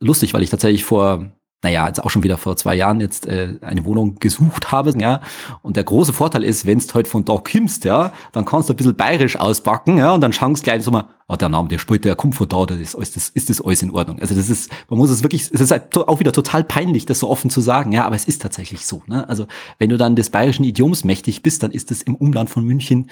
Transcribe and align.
lustig, 0.00 0.34
weil 0.34 0.42
ich 0.42 0.50
tatsächlich 0.50 0.84
vor 0.84 1.30
naja, 1.62 1.86
jetzt 1.86 2.02
auch 2.02 2.08
schon 2.08 2.22
wieder 2.22 2.38
vor 2.38 2.56
zwei 2.56 2.74
Jahren 2.74 3.00
jetzt 3.00 3.26
äh, 3.26 3.56
eine 3.60 3.84
Wohnung 3.84 4.14
gesucht 4.18 4.72
habe, 4.72 4.94
ja. 4.98 5.20
Und 5.60 5.76
der 5.76 5.84
große 5.84 6.12
Vorteil 6.12 6.42
ist, 6.42 6.64
wenn 6.64 6.78
du 6.78 6.94
heute 6.94 7.10
von 7.10 7.24
da 7.24 7.36
kommst, 7.36 7.84
ja, 7.84 8.12
dann 8.32 8.46
kannst 8.46 8.68
du 8.68 8.72
ein 8.72 8.76
bisschen 8.76 8.96
bayerisch 8.96 9.36
ausbacken, 9.36 9.98
ja, 9.98 10.14
und 10.14 10.22
dann 10.22 10.32
schaust 10.32 10.64
gleich 10.64 10.82
so 10.82 10.90
mal, 10.90 11.04
oh, 11.28 11.36
der 11.36 11.50
Name, 11.50 11.68
der 11.68 11.78
spielt, 11.78 12.06
der 12.06 12.16
kommt 12.16 12.34
von 12.34 12.48
da, 12.48 12.64
das 12.64 12.78
ist, 12.78 12.94
alles, 12.94 13.12
das 13.12 13.28
ist 13.28 13.50
das 13.50 13.60
alles 13.60 13.82
in 13.82 13.90
Ordnung. 13.90 14.20
Also 14.20 14.34
das 14.34 14.48
ist, 14.48 14.70
man 14.88 14.98
muss 14.98 15.10
es 15.10 15.22
wirklich, 15.22 15.42
es 15.42 15.60
ist 15.60 15.70
halt 15.70 15.94
auch 15.96 16.18
wieder 16.18 16.32
total 16.32 16.64
peinlich, 16.64 17.04
das 17.04 17.18
so 17.18 17.28
offen 17.28 17.50
zu 17.50 17.60
sagen, 17.60 17.92
ja, 17.92 18.06
aber 18.06 18.16
es 18.16 18.24
ist 18.24 18.40
tatsächlich 18.40 18.86
so, 18.86 19.02
ne. 19.06 19.28
Also 19.28 19.46
wenn 19.78 19.90
du 19.90 19.98
dann 19.98 20.16
des 20.16 20.30
bayerischen 20.30 20.64
Idioms 20.64 21.04
mächtig 21.04 21.42
bist, 21.42 21.62
dann 21.62 21.72
ist 21.72 21.90
es 21.90 22.00
im 22.00 22.14
Umland 22.14 22.48
von 22.48 22.64
München 22.64 23.10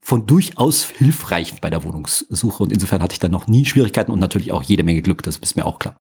von 0.00 0.26
durchaus 0.26 0.84
hilfreich 0.84 1.60
bei 1.60 1.68
der 1.70 1.84
Wohnungssuche. 1.84 2.62
Und 2.62 2.72
insofern 2.72 3.02
hatte 3.02 3.12
ich 3.12 3.18
dann 3.18 3.32
noch 3.32 3.48
nie 3.48 3.66
Schwierigkeiten 3.66 4.12
und 4.12 4.18
natürlich 4.18 4.50
auch 4.52 4.62
jede 4.62 4.82
Menge 4.82 5.02
Glück, 5.02 5.22
das 5.24 5.36
ist 5.36 5.56
mir 5.56 5.66
auch 5.66 5.78
klar. 5.78 5.96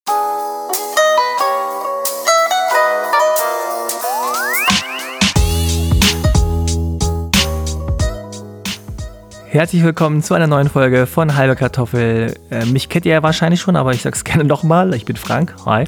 Herzlich 9.52 9.82
willkommen 9.82 10.21
zu 10.21 10.36
einer 10.36 10.46
neuen 10.46 10.70
Folge 10.70 11.08
von 11.08 11.36
Halbe 11.36 11.56
Kartoffel. 11.56 12.36
Äh, 12.52 12.66
mich 12.66 12.88
kennt 12.88 13.08
ihr 13.08 13.14
ja 13.14 13.24
wahrscheinlich 13.24 13.60
schon, 13.60 13.75
aber 13.75 13.94
ich 13.94 14.04
sag's 14.04 14.24
gerne 14.24 14.44
nochmal. 14.44 14.94
Ich 14.94 15.06
bin 15.06 15.16
Frank. 15.16 15.56
Hi. 15.66 15.86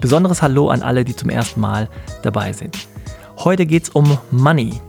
Besonderes 0.00 0.40
Hallo 0.40 0.68
an 0.68 0.82
alle, 0.82 1.04
die 1.04 1.16
zum 1.16 1.28
ersten 1.28 1.60
Mal 1.60 1.88
dabei 2.22 2.52
sind. 2.52 2.86
Heute 3.38 3.66
geht's 3.66 3.88
um 3.88 4.18
Money. 4.30 4.80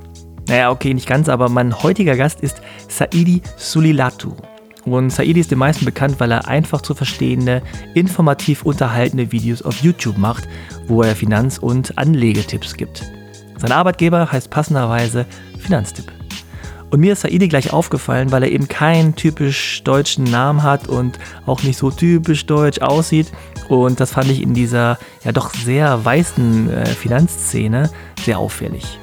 Naja, 0.47 0.69
okay, 0.69 0.93
nicht 0.93 1.07
ganz, 1.07 1.27
aber 1.27 1.49
mein 1.49 1.81
heutiger 1.81 2.15
Gast 2.15 2.41
ist 2.41 2.61
Saidi 2.87 3.41
Sulilatu. 3.57 4.35
Und 4.85 5.09
Saidi 5.09 5.39
ist 5.39 5.49
den 5.49 5.57
meisten 5.57 5.83
bekannt, 5.85 6.19
weil 6.19 6.31
er 6.31 6.47
einfach 6.47 6.81
zu 6.81 6.93
verstehende, 6.93 7.63
informativ 7.95 8.61
unterhaltende 8.61 9.31
Videos 9.31 9.63
auf 9.63 9.77
YouTube 9.77 10.19
macht, 10.19 10.47
wo 10.85 11.01
er 11.01 11.15
Finanz- 11.15 11.57
und 11.57 11.97
Anlegetipps 11.97 12.75
gibt. 12.75 13.11
Sein 13.57 13.71
Arbeitgeber 13.71 14.31
heißt 14.31 14.51
passenderweise 14.51 15.25
Finanztipp. 15.57 16.11
Und 16.93 16.99
mir 16.99 17.13
ist 17.13 17.21
Saidi 17.21 17.47
gleich 17.47 17.73
aufgefallen, 17.73 18.31
weil 18.31 18.43
er 18.43 18.51
eben 18.51 18.67
keinen 18.67 19.15
typisch 19.15 19.81
deutschen 19.83 20.25
Namen 20.25 20.61
hat 20.61 20.87
und 20.87 21.17
auch 21.47 21.63
nicht 21.63 21.79
so 21.79 21.89
typisch 21.89 22.45
deutsch 22.45 22.81
aussieht. 22.81 23.31
Und 23.67 23.99
das 23.99 24.11
fand 24.11 24.29
ich 24.29 24.43
in 24.43 24.53
dieser 24.53 24.99
ja 25.23 25.31
doch 25.31 25.51
sehr 25.55 26.05
weißen 26.05 26.69
äh, 26.69 26.85
Finanzszene 26.85 27.89
sehr 28.23 28.37
auffällig. 28.37 28.99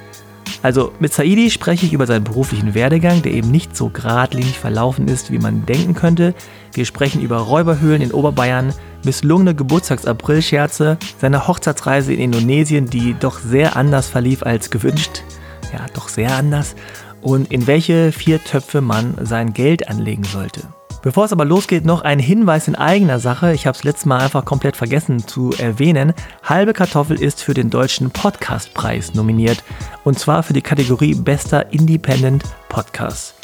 Also 0.62 0.92
mit 1.00 1.12
Saidi 1.12 1.50
spreche 1.50 1.84
ich 1.84 1.92
über 1.92 2.06
seinen 2.06 2.22
beruflichen 2.22 2.74
Werdegang, 2.74 3.22
der 3.22 3.33
eben 3.33 3.50
nicht 3.50 3.77
so 3.77 3.88
geradlinig 3.88 4.56
verlaufen 4.56 5.08
ist, 5.08 5.33
wie 5.33 5.38
man 5.38 5.66
denken 5.66 5.94
könnte. 5.94 6.34
Wir 6.72 6.84
sprechen 6.84 7.20
über 7.20 7.38
Räuberhöhlen 7.38 8.02
in 8.02 8.12
Oberbayern, 8.12 8.72
misslungene 9.05 9.56
Geburtstags-April-Scherze, 9.56 10.96
seine 11.20 11.48
Hochzeitsreise 11.48 12.12
in 12.12 12.20
Indonesien, 12.20 12.86
die 12.86 13.16
doch 13.18 13.41
sehr 13.41 13.74
anders 13.74 14.06
verlief 14.06 14.44
als 14.44 14.70
gewünscht. 14.70 15.24
Ja, 15.72 15.86
doch 15.92 16.08
sehr 16.08 16.36
anders 16.36 16.77
und 17.22 17.52
in 17.52 17.66
welche 17.66 18.12
vier 18.12 18.42
Töpfe 18.42 18.80
man 18.80 19.14
sein 19.22 19.52
Geld 19.52 19.88
anlegen 19.88 20.24
sollte. 20.24 20.62
Bevor 21.02 21.24
es 21.24 21.32
aber 21.32 21.46
losgeht, 21.46 21.86
noch 21.86 22.02
ein 22.02 22.18
Hinweis 22.18 22.68
in 22.68 22.74
eigener 22.74 23.20
Sache. 23.20 23.54
Ich 23.54 23.66
habe 23.66 23.77
es 23.77 23.84
letztes 23.84 24.04
Mal 24.04 24.20
einfach 24.20 24.44
komplett 24.44 24.77
vergessen 24.77 25.27
zu 25.27 25.54
erwähnen. 25.56 26.12
Halbe 26.42 26.74
Kartoffel 26.74 27.20
ist 27.20 27.42
für 27.42 27.54
den 27.54 27.70
Deutschen 27.70 28.10
Podcastpreis 28.10 29.14
nominiert. 29.14 29.64
Und 30.04 30.18
zwar 30.18 30.42
für 30.42 30.52
die 30.52 30.60
Kategorie 30.60 31.14
Bester 31.14 31.72
Independent 31.72 32.44
Podcast. 32.68 33.34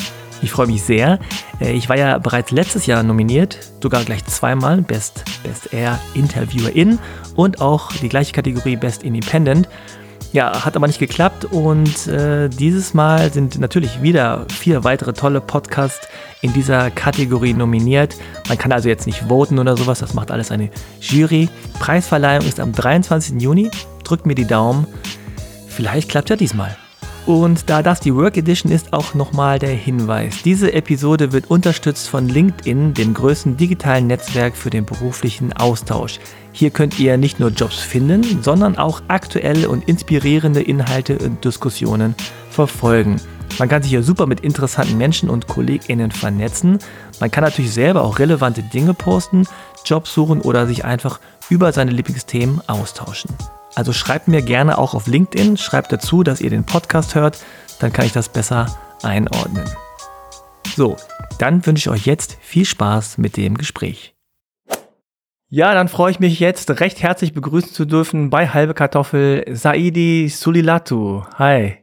Ich 0.43 0.51
freue 0.51 0.67
mich 0.67 0.83
sehr. 0.83 1.19
Äh, 1.59 1.73
ich 1.73 1.89
war 1.89 1.97
ja 1.97 2.19
bereits 2.19 2.51
letztes 2.51 2.85
Jahr 2.85 3.03
nominiert, 3.03 3.59
sogar 3.83 4.05
gleich 4.05 4.25
zweimal, 4.27 4.83
Best, 4.83 5.25
Best 5.43 5.73
Air 5.73 5.99
Interviewerin 6.15 6.99
und 7.37 7.63
auch 7.63 7.91
die 7.93 8.11
gleiche 8.11 8.33
Kategorie 8.33 8.77
Best 8.77 9.03
Independent. 9.03 9.67
Ja, 10.33 10.65
hat 10.65 10.77
aber 10.77 10.87
nicht 10.87 10.99
geklappt 10.99 11.47
und 11.47 12.07
äh, 12.09 12.49
dieses 12.49 12.95
Mal 12.95 13.33
sind 13.33 13.59
natürlich 13.59 14.03
wieder 14.03 14.47
vier 14.51 14.85
weitere 14.85 15.13
tolle 15.13 15.41
Podcasts 15.41 16.09
in 16.43 16.53
dieser 16.53 16.91
Kategorie 16.91 17.55
nominiert. 17.55 18.17
Man 18.49 18.59
kann 18.59 18.73
also 18.73 18.89
jetzt 18.89 19.07
nicht 19.07 19.29
voten 19.29 19.59
oder 19.59 19.77
sowas, 19.77 20.01
das 20.01 20.15
macht 20.15 20.31
alles 20.31 20.51
eine 20.51 20.71
Jury. 21.01 21.49
Preisverleihung 21.79 22.47
ist 22.47 22.61
am 22.61 22.73
23. 22.73 23.41
Juni. 23.41 23.71
Drückt 24.05 24.27
mir 24.27 24.35
die 24.35 24.47
Daumen. 24.47 24.87
Vielleicht 25.69 26.11
klappt 26.11 26.31
ja 26.31 26.37
diesmal. 26.37 26.77
Und 27.27 27.69
da 27.69 27.83
das 27.83 27.99
die 27.99 28.15
Work 28.15 28.37
Edition 28.37 28.71
ist, 28.71 28.93
auch 28.93 29.15
nochmal 29.15 29.59
der 29.59 29.71
Hinweis. 29.71 30.43
Diese 30.45 30.73
Episode 30.73 31.33
wird 31.33 31.51
unterstützt 31.51 32.09
von 32.09 32.29
LinkedIn, 32.29 32.95
dem 32.95 33.15
größten 33.15 33.57
digitalen 33.57 34.07
Netzwerk 34.07 34.57
für 34.57 34.71
den 34.71 34.87
beruflichen 34.87 35.53
Austausch. 35.53 36.21
Hier 36.53 36.71
könnt 36.71 37.01
ihr 37.01 37.17
nicht 37.17 37.41
nur 37.41 37.51
Jobs 37.51 37.81
finden, 37.81 38.45
sondern 38.45 38.79
auch 38.79 39.03
aktuelle 39.09 39.69
und 39.69 39.89
inspirierende 39.89 40.63
Inhalte 40.63 41.19
und 41.19 41.45
Diskussionen 41.45 42.15
verfolgen. 42.49 43.21
Man 43.59 43.69
kann 43.69 43.83
sich 43.83 43.91
hier 43.91 44.05
super 44.05 44.27
mit 44.27 44.41
interessanten 44.41 44.97
Menschen 44.97 45.29
und 45.29 45.49
KollegInnen 45.49 46.13
vernetzen. 46.13 46.79
Man 47.19 47.33
kann 47.33 47.43
natürlich 47.43 47.73
selber 47.73 48.05
auch 48.05 48.21
relevante 48.21 48.63
Dinge 48.63 48.95
posten, 48.95 49.49
Jobs 49.85 50.15
suchen 50.15 50.43
oder 50.43 50.69
sich 50.69 50.85
einfach 50.85 51.19
über 51.51 51.73
seine 51.73 51.91
Lieblingsthemen 51.91 52.61
austauschen. 52.69 53.31
Also 53.77 53.93
schreibt 53.93 54.27
mir 54.27 54.41
gerne 54.41 54.79
auch 54.79 54.95
auf 54.95 55.07
LinkedIn, 55.07 55.59
schreibt 55.59 55.93
dazu, 55.93 56.23
dass 56.23 56.41
ihr 56.41 56.49
den 56.49 56.65
Podcast 56.65 57.15
hört, 57.15 57.45
dann 57.79 57.93
kann 57.93 58.07
ich 58.07 58.13
das 58.13 58.31
besser 58.31 58.75
einordnen. 59.03 59.69
So, 60.75 60.97
dann 61.39 61.65
wünsche 61.67 61.81
ich 61.81 61.91
euch 61.91 62.07
jetzt 62.07 62.39
viel 62.41 62.65
Spaß 62.65 63.19
mit 63.19 63.37
dem 63.37 63.59
Gespräch. 63.59 64.15
Ja, 65.51 65.75
dann 65.75 65.89
freue 65.89 66.11
ich 66.11 66.21
mich 66.21 66.41
jetzt 66.41 66.81
recht 66.81 67.03
herzlich 67.03 67.35
begrüßen 67.35 67.71
zu 67.71 67.85
dürfen 67.85 68.31
bei 68.31 68.49
Halbe 68.49 68.73
Kartoffel 68.73 69.45
Saidi 69.53 70.31
Sulilatu. 70.31 71.25
Hi. 71.39 71.77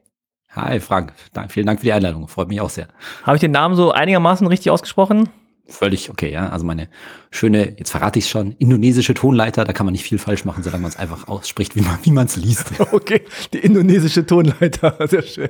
Hi 0.55 0.79
Frank, 0.79 1.13
vielen 1.49 1.67
Dank 1.67 1.79
für 1.79 1.85
die 1.85 1.93
Einladung, 1.93 2.27
freut 2.27 2.47
mich 2.47 2.59
auch 2.59 2.71
sehr. 2.71 2.87
Habe 3.21 3.37
ich 3.37 3.41
den 3.41 3.51
Namen 3.51 3.75
so 3.75 3.91
einigermaßen 3.91 4.47
richtig 4.47 4.71
ausgesprochen? 4.71 5.29
Völlig 5.67 6.09
okay, 6.09 6.31
ja. 6.31 6.49
Also 6.49 6.65
meine 6.65 6.89
schöne, 7.31 7.75
jetzt 7.77 7.91
verrate 7.91 8.19
ich 8.19 8.25
es 8.25 8.31
schon, 8.31 8.51
indonesische 8.59 9.13
Tonleiter, 9.13 9.65
da 9.65 9.73
kann 9.73 9.85
man 9.85 9.93
nicht 9.93 10.03
viel 10.03 10.17
falsch 10.17 10.45
machen, 10.45 10.63
solange 10.63 10.83
man 10.83 10.91
es 10.91 10.97
einfach 10.97 11.27
ausspricht, 11.27 11.75
wie 11.75 11.81
man 11.81 11.97
wie 12.03 12.11
man 12.11 12.25
es 12.27 12.35
liest. 12.35 12.71
Okay, 12.91 13.23
die 13.53 13.59
indonesische 13.59 14.25
Tonleiter, 14.25 14.95
sehr 15.07 15.23
schön. 15.23 15.49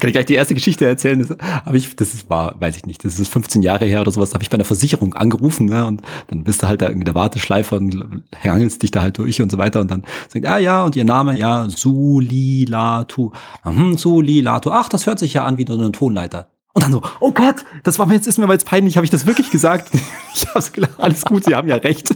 kann 0.00 0.08
ich 0.08 0.12
gleich 0.12 0.26
die 0.26 0.34
erste 0.34 0.54
Geschichte 0.54 0.86
erzählen? 0.86 1.18
Das 1.20 1.36
habe 1.38 1.76
ich, 1.76 1.94
das 1.94 2.28
war, 2.28 2.60
weiß 2.60 2.76
ich 2.76 2.86
nicht, 2.86 3.04
das 3.04 3.20
ist 3.20 3.32
15 3.32 3.62
Jahre 3.62 3.84
her 3.84 4.00
oder 4.00 4.10
sowas, 4.10 4.34
habe 4.34 4.42
ich 4.42 4.50
bei 4.50 4.56
einer 4.56 4.64
Versicherung 4.64 5.14
angerufen, 5.14 5.66
ne, 5.66 5.86
und 5.86 6.02
dann 6.28 6.42
bist 6.42 6.62
du 6.62 6.68
halt 6.68 6.82
da 6.82 6.88
irgendwie 6.88 7.04
der 7.04 7.14
Warteschleifer 7.14 7.76
und 7.76 8.24
hangelst 8.42 8.82
dich 8.82 8.90
da 8.90 9.02
halt 9.02 9.18
durch 9.18 9.40
und 9.40 9.52
so 9.52 9.58
weiter 9.58 9.80
und 9.80 9.90
dann 9.90 10.04
sagt, 10.28 10.46
ah 10.46 10.58
ja, 10.58 10.84
und 10.84 10.96
ihr 10.96 11.04
Name, 11.04 11.38
ja, 11.38 11.68
Sulilatu, 11.68 13.32
hm, 13.62 13.98
Sulilatu, 13.98 14.70
ach, 14.70 14.88
das 14.88 15.06
hört 15.06 15.18
sich 15.18 15.34
ja 15.34 15.44
an 15.44 15.58
wie 15.58 15.66
so 15.66 15.74
eine 15.74 15.92
Tonleiter. 15.92 16.48
Und 16.76 16.82
dann 16.82 16.92
so, 16.92 17.00
oh 17.20 17.32
Gott, 17.32 17.64
das 17.84 17.98
war 17.98 18.04
mir 18.04 18.16
jetzt, 18.16 18.26
ist 18.26 18.36
mir 18.36 18.46
jetzt 18.52 18.66
peinlich, 18.66 18.98
habe 18.98 19.06
ich 19.06 19.10
das 19.10 19.24
wirklich 19.26 19.50
gesagt? 19.50 19.88
ich 20.34 20.46
hab's 20.46 20.70
klar, 20.72 20.90
alles 20.98 21.24
gut, 21.24 21.44
Sie 21.44 21.54
haben 21.54 21.68
ja 21.68 21.76
recht. 21.76 22.14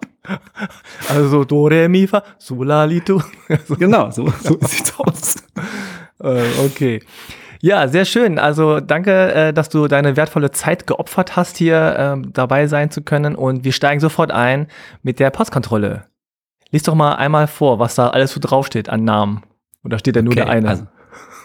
also 1.10 1.44
Do, 1.44 1.66
Re, 1.66 1.86
Mi, 1.86 2.06
Fa, 2.06 2.22
Sulalitu. 2.38 3.20
genau, 3.78 4.10
so, 4.10 4.32
so 4.42 4.56
sieht's 4.66 4.98
aus. 4.98 5.34
Äh, 6.22 6.44
okay. 6.64 7.02
Ja, 7.60 7.86
sehr 7.86 8.06
schön. 8.06 8.38
Also 8.38 8.80
danke, 8.80 9.34
äh, 9.34 9.52
dass 9.52 9.68
du 9.68 9.88
deine 9.88 10.16
wertvolle 10.16 10.52
Zeit 10.52 10.86
geopfert 10.86 11.36
hast, 11.36 11.58
hier 11.58 11.96
ähm, 11.98 12.32
dabei 12.32 12.68
sein 12.68 12.90
zu 12.90 13.02
können. 13.02 13.34
Und 13.34 13.64
wir 13.64 13.72
steigen 13.72 14.00
sofort 14.00 14.30
ein 14.30 14.68
mit 15.02 15.20
der 15.20 15.28
Postkontrolle. 15.28 16.06
Lies 16.70 16.84
doch 16.84 16.94
mal 16.94 17.16
einmal 17.16 17.46
vor, 17.46 17.78
was 17.78 17.94
da 17.94 18.08
alles 18.08 18.32
so 18.32 18.40
draufsteht 18.40 18.88
an 18.88 19.04
Namen. 19.04 19.42
Oder 19.84 19.98
steht 19.98 20.16
da 20.16 20.22
nur 20.22 20.34
der 20.34 20.48
eine? 20.48 20.66
Also 20.66 20.86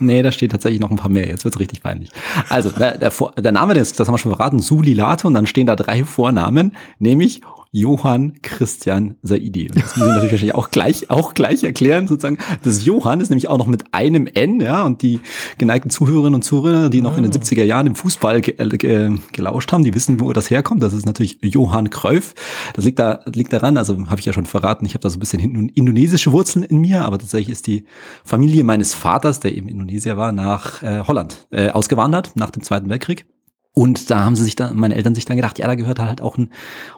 Nee, 0.01 0.21
da 0.23 0.31
steht 0.31 0.51
tatsächlich 0.51 0.81
noch 0.81 0.91
ein 0.91 0.97
paar 0.97 1.11
mehr. 1.11 1.27
Jetzt 1.27 1.45
wird's 1.45 1.59
richtig 1.59 1.81
peinlich. 1.81 2.09
Also, 2.49 2.69
der, 2.71 2.97
der, 2.97 3.11
der 3.37 3.51
Name, 3.51 3.73
das, 3.73 3.93
das 3.93 4.07
haben 4.07 4.15
wir 4.15 4.19
schon 4.19 4.35
verraten, 4.35 4.59
Sulilato, 4.59 5.27
und 5.27 5.35
dann 5.35 5.45
stehen 5.45 5.67
da 5.67 5.75
drei 5.75 6.03
Vornamen, 6.03 6.75
nämlich 6.99 7.41
Johann 7.73 8.41
Christian 8.41 9.15
Saidi. 9.23 9.69
Und 9.69 9.77
das 9.77 9.95
müssen 9.95 10.01
wir 10.01 10.07
natürlich 10.07 10.31
wahrscheinlich 10.33 10.55
auch 10.55 10.71
gleich, 10.71 11.09
auch 11.09 11.33
gleich 11.33 11.63
erklären, 11.63 12.07
sozusagen. 12.07 12.37
Das 12.63 12.85
Johann 12.85 13.21
ist 13.21 13.29
nämlich 13.29 13.47
auch 13.47 13.57
noch 13.57 13.67
mit 13.67 13.93
einem 13.93 14.27
N, 14.27 14.59
ja, 14.59 14.83
und 14.83 15.01
die 15.01 15.21
geneigten 15.57 15.89
Zuhörerinnen 15.89 16.35
und 16.35 16.41
Zuhörer, 16.41 16.89
die 16.89 17.01
noch 17.01 17.15
in 17.15 17.23
den 17.23 17.31
70er 17.31 17.61
ah. 17.61 17.65
Jahren 17.65 17.87
im 17.87 17.95
Fußball 17.95 18.41
ge 18.41 18.55
äh, 18.57 18.67
ge 18.77 19.17
gelauscht 19.31 19.71
haben, 19.71 19.85
die 19.85 19.95
wissen, 19.95 20.19
wo 20.19 20.33
das 20.33 20.49
herkommt. 20.49 20.83
Das 20.83 20.91
ist 20.91 21.05
natürlich 21.05 21.37
Johann 21.41 21.89
Cruyff. 21.89 22.33
Das 22.73 22.83
liegt 22.83 22.99
da, 22.99 23.21
liegt 23.25 23.53
daran, 23.53 23.77
also 23.77 23.97
habe 24.09 24.19
ich 24.19 24.25
ja 24.25 24.33
schon 24.33 24.45
verraten, 24.45 24.85
ich 24.85 24.93
habe 24.93 25.01
da 25.01 25.09
so 25.09 25.15
ein 25.15 25.19
bisschen 25.21 25.69
indonesische 25.69 26.33
Wurzeln 26.33 26.63
in 26.63 26.79
mir, 26.79 27.05
aber 27.05 27.19
tatsächlich 27.19 27.53
ist 27.53 27.67
die 27.67 27.85
Familie 28.25 28.65
meines 28.65 28.93
Vaters, 28.93 29.39
der 29.39 29.55
eben 29.55 29.69
Indonesier 29.69 30.17
war, 30.17 30.33
nach 30.33 30.83
äh, 30.83 31.03
Holland 31.07 31.47
äh, 31.51 31.69
ausgewandert, 31.69 32.31
nach 32.35 32.51
dem 32.51 32.63
Zweiten 32.63 32.89
Weltkrieg. 32.89 33.25
Und 33.73 34.09
da 34.09 34.25
haben 34.25 34.35
sie 34.35 34.43
sich 34.43 34.55
dann, 34.55 34.75
meine 34.75 34.95
Eltern 34.95 35.15
sich 35.15 35.25
dann 35.25 35.37
gedacht, 35.37 35.59
ja, 35.59 35.67
da 35.67 35.75
gehört 35.75 35.99
halt 35.99 36.21
auch 36.21 36.37
ein 36.37 36.51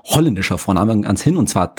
holländischer 0.04 0.58
Vorname 0.58 0.92
ans 1.06 1.22
hin, 1.22 1.38
und 1.38 1.48
zwar 1.48 1.76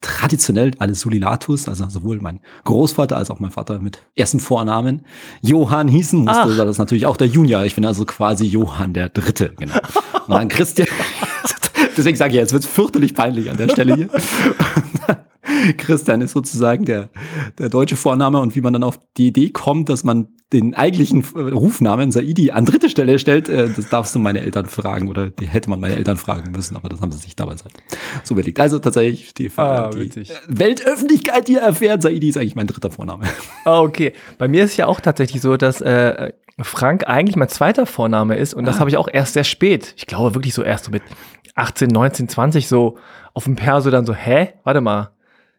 traditionell 0.00 0.72
alle 0.78 0.94
Sulilatus, 0.94 1.68
also 1.68 1.88
sowohl 1.88 2.20
mein 2.20 2.40
Großvater 2.64 3.16
als 3.16 3.30
auch 3.30 3.40
mein 3.40 3.50
Vater 3.50 3.78
mit 3.80 4.02
ersten 4.14 4.40
Vornamen 4.40 5.04
Johann 5.40 5.88
hießen, 5.88 6.20
musste 6.20 6.42
Ach. 6.42 6.56
das 6.56 6.78
natürlich 6.78 7.06
auch 7.06 7.16
der 7.16 7.26
Junior. 7.26 7.64
Ich 7.64 7.74
bin 7.74 7.84
also 7.84 8.04
quasi 8.04 8.44
Johann 8.46 8.92
der 8.92 9.08
Dritte, 9.08 9.52
genau. 9.56 9.78
Und 10.26 10.34
dann 10.34 10.48
Christian. 10.48 10.88
Deswegen 11.96 12.16
sage 12.16 12.32
ich, 12.32 12.36
jetzt 12.36 12.52
wird's 12.52 12.66
fürchterlich 12.66 13.14
peinlich 13.14 13.50
an 13.50 13.56
der 13.56 13.68
Stelle 13.70 13.94
hier. 13.96 14.08
Christian 15.76 16.20
ist 16.20 16.32
sozusagen 16.32 16.84
der, 16.84 17.08
der 17.58 17.68
deutsche 17.68 17.96
Vorname 17.96 18.40
und 18.40 18.54
wie 18.56 18.60
man 18.60 18.72
dann 18.72 18.82
auf 18.84 18.98
die 19.16 19.28
Idee 19.28 19.50
kommt, 19.50 19.88
dass 19.88 20.04
man 20.04 20.28
den 20.52 20.74
eigentlichen 20.74 21.24
Rufnamen 21.34 22.12
Saidi 22.12 22.52
an 22.52 22.64
dritte 22.66 22.88
Stelle 22.88 23.18
stellt, 23.18 23.48
äh, 23.48 23.68
das 23.74 23.88
darfst 23.88 24.14
du 24.14 24.20
meine 24.20 24.40
Eltern 24.42 24.66
fragen 24.66 25.08
oder 25.08 25.28
die 25.30 25.46
hätte 25.48 25.68
man 25.68 25.80
meine 25.80 25.96
Eltern 25.96 26.16
fragen 26.16 26.52
müssen, 26.52 26.76
aber 26.76 26.88
das 26.88 27.00
haben 27.00 27.10
sie 27.10 27.18
sich 27.18 27.34
damals 27.34 27.64
halt 27.64 27.74
so 28.22 28.34
überlegt. 28.34 28.60
Also 28.60 28.78
tatsächlich 28.78 29.34
die, 29.34 29.50
Ah, 29.56 29.90
die 29.90 30.00
witzig. 30.00 30.32
Weltöffentlichkeit, 30.46 31.48
die 31.48 31.56
erfährt, 31.56 32.02
Saidi 32.02 32.28
ist 32.28 32.36
eigentlich 32.36 32.54
mein 32.54 32.66
dritter 32.68 32.90
Vorname. 32.90 33.24
Ah, 33.64 33.80
okay. 33.80 34.12
Bei 34.38 34.46
mir 34.46 34.64
ist 34.64 34.72
es 34.72 34.76
ja 34.76 34.86
auch 34.86 35.00
tatsächlich 35.00 35.42
so, 35.42 35.56
dass 35.56 35.80
äh, 35.80 36.30
Frank 36.60 37.08
eigentlich 37.08 37.36
mein 37.36 37.48
zweiter 37.48 37.84
Vorname 37.86 38.36
ist 38.36 38.54
und 38.54 38.66
das 38.66 38.76
Ah. 38.76 38.80
habe 38.80 38.90
ich 38.90 38.96
auch 38.96 39.08
erst 39.12 39.32
sehr 39.34 39.44
spät. 39.44 39.94
Ich 39.96 40.06
glaube 40.06 40.34
wirklich 40.36 40.54
so 40.54 40.62
erst 40.62 40.84
so 40.84 40.90
mit 40.92 41.02
18, 41.56 41.88
19, 41.88 42.28
20 42.28 42.68
so 42.68 42.98
auf 43.34 43.44
dem 43.44 43.56
Perso 43.56 43.90
dann 43.90 44.06
so, 44.06 44.14
hä? 44.14 44.50
Warte 44.64 44.80
mal. 44.80 45.10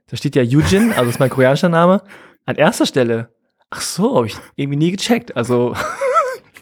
Da 0.10 0.18
steht 0.18 0.36
ja 0.36 0.42
Yujin, 0.42 0.94
also 0.94 1.10
ist 1.10 1.20
mein 1.20 1.30
koreanischer 1.30 1.70
Name, 1.70 2.02
an 2.46 2.56
erster 2.56 2.86
Stelle. 2.86 3.30
Ach 3.70 3.82
so, 3.82 4.16
habe 4.16 4.28
ich 4.28 4.38
irgendwie 4.56 4.78
nie 4.78 4.92
gecheckt. 4.92 5.36
Also 5.36 5.76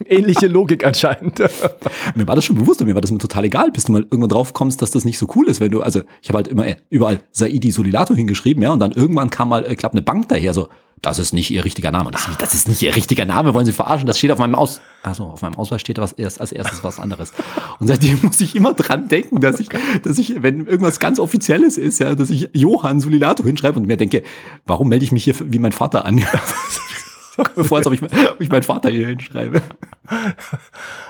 ähnliche 0.05 0.47
Logik 0.47 0.85
anscheinend. 0.85 1.39
Mir 2.15 2.27
war 2.27 2.35
das 2.35 2.45
schon 2.45 2.55
bewusst 2.55 2.81
und 2.81 2.87
mir 2.87 2.95
war 2.95 3.01
das 3.01 3.11
mir 3.11 3.17
total 3.17 3.45
egal, 3.45 3.71
bis 3.71 3.85
du 3.85 3.91
mal 3.91 4.01
irgendwann 4.01 4.29
drauf 4.29 4.53
kommst, 4.53 4.81
dass 4.81 4.91
das 4.91 5.05
nicht 5.05 5.17
so 5.17 5.27
cool 5.35 5.47
ist, 5.47 5.59
wenn 5.59 5.71
du, 5.71 5.81
also 5.81 6.01
ich 6.21 6.29
habe 6.29 6.37
halt 6.37 6.47
immer 6.47 6.67
äh, 6.67 6.75
überall 6.89 7.21
Saidi 7.31 7.71
Solilato 7.71 8.13
hingeschrieben, 8.13 8.63
ja, 8.63 8.71
und 8.71 8.79
dann 8.79 8.91
irgendwann 8.91 9.29
kam 9.29 9.49
mal, 9.49 9.65
ich 9.69 9.77
glaube, 9.77 9.93
eine 9.93 10.01
Bank 10.01 10.29
daher, 10.29 10.53
so, 10.53 10.69
das 11.01 11.19
ist 11.19 11.33
nicht 11.33 11.51
ihr 11.51 11.63
richtiger 11.63 11.91
Name. 11.91 12.09
Das, 12.11 12.27
das 12.39 12.53
ist 12.53 12.67
nicht 12.67 12.81
ihr 12.81 12.95
richtiger 12.95 13.25
Name, 13.25 13.53
wollen 13.53 13.65
Sie 13.65 13.73
verarschen? 13.73 14.07
Das 14.07 14.17
steht 14.17 14.31
auf 14.31 14.39
meinem 14.39 14.55
Aus, 14.55 14.81
also 15.03 15.25
auf 15.25 15.41
meinem 15.41 15.55
Ausweis 15.55 15.81
steht 15.81 15.97
was 15.99 16.13
erst 16.13 16.41
als 16.41 16.51
erstes 16.51 16.83
was 16.83 16.99
anderes. 16.99 17.31
Und 17.79 17.87
seitdem 17.87 18.19
muss 18.23 18.41
ich 18.41 18.55
immer 18.55 18.73
dran 18.73 19.07
denken, 19.07 19.39
dass 19.39 19.59
ich, 19.59 19.69
dass 20.03 20.17
ich, 20.17 20.41
wenn 20.41 20.65
irgendwas 20.65 20.99
ganz 20.99 21.19
Offizielles 21.19 21.77
ist, 21.77 21.99
ja, 21.99 22.15
dass 22.15 22.29
ich 22.29 22.49
Johann 22.53 22.99
Solilato 23.01 23.43
hinschreibe 23.43 23.79
und 23.79 23.87
mir 23.87 23.97
denke, 23.97 24.23
warum 24.65 24.89
melde 24.89 25.05
ich 25.05 25.11
mich 25.11 25.25
hier 25.25 25.35
wie 25.39 25.59
mein 25.59 25.73
Vater 25.73 26.05
an? 26.05 26.23
Bevor 27.55 27.77
als 27.79 27.87
ob 27.87 27.93
ich, 27.93 28.01
ob 28.03 28.39
ich 28.39 28.49
meinen 28.49 28.63
Vater 28.63 28.89
hier 28.89 29.07
hinschreibe. 29.07 29.61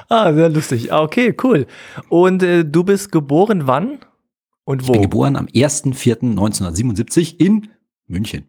ah, 0.10 0.34
sehr 0.34 0.50
lustig. 0.50 0.92
Ah, 0.92 1.02
okay, 1.04 1.36
cool. 1.44 1.68
Und 2.10 2.44
äh, 2.44 2.66
du 2.66 2.84
bist 2.84 3.12
geboren 3.12 3.68
wann 3.68 4.00
und 4.64 4.88
wo? 4.88 4.94
Ich 4.94 5.00
bin 5.00 5.10
geboren 5.10 5.36
am 5.36 5.46
1.4.1977 5.46 7.40
in 7.40 7.70
München. 8.08 8.44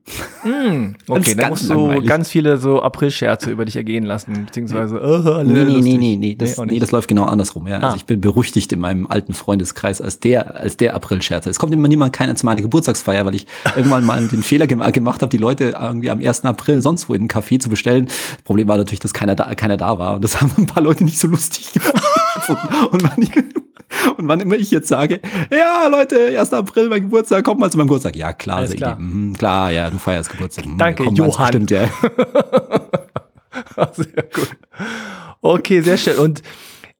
Mm, 0.45 0.49
Ganz- 0.49 0.97
okay, 1.09 1.31
dann 1.31 1.37
ganz 1.39 1.51
musst 1.51 1.71
du 1.71 1.75
langweilig. 1.75 2.07
ganz 2.09 2.29
viele 2.29 2.59
so 2.59 2.83
April-Scherze 2.83 3.51
über 3.51 3.65
dich 3.65 3.77
ergehen 3.77 4.05
lassen, 4.05 4.45
beziehungsweise, 4.45 5.01
alle 5.01 5.45
Nee, 5.45 5.65
nee, 5.65 5.81
nee, 5.81 5.97
nee, 5.97 6.17
nee, 6.17 6.35
das, 6.35 6.59
nee, 6.59 6.67
nicht. 6.67 6.83
das 6.83 6.91
läuft 6.91 7.09
genau 7.09 7.25
andersrum. 7.25 7.67
Ja. 7.67 7.79
Ah. 7.79 7.85
Also 7.87 7.97
ich 7.97 8.05
bin 8.05 8.21
berüchtigt 8.21 8.71
in 8.73 8.81
meinem 8.81 9.07
alten 9.07 9.33
Freundeskreis 9.33 10.03
als 10.03 10.21
der, 10.21 10.57
als 10.57 10.77
der 10.77 10.95
April-Scherzer. 10.95 11.49
Es 11.49 11.59
kommt 11.59 11.73
immer 11.73 11.89
niemand 11.89 12.13
keiner 12.13 12.35
zu 12.35 12.45
meiner 12.45 12.61
Geburtstagsfeier, 12.61 13.25
weil 13.25 13.35
ich 13.35 13.47
irgendwann 13.77 14.05
mal 14.05 14.29
den 14.29 14.43
Fehler 14.43 14.67
gem 14.67 14.81
gemacht 14.93 15.23
habe, 15.23 15.31
die 15.31 15.39
Leute 15.39 15.75
irgendwie 15.81 16.11
am 16.11 16.19
1. 16.21 16.45
April 16.45 16.83
sonst 16.83 17.09
wo 17.09 17.15
in 17.15 17.23
einen 17.23 17.29
Café 17.31 17.59
zu 17.59 17.71
bestellen. 17.71 18.07
Das 18.07 18.43
Problem 18.45 18.69
war 18.69 18.77
natürlich, 18.77 19.01
dass 19.01 19.15
keiner 19.15 19.35
da, 19.37 19.55
keiner 19.55 19.79
da 19.79 19.99
war. 19.99 20.17
Und 20.17 20.23
das 20.25 20.39
haben 20.41 20.53
ein 20.59 20.67
paar 20.67 20.83
Leute 20.83 21.03
nicht 21.03 21.19
so 21.19 21.29
lustig 21.29 21.73
gefunden. 21.73 22.61
Und 22.93 23.03
wann, 23.03 23.23
ich, 23.23 23.31
und 24.17 24.29
wann 24.29 24.41
immer 24.41 24.57
ich 24.57 24.71
jetzt 24.71 24.89
sage, 24.89 25.21
ja, 25.51 25.87
Leute, 25.89 26.39
1. 26.39 26.53
April, 26.53 26.89
mein 26.89 27.03
Geburtstag, 27.03 27.45
kommt 27.45 27.61
mal 27.61 27.71
zu 27.71 27.79
meinem 27.79 27.89
Geburtstag. 27.89 28.17
Ja, 28.17 28.33
klar, 28.33 28.59
Alles 28.59 28.75
klar. 28.75 28.99
Mhm, 28.99 29.35
klar, 29.35 29.71
ja, 29.71 29.91
du 29.91 29.99
feierst 29.99 30.31
Geburtstag. 30.31 30.67
Mhm, 30.67 30.79
Danke, 30.79 31.05
komm, 31.05 31.15
Johann. 31.15 31.45
Bestimmt, 31.45 31.71
ja. 31.71 31.89
sehr 33.93 34.23
gut. 34.35 34.51
Okay, 35.41 35.81
sehr 35.81 35.97
schön. 35.97 36.19
Und 36.19 36.43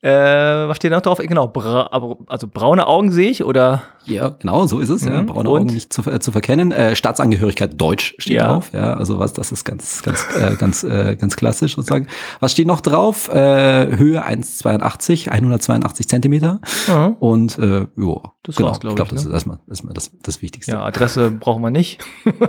äh, 0.07 0.69
was 0.69 0.77
steht 0.77 0.93
noch 0.93 1.01
drauf? 1.01 1.19
Genau, 1.19 1.49
bra 1.49 1.87
also 2.27 2.47
braune 2.47 2.87
Augen 2.87 3.11
sehe 3.11 3.31
ich 3.31 3.43
oder? 3.43 3.83
Ja, 4.05 4.29
genau, 4.29 4.67
so 4.67 4.79
ist 4.79 4.89
es. 4.89 5.05
Ja. 5.05 5.23
Mhm. 5.23 5.27
Braune 5.27 5.51
Und? 5.51 5.61
Augen 5.63 5.75
nicht 5.75 5.93
zu, 5.93 6.03
äh, 6.09 6.21
zu 6.21 6.31
verkennen. 6.31 6.71
Äh, 6.71 6.95
Staatsangehörigkeit 6.95 7.81
Deutsch 7.81 8.15
steht 8.19 8.37
Ja. 8.37 8.47
drauf. 8.53 8.71
Ja, 8.73 8.95
also 8.95 9.19
was, 9.19 9.33
das 9.33 9.51
ist 9.51 9.65
ganz, 9.65 10.03
ganz, 10.03 10.25
äh, 10.37 10.55
ganz, 10.57 10.85
äh, 10.85 11.17
ganz 11.17 11.35
klassisch 11.37 11.75
sozusagen. 11.75 12.07
Was 12.39 12.53
steht 12.53 12.69
noch 12.69 12.81
drauf? 12.81 13.29
Äh, 13.29 13.97
Höhe 13.97 14.25
1,82, 14.25 15.29
182 15.31 16.09
Zentimeter. 16.09 16.61
Mhm. 16.87 17.17
Und 17.19 17.59
äh, 17.59 17.87
jo, 17.97 18.23
Das 18.45 18.57
genau, 18.57 18.69
war's, 18.69 18.81
glaub 18.81 18.93
ich 18.93 18.97
glaube, 18.97 19.09
ich, 19.09 19.15
das 19.15 19.25
ne? 19.25 19.31
ist 19.31 19.35
erstmal, 19.35 19.59
erstmal 19.69 19.95
das, 19.95 20.13
das 20.23 20.41
Wichtigste. 20.41 20.73
Ja, 20.73 20.85
Adresse 20.85 21.33
brauchen 21.33 21.63
wir 21.63 21.71
nicht. 21.71 22.01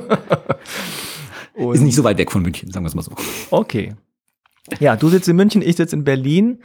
Ist 1.74 1.82
nicht 1.82 1.96
so 1.96 2.04
weit 2.04 2.20
weg 2.20 2.32
von 2.32 2.44
München, 2.44 2.72
sagen 2.72 2.86
wir 2.86 2.90
es 2.90 2.94
mal 2.96 3.02
so. 3.02 3.12
Okay. 3.50 3.96
Ja, 4.80 4.96
du 4.96 5.10
sitzt 5.10 5.28
in 5.28 5.36
München, 5.36 5.62
ich 5.64 5.76
sitze 5.76 5.96
in 5.96 6.04
Berlin. 6.04 6.60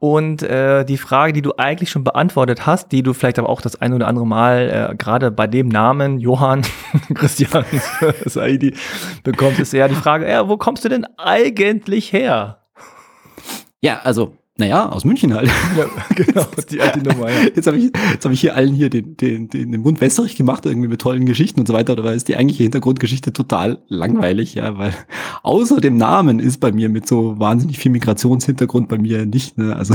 Und 0.00 0.44
äh, 0.44 0.84
die 0.84 0.96
Frage, 0.96 1.32
die 1.32 1.42
du 1.42 1.54
eigentlich 1.56 1.90
schon 1.90 2.04
beantwortet 2.04 2.66
hast, 2.66 2.92
die 2.92 3.02
du 3.02 3.12
vielleicht 3.14 3.38
aber 3.38 3.48
auch 3.48 3.60
das 3.60 3.80
ein 3.80 3.92
oder 3.92 4.06
andere 4.06 4.26
Mal 4.26 4.90
äh, 4.92 4.96
gerade 4.96 5.32
bei 5.32 5.48
dem 5.48 5.68
Namen 5.68 6.18
Johann 6.18 6.62
Christian 7.14 7.64
Saidi 8.24 8.74
bekommst, 9.24 9.58
ist 9.58 9.72
ja 9.72 9.88
die 9.88 9.96
Frage, 9.96 10.28
ja, 10.28 10.48
wo 10.48 10.56
kommst 10.56 10.84
du 10.84 10.88
denn 10.88 11.04
eigentlich 11.16 12.12
her? 12.12 12.58
Ja, 13.80 14.00
also, 14.04 14.36
naja, 14.58 14.88
aus 14.88 15.04
München 15.04 15.34
halt. 15.34 15.50
Ja, 15.76 15.86
genau, 16.14 16.46
die 16.70 16.80
alte 16.80 16.98
Nummer, 17.00 17.30
ja. 17.30 17.42
Jetzt 17.54 17.66
habe 17.66 17.78
ich, 17.78 17.92
jetzt 18.12 18.24
hab 18.24 18.32
ich 18.32 18.40
hier 18.40 18.56
allen 18.56 18.74
hier 18.74 18.90
den, 18.90 19.16
den, 19.16 19.48
den, 19.48 19.70
den 19.70 19.80
Mund 19.80 20.00
wässrig 20.00 20.34
gemacht, 20.36 20.66
irgendwie 20.66 20.88
mit 20.88 21.00
tollen 21.00 21.24
Geschichten 21.26 21.60
und 21.60 21.66
so 21.66 21.74
weiter. 21.74 21.94
Dabei 21.94 22.14
ist 22.14 22.26
die 22.26 22.36
eigentliche 22.36 22.64
Hintergrundgeschichte 22.64 23.32
total 23.32 23.78
langweilig, 23.88 24.54
ja, 24.54 24.76
weil 24.76 24.92
außer 25.42 25.80
dem 25.80 25.96
Namen 25.96 26.40
ist 26.40 26.58
bei 26.58 26.72
mir 26.72 26.88
mit 26.88 27.06
so 27.06 27.38
wahnsinnig 27.38 27.78
viel 27.78 27.92
Migrationshintergrund 27.92 28.88
bei 28.88 28.98
mir 28.98 29.26
nicht, 29.26 29.56
ne, 29.58 29.76
also, 29.76 29.94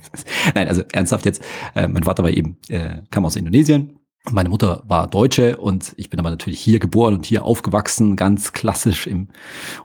nein, 0.54 0.68
also 0.68 0.82
ernsthaft 0.92 1.26
jetzt, 1.26 1.42
äh, 1.74 1.88
mein 1.88 2.04
Vater 2.04 2.22
war 2.22 2.30
eben, 2.30 2.56
äh, 2.68 2.98
kam 3.10 3.24
aus 3.24 3.34
Indonesien. 3.34 3.98
Meine 4.32 4.48
Mutter 4.48 4.82
war 4.88 5.06
Deutsche 5.06 5.58
und 5.58 5.92
ich 5.98 6.08
bin 6.08 6.18
aber 6.18 6.30
natürlich 6.30 6.58
hier 6.58 6.78
geboren 6.78 7.12
und 7.12 7.26
hier 7.26 7.44
aufgewachsen, 7.44 8.16
ganz 8.16 8.54
klassisch 8.54 9.06
im 9.06 9.28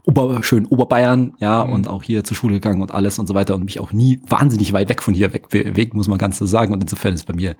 Ober, 0.06 0.42
schönen 0.44 0.66
Oberbayern, 0.66 1.34
ja, 1.42 1.66
Mhm. 1.66 1.74
und 1.74 1.88
auch 1.90 2.04
hier 2.04 2.24
zur 2.24 2.38
Schule 2.38 2.54
gegangen 2.54 2.82
und 2.82 2.94
alles 2.94 3.20
und 3.20 3.28
so 3.28 3.34
weiter 3.34 3.54
und 3.56 3.66
mich 3.66 3.82
auch 3.82 3.92
nie 3.92 4.22
wahnsinnig 4.26 4.72
weit 4.72 4.88
weg 4.88 5.04
von 5.04 5.14
hier 5.14 5.34
weg 5.34 5.50
bewegt, 5.50 5.94
muss 5.94 6.08
man 6.08 6.18
ganz 6.18 6.38
so 6.38 6.46
sagen. 6.46 6.72
Und 6.72 6.82
insofern 6.82 7.14
ist 7.16 7.26
bei 7.28 7.34
mir 7.34 7.58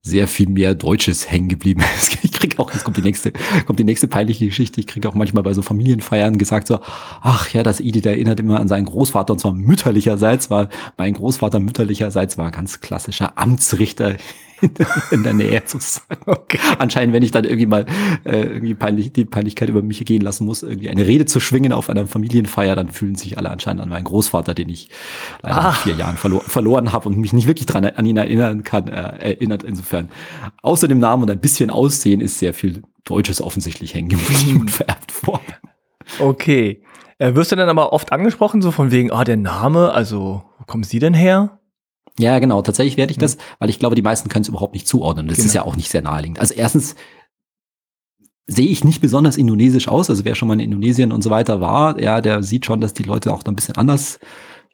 sehr 0.00 0.28
viel 0.28 0.48
mehr 0.48 0.76
Deutsches 0.76 1.28
hängen 1.28 1.48
geblieben. 1.48 1.82
Ich 2.24 2.48
krieg 2.48 2.58
auch, 2.58 2.72
jetzt 2.72 2.84
kommt 2.84 2.96
die 2.96 3.02
nächste, 3.02 3.32
kommt 3.66 3.78
die 3.78 3.84
nächste 3.84 4.08
peinliche 4.08 4.46
Geschichte. 4.46 4.80
Ich 4.80 4.86
krieg 4.88 5.04
auch 5.06 5.14
manchmal 5.14 5.42
bei 5.44 5.54
so 5.54 5.62
Familienfeiern 5.62 6.38
gesagt 6.38 6.66
so, 6.68 6.78
ach 7.20 7.48
ja, 7.50 7.62
das 7.62 7.78
Edith 7.80 8.06
erinnert 8.06 8.40
immer 8.40 8.58
an 8.58 8.66
seinen 8.68 8.86
Großvater 8.86 9.34
und 9.34 9.38
zwar 9.38 9.52
mütterlicherseits, 9.52 10.50
war 10.50 10.68
mein 10.96 11.14
Großvater 11.14 11.60
mütterlicherseits 11.60 12.38
war 12.38 12.50
ganz 12.50 12.80
klassischer 12.80 13.38
Amtsrichter 13.38 14.16
in 15.10 15.22
der 15.22 15.32
Nähe 15.34 15.62
sozusagen. 15.64 16.20
Okay. 16.26 16.58
Anscheinend, 16.78 17.14
wenn 17.14 17.22
ich 17.22 17.30
dann 17.30 17.44
irgendwie 17.44 17.66
mal 17.66 17.86
äh, 18.24 18.42
irgendwie 18.42 18.74
peinlich, 18.74 19.12
die 19.12 19.24
Peinlichkeit 19.24 19.68
über 19.68 19.82
mich 19.82 20.04
gehen 20.04 20.22
lassen 20.22 20.44
muss, 20.46 20.62
irgendwie 20.62 20.88
eine 20.88 21.06
Rede 21.06 21.26
zu 21.26 21.40
schwingen 21.40 21.72
auf 21.72 21.90
einer 21.90 22.06
Familienfeier, 22.06 22.74
dann 22.76 22.88
fühlen 22.88 23.14
sich 23.16 23.38
alle 23.38 23.50
anscheinend 23.50 23.82
an 23.82 23.88
meinen 23.88 24.04
Großvater, 24.04 24.54
den 24.54 24.68
ich 24.68 24.88
leider 25.42 25.56
Ah. 25.56 25.62
nach 25.64 25.76
vier 25.82 25.94
Jahren 25.94 26.16
verlo 26.16 26.40
verloren 26.40 26.92
habe 26.92 27.08
und 27.08 27.18
mich 27.18 27.32
nicht 27.32 27.46
wirklich 27.46 27.66
dran 27.66 27.84
an 27.84 28.06
ihn 28.06 28.16
erinnern 28.16 28.62
kann, 28.62 28.88
äh, 28.88 29.32
erinnert. 29.32 29.62
Insofern, 29.64 30.08
außer 30.62 30.88
dem 30.88 30.98
Namen 30.98 31.24
und 31.24 31.30
ein 31.30 31.40
bisschen 31.40 31.70
Aussehen 31.70 32.20
ist 32.20 32.38
sehr 32.38 32.54
viel 32.54 32.82
Deutsches 33.04 33.42
offensichtlich 33.42 33.94
hängen 33.94 34.08
geblieben 34.10 34.60
und 34.62 34.70
vererbt 34.70 35.26
worden. 35.26 35.42
Okay. 36.18 36.82
Äh, 37.18 37.34
wirst 37.34 37.52
du 37.52 37.56
dann 37.56 37.68
aber 37.68 37.92
oft 37.92 38.12
angesprochen, 38.12 38.62
so 38.62 38.70
von 38.70 38.90
wegen, 38.90 39.10
ah, 39.12 39.24
der 39.24 39.36
Name, 39.36 39.92
also, 39.92 40.42
wo 40.58 40.64
kommen 40.64 40.82
Sie 40.84 40.98
denn 40.98 41.14
her? 41.14 41.58
Ja, 42.18 42.38
genau. 42.38 42.62
Tatsächlich 42.62 42.96
werde 42.96 43.10
ich 43.12 43.18
das, 43.18 43.38
weil 43.58 43.70
ich 43.70 43.78
glaube, 43.78 43.94
die 43.96 44.02
meisten 44.02 44.28
können 44.28 44.42
es 44.42 44.48
überhaupt 44.48 44.74
nicht 44.74 44.86
zuordnen. 44.86 45.28
Das 45.28 45.36
Genau. 45.38 45.46
ist 45.46 45.54
ja 45.54 45.62
auch 45.64 45.76
nicht 45.76 45.90
sehr 45.90 46.02
naheliegend. 46.02 46.38
Also 46.40 46.54
erstens 46.54 46.94
sehe 48.46 48.66
ich 48.66 48.84
nicht 48.84 49.00
besonders 49.00 49.36
indonesisch 49.36 49.88
aus. 49.88 50.10
Also 50.10 50.24
wer 50.24 50.34
schon 50.34 50.48
mal 50.48 50.54
in 50.54 50.60
Indonesien 50.60 51.12
und 51.12 51.22
so 51.22 51.30
weiter 51.30 51.60
war, 51.60 51.98
ja, 52.00 52.20
der 52.20 52.42
sieht 52.42 52.66
schon, 52.66 52.80
dass 52.80 52.92
die 52.92 53.04
Leute 53.04 53.32
auch 53.32 53.42
da 53.42 53.50
ein 53.52 53.56
bisschen 53.56 53.76
anders 53.76 54.18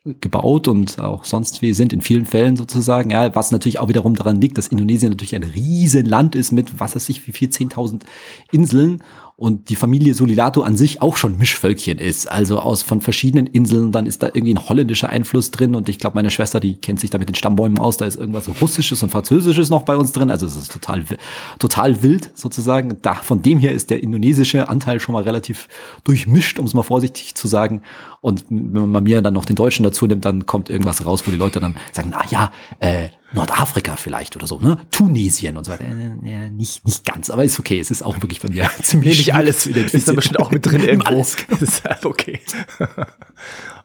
gebaut 0.05 0.69
und 0.69 0.99
auch 1.01 1.25
sonst 1.25 1.61
wie 1.61 1.75
sind 1.75 1.93
in 1.93 2.01
vielen 2.01 2.25
Fällen 2.25 2.57
sozusagen. 2.57 3.11
Ja, 3.11 3.35
was 3.35 3.51
natürlich 3.51 3.79
auch 3.79 3.89
wiederum 3.89 4.15
daran 4.15 4.41
liegt, 4.41 4.57
dass 4.57 4.69
Indonesien 4.69 5.11
natürlich 5.11 5.35
ein 5.35 5.43
riesen 5.43 6.07
Land 6.07 6.35
ist 6.35 6.51
mit, 6.51 6.81
was 6.81 6.97
weiß 6.97 7.09
ich, 7.11 7.27
wie 7.27 7.33
viel, 7.33 7.49
10.000 7.49 8.03
Inseln 8.51 9.03
und 9.39 9.69
die 9.69 9.77
Familie 9.77 10.15
Solilato 10.15 10.63
an 10.63 10.77
sich 10.77 11.01
auch 11.01 11.17
schon 11.17 11.39
Mischvölkchen 11.39 11.99
ist, 11.99 12.29
also 12.29 12.59
aus 12.59 12.83
von 12.83 13.01
verschiedenen 13.01 13.47
Inseln, 13.47 13.93
dann 13.93 14.05
ist 14.05 14.21
da 14.25 14.27
irgendwie 14.27 14.55
ein 14.55 14.69
holländischer 14.69 15.11
Einfluss 15.11 15.53
drin 15.53 15.77
und 15.77 15.89
ich 15.89 16.01
glaube, 16.01 16.17
meine 16.17 16.33
Schwester, 16.33 16.59
die 16.59 16.75
kennt 16.75 16.99
sich 16.99 17.11
da 17.11 17.19
mit 17.19 17.29
den 17.29 17.37
Stammbäumen 17.37 17.79
aus, 17.79 17.99
da 17.99 18.05
ist 18.05 18.17
irgendwas 18.17 18.51
Russisches 18.61 19.01
und 19.05 19.11
Französisches 19.11 19.71
noch 19.71 19.83
bei 19.83 19.95
uns 19.95 20.11
drin, 20.11 20.33
also 20.33 20.45
es 20.45 20.57
ist 20.57 20.73
total, 20.73 21.05
total 21.61 22.03
wild 22.03 22.33
sozusagen. 22.35 22.97
Da, 23.01 23.15
von 23.15 23.41
dem 23.41 23.61
her 23.61 23.71
ist 23.71 23.91
der 23.91 24.03
indonesische 24.03 24.69
Anteil 24.69 24.99
schon 24.99 25.13
mal 25.13 25.23
relativ 25.23 25.69
durchmischt, 26.03 26.59
um 26.59 26.67
es 26.67 26.75
mal 26.75 26.83
vorsichtig 26.83 27.37
zu 27.37 27.47
sagen. 27.47 27.83
Und 28.21 28.47
wenn 28.51 28.91
man 28.91 29.05
mir 29.05 29.23
dann 29.23 29.35
noch 29.35 29.45
den 29.45 29.55
Deutschen 29.55 29.85
dazu 29.85 30.09
nimmt, 30.09 30.25
dann 30.25 30.47
kommt 30.47 30.69
irgendwas 30.69 31.07
raus, 31.07 31.23
wo 31.25 31.31
die 31.31 31.37
Leute 31.37 31.61
dann 31.61 31.77
sagen, 31.93 32.09
na 32.11 32.25
ja, 32.29 32.51
äh, 32.81 33.11
Nordafrika 33.33 33.97
vielleicht 33.97 34.37
oder 34.37 34.47
so, 34.47 34.59
ne? 34.59 34.79
Tunesien 34.91 35.57
und 35.59 35.65
so 35.65 35.73
weiter. 35.73 35.85
Äh, 35.85 36.47
äh, 36.47 36.51
nicht, 36.51 36.87
nicht 36.87 37.05
ganz, 37.05 37.29
aber 37.29 37.45
ist 37.45 37.59
okay. 37.59 37.79
Es 37.79 37.91
ist 37.91 38.03
auch 38.03 38.17
wirklich 38.23 38.41
von 38.41 38.51
mir 38.53 38.71
ziemlich 38.83 39.19
nicht 39.19 39.35
alles 39.35 39.67
ist 39.67 40.09
da 40.09 40.15
bestimmt 40.15 40.41
auch 40.41 40.51
mit 40.51 40.65
drin 40.65 40.83
irgendwo. 40.85 41.09
Alles. 41.09 41.37
ist 41.61 41.85
halt 41.85 42.07
okay. 42.07 42.41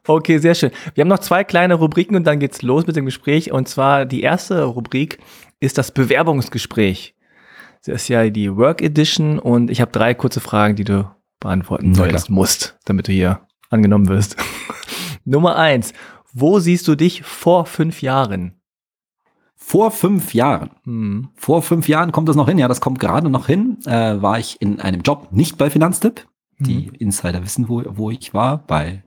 okay, 0.08 0.38
sehr 0.38 0.56
schön. 0.56 0.72
Wir 0.94 1.02
haben 1.02 1.10
noch 1.10 1.20
zwei 1.20 1.44
kleine 1.44 1.74
Rubriken 1.74 2.16
und 2.16 2.26
dann 2.26 2.40
geht's 2.40 2.62
los 2.62 2.88
mit 2.88 2.96
dem 2.96 3.06
Gespräch. 3.06 3.52
Und 3.52 3.68
zwar 3.68 4.06
die 4.06 4.22
erste 4.22 4.64
Rubrik 4.64 5.20
ist 5.60 5.78
das 5.78 5.92
Bewerbungsgespräch. 5.92 7.16
Das 7.86 8.04
ist 8.04 8.08
ja 8.08 8.30
die 8.30 8.56
Work 8.56 8.82
Edition 8.82 9.40
und 9.40 9.70
ich 9.70 9.82
habe 9.82 9.92
drei 9.92 10.14
kurze 10.14 10.40
Fragen, 10.40 10.78
die 10.78 10.86
du 10.86 11.10
beantworten 11.42 11.94
sollst, 11.94 12.30
musst, 12.30 12.78
damit 12.86 13.10
du 13.10 13.12
hier 13.12 13.42
angenommen 13.70 14.08
wirst. 14.08 14.38
Nummer 15.26 15.58
eins. 15.58 15.94
Wo 16.32 16.60
siehst 16.60 16.88
du 16.88 16.96
dich 16.96 17.24
vor 17.24 17.66
fünf 17.66 18.02
Jahren? 18.02 18.63
Vor 19.66 19.92
fünf 19.92 20.34
Jahren. 20.34 20.72
Hm. 20.84 21.30
Vor 21.36 21.62
fünf 21.62 21.88
Jahren 21.88 22.12
kommt 22.12 22.28
das 22.28 22.36
noch 22.36 22.50
hin. 22.50 22.58
Ja, 22.58 22.68
das 22.68 22.82
kommt 22.82 23.00
gerade 23.00 23.30
noch 23.30 23.48
hin. 23.48 23.78
Äh, 23.86 24.22
war 24.22 24.38
ich 24.38 24.62
in 24.62 24.82
einem 24.82 25.02
Job 25.02 25.30
nicht 25.32 25.58
bei 25.58 25.70
Finanztipp. 25.70 26.28
Hm. 26.58 26.68
Die 26.68 26.88
Insider 27.00 27.42
wissen, 27.42 27.70
wo, 27.70 27.82
wo 27.88 28.12
ich 28.12 28.34
war. 28.34 28.58
Bei 28.68 29.04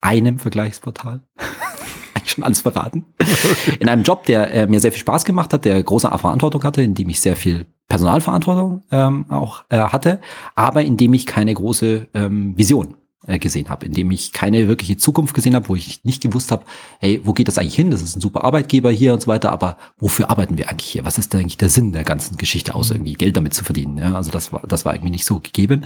einem 0.00 0.40
Vergleichsportal. 0.40 1.22
Eigentlich 2.14 2.32
schon 2.32 2.44
alles 2.44 2.62
verraten. 2.62 3.06
in 3.80 3.88
einem 3.88 4.02
Job, 4.02 4.24
der 4.24 4.52
äh, 4.52 4.66
mir 4.66 4.80
sehr 4.80 4.90
viel 4.92 5.00
Spaß 5.00 5.24
gemacht 5.24 5.52
hat, 5.54 5.64
der 5.64 5.80
große 5.80 6.08
Verantwortung 6.08 6.64
hatte, 6.64 6.82
in 6.82 6.94
dem 6.94 7.08
ich 7.08 7.20
sehr 7.20 7.36
viel 7.36 7.66
Personalverantwortung 7.88 8.82
ähm, 8.90 9.26
auch 9.30 9.64
äh, 9.68 9.78
hatte, 9.78 10.20
aber 10.56 10.82
in 10.82 10.96
dem 10.96 11.14
ich 11.14 11.24
keine 11.24 11.54
große 11.54 12.08
ähm, 12.14 12.58
Vision 12.58 12.96
gesehen 13.26 13.68
habe, 13.68 13.86
in 13.86 13.92
dem 13.92 14.10
ich 14.10 14.32
keine 14.32 14.68
wirkliche 14.68 14.96
Zukunft 14.96 15.34
gesehen 15.34 15.54
habe, 15.54 15.68
wo 15.68 15.74
ich 15.74 16.04
nicht 16.04 16.22
gewusst 16.22 16.50
habe, 16.50 16.64
hey, 17.00 17.20
wo 17.24 17.32
geht 17.32 17.48
das 17.48 17.58
eigentlich 17.58 17.74
hin? 17.74 17.90
Das 17.90 18.02
ist 18.02 18.16
ein 18.16 18.20
super 18.20 18.44
Arbeitgeber 18.44 18.90
hier 18.90 19.12
und 19.12 19.22
so 19.22 19.26
weiter, 19.26 19.52
aber 19.52 19.78
wofür 19.98 20.30
arbeiten 20.30 20.58
wir 20.58 20.68
eigentlich 20.70 20.90
hier? 20.90 21.04
Was 21.04 21.18
ist 21.18 21.32
denn 21.32 21.40
eigentlich 21.40 21.56
der 21.56 21.68
Sinn 21.68 21.92
der 21.92 22.04
ganzen 22.04 22.36
Geschichte 22.36 22.74
aus, 22.74 22.90
mhm. 22.90 22.96
irgendwie 22.96 23.14
Geld 23.14 23.36
damit 23.36 23.54
zu 23.54 23.64
verdienen? 23.64 23.98
Ja, 23.98 24.14
also 24.14 24.30
das 24.30 24.52
war, 24.52 24.62
das 24.66 24.84
war 24.84 24.94
irgendwie 24.94 25.10
nicht 25.10 25.24
so 25.24 25.40
gegeben. 25.40 25.84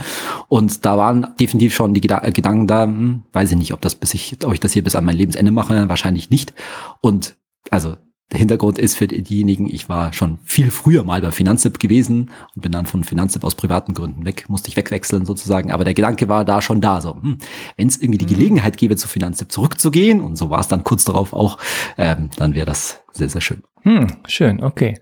Und 0.48 0.84
da 0.84 0.96
waren 0.98 1.28
definitiv 1.40 1.74
schon 1.74 1.94
die 1.94 2.00
Geda 2.00 2.18
Gedanken 2.30 2.66
da, 2.66 2.84
hm, 2.84 3.22
weiß 3.32 3.52
ich 3.52 3.56
nicht, 3.56 3.72
ob 3.72 3.80
das 3.80 3.94
bis 3.94 4.14
ich, 4.14 4.36
ob 4.44 4.52
ich 4.52 4.60
das 4.60 4.72
hier 4.72 4.84
bis 4.84 4.96
an 4.96 5.04
mein 5.04 5.16
Lebensende 5.16 5.50
mache, 5.50 5.88
wahrscheinlich 5.88 6.30
nicht. 6.30 6.54
Und 7.00 7.36
also 7.70 7.96
Hintergrund 8.30 8.78
ist 8.78 8.96
für 8.96 9.06
diejenigen, 9.06 9.72
ich 9.72 9.88
war 9.88 10.12
schon 10.12 10.38
viel 10.44 10.70
früher 10.70 11.02
mal 11.02 11.22
bei 11.22 11.30
Finanztipp 11.30 11.78
gewesen 11.78 12.30
und 12.54 12.62
bin 12.62 12.72
dann 12.72 12.84
von 12.84 13.02
Finanztipp 13.02 13.42
aus 13.42 13.54
privaten 13.54 13.94
Gründen 13.94 14.26
weg, 14.26 14.44
musste 14.48 14.68
ich 14.68 14.76
wegwechseln 14.76 15.24
sozusagen. 15.24 15.72
Aber 15.72 15.84
der 15.84 15.94
Gedanke 15.94 16.28
war 16.28 16.44
da 16.44 16.60
schon 16.60 16.82
da, 16.82 17.00
so, 17.00 17.14
hm, 17.14 17.38
wenn 17.76 17.88
es 17.88 17.96
irgendwie 17.96 18.18
die 18.18 18.26
mhm. 18.26 18.38
Gelegenheit 18.38 18.76
gäbe, 18.76 18.96
zu 18.96 19.08
Finanztipp 19.08 19.50
zurückzugehen, 19.50 20.20
und 20.20 20.36
so 20.36 20.50
war 20.50 20.60
es 20.60 20.68
dann 20.68 20.84
kurz 20.84 21.04
darauf 21.04 21.32
auch, 21.32 21.56
ähm, 21.96 22.28
dann 22.36 22.54
wäre 22.54 22.66
das 22.66 23.00
sehr, 23.12 23.30
sehr 23.30 23.40
schön. 23.40 23.62
Hm, 23.82 24.08
schön, 24.26 24.62
okay. 24.62 25.00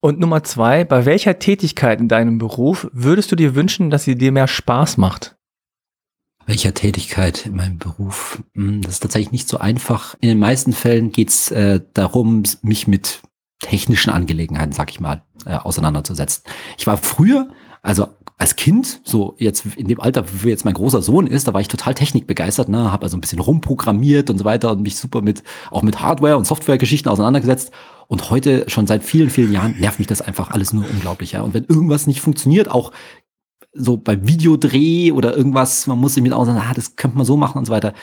Und 0.00 0.18
Nummer 0.18 0.42
zwei, 0.44 0.84
bei 0.84 1.06
welcher 1.06 1.38
Tätigkeit 1.38 2.00
in 2.00 2.08
deinem 2.08 2.36
Beruf 2.36 2.88
würdest 2.92 3.32
du 3.32 3.36
dir 3.36 3.54
wünschen, 3.54 3.88
dass 3.88 4.04
sie 4.04 4.16
dir 4.16 4.32
mehr 4.32 4.48
Spaß 4.48 4.98
macht? 4.98 5.36
Welcher 6.46 6.74
Tätigkeit 6.74 7.46
in 7.46 7.56
meinem 7.56 7.78
Beruf? 7.78 8.42
Hm, 8.54 8.82
das 8.82 8.94
ist 8.94 9.00
tatsächlich 9.00 9.32
nicht 9.32 9.48
so 9.48 9.58
einfach. 9.58 10.14
In 10.20 10.28
den 10.28 10.38
meisten 10.38 10.72
Fällen 10.72 11.12
geht 11.12 11.30
es 11.30 11.50
äh, 11.50 11.80
darum, 11.94 12.42
mich 12.62 12.86
mit 12.86 13.20
technischen 13.60 14.10
Angelegenheiten, 14.10 14.72
sag 14.72 14.90
ich 14.90 15.00
mal, 15.00 15.22
äh, 15.46 15.54
auseinanderzusetzen. 15.54 16.42
Ich 16.78 16.86
war 16.86 16.96
früher, 16.96 17.48
also 17.80 18.08
als 18.38 18.56
Kind, 18.56 19.00
so 19.04 19.36
jetzt 19.38 19.64
in 19.76 19.86
dem 19.86 20.00
Alter, 20.00 20.24
wie 20.42 20.48
jetzt 20.48 20.64
mein 20.64 20.74
großer 20.74 21.00
Sohn 21.00 21.28
ist, 21.28 21.46
da 21.46 21.54
war 21.54 21.60
ich 21.60 21.68
total 21.68 21.94
technikbegeistert, 21.94 22.68
ne, 22.68 22.90
habe 22.90 23.04
also 23.04 23.16
ein 23.16 23.20
bisschen 23.20 23.38
rumprogrammiert 23.38 24.30
und 24.30 24.38
so 24.38 24.44
weiter 24.44 24.72
und 24.72 24.82
mich 24.82 24.96
super 24.96 25.22
mit 25.22 25.44
auch 25.70 25.82
mit 25.82 26.00
Hardware 26.00 26.36
und 26.36 26.44
Softwaregeschichten 26.44 27.10
auseinandergesetzt. 27.10 27.70
Und 28.08 28.30
heute 28.30 28.68
schon 28.68 28.86
seit 28.86 29.04
vielen, 29.04 29.30
vielen 29.30 29.52
Jahren 29.52 29.76
nervt 29.78 29.98
mich 29.98 30.08
das 30.08 30.20
einfach 30.20 30.50
alles 30.50 30.72
nur 30.72 30.84
unglaublich. 30.90 31.32
Ja. 31.32 31.42
Und 31.42 31.54
wenn 31.54 31.64
irgendwas 31.64 32.06
nicht 32.06 32.20
funktioniert, 32.20 32.70
auch 32.70 32.92
so 33.72 33.96
beim 33.96 34.26
Videodreh 34.26 35.12
oder 35.12 35.36
irgendwas, 35.36 35.86
man 35.86 35.98
muss 35.98 36.14
sich 36.14 36.22
mit 36.22 36.32
aussagen, 36.32 36.58
ah, 36.58 36.74
das 36.74 36.96
könnte 36.96 37.16
man 37.16 37.26
so 37.26 37.36
machen 37.36 37.58
und 37.58 37.66
so 37.66 37.72
weiter. 37.72 37.94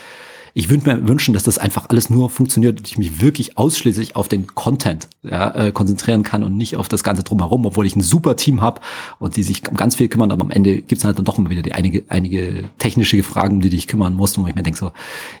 Ich 0.52 0.68
würde 0.68 0.96
mir 0.96 1.08
wünschen, 1.08 1.32
dass 1.32 1.44
das 1.44 1.58
einfach 1.58 1.88
alles 1.88 2.10
nur 2.10 2.28
funktioniert 2.28 2.78
und 2.78 2.88
ich 2.88 2.98
mich 2.98 3.20
wirklich 3.20 3.56
ausschließlich 3.56 4.16
auf 4.16 4.26
den 4.26 4.48
Content 4.48 5.08
ja, 5.22 5.54
äh, 5.54 5.72
konzentrieren 5.72 6.24
kann 6.24 6.42
und 6.42 6.56
nicht 6.56 6.76
auf 6.76 6.88
das 6.88 7.04
Ganze 7.04 7.22
drumherum, 7.22 7.66
obwohl 7.66 7.86
ich 7.86 7.94
ein 7.94 8.00
super 8.00 8.34
Team 8.34 8.60
habe 8.60 8.80
und 9.20 9.36
die 9.36 9.44
sich 9.44 9.62
um 9.68 9.76
ganz 9.76 9.94
viel 9.94 10.08
kümmern, 10.08 10.32
aber 10.32 10.42
am 10.42 10.50
Ende 10.50 10.82
gibt 10.82 10.98
es 10.98 11.04
halt 11.04 11.18
dann 11.18 11.24
doch 11.24 11.38
immer 11.38 11.50
wieder 11.50 11.62
die 11.62 11.72
einige, 11.72 12.02
einige 12.08 12.64
technische 12.78 13.22
Fragen, 13.22 13.56
um 13.56 13.60
die 13.60 13.70
dich 13.70 13.86
kümmern 13.86 14.14
musst, 14.14 14.38
wo 14.38 14.46
ich 14.46 14.54
mir 14.54 14.62
denke 14.62 14.78
so, 14.78 14.90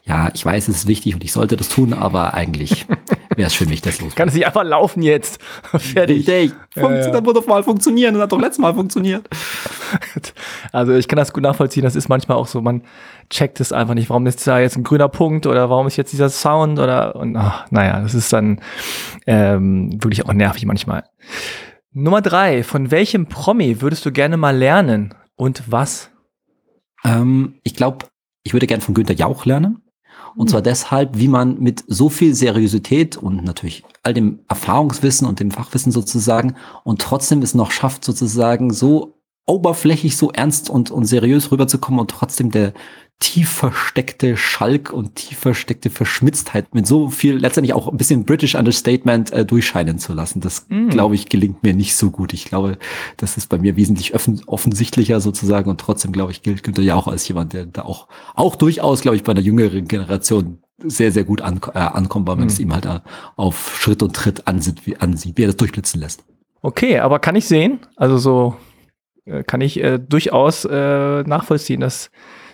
ja, 0.04 0.30
ich 0.32 0.44
weiß, 0.44 0.68
es 0.68 0.76
ist 0.76 0.86
wichtig 0.86 1.14
und 1.14 1.24
ich 1.24 1.32
sollte 1.32 1.56
das 1.56 1.68
tun, 1.68 1.92
aber 1.92 2.34
eigentlich 2.34 2.86
wäre 3.36 3.46
es 3.46 3.54
für 3.54 3.66
mich 3.66 3.80
das 3.80 4.00
los. 4.00 4.14
Kann 4.14 4.28
es 4.28 4.34
nicht 4.34 4.46
einfach 4.46 4.64
laufen 4.64 5.02
jetzt? 5.02 5.40
Fertig. 5.62 6.28
Richtig. 6.28 6.52
Ja, 6.74 6.90
ja. 6.90 7.10
Das 7.10 7.24
wird 7.24 7.36
doch 7.36 7.46
mal 7.46 7.62
funktionieren, 7.62 8.14
das 8.14 8.24
hat 8.24 8.32
doch 8.32 8.40
letztes 8.40 8.58
Mal 8.58 8.74
funktioniert. 8.74 9.28
Also 10.72 10.92
ich 10.92 11.08
kann 11.08 11.16
das 11.16 11.32
gut 11.32 11.42
nachvollziehen, 11.42 11.82
das 11.82 11.96
ist 11.96 12.08
manchmal 12.08 12.36
auch 12.36 12.46
so, 12.46 12.60
man 12.60 12.82
checkt 13.28 13.58
es 13.58 13.72
einfach 13.72 13.94
nicht, 13.94 14.08
warum 14.08 14.24
ist 14.26 14.46
da 14.46 14.60
jetzt 14.60 14.76
ein 14.76 14.84
grüner 14.84 15.08
Punkt 15.08 15.46
oder 15.46 15.68
warum 15.68 15.88
ist 15.88 15.96
jetzt 15.96 16.12
dieser 16.12 16.28
Sound 16.28 16.78
oder 16.78 17.16
und 17.16 17.36
ach, 17.36 17.68
naja, 17.70 18.00
das 18.00 18.14
ist 18.14 18.32
dann 18.32 18.60
ähm, 19.26 19.90
wirklich 20.00 20.24
auch 20.26 20.32
nervig 20.32 20.64
manchmal. 20.64 21.04
Nummer 21.92 22.22
drei, 22.22 22.62
von 22.62 22.92
welchem 22.92 23.26
Promi 23.26 23.80
würdest 23.80 24.06
du 24.06 24.12
gerne 24.12 24.36
mal 24.36 24.56
lernen 24.56 25.12
und 25.34 25.64
was? 25.66 26.10
Ähm, 27.04 27.54
ich 27.64 27.74
glaube, 27.74 28.06
ich 28.44 28.52
würde 28.52 28.68
gerne 28.68 28.82
von 28.82 28.94
Günther 28.94 29.14
Jauch 29.14 29.44
lernen. 29.44 29.82
Und 30.36 30.50
zwar 30.50 30.62
deshalb, 30.62 31.18
wie 31.18 31.28
man 31.28 31.58
mit 31.60 31.84
so 31.86 32.08
viel 32.08 32.34
Seriosität 32.34 33.16
und 33.16 33.44
natürlich 33.44 33.84
all 34.02 34.14
dem 34.14 34.40
Erfahrungswissen 34.48 35.26
und 35.26 35.40
dem 35.40 35.50
Fachwissen 35.50 35.92
sozusagen 35.92 36.56
und 36.84 37.00
trotzdem 37.00 37.42
es 37.42 37.54
noch 37.54 37.70
schafft, 37.70 38.04
sozusagen 38.04 38.72
so 38.72 39.19
oberflächlich 39.46 40.16
so 40.16 40.30
ernst 40.30 40.70
und, 40.70 40.90
und 40.90 41.04
seriös 41.04 41.50
rüberzukommen 41.50 42.00
und 42.00 42.10
trotzdem 42.10 42.50
der 42.50 42.72
tief 43.20 43.50
versteckte 43.50 44.36
Schalk 44.38 44.92
und 44.92 45.14
tief 45.14 45.38
versteckte 45.38 45.90
Verschmitztheit 45.90 46.74
mit 46.74 46.86
so 46.86 47.10
viel, 47.10 47.36
letztendlich 47.36 47.74
auch 47.74 47.86
ein 47.86 47.98
bisschen 47.98 48.24
British 48.24 48.54
Understatement 48.54 49.30
äh, 49.32 49.44
durchscheinen 49.44 49.98
zu 49.98 50.14
lassen. 50.14 50.40
Das, 50.40 50.66
mm. 50.70 50.88
glaube 50.88 51.14
ich, 51.14 51.28
gelingt 51.28 51.62
mir 51.62 51.74
nicht 51.74 51.94
so 51.96 52.10
gut. 52.10 52.32
Ich 52.32 52.46
glaube, 52.46 52.78
das 53.18 53.36
ist 53.36 53.50
bei 53.50 53.58
mir 53.58 53.76
wesentlich 53.76 54.14
offensichtlicher 54.46 55.20
sozusagen 55.20 55.68
und 55.68 55.78
trotzdem, 55.78 56.12
glaube 56.12 56.32
ich, 56.32 56.42
gilt 56.42 56.62
Günther 56.62 56.82
ja 56.82 56.94
auch 56.94 57.08
als 57.08 57.28
jemand, 57.28 57.52
der 57.52 57.66
da 57.66 57.82
auch, 57.82 58.08
auch 58.34 58.56
durchaus, 58.56 59.02
glaube 59.02 59.16
ich, 59.16 59.22
bei 59.22 59.32
einer 59.32 59.42
jüngeren 59.42 59.86
Generation 59.86 60.58
sehr, 60.82 61.12
sehr 61.12 61.24
gut 61.24 61.42
an, 61.42 61.60
äh, 61.74 61.78
ankommt, 61.78 62.26
weil 62.26 62.36
man 62.36 62.46
mm. 62.46 62.48
es 62.48 62.58
ihm 62.58 62.72
halt 62.72 62.86
äh, 62.86 63.00
auf 63.36 63.78
Schritt 63.78 64.02
und 64.02 64.16
Tritt 64.16 64.46
ansieht, 64.46 64.86
wie, 64.86 64.96
ansieht, 64.96 65.36
wie 65.36 65.42
er 65.42 65.48
das 65.48 65.56
durchblitzen 65.56 66.00
lässt. 66.00 66.24
Okay, 66.62 66.98
aber 66.98 67.18
kann 67.18 67.36
ich 67.36 67.46
sehen, 67.46 67.80
also 67.96 68.16
so 68.16 68.56
kann 69.46 69.60
ich 69.60 69.82
äh, 69.82 69.98
durchaus 69.98 70.64
äh, 70.64 71.22
nachvollziehen, 71.22 71.80
dass, 71.80 72.10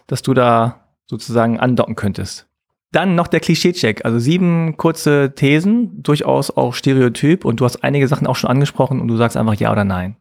dass 0.06 0.22
du 0.22 0.34
da 0.34 0.86
sozusagen 1.06 1.58
andocken 1.58 1.96
könntest. 1.96 2.46
Dann 2.92 3.14
noch 3.14 3.26
der 3.26 3.40
Klischee-Check, 3.40 4.04
also 4.04 4.18
sieben 4.18 4.76
kurze 4.76 5.34
Thesen, 5.34 6.02
durchaus 6.02 6.50
auch 6.50 6.72
Stereotyp 6.72 7.44
und 7.44 7.60
du 7.60 7.64
hast 7.64 7.82
einige 7.82 8.08
Sachen 8.08 8.26
auch 8.26 8.36
schon 8.36 8.50
angesprochen 8.50 9.00
und 9.00 9.08
du 9.08 9.16
sagst 9.16 9.36
einfach 9.36 9.54
ja 9.54 9.72
oder 9.72 9.84
nein. 9.84 10.16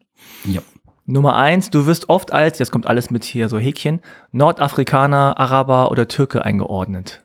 Ja. 0.45 0.61
Nummer 1.05 1.35
eins, 1.35 1.69
du 1.69 1.85
wirst 1.85 2.09
oft 2.09 2.33
als, 2.33 2.57
jetzt 2.57 2.71
kommt 2.71 2.87
alles 2.87 3.11
mit 3.11 3.23
hier 3.23 3.47
so 3.47 3.59
Häkchen, 3.59 4.01
Nordafrikaner, 4.31 5.37
Araber 5.37 5.91
oder 5.91 6.07
Türke 6.07 6.43
eingeordnet. 6.43 7.23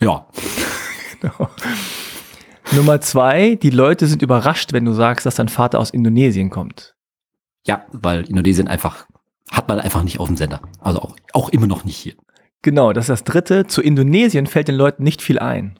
Ja. 0.00 0.26
genau. 1.20 1.48
Nummer 2.72 3.00
zwei, 3.00 3.54
die 3.54 3.70
Leute 3.70 4.06
sind 4.06 4.22
überrascht, 4.22 4.72
wenn 4.72 4.84
du 4.84 4.92
sagst, 4.92 5.26
dass 5.26 5.36
dein 5.36 5.48
Vater 5.48 5.78
aus 5.78 5.90
Indonesien 5.90 6.50
kommt. 6.50 6.96
Ja, 7.66 7.84
weil 7.92 8.28
Indonesien 8.28 8.68
einfach, 8.68 9.06
hat 9.50 9.68
man 9.68 9.80
einfach 9.80 10.02
nicht 10.02 10.20
auf 10.20 10.28
dem 10.28 10.36
Sender. 10.36 10.60
Also 10.80 11.00
auch, 11.00 11.16
auch 11.32 11.48
immer 11.50 11.66
noch 11.66 11.84
nicht 11.84 11.96
hier. 11.96 12.14
Genau, 12.62 12.92
das 12.92 13.04
ist 13.04 13.10
das 13.10 13.24
dritte. 13.24 13.66
Zu 13.66 13.82
Indonesien 13.82 14.46
fällt 14.46 14.68
den 14.68 14.74
Leuten 14.74 15.02
nicht 15.02 15.22
viel 15.22 15.38
ein. 15.38 15.78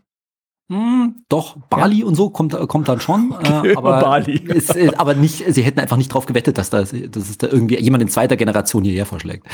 Hm, 0.70 1.25
doch, 1.28 1.56
Bali 1.68 2.00
ja. 2.00 2.06
und 2.06 2.14
so 2.14 2.30
kommt, 2.30 2.56
kommt 2.68 2.88
dann 2.88 3.00
schon. 3.00 3.32
Okay, 3.32 3.70
äh, 3.72 3.76
aber, 3.76 4.00
Bali. 4.00 4.38
Ist, 4.38 4.76
äh, 4.76 4.92
aber 4.96 5.14
nicht, 5.14 5.44
sie 5.52 5.62
hätten 5.62 5.80
einfach 5.80 5.96
nicht 5.96 6.14
drauf 6.14 6.26
gewettet, 6.26 6.58
dass, 6.58 6.70
da, 6.70 6.82
dass 6.82 6.92
es 6.92 7.38
da 7.38 7.49
irgendwie 7.49 7.76
jemand 7.80 8.02
in 8.02 8.08
zweiter 8.08 8.37
Generation 8.37 8.84
hierher 8.84 9.04
vorschlägt. 9.04 9.46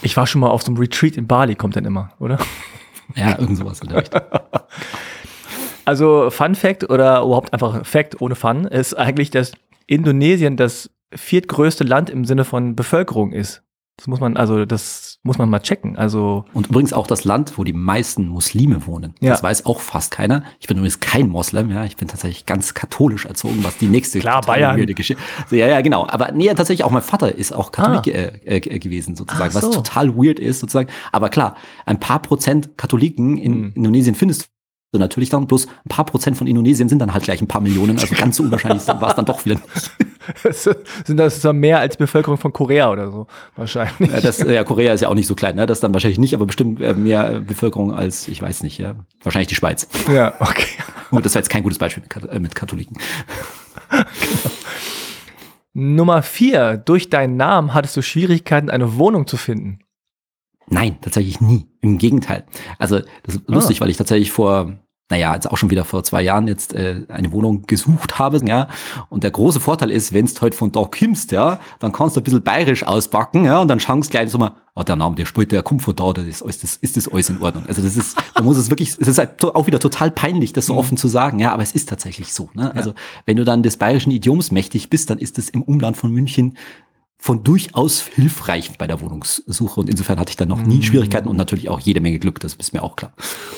Ich 0.00 0.16
war 0.16 0.26
schon 0.26 0.40
mal 0.40 0.48
auf 0.48 0.62
so 0.62 0.68
einem 0.68 0.78
Retreat 0.78 1.18
in 1.18 1.26
Bali, 1.26 1.56
kommt 1.56 1.76
dann 1.76 1.84
immer, 1.84 2.10
oder? 2.18 2.38
Ja, 3.14 3.38
irgend 3.38 3.58
sowas 3.58 3.80
in 3.80 3.88
der 3.88 3.98
Richtung. 3.98 4.22
Also 5.84 6.30
Fun 6.30 6.54
Fact 6.54 6.88
oder 6.88 7.22
überhaupt 7.22 7.52
einfach 7.52 7.84
Fact 7.84 8.20
ohne 8.20 8.36
Fun 8.36 8.66
ist 8.66 8.94
eigentlich, 8.94 9.30
dass 9.30 9.52
Indonesien 9.88 10.56
das 10.56 10.90
viertgrößte 11.14 11.84
Land 11.84 12.10
im 12.10 12.24
Sinne 12.24 12.44
von 12.44 12.76
Bevölkerung 12.76 13.32
ist. 13.32 13.62
Das 13.98 14.06
muss 14.06 14.20
man, 14.20 14.38
also 14.38 14.64
das 14.64 15.18
muss 15.22 15.36
man 15.36 15.50
mal 15.50 15.60
checken. 15.60 15.98
Also 15.98 16.46
Und 16.54 16.68
übrigens 16.68 16.94
auch 16.94 17.06
das 17.06 17.24
Land, 17.24 17.58
wo 17.58 17.62
die 17.62 17.74
meisten 17.74 18.26
Muslime 18.26 18.86
wohnen. 18.86 19.14
Ja. 19.20 19.30
Das 19.30 19.42
weiß 19.42 19.66
auch 19.66 19.80
fast 19.80 20.10
keiner. 20.10 20.44
Ich 20.60 20.66
bin 20.66 20.78
übrigens 20.78 20.98
kein 21.00 21.28
Moslem, 21.28 21.70
ja. 21.70 21.84
Ich 21.84 21.96
bin 21.98 22.08
tatsächlich 22.08 22.46
ganz 22.46 22.72
katholisch 22.72 23.26
erzogen, 23.26 23.58
was 23.62 23.76
die 23.76 23.86
nächste 23.86 24.18
Klar, 24.18 24.40
Bayern. 24.40 24.84
Geschichte. 24.86 25.22
Also, 25.44 25.56
ja, 25.56 25.66
ja, 25.68 25.82
genau. 25.82 26.06
Aber 26.08 26.32
nee, 26.32 26.48
tatsächlich 26.54 26.84
auch 26.84 26.90
mein 26.90 27.02
Vater 27.02 27.34
ist 27.34 27.52
auch 27.52 27.70
Katholik 27.70 28.08
Ah. 28.14 28.18
äh, 28.18 28.56
äh, 28.56 28.78
gewesen, 28.78 29.14
sozusagen, 29.14 29.50
Ach 29.50 29.54
was 29.54 29.64
so. 29.66 29.70
total 29.72 30.16
weird 30.16 30.40
ist, 30.40 30.60
sozusagen. 30.60 30.88
Aber 31.12 31.28
klar, 31.28 31.56
ein 31.84 32.00
paar 32.00 32.22
Prozent 32.22 32.78
Katholiken 32.78 33.36
in 33.36 33.52
Hm. 33.52 33.72
Indonesien 33.76 34.14
findest 34.14 34.48
du 34.92 34.98
natürlich 34.98 35.30
dann, 35.30 35.46
bloß 35.46 35.66
ein 35.66 35.88
paar 35.88 36.04
Prozent 36.04 36.36
von 36.36 36.46
Indonesien 36.46 36.88
sind 36.88 36.98
dann 36.98 37.12
halt 37.12 37.24
gleich 37.24 37.40
ein 37.40 37.48
paar 37.48 37.60
Millionen, 37.60 37.98
also 37.98 38.14
ganz 38.14 38.36
so 38.36 38.42
unwahrscheinlich 38.42 38.86
war 38.86 39.08
es 39.08 39.14
dann 39.14 39.24
doch 39.24 39.44
wieder 39.44 39.56
nicht. 39.56 39.90
sind 41.04 41.16
das 41.16 41.40
dann 41.40 41.56
mehr 41.56 41.80
als 41.80 41.96
Bevölkerung 41.96 42.38
von 42.38 42.52
Korea 42.52 42.90
oder 42.90 43.10
so 43.10 43.26
wahrscheinlich. 43.56 44.10
Das, 44.22 44.38
ja, 44.38 44.62
Korea 44.64 44.92
ist 44.92 45.00
ja 45.00 45.08
auch 45.08 45.14
nicht 45.14 45.26
so 45.26 45.34
klein, 45.34 45.56
ne? 45.56 45.66
Das 45.66 45.80
dann 45.80 45.92
wahrscheinlich 45.94 46.18
nicht, 46.18 46.34
aber 46.34 46.46
bestimmt 46.46 46.80
äh, 46.80 46.94
mehr 46.94 47.36
äh, 47.36 47.40
Bevölkerung 47.40 47.92
als, 47.92 48.28
ich 48.28 48.40
weiß 48.40 48.62
nicht, 48.62 48.78
ja. 48.78 48.94
Wahrscheinlich 49.22 49.48
die 49.48 49.54
Schweiz. 49.54 49.88
Ja, 50.12 50.34
okay. 50.38 50.66
Und 51.10 51.24
das 51.24 51.34
war 51.34 51.40
jetzt 51.40 51.48
kein 51.48 51.62
gutes 51.62 51.78
Beispiel 51.78 52.02
mit, 52.02 52.30
äh, 52.30 52.38
mit 52.38 52.54
Katholiken. 52.54 52.98
Nummer 55.74 56.22
vier. 56.22 56.76
Durch 56.76 57.08
deinen 57.08 57.36
Namen 57.36 57.72
hattest 57.72 57.96
du 57.96 58.02
Schwierigkeiten, 58.02 58.68
eine 58.70 58.96
Wohnung 58.98 59.26
zu 59.26 59.38
finden. 59.38 59.80
Nein, 60.68 60.98
tatsächlich 61.00 61.40
nie. 61.40 61.66
Im 61.80 61.98
Gegenteil. 61.98 62.44
Also, 62.78 63.00
das 63.24 63.36
ist 63.36 63.48
lustig, 63.48 63.80
weil 63.80 63.90
ich 63.90 63.96
tatsächlich 63.96 64.30
vor, 64.30 64.78
naja, 65.10 65.34
jetzt 65.34 65.50
auch 65.50 65.58
schon 65.58 65.68
wieder 65.70 65.84
vor 65.84 66.02
zwei 66.04 66.22
Jahren 66.22 66.48
jetzt 66.48 66.72
äh, 66.74 67.02
eine 67.08 67.32
Wohnung 67.32 67.62
gesucht 67.66 68.18
habe, 68.18 68.40
ja. 68.46 68.68
Und 69.10 69.24
der 69.24 69.30
große 69.30 69.60
Vorteil 69.60 69.90
ist, 69.90 70.14
wenn 70.14 70.24
du 70.24 70.32
heute 70.40 70.56
von 70.56 70.72
da 70.72 70.84
kommst, 70.84 71.32
ja, 71.32 71.60
dann 71.80 71.92
kannst 71.92 72.16
du 72.16 72.20
ein 72.20 72.24
bisschen 72.24 72.42
bayerisch 72.42 72.82
auspacken, 72.84 73.44
ja, 73.44 73.60
und 73.60 73.68
dann 73.68 73.78
schaust 73.78 74.08
du 74.08 74.10
gleich 74.10 74.30
so 74.30 74.38
mal, 74.38 74.52
oh, 74.74 74.82
der 74.82 74.96
Name, 74.96 75.14
der 75.16 75.26
spielt, 75.26 75.52
der 75.52 75.62
kommt 75.62 75.82
von 75.82 75.94
da, 75.94 76.12
das 76.14 76.24
ist, 76.24 76.42
alles- 76.42 76.60
das 76.60 76.76
ist 76.76 76.96
das 76.96 77.08
alles 77.08 77.28
in 77.28 77.42
Ordnung. 77.42 77.64
Also 77.68 77.82
das 77.82 77.94
ist, 77.94 78.16
man 78.34 78.44
muss 78.44 78.56
es 78.56 78.70
wirklich, 78.70 78.90
es 78.98 79.06
ist 79.08 79.18
halt 79.18 79.44
auch 79.44 79.66
wieder 79.66 79.80
total 79.80 80.10
peinlich, 80.10 80.54
das 80.54 80.64
so 80.66 80.76
offen 80.76 80.96
zu 80.96 81.08
sagen, 81.08 81.38
ja, 81.40 81.52
aber 81.52 81.62
es 81.62 81.72
ist 81.72 81.90
tatsächlich 81.90 82.32
so, 82.32 82.48
ne. 82.54 82.74
Also, 82.74 82.94
wenn 83.26 83.36
du 83.36 83.44
dann 83.44 83.62
des 83.62 83.76
bayerischen 83.76 84.12
Idioms 84.12 84.50
mächtig 84.50 84.88
bist, 84.88 85.10
dann 85.10 85.18
ist 85.18 85.36
es 85.38 85.50
im 85.50 85.62
Umland 85.62 85.98
von 85.98 86.10
München 86.10 86.56
von 87.22 87.44
durchaus 87.44 88.00
hilfreich 88.00 88.76
bei 88.78 88.88
der 88.88 89.00
Wohnungssuche. 89.00 89.78
Und 89.78 89.88
insofern 89.88 90.18
hatte 90.18 90.30
ich 90.30 90.36
dann 90.36 90.48
noch 90.48 90.60
nie 90.60 90.82
Schwierigkeiten 90.82 91.28
und 91.28 91.36
natürlich 91.36 91.68
auch 91.68 91.78
jede 91.78 92.00
Menge 92.00 92.18
Glück, 92.18 92.40
das 92.40 92.54
ist 92.54 92.74
mir 92.74 92.82
auch 92.82 92.96
klar. 92.96 93.12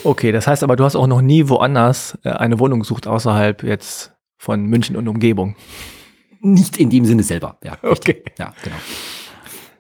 Okay, 0.04 0.33
das 0.33 0.47
heißt 0.47 0.62
aber, 0.62 0.76
du 0.76 0.85
hast 0.85 0.97
auch 0.97 1.06
noch 1.06 1.23
nie 1.23 1.49
woanders 1.49 2.18
äh, 2.25 2.28
eine 2.28 2.59
Wohnung 2.59 2.80
gesucht, 2.80 3.06
außerhalb 3.06 3.62
jetzt 3.62 4.12
von 4.37 4.66
München 4.66 4.97
und 4.97 5.09
Umgebung. 5.09 5.56
Nicht 6.42 6.76
in 6.76 6.90
dem 6.90 7.06
Sinne 7.06 7.23
selber, 7.23 7.56
ja. 7.64 7.78
Okay. 7.83 8.23
Ja, 8.38 8.52
genau. 8.62 8.76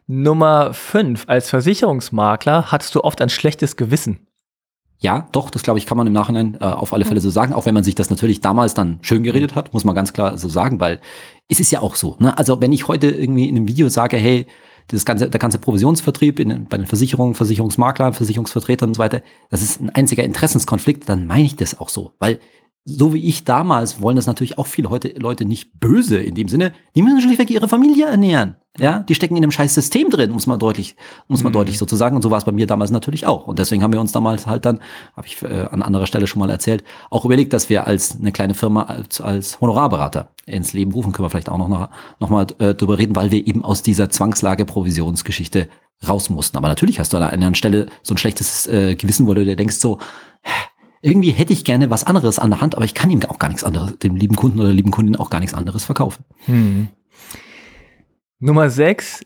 Nummer 0.06 0.72
fünf. 0.72 1.24
Als 1.26 1.50
Versicherungsmakler 1.50 2.72
hattest 2.72 2.94
du 2.94 3.04
oft 3.04 3.20
ein 3.20 3.28
schlechtes 3.28 3.76
Gewissen. 3.76 4.26
Ja, 4.98 5.28
doch, 5.32 5.50
das 5.50 5.62
glaube 5.62 5.78
ich, 5.78 5.86
kann 5.86 5.98
man 5.98 6.06
im 6.06 6.12
Nachhinein 6.12 6.56
äh, 6.60 6.64
auf 6.64 6.92
alle 6.92 7.04
Fälle 7.04 7.20
so 7.20 7.30
sagen, 7.30 7.52
auch 7.52 7.66
wenn 7.66 7.74
man 7.74 7.84
sich 7.84 7.94
das 7.94 8.10
natürlich 8.10 8.40
damals 8.40 8.74
dann 8.74 8.98
schön 9.02 9.22
geredet 9.22 9.54
hat, 9.54 9.74
muss 9.74 9.84
man 9.84 9.94
ganz 9.94 10.12
klar 10.12 10.38
so 10.38 10.48
sagen, 10.48 10.80
weil 10.80 11.00
es 11.48 11.60
ist 11.60 11.70
ja 11.70 11.80
auch 11.80 11.94
so. 11.94 12.16
Ne? 12.20 12.36
Also 12.38 12.60
wenn 12.60 12.72
ich 12.72 12.88
heute 12.88 13.10
irgendwie 13.10 13.48
in 13.48 13.56
einem 13.56 13.68
Video 13.68 13.88
sage, 13.88 14.16
hey, 14.16 14.46
das 14.88 15.04
ganze, 15.04 15.28
der 15.28 15.40
ganze 15.40 15.58
Provisionsvertrieb 15.58 16.38
in, 16.40 16.66
bei 16.66 16.76
den 16.76 16.86
Versicherungen, 16.86 17.34
Versicherungsmaklern, 17.34 18.12
Versicherungsvertretern 18.12 18.90
und 18.90 18.94
so 18.94 18.98
weiter, 18.98 19.22
das 19.50 19.62
ist 19.62 19.80
ein 19.80 19.90
einziger 19.90 20.24
Interessenskonflikt, 20.24 21.08
dann 21.08 21.26
meine 21.26 21.44
ich 21.44 21.56
das 21.56 21.78
auch 21.80 21.88
so. 21.88 22.12
Weil 22.18 22.38
so 22.84 23.14
wie 23.14 23.24
ich 23.26 23.44
damals 23.44 24.00
wollen 24.02 24.16
das 24.16 24.26
natürlich 24.26 24.58
auch 24.58 24.66
viele 24.66 24.90
heute 24.90 25.08
Leute 25.18 25.44
nicht 25.46 25.80
böse 25.80 26.18
in 26.18 26.34
dem 26.34 26.48
Sinne, 26.48 26.72
die 26.94 27.02
müssen 27.02 27.20
schlichtweg 27.22 27.50
ihre 27.50 27.68
Familie 27.68 28.06
ernähren. 28.06 28.56
Ja, 28.76 28.98
die 28.98 29.14
stecken 29.14 29.36
in 29.36 29.44
einem 29.44 29.52
scheiß 29.52 29.72
System 29.72 30.10
drin, 30.10 30.32
muss 30.32 30.48
man 30.48 30.58
deutlich, 30.58 30.96
muss 31.28 31.44
man 31.44 31.52
Mhm. 31.52 31.54
deutlich 31.54 31.78
so 31.78 31.86
zu 31.86 31.94
sagen. 31.94 32.16
Und 32.16 32.22
so 32.22 32.32
war 32.32 32.38
es 32.38 32.44
bei 32.44 32.50
mir 32.50 32.66
damals 32.66 32.90
natürlich 32.90 33.24
auch. 33.24 33.46
Und 33.46 33.60
deswegen 33.60 33.84
haben 33.84 33.92
wir 33.92 34.00
uns 34.00 34.10
damals 34.10 34.48
halt 34.48 34.64
dann, 34.66 34.80
habe 35.16 35.28
ich 35.28 35.40
äh, 35.42 35.68
an 35.70 35.80
anderer 35.80 36.06
Stelle 36.06 36.26
schon 36.26 36.40
mal 36.40 36.50
erzählt, 36.50 36.82
auch 37.08 37.24
überlegt, 37.24 37.52
dass 37.52 37.68
wir 37.68 37.86
als 37.86 38.18
eine 38.18 38.32
kleine 38.32 38.54
Firma 38.54 38.82
als, 38.82 39.20
als 39.20 39.60
Honorarberater 39.60 40.30
ins 40.44 40.72
Leben 40.72 40.90
rufen, 40.90 41.12
können 41.12 41.24
wir 41.24 41.30
vielleicht 41.30 41.48
auch 41.50 41.58
noch, 41.58 41.68
noch, 41.68 41.88
noch 42.18 42.30
mal 42.30 42.46
äh, 42.58 42.74
drüber 42.74 42.98
reden, 42.98 43.14
weil 43.14 43.30
wir 43.30 43.46
eben 43.46 43.64
aus 43.64 43.82
dieser 43.82 44.10
Zwangslage 44.10 44.64
Provisionsgeschichte 44.64 45.68
raus 46.08 46.28
mussten. 46.28 46.56
Aber 46.56 46.66
natürlich 46.66 46.98
hast 46.98 47.12
du 47.12 47.16
an 47.16 47.22
einer 47.22 47.32
anderen 47.32 47.54
Stelle 47.54 47.86
so 48.02 48.14
ein 48.14 48.18
schlechtes 48.18 48.66
äh, 48.66 48.96
Gewissen, 48.96 49.28
wo 49.28 49.34
du 49.34 49.44
dir 49.44 49.54
denkst 49.54 49.76
so, 49.76 49.98
irgendwie 51.04 51.30
hätte 51.32 51.52
ich 51.52 51.64
gerne 51.64 51.90
was 51.90 52.04
anderes 52.04 52.38
an 52.38 52.50
der 52.50 52.60
Hand, 52.62 52.74
aber 52.74 52.84
ich 52.86 52.94
kann 52.94 53.10
ihm 53.10 53.22
auch 53.24 53.38
gar 53.38 53.48
nichts 53.48 53.62
anderes, 53.62 53.98
dem 53.98 54.16
lieben 54.16 54.36
Kunden 54.36 54.58
oder 54.58 54.68
der 54.68 54.74
lieben 54.76 54.90
Kundin 54.90 55.16
auch 55.16 55.28
gar 55.28 55.40
nichts 55.40 55.54
anderes 55.54 55.84
verkaufen. 55.84 56.24
Hm. 56.46 56.88
Nummer 58.38 58.70
sechs. 58.70 59.20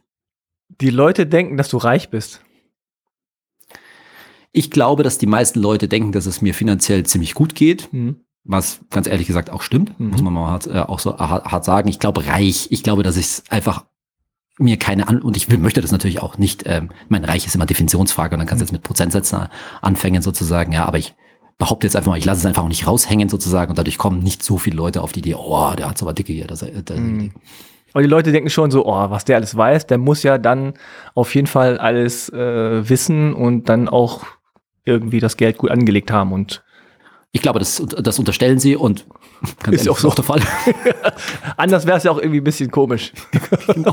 Die 0.80 0.90
Leute 0.90 1.26
denken, 1.26 1.56
dass 1.56 1.68
du 1.68 1.76
reich 1.76 2.11
bist. 2.11 2.40
Ich 4.52 4.70
glaube, 4.70 5.02
dass 5.02 5.18
die 5.18 5.26
meisten 5.26 5.61
Leute 5.61 5.88
denken, 5.88 6.12
dass 6.12 6.26
es 6.26 6.42
mir 6.42 6.54
finanziell 6.54 7.04
ziemlich 7.04 7.35
gut 7.35 7.54
geht, 7.54 7.90
Hm. 7.92 8.16
was 8.44 8.80
ganz 8.90 9.06
ehrlich 9.06 9.26
gesagt 9.26 9.50
auch 9.50 9.62
stimmt, 9.62 9.99
Mhm. 10.00 10.11
muss 10.11 10.23
man 10.23 10.32
mal 10.32 10.50
hart, 10.50 10.66
äh, 10.66 10.80
auch 10.80 10.99
so 10.99 11.16
hart, 11.18 11.44
hart 11.47 11.64
sagen. 11.64 11.88
Ich 11.88 11.99
glaube 11.99 12.26
reich, 12.26 12.68
ich 12.70 12.82
glaube, 12.82 13.02
dass 13.02 13.16
ich 13.16 13.42
einfach 13.50 13.87
mir 14.58 14.78
keine 14.78 15.06
an 15.06 15.23
und 15.23 15.37
ich 15.37 15.49
will, 15.50 15.58
möchte 15.58 15.80
das 15.80 15.92
natürlich 15.92 16.20
auch 16.20 16.38
nicht. 16.38 16.64
Ähm, 16.66 16.90
mein 17.08 17.25
Reich 17.25 17.47
ist 17.47 17.54
immer 17.54 17.66
Definitionsfrage 17.66 18.35
und 18.35 18.40
dann 18.40 18.49
kannst 18.49 18.62
du 18.62 18.64
jetzt 18.64 18.72
mit 18.72 18.83
Prozentsätzen 18.83 19.46
anfangen 19.81 20.22
sozusagen, 20.22 20.72
ja, 20.72 20.85
aber 20.85 20.98
ich 20.98 21.14
behaupte 21.59 21.87
jetzt 21.87 21.97
einfach 21.97 22.12
mal, 22.12 22.18
ich 22.18 22.25
lasse 22.25 22.40
es 22.40 22.47
einfach 22.47 22.62
auch 22.62 22.68
nicht 22.68 22.87
raushängen 22.87 23.29
sozusagen 23.29 23.71
und 23.71 23.79
dadurch 23.79 23.99
kommen 23.99 24.23
nicht 24.23 24.42
so 24.42 24.59
viele 24.59 24.77
Leute 24.77 25.03
auf 25.03 25.12
die 25.12 25.18
Idee, 25.21 25.35
oh, 25.35 25.73
der 25.77 25.88
hat 25.90 25.99
so 25.99 26.07
aber 26.07 26.14
dicke 26.14 26.33
hier. 26.33 26.47
Das, 26.47 26.62
äh, 26.62 26.83
das, 26.85 26.97
Mhm. 26.99 27.33
Aber 27.94 28.03
die 28.03 28.09
Leute 28.09 28.33
denken 28.33 28.51
schon 28.51 28.71
so, 28.71 28.87
oh, 28.87 29.11
was 29.11 29.25
der 29.25 29.37
alles 29.37 29.57
weiß, 29.57 29.87
der 29.87 29.99
muss 29.99 30.23
ja 30.23 30.37
dann 30.38 30.75
auf 31.14 31.35
jeden 31.35 31.47
Fall 31.47 31.79
alles 31.79 32.29
äh, 32.29 32.88
wissen 32.88 33.33
und 33.33 33.68
dann 33.68 33.88
auch 33.88 34.25
irgendwie 34.85 35.21
das 35.21 35.37
Geld 35.37 35.59
gut 35.59 35.71
angelegt 35.71 36.11
haben. 36.11 36.33
Und 36.33 36.62
Ich 37.33 37.42
glaube, 37.42 37.59
das, 37.59 37.83
das 37.87 38.18
unterstellen 38.18 38.59
sie 38.59 38.77
und 38.77 39.07
Ist 39.62 39.66
ehrlich, 39.66 39.90
auch 39.90 39.99
so. 39.99 40.11
der 40.11 40.23
Fall. 40.25 40.40
anders 41.57 41.87
wäre 41.87 41.97
es 41.97 42.05
ja 42.05 42.11
auch 42.11 42.18
irgendwie 42.18 42.40
ein 42.40 42.44
bisschen 42.44 42.71
komisch. 42.71 43.12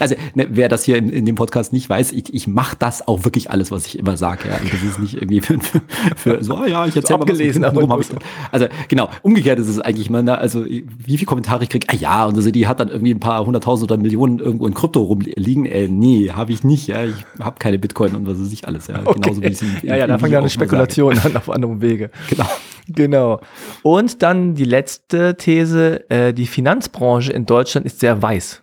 Also, 0.00 0.14
ne, 0.34 0.46
wer 0.50 0.68
das 0.68 0.84
hier 0.84 0.96
in, 0.96 1.08
in 1.10 1.24
dem 1.26 1.34
Podcast 1.36 1.72
nicht 1.72 1.88
weiß, 1.88 2.12
ich, 2.12 2.32
ich 2.34 2.46
mache 2.46 2.76
das 2.78 3.06
auch 3.06 3.24
wirklich 3.24 3.50
alles, 3.50 3.70
was 3.70 3.86
ich 3.86 3.98
immer 3.98 4.16
sage. 4.16 4.48
Ja. 4.48 4.56
Und 4.56 4.72
das 4.72 4.82
ist 4.82 4.98
nicht 4.98 5.14
irgendwie 5.14 5.40
für, 5.40 5.58
für, 5.60 5.80
für 6.16 6.42
so, 6.44 6.54
ah 6.56 6.66
ja, 6.66 6.86
ich 6.86 6.96
erzähl 6.96 7.16
mal 7.16 7.22
was, 7.22 7.30
abgelesen, 7.30 7.64
und 7.64 7.76
warum 7.76 7.92
aber 7.92 8.02
hab 8.04 8.10
ich's- 8.10 8.24
Also 8.50 8.66
genau, 8.88 9.08
umgekehrt 9.22 9.58
ist 9.58 9.68
es 9.68 9.78
eigentlich 9.80 10.08
immer, 10.08 10.22
ne, 10.22 10.36
also 10.38 10.64
wie 10.64 10.82
viele 11.16 11.26
Kommentare 11.26 11.62
ich 11.64 11.68
krieg, 11.68 11.84
ah 11.88 11.94
ja, 11.94 12.24
und 12.26 12.36
also 12.36 12.50
die 12.50 12.66
hat 12.66 12.80
dann 12.80 12.88
irgendwie 12.88 13.12
ein 13.14 13.20
paar 13.20 13.44
hunderttausend 13.46 13.90
oder 13.90 14.00
Millionen 14.00 14.38
irgendwo 14.38 14.66
in 14.66 14.74
Krypto 14.74 15.00
rumliegen. 15.02 15.66
Äh, 15.66 15.88
nee, 15.88 16.30
habe 16.30 16.52
ich 16.52 16.64
nicht, 16.64 16.86
ja. 16.88 17.04
Ich 17.04 17.14
habe 17.40 17.56
keine 17.58 17.78
Bitcoin 17.78 18.14
und 18.14 18.26
was 18.26 18.40
weiß 18.40 18.52
ich 18.52 18.66
alles. 18.66 18.86
Ja. 18.86 18.98
Genauso 19.02 19.42
wie 19.42 19.46
ich 19.46 19.62
im- 19.62 19.76
ja, 19.82 19.96
ja, 19.96 20.06
da 20.06 20.18
fangen 20.18 20.32
ja 20.32 20.38
eine 20.38 20.46
mal 20.46 20.50
Spekulation 20.50 21.18
an 21.18 21.36
auf 21.36 21.50
anderem 21.50 21.80
Wege. 21.82 22.10
Genau. 22.28 22.46
Genau. 22.88 23.40
Und 23.82 24.22
dann 24.22 24.54
die 24.54 24.64
letzte 24.64 25.36
These, 25.36 26.10
äh, 26.10 26.32
die 26.34 26.46
Finanzbranche 26.46 27.32
in 27.32 27.46
Deutschland 27.46 27.86
ist 27.86 28.00
sehr 28.00 28.20
weiß. 28.20 28.62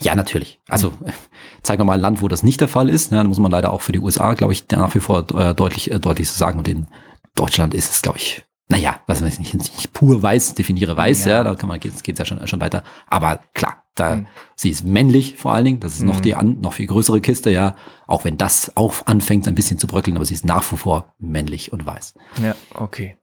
Ja, 0.00 0.14
natürlich. 0.14 0.60
Also 0.68 0.88
äh, 1.04 1.12
zeigen 1.62 1.80
wir 1.80 1.84
mal 1.84 1.94
ein 1.94 2.00
Land, 2.00 2.22
wo 2.22 2.28
das 2.28 2.42
nicht 2.42 2.60
der 2.60 2.68
Fall 2.68 2.88
ist. 2.88 3.12
Ja, 3.12 3.18
dann 3.18 3.28
muss 3.28 3.38
man 3.38 3.50
leider 3.50 3.72
auch 3.72 3.80
für 3.80 3.92
die 3.92 4.00
USA, 4.00 4.34
glaube 4.34 4.52
ich, 4.52 4.68
nach 4.70 4.94
wie 4.94 5.00
vor 5.00 5.24
äh, 5.34 5.54
deutlich, 5.54 5.90
äh, 5.90 5.98
deutlich 5.98 6.28
zu 6.28 6.36
sagen. 6.38 6.58
Und 6.58 6.68
in 6.68 6.86
Deutschland 7.34 7.74
ist 7.74 7.90
es, 7.92 8.02
glaube 8.02 8.18
ich, 8.18 8.44
naja, 8.68 9.00
was 9.06 9.22
weiß 9.22 9.32
ich 9.34 9.38
nicht, 9.38 9.54
nicht 9.54 9.92
pur 9.92 10.22
weiß, 10.22 10.54
definiere 10.54 10.96
weiß, 10.96 11.24
Ja. 11.26 11.32
ja, 11.36 11.44
da 11.44 11.54
kann 11.54 11.68
man 11.68 11.78
geht's 11.78 12.02
geht's 12.02 12.18
ja 12.18 12.24
schon, 12.24 12.44
schon 12.48 12.60
weiter. 12.60 12.82
Aber 13.06 13.40
klar, 13.54 13.84
da 13.94 14.16
Mhm. 14.16 14.26
sie 14.56 14.70
ist 14.70 14.84
männlich 14.84 15.36
vor 15.36 15.52
allen 15.54 15.64
Dingen, 15.64 15.80
das 15.80 15.94
ist 15.94 16.02
noch 16.02 16.16
Mhm. 16.18 16.22
die 16.22 16.34
an, 16.34 16.60
noch 16.60 16.72
viel 16.72 16.88
größere 16.88 17.20
Kiste, 17.20 17.50
ja, 17.50 17.76
auch 18.08 18.24
wenn 18.24 18.36
das 18.38 18.72
auch 18.74 18.94
anfängt 19.06 19.46
ein 19.46 19.54
bisschen 19.54 19.78
zu 19.78 19.86
bröckeln, 19.86 20.16
aber 20.16 20.26
sie 20.26 20.34
ist 20.34 20.44
nach 20.44 20.64
wie 20.72 20.76
vor 20.76 21.14
männlich 21.18 21.72
und 21.72 21.86
weiß. 21.86 22.14
Ja, 22.42 22.54
okay. 22.74 23.16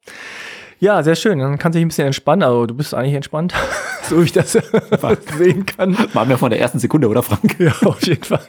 Ja, 0.80 1.04
sehr 1.04 1.16
schön. 1.16 1.40
Dann 1.40 1.58
kannst 1.60 1.76
du 1.76 1.80
dich 1.80 1.86
ein 1.86 1.90
bisschen 1.90 2.08
entspannen. 2.08 2.44
Also 2.44 2.66
du 2.66 2.74
bist 2.74 2.94
eigentlich 2.94 3.14
entspannt, 3.16 3.54
so 4.10 4.20
wie 4.20 4.26
ich 4.26 4.32
das 4.32 4.52
sehen 5.38 5.66
kann. 5.66 5.98
Waren 6.14 6.30
wir 6.30 6.38
von 6.38 6.50
der 6.50 6.60
ersten 6.60 6.80
Sekunde, 6.80 7.08
oder 7.08 7.24
Frank? 7.24 7.56
Ja, 7.60 7.74
auf 7.86 8.02
jeden 8.06 8.24
Fall. 8.24 8.42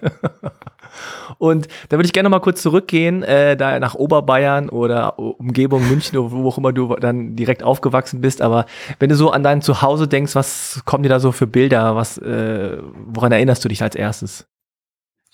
Und 1.38 1.68
da 1.88 1.96
würde 1.96 2.06
ich 2.06 2.12
gerne 2.12 2.28
noch 2.28 2.36
mal 2.36 2.40
kurz 2.40 2.62
zurückgehen, 2.62 3.22
äh, 3.22 3.56
da 3.56 3.78
nach 3.78 3.94
Oberbayern 3.94 4.68
oder 4.68 5.18
Umgebung 5.18 5.86
München 5.88 6.18
oder 6.18 6.32
wo 6.32 6.48
auch 6.48 6.58
immer 6.58 6.72
du 6.72 6.94
dann 6.96 7.36
direkt 7.36 7.62
aufgewachsen 7.62 8.20
bist. 8.20 8.42
Aber 8.42 8.66
wenn 8.98 9.08
du 9.08 9.16
so 9.16 9.30
an 9.30 9.42
dein 9.42 9.62
Zuhause 9.62 10.08
denkst, 10.08 10.34
was 10.34 10.82
kommen 10.84 11.02
dir 11.02 11.08
da 11.08 11.20
so 11.20 11.32
für 11.32 11.46
Bilder? 11.46 11.96
Was, 11.96 12.18
äh, 12.18 12.78
woran 13.06 13.32
erinnerst 13.32 13.64
du 13.64 13.68
dich 13.68 13.82
als 13.82 13.94
erstes? 13.94 14.46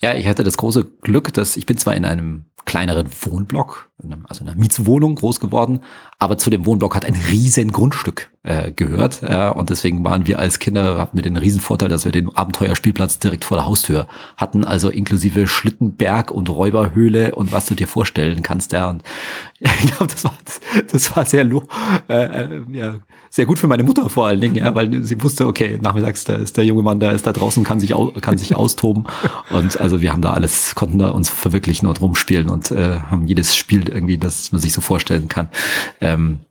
Ja, 0.01 0.15
ich 0.15 0.27
hatte 0.27 0.43
das 0.43 0.57
große 0.57 0.85
Glück, 1.01 1.33
dass 1.33 1.57
ich 1.57 1.65
bin 1.65 1.77
zwar 1.77 1.95
in 1.95 2.05
einem 2.05 2.45
kleineren 2.65 3.07
Wohnblock, 3.21 3.89
also 4.27 4.43
in 4.43 4.49
einer 4.49 4.59
Mietswohnung 4.59 5.15
groß 5.15 5.39
geworden, 5.39 5.81
aber 6.19 6.37
zu 6.37 6.49
dem 6.49 6.65
Wohnblock 6.65 6.95
hat 6.95 7.05
ein 7.05 7.15
riesen 7.15 7.71
Grundstück 7.71 8.31
äh, 8.43 8.71
gehört. 8.71 9.21
Äh, 9.23 9.49
und 9.49 9.69
deswegen 9.69 10.03
waren 10.03 10.27
wir 10.27 10.39
als 10.39 10.59
Kinder, 10.59 10.97
hatten 10.97 11.17
wir 11.17 11.23
den 11.23 11.37
riesen 11.37 11.61
Vorteil, 11.61 11.89
dass 11.89 12.05
wir 12.05 12.11
den 12.11 12.35
Abenteuerspielplatz 12.35 13.19
direkt 13.19 13.45
vor 13.45 13.57
der 13.57 13.65
Haustür 13.65 14.07
hatten, 14.37 14.63
also 14.63 14.89
inklusive 14.89 15.47
Schlittenberg 15.47 16.31
und 16.31 16.49
Räuberhöhle 16.49 17.35
und 17.35 17.51
was 17.51 17.65
du 17.65 17.75
dir 17.75 17.87
vorstellen 17.87 18.41
kannst. 18.41 18.71
Ja. 18.71 18.89
Und 18.89 19.03
ich 19.59 19.95
glaube, 19.95 20.07
das 20.07 20.23
war, 20.23 20.33
das 20.91 21.15
war 21.15 21.25
sehr, 21.25 21.49
äh, 22.09 22.13
äh, 22.13 22.61
ja, 22.71 22.99
sehr 23.33 23.45
gut 23.45 23.57
für 23.57 23.67
meine 23.67 23.83
Mutter 23.83 24.09
vor 24.09 24.27
allen 24.27 24.41
Dingen, 24.41 24.55
ja, 24.55 24.75
weil 24.75 25.03
sie 25.03 25.23
wusste, 25.23 25.47
okay, 25.47 25.79
nachmittags 25.81 26.25
da 26.25 26.35
ist 26.35 26.57
der 26.57 26.65
junge 26.65 26.83
Mann, 26.83 26.99
der 26.99 27.13
ist 27.13 27.25
da 27.25 27.31
draußen, 27.31 27.63
kann 27.63 27.79
sich, 27.79 27.93
kann 28.19 28.37
sich 28.37 28.57
austoben. 28.57 29.05
Und 29.49 29.79
also 29.79 30.01
wir 30.01 30.11
haben 30.11 30.21
da 30.21 30.33
alles, 30.33 30.75
konnten 30.75 30.99
da 30.99 31.11
uns 31.11 31.29
verwirklichen 31.29 31.87
und 31.87 32.01
rumspielen 32.01 32.49
und 32.49 32.71
äh, 32.71 32.99
haben 32.99 33.27
jedes 33.27 33.55
Spiel 33.55 33.87
irgendwie, 33.87 34.17
das 34.17 34.51
man 34.51 34.59
sich 34.59 34.73
so 34.73 34.81
vorstellen 34.81 35.29
kann. 35.29 35.47
Ähm, 36.01 36.41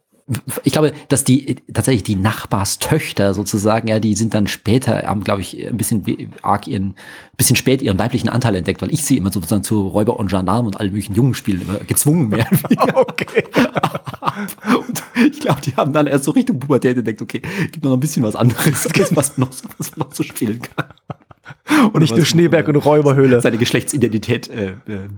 ich 0.63 0.73
glaube, 0.73 0.93
dass 1.09 1.25
die 1.25 1.57
tatsächlich 1.73 2.05
die 2.05 2.17
Nachbarstöchter 2.17 3.35
sozusagen, 3.35 3.89
ja, 3.89 3.99
die 3.99 4.15
sind 4.15 4.33
dann 4.33 4.47
später, 4.47 5.03
haben, 5.03 5.25
glaube 5.25 5.43
ich, 5.43 5.67
ein 5.67 5.77
bisschen 5.77 6.33
arg 6.43 6.67
ihren, 6.67 6.95
bisschen 7.37 7.57
spät 7.57 7.83
ihren 7.83 7.99
weiblichen 7.99 8.29
Anteil 8.29 8.55
entdeckt, 8.55 8.81
weil 8.81 8.93
ich 8.93 9.05
sie 9.05 9.17
immer 9.17 9.33
sozusagen 9.33 9.65
zu 9.65 9.89
Räuber 9.89 10.19
und 10.19 10.31
Gendarm 10.31 10.67
und 10.67 10.79
allen 10.79 10.91
möglichen 10.91 11.15
jungen 11.15 11.35
Spielen 11.35 11.63
gezwungen 11.87 12.29
mehr. 12.31 12.47
okay. 12.95 13.45
ich 15.33 15.41
glaube, 15.41 15.61
die 15.61 15.75
haben 15.77 15.93
dann 15.93 16.07
erst 16.07 16.25
so 16.25 16.31
Richtung 16.33 16.59
Pubertät 16.59 16.97
entdeckt, 16.97 17.23
okay, 17.23 17.43
gibt 17.73 17.85
noch 17.85 17.93
ein 17.93 18.01
bisschen 18.01 18.23
was 18.23 18.37
anderes, 18.37 18.89
was 19.15 19.39
noch, 19.39 19.51
was 19.79 19.97
man 19.97 20.09
noch 20.09 20.15
so 20.15 20.23
spielen 20.23 20.61
kann. 20.61 21.91
Und 21.93 22.01
nicht 22.01 22.15
nur 22.15 22.25
Schneeberg 22.25 22.69
und 22.69 22.77
Räuberhöhle. 22.77 23.41
Seine 23.41 23.59
Geschlechtsidentität 23.59 24.49
äh, 24.49 24.75
äh, 24.87 25.09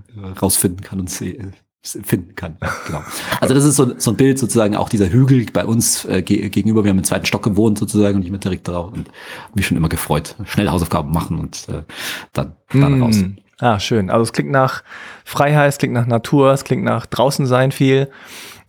rausfinden 0.41 0.81
kann 0.81 0.99
und 0.99 1.09
sie, 1.09 1.37
äh, 1.37 1.51
finden 1.83 2.35
kann. 2.35 2.57
Genau. 2.87 3.03
Also 3.41 3.53
das 3.53 3.65
ist 3.65 3.75
so, 3.75 3.93
so 3.97 4.11
ein 4.11 4.17
Bild 4.17 4.39
sozusagen 4.39 4.75
auch 4.75 4.87
dieser 4.87 5.11
Hügel 5.11 5.45
bei 5.51 5.65
uns 5.65 6.05
äh, 6.05 6.21
ge 6.21 6.47
gegenüber. 6.49 6.83
Wir 6.83 6.89
haben 6.89 6.99
im 6.99 7.03
zweiten 7.03 7.25
Stock 7.25 7.43
gewohnt 7.43 7.77
sozusagen 7.77 8.15
und 8.17 8.23
ich 8.23 8.31
bin 8.31 8.39
direkt 8.39 8.67
drauf 8.67 8.93
und 8.93 9.09
mich 9.53 9.67
schon 9.67 9.75
immer 9.75 9.89
gefreut. 9.89 10.35
Schnell 10.45 10.69
Hausaufgaben 10.69 11.11
machen 11.11 11.39
und 11.39 11.67
äh, 11.67 11.83
dann, 12.31 12.55
dann 12.71 12.99
mm. 12.99 13.03
raus. 13.03 13.23
Ah, 13.59 13.79
schön. 13.79 14.09
Also 14.09 14.23
es 14.23 14.33
klingt 14.33 14.51
nach 14.51 14.83
Freiheit, 15.25 15.69
es 15.69 15.77
klingt 15.77 15.93
nach 15.93 16.07
Natur, 16.07 16.53
es 16.53 16.63
klingt 16.63 16.83
nach 16.83 17.05
draußen 17.05 17.45
sein 17.45 17.71
viel. 17.71 18.09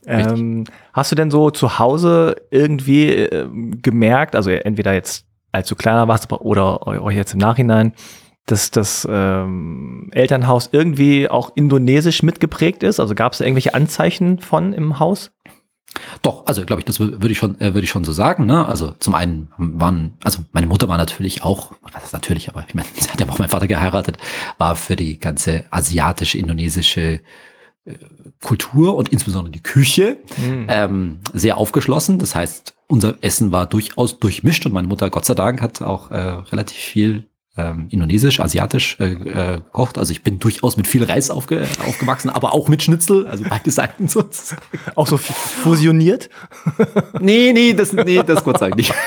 Ähm, 0.07 0.65
hast 0.95 1.13
du 1.13 1.17
denn 1.17 1.31
so 1.31 1.51
zu 1.51 1.79
Hause 1.79 2.37
irgendwie 2.51 3.11
äh, 3.11 3.47
gemerkt, 3.83 4.35
also 4.35 4.51
entweder 4.51 4.95
jetzt 4.95 5.27
als 5.53 5.69
du 5.69 5.77
kleiner 5.77 6.09
warst 6.09 6.33
oder 6.33 6.87
euch 6.87 7.15
jetzt 7.17 7.35
im 7.35 7.39
Nachhinein, 7.39 7.93
dass 8.47 8.71
das 8.71 9.07
ähm, 9.09 10.09
Elternhaus 10.13 10.71
irgendwie 10.73 11.29
auch 11.29 11.53
indonesisch 11.55 12.23
mitgeprägt 12.23 12.83
ist? 12.83 12.99
Also 12.99 13.15
gab 13.15 13.33
es 13.33 13.41
irgendwelche 13.41 13.75
Anzeichen 13.75 14.41
von 14.41 14.73
im 14.73 14.99
Haus? 14.99 15.31
Doch, 16.23 16.45
also 16.47 16.65
glaube 16.65 16.81
ich, 16.81 16.85
das 16.87 16.99
würde 16.99 17.31
ich 17.31 17.39
schon, 17.39 17.61
äh, 17.61 17.73
würde 17.73 17.85
ich 17.85 17.91
schon 17.91 18.05
so 18.05 18.13
sagen. 18.13 18.47
Ne? 18.47 18.67
Also 18.67 18.91
zum 18.99 19.15
einen 19.15 19.49
waren, 19.57 20.19
also 20.25 20.41
meine 20.53 20.67
Mutter 20.67 20.89
war 20.89 20.99
natürlich 20.99 21.45
auch, 21.45 21.73
was 21.83 22.05
ist 22.05 22.13
natürlich, 22.13 22.49
aber 22.49 22.65
ich 22.67 22.75
meine, 22.75 22.89
sie 22.95 23.09
hat 23.09 23.21
ja 23.21 23.29
auch 23.29 23.39
meinen 23.39 23.49
Vater 23.49 23.69
geheiratet, 23.69 24.19
war 24.59 24.75
für 24.75 24.97
die 24.97 25.21
ganze 25.21 25.65
asiatische, 25.71 26.37
indonesische 26.37 27.01
äh, 27.01 27.21
Kultur 28.41 28.97
und 28.97 29.11
insbesondere 29.11 29.53
die 29.53 29.63
Küche 29.63 30.19
mhm. 30.39 30.67
ähm, 30.69 31.19
sehr 31.33 31.59
aufgeschlossen. 31.59 32.19
Das 32.19 32.35
heißt, 32.35 32.75
unser 32.87 33.17
Essen 33.21 33.53
war 33.53 33.67
durchaus 33.67 34.19
durchmischt 34.19 34.65
und 34.67 34.73
meine 34.73 34.89
Mutter, 34.89 35.11
Gott 35.11 35.25
sei 35.25 35.35
Dank, 35.35 35.61
hat 35.61 35.83
auch 35.83 36.11
äh, 36.11 36.17
relativ 36.17 36.79
viel 36.79 37.29
ähm, 37.57 37.87
indonesisch, 37.91 38.41
asiatisch 38.41 38.99
äh, 39.01 39.13
äh, 39.13 39.61
kocht. 39.73 39.99
Also 39.99 40.13
ich 40.13 40.23
bin 40.23 40.39
durchaus 40.39 40.77
mit 40.77 40.87
viel 40.87 41.05
Reis 41.05 41.31
aufge 41.31 41.67
aufgewachsen, 41.87 42.31
aber 42.31 42.53
auch 42.55 42.69
mit 42.69 42.83
Schnitzel, 42.83 43.27
also 43.27 43.45
beide 43.49 43.71
Seiten 43.71 44.09
sozusagen. 44.09 44.63
Auch 44.95 45.07
so 45.07 45.19
fusioniert? 45.19 46.31
nee, 47.21 47.53
nee, 47.53 47.75
das, 47.75 47.93
nee, 47.93 48.23
das 48.23 48.43
Gott 48.45 48.59
sei 48.59 48.71
Dank 48.71 48.77
nicht. 48.77 48.95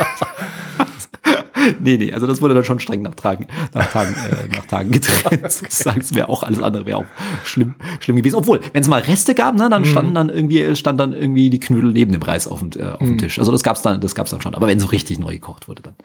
nee, 1.79 1.97
nee, 1.97 2.13
also 2.13 2.27
das 2.27 2.41
wurde 2.41 2.53
dann 2.53 2.63
schon 2.63 2.79
streng 2.79 3.01
nach 3.01 3.15
Tagen, 3.15 3.47
nach 3.73 3.91
Tagen, 3.91 4.13
äh, 4.13 4.55
nach 4.55 4.65
Tagen 4.65 4.91
getrennt. 4.91 5.51
Sozusagen, 5.51 6.01
es 6.01 6.13
wäre 6.13 6.29
auch 6.29 6.43
alles 6.43 6.61
andere 6.61 6.85
wäre 6.85 6.97
auch 6.97 7.05
schlimm, 7.43 7.75
schlimm 7.99 8.17
gewesen. 8.17 8.35
Obwohl, 8.35 8.59
wenn 8.73 8.81
es 8.81 8.87
mal 8.87 9.01
Reste 9.01 9.35
gab, 9.35 9.55
ne, 9.55 9.69
dann 9.69 9.85
standen 9.85 10.11
mhm. 10.11 10.15
dann 10.15 10.29
irgendwie, 10.29 10.75
stand 10.75 10.99
dann 10.99 11.13
irgendwie 11.13 11.49
die 11.49 11.59
Knödel 11.59 11.91
neben 11.91 12.11
dem 12.11 12.21
Reis 12.21 12.47
auf 12.47 12.59
dem, 12.59 12.71
äh, 12.79 12.85
auf 12.89 12.99
dem 12.99 13.15
mm. 13.15 13.17
Tisch. 13.17 13.39
Also 13.39 13.51
das 13.51 13.63
gab's 13.63 13.81
dann, 13.81 14.01
das 14.01 14.15
gab's 14.15 14.31
dann 14.31 14.41
schon. 14.41 14.55
Aber 14.55 14.67
wenn 14.67 14.79
so 14.79 14.87
richtig 14.87 15.19
neu 15.19 15.33
gekocht 15.33 15.67
wurde, 15.67 15.81
dann, 15.81 15.95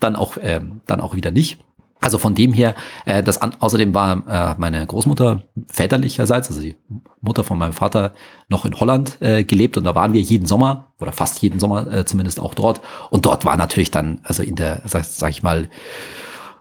dann 0.00 0.16
auch, 0.16 0.36
ähm, 0.40 0.80
dann 0.86 1.00
auch 1.00 1.14
wieder 1.14 1.30
nicht. 1.30 1.58
Also 2.00 2.18
von 2.18 2.34
dem 2.34 2.52
her, 2.52 2.74
äh, 3.04 3.22
das 3.22 3.40
an, 3.42 3.54
außerdem 3.58 3.94
war 3.94 4.22
äh, 4.26 4.54
meine 4.58 4.86
Großmutter 4.86 5.42
väterlicherseits, 5.68 6.48
also 6.48 6.60
die 6.60 6.76
Mutter 7.20 7.44
von 7.44 7.58
meinem 7.58 7.74
Vater, 7.74 8.12
noch 8.48 8.64
in 8.64 8.78
Holland 8.78 9.20
äh, 9.20 9.44
gelebt 9.44 9.76
und 9.76 9.84
da 9.84 9.94
waren 9.94 10.12
wir 10.12 10.20
jeden 10.20 10.46
Sommer 10.46 10.92
oder 10.98 11.12
fast 11.12 11.42
jeden 11.42 11.60
Sommer 11.60 11.92
äh, 11.92 12.04
zumindest 12.04 12.40
auch 12.40 12.54
dort. 12.54 12.80
Und 13.10 13.26
dort 13.26 13.44
war 13.44 13.56
natürlich 13.56 13.90
dann, 13.90 14.20
also 14.22 14.42
in 14.42 14.56
der, 14.56 14.82
sag, 14.86 15.04
sag 15.04 15.30
ich 15.30 15.42
mal, 15.42 15.68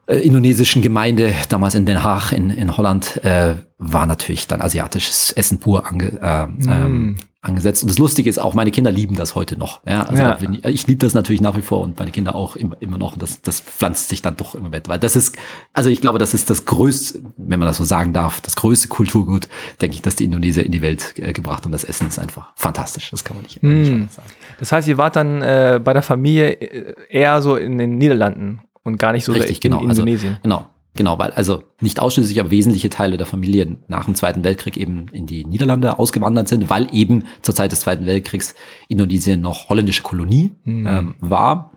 äh, 0.08 0.18
indonesischen 0.18 0.82
Gemeinde, 0.82 1.34
damals 1.50 1.76
in 1.76 1.86
Den 1.86 2.04
Haag 2.04 2.32
in, 2.32 2.50
in 2.50 2.76
Holland, 2.76 3.24
äh, 3.24 3.56
war 3.78 4.06
natürlich 4.06 4.48
dann 4.48 4.62
asiatisches 4.62 5.32
Essen 5.32 5.60
pur 5.60 5.86
ange, 5.88 6.20
äh, 6.22 6.48
mm. 6.48 6.70
ähm, 6.70 7.18
angesetzt. 7.42 7.84
Und 7.84 7.90
das 7.90 7.98
Lustige 7.98 8.30
ist 8.30 8.38
auch, 8.38 8.54
meine 8.54 8.72
Kinder 8.72 8.92
lieben 8.92 9.16
das 9.16 9.34
heute 9.34 9.58
noch. 9.58 9.80
Ja, 9.88 10.04
also 10.04 10.22
ja. 10.22 10.38
Ich, 10.42 10.66
ich 10.66 10.88
liebe 10.88 11.06
das 11.06 11.14
natürlich 11.14 11.40
nach 11.40 11.56
wie 11.56 11.62
vor 11.62 11.82
und 11.82 11.98
meine 11.98 12.12
Kinder 12.12 12.36
auch 12.36 12.58
immer, 12.58 12.76
immer 12.82 12.98
noch. 12.98 13.14
Und 13.14 13.22
das, 13.22 13.42
das 13.42 13.62
pflanzt 13.62 14.10
sich 14.10 14.22
dann 14.22 14.36
doch 14.36 14.56
immer 14.56 14.70
mit. 14.70 14.90
Weil 14.90 15.00
das 15.00 15.16
ist, 15.16 15.38
also 15.72 15.90
ich 15.90 16.02
glaube, 16.02 16.20
das 16.20 16.34
ist 16.34 16.50
das 16.50 16.66
größte, 16.66 17.22
wenn 17.38 17.60
man 17.60 17.68
das 17.68 17.78
so 17.78 17.86
sagen 17.86 18.12
darf, 18.12 18.42
das 18.42 18.58
größte 18.58 18.90
Kulturgut, 18.90 19.48
denke 19.80 19.96
ich, 19.96 20.02
dass 20.02 20.18
die 20.18 20.26
Indonesier 20.26 20.66
in 20.66 20.74
die 20.74 20.82
Welt 20.82 21.14
äh, 21.18 21.32
gebracht 21.32 21.64
haben. 21.64 21.72
Das 21.72 21.86
Essen 21.86 22.08
ist 22.08 22.20
einfach 22.20 22.52
fantastisch. 22.56 23.10
Das 23.12 23.24
kann 23.24 23.38
man 23.38 23.44
nicht, 23.44 23.64
mm. 23.64 23.68
nicht 23.68 24.14
sagen. 24.14 24.30
Das 24.60 24.72
heißt, 24.74 24.88
ihr 24.90 24.98
wart 24.98 25.16
dann 25.16 25.42
äh, 25.42 25.80
bei 25.82 25.94
der 25.94 26.02
Familie 26.02 26.52
äh, 26.52 26.96
eher 27.10 27.42
so 27.42 27.56
in 27.56 27.78
den 27.78 27.98
Niederlanden 27.98 28.62
und 28.84 28.98
gar 28.98 29.14
nicht 29.14 29.24
so 29.24 29.32
Richtig, 29.32 29.64
in 29.64 29.72
genau. 29.72 29.84
Indonesien. 29.84 30.32
Also, 30.32 30.42
genau. 30.44 30.66
Genau, 31.00 31.18
weil 31.18 31.32
also 31.32 31.64
nicht 31.80 32.02
ausschließlich, 32.02 32.42
aber 32.42 32.52
wesentliche 32.52 32.90
Teile 32.90 33.16
der 33.16 33.26
Familie 33.26 33.78
nach 33.88 34.04
dem 34.04 34.16
Zweiten 34.16 34.44
Weltkrieg 34.44 34.76
eben 34.76 35.08
in 35.14 35.28
die 35.28 35.46
Niederlande 35.46 35.98
ausgewandert 35.98 36.50
sind, 36.50 36.70
weil 36.70 36.94
eben 36.94 37.24
zur 37.42 37.56
Zeit 37.56 37.72
des 37.72 37.80
Zweiten 37.80 38.06
Weltkriegs 38.06 38.54
Indonesien 38.90 39.40
noch 39.40 39.70
holländische 39.70 40.04
Kolonie 40.04 40.52
mhm. 40.66 40.88
ähm, 40.88 41.16
war. 41.22 41.72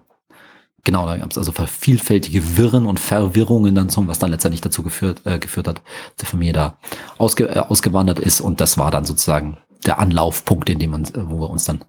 Genau, 0.83 1.07
da 1.07 1.19
gab 1.19 1.31
es 1.31 1.39
also 1.39 1.53
vielfältige 1.53 2.57
Wirren 2.57 2.85
und 2.85 2.99
Verwirrungen 2.99 3.77
dann 3.77 3.91
zum, 3.91 4.09
was 4.09 4.19
dann 4.19 4.33
letztendlich 4.33 4.61
dazu 4.61 4.83
geführt, 4.83 5.23
äh, 5.25 5.39
geführt 5.39 5.69
hat, 5.69 5.83
dass 6.17 6.23
die 6.23 6.27
Familie 6.27 6.55
da 6.55 6.79
ausge, 7.17 7.49
äh, 7.49 7.61
ausgewandert 7.61 8.19
ist 8.19 8.41
und 8.41 8.61
das 8.61 8.77
war 8.77 8.91
dann 8.91 9.05
sozusagen 9.05 9.59
der 9.87 10.01
Anlaufpunkt, 10.01 10.69
in 10.69 10.81
dem 10.81 10.91
man, 10.91 11.07
wo 11.15 11.39
wir 11.39 11.49
uns 11.49 11.65
dann 11.65 11.85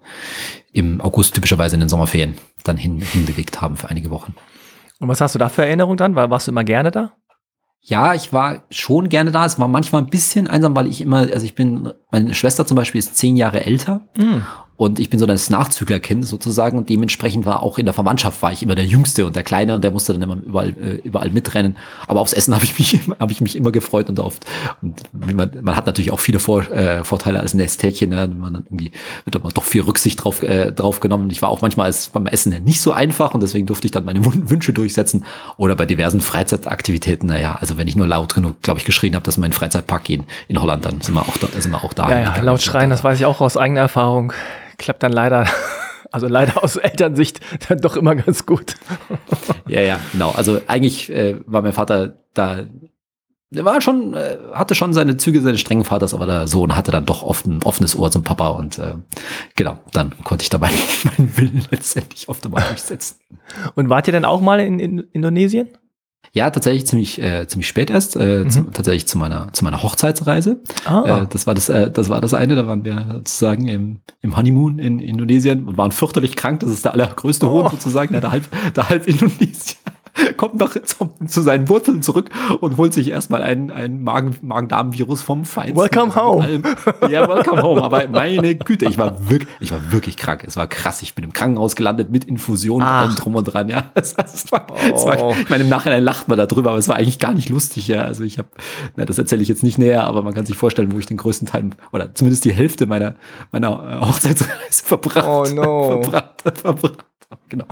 im 0.72 1.02
August 1.02 1.34
typischerweise 1.34 1.78
in 1.78 1.80
den 1.80 1.89
Sommerferien 1.89 2.36
dann 2.63 2.78
hin, 2.78 3.02
hinbewegt 3.02 3.60
haben 3.60 3.76
für 3.76 3.89
einige 3.89 4.12
Wochen. 4.12 4.36
Und 5.00 5.10
was 5.10 5.19
hast 5.19 5.36
du 5.36 5.39
da 5.39 5.50
für 5.50 5.65
Erinnerungen 5.65 5.98
dann? 5.98 6.15
Warst 6.15 6.48
du 6.48 6.52
immer 6.52 6.63
gerne 6.63 6.91
da? 6.91 7.12
Ja, 7.86 8.13
ich 8.13 8.32
war 8.32 8.63
schon 8.69 9.10
gerne 9.10 9.32
da. 9.32 9.46
Es 9.46 9.60
war 9.60 9.67
manchmal 9.67 10.02
ein 10.02 10.10
bisschen 10.10 10.48
einsam, 10.48 10.76
weil 10.76 10.88
ich 10.88 11.02
immer, 11.02 11.17
also 11.17 11.46
ich 11.46 11.54
bin, 11.54 11.91
meine 12.12 12.34
Schwester 12.34 12.65
zum 12.65 12.76
Beispiel 12.76 13.00
ist 13.00 13.17
zehn 13.17 13.36
Jahre 13.36 13.65
älter. 13.65 14.02
Mhm. 14.17 14.43
Und 14.76 15.00
ich 15.00 15.10
bin 15.10 15.20
so 15.20 15.28
das 15.28 15.52
Nachzüglerkind 15.52 16.26
sozusagen 16.26 16.80
und 16.80 16.90
dementsprechend 16.90 17.46
war 17.46 17.62
auch 17.62 17.78
in 17.78 17.86
der 17.86 17.94
Verwandtschaft 17.94 18.42
war 18.42 18.52
ich 18.52 18.64
immer 18.64 18.74
der 18.74 18.86
Jüngste 18.86 19.26
und 19.26 19.36
der 19.36 19.44
Kleine 19.44 19.76
und 19.76 19.84
der 19.84 19.92
musste 19.92 20.14
dann 20.14 20.22
immer 20.22 20.36
überall, 20.36 20.70
äh, 20.70 20.96
überall 21.04 21.30
mitrennen. 21.30 21.78
Aber 22.08 22.22
aufs 22.22 22.34
Essen 22.34 22.56
habe 22.56 22.66
ich 22.66 22.80
mich, 22.80 23.00
habe 23.20 23.32
ich 23.32 23.40
mich 23.40 23.56
immer 23.56 23.72
gefreut 23.72 24.10
und 24.10 24.20
oft. 24.20 24.46
Und 24.82 25.02
man, 25.14 25.52
man 25.62 25.76
hat 25.76 25.86
natürlich 25.86 26.12
auch 26.12 26.20
viele 26.20 26.40
Vor, 26.40 26.70
äh, 26.72 27.04
Vorteile 27.04 27.40
als 27.40 27.54
Nesthäkchen. 27.54 28.10
Ne? 28.10 28.28
Man 28.28 28.58
hat 28.58 28.64
irgendwie 28.66 28.92
wird 29.26 29.36
aber 29.36 29.50
doch 29.52 29.64
viel 29.64 29.82
Rücksicht 29.82 30.24
drauf, 30.24 30.42
äh, 30.42 30.72
drauf 30.72 31.00
genommen. 31.02 31.30
Ich 31.30 31.42
war 31.44 31.50
auch 31.50 31.62
manchmal 31.62 31.86
als 31.86 32.10
beim 32.10 32.26
Essen 32.26 32.64
nicht 32.64 32.82
so 32.82 32.92
einfach 32.92 33.36
und 33.36 33.44
deswegen 33.44 33.68
durfte 33.68 33.86
ich 33.86 33.92
dann 33.92 34.06
meine 34.06 34.26
Wünsche 34.26 34.74
durchsetzen. 34.74 35.24
Oder 35.58 35.76
bei 35.76 35.86
diversen 35.86 36.20
Freizeitaktivitäten. 36.20 37.30
Naja, 37.30 37.58
also 37.62 37.78
wenn 37.78 37.88
ich 37.88 37.96
nur 37.96 38.08
laut 38.08 38.34
genug, 38.34 38.62
glaube 38.64 38.80
ich, 38.80 38.86
geschrien 38.86 39.14
habe, 39.14 39.24
dass 39.24 39.38
wir 39.38 39.46
in 39.46 39.54
Freizeitpark 39.54 40.04
gehen 40.04 40.24
in 40.48 40.60
Holland, 40.60 40.86
dann 40.86 41.00
sind 41.02 41.14
wir 41.14 41.22
auch 41.22 41.38
da. 41.38 41.48
Sind 41.60 41.72
wir 41.72 41.84
auch 41.84 41.94
da 41.94 42.10
ja, 42.10 42.20
ja, 42.22 42.42
laut 42.42 42.62
schreien, 42.62 42.90
das 42.90 43.04
weiß 43.04 43.20
ich 43.20 43.26
auch 43.26 43.40
aus 43.40 43.56
eigener 43.56 43.82
Erfahrung 43.82 44.34
klappt 44.78 45.04
dann 45.04 45.12
leider, 45.12 45.48
also 46.12 46.28
leider 46.28 46.64
aus 46.64 46.76
Elternsicht 46.76 47.40
dann 47.68 47.80
doch 47.80 47.96
immer 47.96 48.16
ganz 48.16 48.46
gut. 48.46 48.76
ja, 49.68 49.82
ja, 49.82 50.00
genau. 50.12 50.32
Also 50.32 50.62
eigentlich 50.68 51.10
äh, 51.12 51.38
war 51.46 51.62
mein 51.62 51.74
Vater 51.74 52.18
da, 52.34 52.66
der 53.52 53.66
war 53.66 53.82
schon, 53.82 54.14
äh, 54.16 54.38
hatte 54.54 54.74
schon 54.74 54.94
seine 54.94 55.18
Züge 55.18 55.42
seines 55.42 55.62
strengen 55.62 55.84
Vaters, 55.84 56.14
aber 56.14 56.26
der 56.26 56.48
Sohn 56.48 56.76
hatte 56.76 56.92
dann 56.92 57.06
doch 57.06 57.22
oft 57.22 57.46
ein 57.46 57.62
offenes 57.64 57.96
Ohr 57.96 58.10
zum 58.10 58.24
Papa 58.24 58.50
und 58.50 58.80
äh, 58.80 58.96
genau, 59.56 59.80
dann 59.92 60.14
konnte 60.24 60.44
ich 60.44 60.50
dabei 60.50 60.72
meinen 61.04 61.38
Willen 61.38 61.66
letztendlich 61.70 62.30
oft 62.30 62.46
einmal 62.46 62.64
durchsetzen. 62.64 63.18
Und 63.76 63.90
wart 63.90 64.08
ihr 64.08 64.14
dann 64.14 64.26
auch 64.26 64.42
mal 64.42 64.60
in, 64.60 64.80
in 64.80 65.00
Indonesien? 65.12 65.70
Ja, 66.36 66.50
tatsächlich 66.50 66.88
ziemlich 66.88 67.22
äh, 67.22 67.48
ziemlich 67.48 67.67
spät 67.67 67.91
erst, 67.91 68.15
äh, 68.15 68.43
mhm. 68.43 68.50
zu, 68.50 68.63
tatsächlich 68.63 69.08
zu 69.08 69.19
meiner 69.19 69.54
zu 69.54 69.63
meiner 69.63 69.84
Hochzeitsreise. 69.84 70.60
Ah. 70.84 71.22
Äh, 71.22 71.28
das 71.30 71.46
war 71.46 71.54
das 71.54 71.69
äh, 71.69 71.91
das 71.91 72.10
war 72.10 72.22
das 72.22 72.34
eine, 72.34 72.56
da 72.56 72.65
waren 72.65 72.84
wir 72.84 73.06
sozusagen 73.13 73.67
im, 73.67 74.00
im 74.22 74.36
Honeymoon 74.36 74.80
in 74.80 75.00
Indonesien 75.00 75.67
und 75.67 75.78
waren 75.78 75.91
fürchterlich 75.91 76.36
krank. 76.36 76.62
Das 76.62 76.72
ist 76.72 76.86
der 76.86 76.93
allergrößte 76.93 77.48
oh. 77.48 77.63
Hohn 77.63 77.69
sozusagen, 77.69 78.19
der 78.19 78.32
halb 78.32 78.46
der 78.76 78.89
halb 78.89 79.08
Indonesien. 79.08 79.78
kommt 80.38 80.56
noch 80.56 80.73
zu, 80.84 81.12
zu, 81.28 81.41
seinen 81.41 81.69
Wurzeln 81.69 82.02
zurück 82.02 82.30
und 82.60 82.78
holt 82.78 82.93
sich 82.93 83.10
erstmal 83.10 83.41
ein, 83.41 83.71
ein 83.71 84.04
Magen, 84.04 84.36
Magen-Darm-Virus 84.41 85.21
vom 85.21 85.45
Feind. 85.45 85.76
Welcome 85.76 86.15
home. 86.15 86.62
Ja, 87.10 87.28
welcome 87.28 87.62
home. 87.62 87.82
Aber 87.82 88.08
meine 88.08 88.56
Güte, 88.56 88.86
ich 88.86 88.97
war 88.97 89.30
wirklich, 89.30 89.49
ich 89.60 89.71
war 89.71 89.91
wirklich 89.91 90.17
krank. 90.17 90.43
Es 90.45 90.56
war 90.56 90.67
krass. 90.67 91.02
Ich 91.02 91.15
bin 91.15 91.23
im 91.23 91.34
Krankenhaus 91.34 91.76
gelandet 91.76 92.12
mit 92.12 92.26
Infusionen 92.26 92.88
und 92.88 93.15
drum 93.15 93.36
und 93.36 93.45
dran. 93.45 93.69
Ja, 93.69 93.86
es, 93.95 94.13
es 94.13 94.52
war, 94.52 94.67
oh. 94.69 94.76
es 94.93 95.06
war, 95.06 95.32
ich 95.32 95.49
meine, 95.49 95.63
im 95.63 95.69
Nachhinein 95.69 96.04
lacht 96.04 96.28
man 96.28 96.38
darüber, 96.38 96.71
aber 96.71 96.80
es 96.80 96.88
war 96.88 96.95
eigentlich 96.95 97.19
gar 97.19 97.34
nicht 97.34 97.49
lustig. 97.49 97.88
Ja, 97.88 98.04
also 98.04 98.23
ich 98.23 98.38
habe, 98.38 98.49
das 98.95 99.17
erzähle 99.17 99.41
ich 99.41 99.47
jetzt 99.47 99.63
nicht 99.63 99.78
näher, 99.78 100.04
aber 100.04 100.21
man 100.21 100.34
kann 100.34 100.45
sich 100.45 100.58
vorstellen, 100.58 100.91
wo 100.91 100.99
ich 100.99 101.06
den 101.08 101.17
größten 101.17 101.47
Teil 101.47 101.71
oder 101.91 102.13
zumindest 102.13 102.45
die 102.45 102.54
Hälfte 102.54 102.86
meiner 102.86 103.15
meiner 103.52 104.02
Hochzeitsreise 104.08 104.54
verbracht, 104.84 105.28
oh 105.28 105.45
no. 105.54 106.02
verbracht, 106.02 106.60
verbracht 106.60 107.06
genau. 107.50 107.65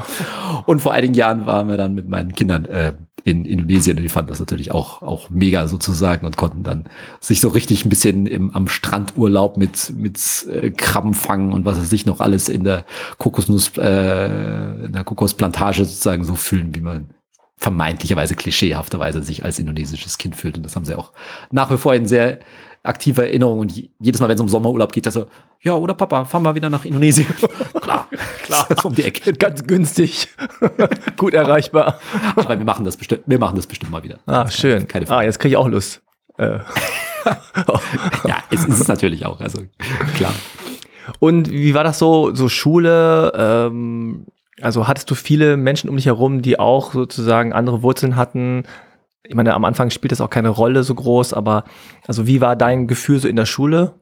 Und 0.66 0.82
vor 0.82 0.94
einigen 0.94 1.14
Jahren 1.14 1.46
waren 1.46 1.68
wir 1.68 1.78
dann 1.78 1.94
mit 1.94 2.08
meinen 2.08 2.34
Kindern 2.34 2.66
äh, 2.66 2.94
in 3.24 3.46
Indonesien 3.46 3.98
und 3.98 4.04
die 4.04 4.10
fanden 4.10 4.30
das 4.30 4.40
natürlich 4.40 4.72
auch, 4.72 5.02
auch 5.02 5.30
mega 5.30 5.68
sozusagen 5.68 6.26
und 6.26 6.38
konnten 6.38 6.64
dann 6.64 6.86
sich 7.20 7.42
so 7.42 7.50
richtig 7.50 7.86
ein 7.86 7.90
bisschen 7.90 8.26
im, 8.26 8.52
am 8.56 8.68
Strandurlaub 8.68 9.58
mit, 9.58 9.94
mit 9.96 10.20
äh, 10.52 10.72
Krabben 10.72 11.14
fangen 11.14 11.54
und 11.54 11.66
was 11.66 11.80
weiß 11.80 11.92
ich 11.94 12.06
noch 12.06 12.20
alles 12.20 12.50
in 12.50 12.64
der 12.64 12.86
Kokosnuss, 13.18 13.78
äh, 13.78 14.86
in 14.86 14.94
der 14.94 15.04
Kokosplantage 15.04 15.86
sozusagen 15.86 16.24
so 16.24 16.36
fühlen, 16.36 16.74
wie 16.76 16.82
man 16.82 17.12
vermeintlicherweise 17.58 18.36
klischeehafterweise 18.36 19.22
sich 19.22 19.46
als 19.46 19.60
indonesisches 19.60 20.18
Kind 20.18 20.36
fühlt. 20.36 20.58
Und 20.58 20.64
das 20.64 20.76
haben 20.76 20.86
sie 20.86 20.96
auch 20.96 21.12
nach 21.52 21.70
wie 21.70 21.78
vor 21.78 21.94
in 21.94 22.08
sehr 22.08 22.40
aktive 22.84 23.24
Erinnerung 23.24 23.60
und 23.60 23.72
jedes 24.00 24.20
Mal, 24.20 24.28
wenn 24.28 24.36
es 24.36 24.42
um 24.42 24.50
Sommerurlaub 24.50 24.92
geht, 24.92 25.06
das 25.06 25.14
so, 25.14 25.28
ja, 25.62 25.76
oder 25.76 25.94
Papa, 25.94 26.26
fahren 26.26 26.44
wir 26.44 26.56
wieder 26.56 26.70
nach 26.70 26.84
Indonesien. 26.86 27.28
klar, 27.82 28.08
klar. 28.44 28.68
um 28.84 28.96
die 28.96 29.04
Ecke. 29.04 29.34
Ganz 29.34 29.66
günstig. 29.66 30.28
Gut 31.18 31.34
erreichbar. 31.34 32.00
Aber 32.36 32.58
wir 32.58 32.66
machen 32.66 32.86
das 32.86 32.98
bestimmt, 32.98 33.24
wir 33.28 33.40
machen 33.40 33.56
das 33.56 33.68
bestimmt 33.68 33.92
mal 33.92 34.04
wieder. 34.04 34.20
Ah, 34.26 34.50
schön. 34.50 34.88
Keine 34.88 35.06
Frage. 35.06 35.22
Ah, 35.22 35.24
jetzt 35.24 35.40
kriege 35.40 35.54
ich 35.54 35.58
auch 35.58 35.68
Lust. 35.68 36.02
Äh. 36.38 36.60
ja, 38.26 38.38
es 38.50 38.66
ist 38.66 38.80
es 38.80 38.88
natürlich 38.88 39.26
auch, 39.26 39.40
also 39.42 39.62
klar. 40.16 40.34
Und 41.20 41.52
wie 41.52 41.74
war 41.74 41.84
das 41.84 42.00
so, 42.00 42.34
so 42.34 42.50
Schule? 42.50 43.32
Ähm, 43.36 44.26
also 44.62 44.88
hattest 44.88 45.10
du 45.12 45.16
viele 45.16 45.58
Menschen 45.58 45.90
um 45.90 45.98
dich 45.98 46.06
herum, 46.06 46.42
die 46.42 46.60
auch 46.60 46.94
sozusagen 46.94 47.54
andere 47.54 47.84
Wurzeln 47.84 48.16
hatten? 48.16 48.64
Ich 49.24 49.36
meine, 49.36 49.54
am 49.54 49.66
Anfang 49.66 49.90
spielt 49.90 50.12
das 50.12 50.22
auch 50.22 50.30
keine 50.30 50.50
Rolle 50.50 50.84
so 50.84 50.96
groß, 50.96 51.34
aber 51.34 51.66
also 52.08 52.28
wie 52.28 52.42
war 52.42 52.56
dein 52.56 52.88
Gefühl 52.88 53.20
so 53.20 53.28
in 53.28 53.36
der 53.36 53.46
Schule? 53.46 54.00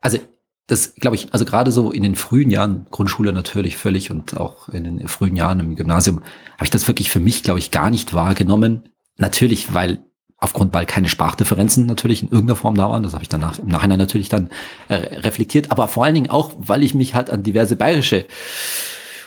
Also 0.00 0.18
das 0.66 0.94
glaube 0.96 1.16
ich, 1.16 1.32
also 1.32 1.44
gerade 1.44 1.70
so 1.70 1.92
in 1.92 2.02
den 2.02 2.16
frühen 2.16 2.50
Jahren, 2.50 2.86
Grundschule 2.90 3.32
natürlich 3.32 3.76
völlig 3.76 4.10
und 4.10 4.36
auch 4.36 4.68
in 4.68 4.84
den 4.84 5.08
frühen 5.08 5.36
Jahren 5.36 5.60
im 5.60 5.76
Gymnasium, 5.76 6.22
habe 6.54 6.64
ich 6.64 6.70
das 6.70 6.88
wirklich 6.88 7.10
für 7.10 7.20
mich, 7.20 7.42
glaube 7.42 7.60
ich, 7.60 7.70
gar 7.70 7.90
nicht 7.90 8.14
wahrgenommen. 8.14 8.88
Natürlich, 9.16 9.72
weil 9.72 10.04
aufgrund 10.38 10.74
weil 10.74 10.86
keine 10.86 11.08
Sprachdifferenzen 11.08 11.86
natürlich 11.86 12.22
in 12.22 12.28
irgendeiner 12.28 12.56
Form 12.56 12.74
da 12.74 12.90
waren. 12.90 13.02
Das 13.02 13.14
habe 13.14 13.22
ich 13.22 13.28
danach 13.28 13.58
im 13.58 13.68
Nachhinein 13.68 13.98
natürlich 13.98 14.28
dann 14.28 14.50
äh, 14.88 14.94
reflektiert, 14.94 15.70
aber 15.70 15.88
vor 15.88 16.04
allen 16.04 16.14
Dingen 16.14 16.30
auch, 16.30 16.52
weil 16.58 16.82
ich 16.82 16.94
mich 16.94 17.14
halt 17.14 17.30
an 17.30 17.42
diverse 17.42 17.76
bayerische 17.76 18.26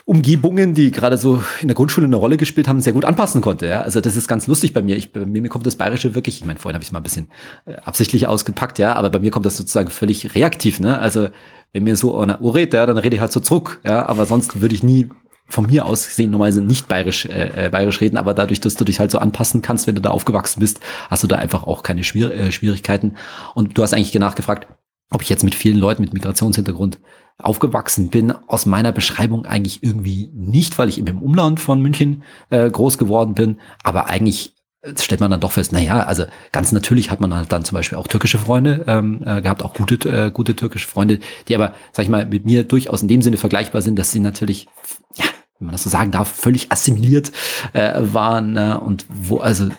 Umgebungen, 0.10 0.74
die 0.74 0.90
gerade 0.90 1.20
so 1.20 1.44
in 1.62 1.68
der 1.68 1.76
Grundschule 1.76 2.08
eine 2.08 2.16
Rolle 2.16 2.38
gespielt 2.38 2.68
haben, 2.68 2.82
sehr 2.82 2.94
gut 2.94 3.06
anpassen 3.06 3.42
konnte. 3.42 3.68
Ja? 3.68 3.82
Also 3.82 4.02
das 4.02 4.16
ist 4.16 4.28
ganz 4.28 4.48
lustig 4.48 4.74
bei 4.74 4.82
mir. 4.82 4.98
Ich, 4.98 5.14
bei 5.14 5.24
mir 5.24 5.48
kommt 5.50 5.68
das 5.68 5.76
Bayerische 5.76 6.16
wirklich, 6.16 6.40
ich 6.40 6.46
meine, 6.46 6.58
vorhin 6.58 6.74
habe 6.74 6.82
ich 6.82 6.88
es 6.88 6.92
mal 6.92 7.00
ein 7.00 7.04
bisschen 7.04 7.28
äh, 7.68 7.76
absichtlich 7.76 8.26
ausgepackt, 8.26 8.80
ja, 8.80 8.94
aber 8.94 9.12
bei 9.12 9.20
mir 9.20 9.30
kommt 9.30 9.46
das 9.46 9.56
sozusagen 9.56 9.92
völlig 9.92 10.34
reaktiv. 10.34 10.80
Ne? 10.80 10.98
Also 10.98 11.30
wenn 11.74 11.84
mir 11.84 11.96
so 11.96 12.18
einer 12.18 12.42
Uhr 12.42 12.56
redet, 12.56 12.74
ja, 12.74 12.88
dann 12.88 12.98
rede 12.98 13.18
ich 13.18 13.22
halt 13.22 13.32
so 13.32 13.40
zurück. 13.40 13.82
Ja? 13.86 14.08
Aber 14.08 14.26
sonst 14.26 14.60
würde 14.60 14.74
ich 14.74 14.82
nie 14.82 15.10
von 15.46 15.68
mir 15.68 15.86
aus 15.86 16.08
gesehen 16.08 16.32
normalerweise 16.32 16.64
nicht 16.64 16.88
bayerisch, 16.88 17.28
äh, 17.28 17.68
äh, 17.68 17.70
bayerisch 17.70 18.02
reden, 18.02 18.18
aber 18.18 18.34
dadurch, 18.34 18.62
dass 18.62 18.74
du 18.74 18.86
dich 18.86 19.00
halt 19.00 19.12
so 19.12 19.20
anpassen 19.20 19.62
kannst, 19.62 19.86
wenn 19.86 19.94
du 19.94 20.02
da 20.02 20.10
aufgewachsen 20.10 20.60
bist, 20.60 20.80
hast 21.12 21.22
du 21.22 21.28
da 21.28 21.36
einfach 21.36 21.66
auch 21.68 21.84
keine 21.84 22.04
Schwier 22.04 22.34
äh, 22.34 22.52
Schwierigkeiten. 22.52 23.14
Und 23.54 23.78
du 23.78 23.84
hast 23.84 23.94
eigentlich 23.94 24.16
nachgefragt, 24.16 24.68
ob 25.12 25.22
ich 25.22 25.30
jetzt 25.30 25.44
mit 25.44 25.54
vielen 25.54 25.78
Leuten 25.78 26.02
mit 26.02 26.14
Migrationshintergrund 26.14 27.00
aufgewachsen 27.42 28.10
bin, 28.10 28.34
aus 28.48 28.66
meiner 28.66 28.92
Beschreibung 28.92 29.46
eigentlich 29.46 29.82
irgendwie 29.82 30.30
nicht, 30.34 30.78
weil 30.78 30.90
ich 30.90 30.98
eben 30.98 31.08
im 31.08 31.22
Umland 31.22 31.60
von 31.60 31.82
München 31.82 32.24
äh, 32.50 32.70
groß 32.70 32.98
geworden 32.98 33.34
bin, 33.34 33.60
aber 33.84 34.08
eigentlich 34.08 34.54
äh, 34.82 34.94
stellt 35.00 35.22
man 35.22 35.32
dann 35.32 35.40
doch 35.40 35.54
fest, 35.54 35.72
na 35.72 35.80
ja, 35.80 36.02
also 36.02 36.26
ganz 36.52 36.72
natürlich 36.72 37.12
hat 37.12 37.22
man 37.22 37.34
halt 37.34 37.52
dann 37.52 37.64
zum 37.64 37.76
Beispiel 37.76 37.98
auch 37.98 38.08
türkische 38.08 38.38
Freunde 38.38 38.84
ähm, 38.88 39.22
äh, 39.26 39.42
gehabt, 39.42 39.64
auch 39.64 39.74
gute, 39.74 40.10
äh, 40.10 40.32
gute 40.32 40.56
türkische 40.56 40.88
Freunde, 40.88 41.20
die 41.48 41.56
aber, 41.56 41.74
sag 41.94 42.04
ich 42.04 42.10
mal, 42.10 42.26
mit 42.26 42.46
mir 42.46 42.64
durchaus 42.66 43.02
in 43.02 43.08
dem 43.08 43.22
Sinne 43.22 43.38
vergleichbar 43.38 43.82
sind, 43.82 43.98
dass 43.98 44.12
sie 44.12 44.20
natürlich, 44.20 44.68
ja, 45.16 45.26
wenn 45.60 45.68
man 45.68 45.74
das 45.74 45.84
so 45.84 45.90
sagen 45.90 46.12
darf, 46.12 46.30
völlig 46.30 46.72
assimiliert 46.72 47.32
äh, 47.74 48.02
waren 48.14 48.58
äh, 48.58 48.78
und 48.80 49.06
wo 49.10 49.38
also 49.38 49.70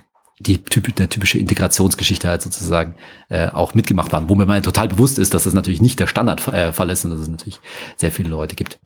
die 0.41 0.59
typ, 0.65 0.95
der 0.97 1.09
typische 1.09 1.39
Integrationsgeschichte 1.39 2.27
halt 2.27 2.41
sozusagen 2.41 2.95
äh, 3.29 3.49
auch 3.49 3.75
mitgemacht 3.75 4.13
haben, 4.13 4.29
wo 4.29 4.35
mir 4.35 4.47
mal 4.47 4.63
total 4.63 4.89
bewusst 4.89 5.19
ist, 5.19 5.35
dass 5.35 5.45
das 5.45 5.53
natürlich 5.53 5.83
nicht 5.83 6.01
der 6.01 6.07
Standardfall 6.07 6.91
ist 6.91 7.05
und 7.05 7.11
dass 7.11 7.21
es 7.21 7.29
natürlich 7.29 7.61
sehr 7.97 8.11
viele 8.11 8.31
Leute 8.31 8.57
gibt, 8.57 8.81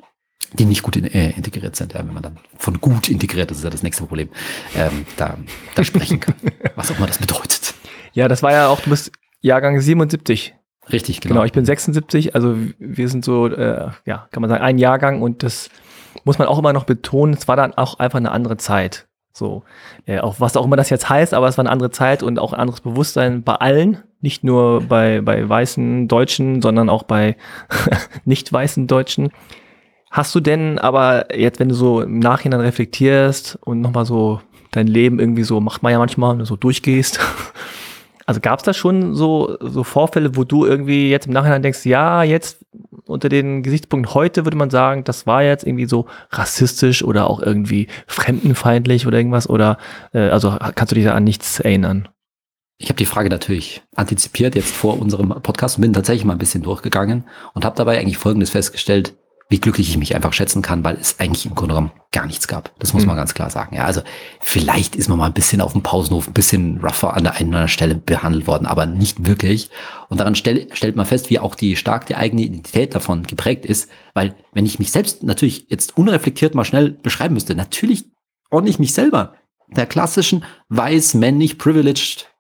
die 0.53 0.65
nicht 0.65 0.83
gut 0.83 0.97
in, 0.97 1.05
äh, 1.05 1.31
integriert 1.31 1.77
sind. 1.77 1.95
Ja, 1.95 2.01
wenn 2.01 2.13
man 2.13 2.25
dann 2.25 2.39
von 2.59 2.81
gut 2.81 3.09
integriert, 3.09 3.53
das 3.53 3.59
ist 3.59 3.65
ja 3.65 3.71
das 3.71 3.85
nächste 3.85 4.03
Problem, 4.03 4.31
ähm, 4.77 5.07
da, 5.17 5.39
da 5.77 5.85
sprechen 5.85 6.19
kann, 6.19 6.35
was 6.75 6.91
auch 6.91 6.99
immer 6.99 7.07
das 7.07 7.19
bedeutet. 7.19 7.75
Ja, 8.15 8.27
das 8.27 8.43
war 8.43 8.51
ja 8.51 8.67
auch, 8.67 8.81
du 8.81 8.91
bist 8.91 9.13
Jahrgang 9.41 9.81
77. 9.81 10.57
Richtig, 10.93 11.21
genau. 11.21 11.35
Genau, 11.35 11.45
ich 11.45 11.53
bin 11.53 11.65
76, 11.65 12.35
also 12.35 12.57
wir 12.79 13.09
sind 13.09 13.25
so, 13.25 13.47
äh, 13.47 13.91
ja, 14.07 14.29
kann 14.33 14.41
man 14.41 14.51
sagen, 14.51 14.63
ein 14.63 14.79
Jahrgang 14.79 15.23
und 15.23 15.45
das 15.45 15.71
muss 16.25 16.39
man 16.39 16.49
auch 16.49 16.59
immer 16.59 16.73
noch 16.73 16.85
betonen, 16.85 17.35
es 17.35 17.47
war 17.47 17.57
dann 17.57 17.75
auch 17.75 18.01
einfach 18.01 18.19
eine 18.19 18.33
andere 18.33 18.57
Zeit. 18.57 19.07
So, 19.37 19.65
äh, 20.07 20.21
auch 20.21 20.37
was 20.39 20.57
auch 20.57 20.65
immer 20.65 20.77
das 20.77 20.91
jetzt 20.91 21.09
heißt, 21.09 21.35
aber 21.35 21.49
es 21.49 21.59
war 21.59 21.65
eine 21.65 21.73
andere 21.73 21.91
Zeit 21.91 22.23
und 22.23 22.39
auch 22.39 22.53
ein 22.53 22.61
anderes 22.61 22.81
Bewusstsein 22.81 23.43
bei 23.43 23.57
allen, 23.57 23.99
nicht 24.21 24.45
nur 24.45 24.83
bei, 24.83 25.21
bei 25.23 25.49
weißen 25.49 26.07
Deutschen, 26.07 26.63
sondern 26.63 26.89
auch 26.89 27.03
bei 27.03 27.37
nicht 28.25 28.53
weißen 28.53 28.87
Deutschen. 28.87 29.31
Hast 30.13 30.33
du 30.37 30.41
denn 30.41 30.79
aber 30.79 31.37
jetzt, 31.37 31.59
wenn 31.59 31.69
du 31.69 31.75
so 31.75 32.01
im 32.01 32.21
Nachhinein 32.21 32.61
reflektierst 32.61 33.59
und 33.63 33.81
nochmal 33.81 34.05
so 34.05 34.41
dein 34.71 34.87
Leben 34.87 35.19
irgendwie 35.19 35.43
so, 35.43 35.59
macht 35.59 35.83
man 35.83 35.91
ja 35.91 35.99
manchmal, 35.99 36.47
so 36.47 36.55
durchgehst, 36.55 37.19
also 38.27 38.41
gab 38.41 38.61
es 38.61 38.65
da 38.65 38.73
schon 38.73 39.17
so, 39.17 39.57
so 39.61 39.83
Vorfälle, 39.83 40.37
wo 40.37 40.45
du 40.45 40.65
irgendwie 40.65 41.11
jetzt 41.11 41.27
im 41.27 41.33
Nachhinein 41.33 41.63
denkst, 41.63 41.85
ja, 41.87 42.23
jetzt 42.23 42.65
unter 43.07 43.29
den 43.29 43.63
Gesichtspunkten 43.63 44.15
heute 44.15 44.45
würde 44.45 44.57
man 44.57 44.71
sagen, 44.71 45.05
das 45.05 45.27
war 45.27 45.43
jetzt 45.43 45.67
irgendwie 45.67 45.87
so 45.87 46.07
rassistisch 46.31 47.05
oder 47.05 47.29
auch 47.29 47.41
irgendwie 47.41 47.89
fremdenfeindlich 48.07 49.07
oder 49.07 49.19
irgendwas? 49.19 49.49
Oder 49.49 49.79
äh, 50.13 50.29
also 50.29 50.57
kannst 50.75 50.93
du 50.93 50.97
dich 50.97 51.05
da 51.05 51.15
an 51.15 51.25
nichts 51.25 51.61
erinnern? 51.61 52.09
Ich 52.79 52.89
habe 52.89 52.97
die 52.97 53.07
Frage 53.07 53.31
natürlich 53.31 53.83
antizipiert 53.95 54.55
jetzt 54.57 54.75
vor 54.75 55.01
unserem 55.01 55.29
Podcast 55.29 55.79
und 55.79 55.83
bin 55.83 55.93
tatsächlich 55.93 56.25
mal 56.25 56.33
ein 56.33 56.39
bisschen 56.39 56.63
durchgegangen 56.63 57.25
und 57.55 57.65
habe 57.65 57.77
dabei 57.77 57.99
eigentlich 57.99 58.19
Folgendes 58.19 58.51
festgestellt 58.51 59.15
wie 59.51 59.61
glücklich 59.61 59.91
ich 59.91 59.99
mich 59.99 60.15
einfach 60.15 60.33
schätzen 60.33 60.63
kann, 60.63 60.85
weil 60.85 60.97
es 60.97 61.21
eigentlich 61.21 61.47
im 61.47 61.55
Grunde 61.55 61.75
genommen 61.75 61.93
gar 62.13 62.27
nichts 62.27 62.49
gab. 62.49 62.73
Das 62.79 62.93
muss 62.93 63.03
mhm. 63.03 63.09
man 63.09 63.17
ganz 63.17 63.35
klar 63.35 63.51
sagen. 63.51 63.77
Ja, 63.77 63.85
also 63.85 64.01
vielleicht 64.41 64.97
ist 64.97 65.09
man 65.09 65.19
mal 65.19 65.27
ein 65.27 65.35
bisschen 65.35 65.61
auf 65.61 65.73
dem 65.73 65.83
Pausenhof, 65.83 66.27
ein 66.27 66.33
bisschen 66.33 66.81
rougher 66.81 67.15
an 67.15 67.25
der 67.25 67.35
einen 67.35 67.51
oder 67.51 67.59
anderen 67.59 67.69
Stelle 67.69 67.95
behandelt 67.95 68.47
worden, 68.47 68.67
aber 68.67 68.87
nicht 68.87 69.27
wirklich. 69.27 69.71
Und 70.09 70.19
daran 70.19 70.35
stell, 70.35 70.69
stellt 70.73 70.97
man 70.97 71.07
fest, 71.07 71.29
wie 71.31 71.39
auch 71.39 71.55
die 71.55 71.77
stark 71.77 72.07
die 72.07 72.17
eigene 72.17 72.43
Identität 72.43 72.95
davon 72.95 73.25
geprägt 73.25 73.67
ist, 73.67 73.91
weil 74.15 74.35
wenn 74.53 74.67
ich 74.67 74.79
mich 74.79 74.91
selbst 74.91 75.23
natürlich 75.23 75.67
jetzt 75.69 75.97
unreflektiert 75.97 76.55
mal 76.55 76.65
schnell 76.65 76.91
beschreiben 76.91 77.35
müsste, 77.35 77.55
natürlich 77.55 78.07
ordne 78.51 78.71
ich 78.71 78.79
mich 78.79 78.95
selber 78.95 79.35
der 79.69 79.87
klassischen 79.87 80.45
weiß, 80.69 81.15
männlich, 81.15 81.59
privileged 81.59 82.34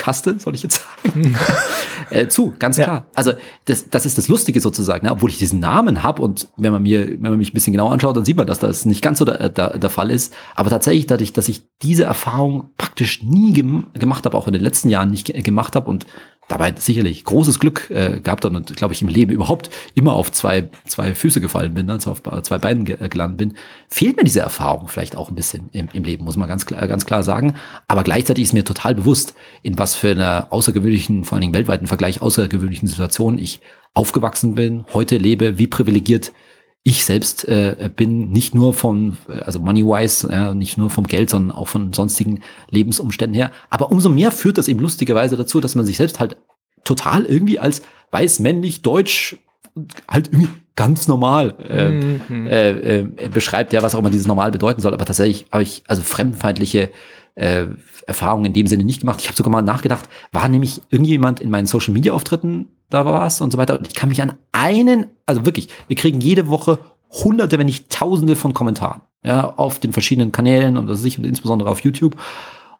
Kaste, 0.00 0.36
soll 0.38 0.54
ich 0.54 0.62
jetzt 0.62 0.82
sagen, 1.04 1.36
äh, 2.10 2.26
zu, 2.26 2.54
ganz 2.58 2.76
klar. 2.76 2.88
Ja. 2.88 3.06
Also 3.14 3.32
das, 3.66 3.90
das 3.90 4.06
ist 4.06 4.16
das 4.16 4.28
Lustige 4.28 4.60
sozusagen, 4.60 5.06
ne? 5.06 5.12
obwohl 5.12 5.28
ich 5.28 5.38
diesen 5.38 5.60
Namen 5.60 6.02
habe 6.02 6.22
und 6.22 6.48
wenn 6.56 6.72
man 6.72 6.82
mir, 6.82 7.06
wenn 7.06 7.20
man 7.20 7.36
mich 7.36 7.50
ein 7.50 7.54
bisschen 7.54 7.72
genauer 7.72 7.92
anschaut, 7.92 8.16
dann 8.16 8.24
sieht 8.24 8.36
man, 8.36 8.46
dass 8.46 8.58
das 8.58 8.86
nicht 8.86 9.02
ganz 9.02 9.18
so 9.18 9.26
der, 9.26 9.50
der, 9.50 9.78
der 9.78 9.90
Fall 9.90 10.10
ist. 10.10 10.34
Aber 10.54 10.70
tatsächlich 10.70 11.06
dadurch, 11.06 11.34
dass 11.34 11.48
ich 11.48 11.62
diese 11.82 12.04
Erfahrung 12.04 12.70
praktisch 12.78 13.22
nie 13.22 13.52
gem 13.52 13.88
gemacht 13.92 14.24
habe, 14.24 14.36
auch 14.36 14.46
in 14.46 14.54
den 14.54 14.62
letzten 14.62 14.88
Jahren 14.88 15.10
nicht 15.10 15.32
gemacht 15.44 15.76
habe 15.76 15.90
und 15.90 16.06
dabei 16.50 16.74
sicherlich 16.76 17.24
großes 17.24 17.60
Glück 17.60 17.88
äh, 17.90 18.20
gehabt 18.20 18.44
und 18.44 18.76
glaube 18.76 18.92
ich 18.92 19.02
im 19.02 19.08
Leben 19.08 19.32
überhaupt 19.32 19.70
immer 19.94 20.14
auf 20.14 20.32
zwei, 20.32 20.68
zwei 20.84 21.14
Füße 21.14 21.40
gefallen 21.40 21.74
bin, 21.74 21.88
also 21.88 22.10
auf 22.10 22.22
zwei 22.42 22.58
Beinen 22.58 22.84
ge 22.84 22.96
gelandet 23.08 23.38
bin, 23.38 23.54
fehlt 23.88 24.16
mir 24.16 24.24
diese 24.24 24.40
Erfahrung 24.40 24.88
vielleicht 24.88 25.16
auch 25.16 25.28
ein 25.28 25.36
bisschen 25.36 25.68
im, 25.72 25.88
im 25.92 26.02
Leben, 26.02 26.24
muss 26.24 26.36
man 26.36 26.48
ganz 26.48 26.66
klar, 26.66 26.86
ganz 26.88 27.06
klar 27.06 27.22
sagen. 27.22 27.54
Aber 27.86 28.02
gleichzeitig 28.02 28.44
ist 28.44 28.52
mir 28.52 28.64
total 28.64 28.96
bewusst, 28.96 29.34
in 29.62 29.78
was 29.78 29.94
für 29.94 30.10
einer 30.10 30.48
außergewöhnlichen, 30.50 31.24
vor 31.24 31.36
allen 31.36 31.42
Dingen 31.42 31.54
weltweiten 31.54 31.86
Vergleich 31.86 32.20
außergewöhnlichen 32.20 32.88
Situation 32.88 33.38
ich 33.38 33.60
aufgewachsen 33.94 34.54
bin, 34.56 34.84
heute 34.92 35.18
lebe, 35.18 35.58
wie 35.58 35.66
privilegiert 35.68 36.32
ich 36.82 37.04
selbst 37.04 37.46
äh, 37.46 37.90
bin 37.94 38.30
nicht 38.30 38.54
nur 38.54 38.72
von, 38.72 39.18
also 39.44 39.60
money-wise, 39.60 40.28
äh, 40.30 40.54
nicht 40.54 40.78
nur 40.78 40.88
vom 40.88 41.06
Geld, 41.06 41.28
sondern 41.28 41.56
auch 41.56 41.68
von 41.68 41.92
sonstigen 41.92 42.40
Lebensumständen 42.70 43.34
her. 43.34 43.50
Aber 43.68 43.90
umso 43.90 44.08
mehr 44.08 44.32
führt 44.32 44.56
das 44.56 44.68
eben 44.68 44.80
lustigerweise 44.80 45.36
dazu, 45.36 45.60
dass 45.60 45.74
man 45.74 45.84
sich 45.84 45.98
selbst 45.98 46.20
halt 46.20 46.36
total 46.84 47.26
irgendwie 47.26 47.58
als 47.58 47.82
weiß, 48.12 48.40
männlich, 48.40 48.82
deutsch 48.82 49.36
halt 50.08 50.28
irgendwie 50.28 50.48
ganz 50.74 51.08
normal 51.08 51.54
äh, 51.68 51.90
mhm. 51.90 52.46
äh, 52.46 53.00
äh, 53.00 53.28
beschreibt, 53.28 53.72
ja, 53.72 53.82
was 53.82 53.94
auch 53.94 53.98
immer 53.98 54.10
dieses 54.10 54.26
normal 54.26 54.50
bedeuten 54.50 54.80
soll. 54.80 54.94
Aber 54.94 55.04
tatsächlich 55.04 55.46
habe 55.52 55.62
ich 55.62 55.82
also 55.86 56.02
fremdfeindliche 56.02 56.90
äh, 57.34 57.66
Erfahrungen 58.06 58.46
in 58.46 58.52
dem 58.52 58.66
Sinne 58.66 58.84
nicht 58.84 59.00
gemacht. 59.00 59.20
Ich 59.20 59.26
habe 59.26 59.36
sogar 59.36 59.52
mal 59.52 59.62
nachgedacht, 59.62 60.08
war 60.32 60.48
nämlich 60.48 60.82
irgendjemand 60.90 61.40
in 61.40 61.50
meinen 61.50 61.66
Social 61.66 61.92
Media 61.92 62.12
Auftritten 62.12 62.68
da 62.88 63.04
was 63.04 63.40
und 63.40 63.52
so 63.52 63.58
weiter. 63.58 63.78
Und 63.78 63.86
ich 63.86 63.94
kann 63.94 64.08
mich 64.08 64.20
an 64.20 64.34
einen, 64.52 65.06
also 65.26 65.46
wirklich, 65.46 65.68
wir 65.86 65.96
kriegen 65.96 66.20
jede 66.20 66.48
Woche 66.48 66.78
hunderte, 67.10 67.58
wenn 67.58 67.66
nicht 67.66 67.90
tausende 67.90 68.36
von 68.36 68.54
Kommentaren, 68.54 69.00
ja, 69.24 69.54
auf 69.56 69.78
den 69.78 69.92
verschiedenen 69.92 70.32
Kanälen 70.32 70.76
und 70.76 70.86
das 70.86 71.00
sich 71.00 71.18
und 71.18 71.24
insbesondere 71.24 71.70
auf 71.70 71.80
YouTube. 71.80 72.16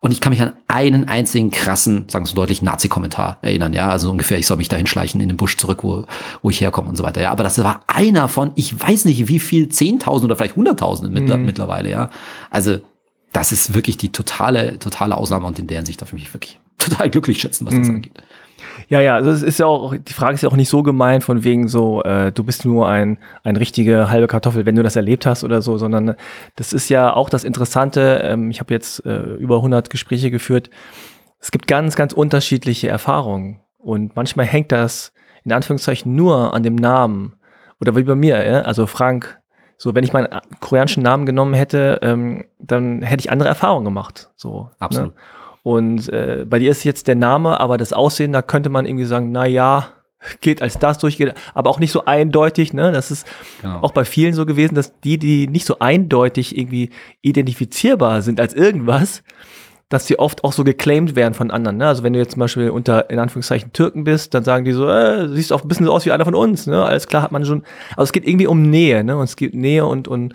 Und 0.03 0.13
ich 0.13 0.23
kann 0.23 0.31
mich 0.31 0.41
an 0.41 0.55
einen 0.67 1.09
einzigen 1.09 1.51
krassen, 1.51 2.07
sagen 2.09 2.25
wir 2.25 2.31
so 2.31 2.35
deutlich, 2.35 2.63
Nazi-Kommentar 2.63 3.37
erinnern. 3.43 3.75
Ja, 3.75 3.91
also 3.91 4.11
ungefähr, 4.11 4.39
ich 4.39 4.47
soll 4.47 4.57
mich 4.57 4.71
dahin 4.71 4.87
schleichen 4.87 5.21
in 5.21 5.29
den 5.29 5.37
Busch 5.37 5.59
zurück, 5.59 5.85
wo, 5.85 6.07
wo 6.41 6.49
ich 6.49 6.63
herkomme 6.63 6.89
und 6.89 6.97
so 6.97 7.05
weiter. 7.05 7.21
Ja, 7.21 7.31
aber 7.31 7.45
das 7.45 7.63
war 7.63 7.83
einer 7.87 8.29
von, 8.29 8.53
ich 8.55 8.81
weiß 8.81 9.05
nicht 9.05 9.29
wie 9.29 9.39
viel, 9.39 9.69
Zehntausend 9.69 10.25
oder 10.25 10.37
vielleicht 10.37 10.57
Hunderttausende 10.57 11.21
mhm. 11.21 11.45
mittlerweile. 11.45 11.91
Ja, 11.91 12.09
also 12.51 12.79
das 13.33 13.53
ist 13.53 13.75
wirklich 13.75 13.97
die 13.97 14.13
totale, 14.13 14.79
totale 14.79 15.17
Ausnahme 15.17 15.47
und 15.47 15.59
in 15.59 15.67
der 15.67 15.79
Hinsicht 15.79 16.01
darf 16.01 16.09
ich 16.09 16.15
mich 16.15 16.35
wirklich 16.35 16.59
total 16.79 17.11
glücklich 17.11 17.41
schätzen, 17.41 17.67
was 17.67 17.75
das 17.75 17.89
mhm. 17.89 17.97
angeht. 17.97 18.23
Ja, 18.89 19.01
ja, 19.01 19.15
also 19.15 19.31
es 19.31 19.43
ist 19.43 19.59
ja 19.59 19.67
auch, 19.67 19.95
die 19.97 20.13
Frage 20.13 20.35
ist 20.35 20.43
ja 20.43 20.49
auch 20.49 20.57
nicht 20.57 20.69
so 20.69 20.83
gemeint 20.83 21.25
von 21.25 21.45
wegen 21.45 21.69
so, 21.69 22.03
äh, 22.03 22.33
du 22.33 22.45
bist 22.45 22.65
nur 22.65 22.89
ein, 22.89 23.19
ein 23.43 23.57
richtige 23.57 24.11
halbe 24.11 24.27
Kartoffel, 24.27 24.67
wenn 24.67 24.75
du 24.75 24.83
das 24.83 24.97
erlebt 24.97 25.27
hast 25.27 25.45
oder 25.45 25.63
so, 25.63 25.79
sondern 25.79 26.17
das 26.57 26.73
ist 26.73 26.89
ja 26.89 27.15
auch 27.15 27.31
das 27.31 27.45
Interessante, 27.45 28.21
ähm, 28.25 28.51
ich 28.51 28.61
habe 28.61 28.75
jetzt 28.75 29.05
äh, 29.07 29.35
über 29.37 29.57
100 29.57 29.91
Gespräche 29.91 30.31
geführt, 30.31 30.71
es 31.39 31.51
gibt 31.51 31.67
ganz, 31.67 31.97
ganz 31.97 32.13
unterschiedliche 32.13 32.89
Erfahrungen 32.89 33.61
und 33.79 34.17
manchmal 34.17 34.47
hängt 34.47 34.73
das 34.73 35.13
in 35.45 35.53
Anführungszeichen 35.53 36.15
nur 36.15 36.53
an 36.53 36.63
dem 36.63 36.75
Namen 36.75 37.35
oder 37.81 37.97
wie 37.97 38.03
bei 38.03 38.15
mir, 38.15 38.45
ja? 38.45 38.61
also 38.63 38.87
Frank, 38.87 39.40
so 39.83 39.95
wenn 39.95 40.05
ich 40.05 40.13
meinen 40.13 40.29
koreanischen 40.61 41.03
Namen 41.03 41.25
genommen 41.25 41.55
hätte, 41.55 42.01
ähm, 42.03 42.45
dann 42.59 43.01
hätte 43.01 43.23
ich 43.23 43.33
andere 43.33 43.49
Erfahrungen 43.49 43.87
gemacht, 43.87 44.29
so. 44.37 44.65
Ne? 44.65 44.71
Absolut. 44.79 45.15
Ne? 45.15 45.21
Und 45.63 46.09
äh, 46.11 46.45
bei 46.47 46.59
dir 46.59 46.71
ist 46.71 46.85
jetzt 46.85 47.09
der 47.09 47.15
Name, 47.15 47.59
aber 47.61 47.79
das 47.79 47.95
Aussehen, 47.95 48.31
da 48.31 48.43
könnte 48.43 48.69
man 48.69 48.85
irgendwie 48.85 49.07
sagen, 49.07 49.33
na 49.33 49.47
ja, 49.47 49.89
geht 50.43 50.61
als 50.61 50.79
das 50.79 50.99
durchgeht, 50.99 51.33
aber 51.55 51.71
auch 51.71 51.79
nicht 51.79 51.93
so 51.93 52.05
eindeutig, 52.05 52.75
ne? 52.75 52.93
Das 52.93 53.11
ist 53.11 53.27
genau. 53.63 53.81
auch 53.81 53.93
bei 53.93 54.05
vielen 54.05 54.35
so 54.35 54.45
gewesen, 54.45 54.75
dass 54.75 55.01
die, 55.01 55.17
die 55.17 55.49
nicht 55.49 55.65
so 55.65 55.79
eindeutig 55.79 56.59
irgendwie 56.59 56.91
identifizierbar 57.23 58.21
sind 58.21 58.39
als 58.39 58.53
irgendwas, 58.53 59.23
dass 59.91 60.07
sie 60.07 60.19
oft 60.19 60.45
auch 60.45 60.53
so 60.53 60.65
geclaimed 60.65 61.17
werden 61.17 61.35
von 61.35 61.51
anderen. 61.51 61.77
Ne? 61.77 61.87
Also 61.87 62.03
wenn 62.03 62.13
du 62.13 62.21
jetzt 62.21 62.33
zum 62.33 62.41
Beispiel 62.41 62.71
unter, 62.71 63.11
in 63.11 63.19
Anführungszeichen, 63.19 63.73
Türken 63.73 64.05
bist, 64.05 64.33
dann 64.33 64.45
sagen 64.45 64.65
die 64.65 64.73
so, 64.73 64.89
äh, 64.89 65.29
siehst 65.29 65.53
auch 65.53 65.63
ein 65.63 65.69
bisschen 65.69 65.85
so 65.85 65.93
aus 65.93 66.07
wie 66.07 66.13
einer 66.13 66.25
von 66.25 66.37
uns. 66.37 66.67
Ne? 66.67 66.83
Alles 66.83 67.09
klar 67.09 67.23
hat 67.23 67.33
man 67.33 67.45
schon. 67.45 67.65
Also 67.91 68.05
es 68.05 68.13
geht 68.13 68.27
irgendwie 68.27 68.47
um 68.47 68.63
Nähe, 68.63 69.05
ne? 69.05 69.17
Und 69.17 69.25
es 69.25 69.37
geht 69.37 69.53
Nähe 69.53 69.85
und, 69.85 70.07
und 70.07 70.35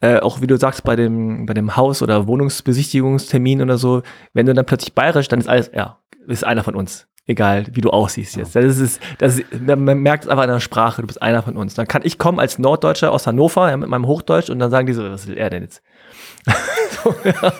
äh, 0.00 0.18
auch 0.18 0.40
wie 0.40 0.48
du 0.48 0.58
sagst, 0.58 0.82
bei 0.82 0.96
dem, 0.96 1.46
bei 1.46 1.54
dem 1.54 1.76
Haus- 1.76 2.02
oder 2.02 2.26
Wohnungsbesichtigungstermin 2.26 3.62
oder 3.62 3.78
so, 3.78 4.02
wenn 4.34 4.44
du 4.44 4.54
dann 4.54 4.66
plötzlich 4.66 4.92
bayerisch, 4.92 5.28
dann 5.28 5.38
ist 5.38 5.48
alles, 5.48 5.70
ja, 5.72 5.98
ist 6.26 6.44
einer 6.44 6.64
von 6.64 6.74
uns. 6.74 7.06
Egal, 7.28 7.66
wie 7.72 7.80
du 7.80 7.90
aussiehst 7.90 8.36
jetzt. 8.36 8.54
Das 8.54 8.78
ist, 8.78 9.00
das 9.18 9.38
ist, 9.38 9.46
man 9.66 9.98
merkt 9.98 10.24
es 10.24 10.30
einfach 10.30 10.44
in 10.44 10.50
der 10.50 10.60
Sprache, 10.60 11.00
du 11.00 11.08
bist 11.08 11.20
einer 11.20 11.42
von 11.42 11.56
uns. 11.56 11.74
Dann 11.74 11.88
kann 11.88 12.02
ich 12.04 12.18
kommen 12.18 12.38
als 12.38 12.58
Norddeutscher 12.58 13.10
aus 13.10 13.26
Hannover 13.26 13.68
ja, 13.68 13.76
mit 13.76 13.88
meinem 13.88 14.06
Hochdeutsch 14.06 14.48
und 14.48 14.60
dann 14.60 14.70
sagen 14.70 14.86
die 14.86 14.92
so, 14.92 15.02
was 15.10 15.26
will 15.26 15.36
er 15.36 15.50
denn 15.50 15.62
jetzt? 15.62 15.82
So, 17.02 17.14
ja. 17.24 17.52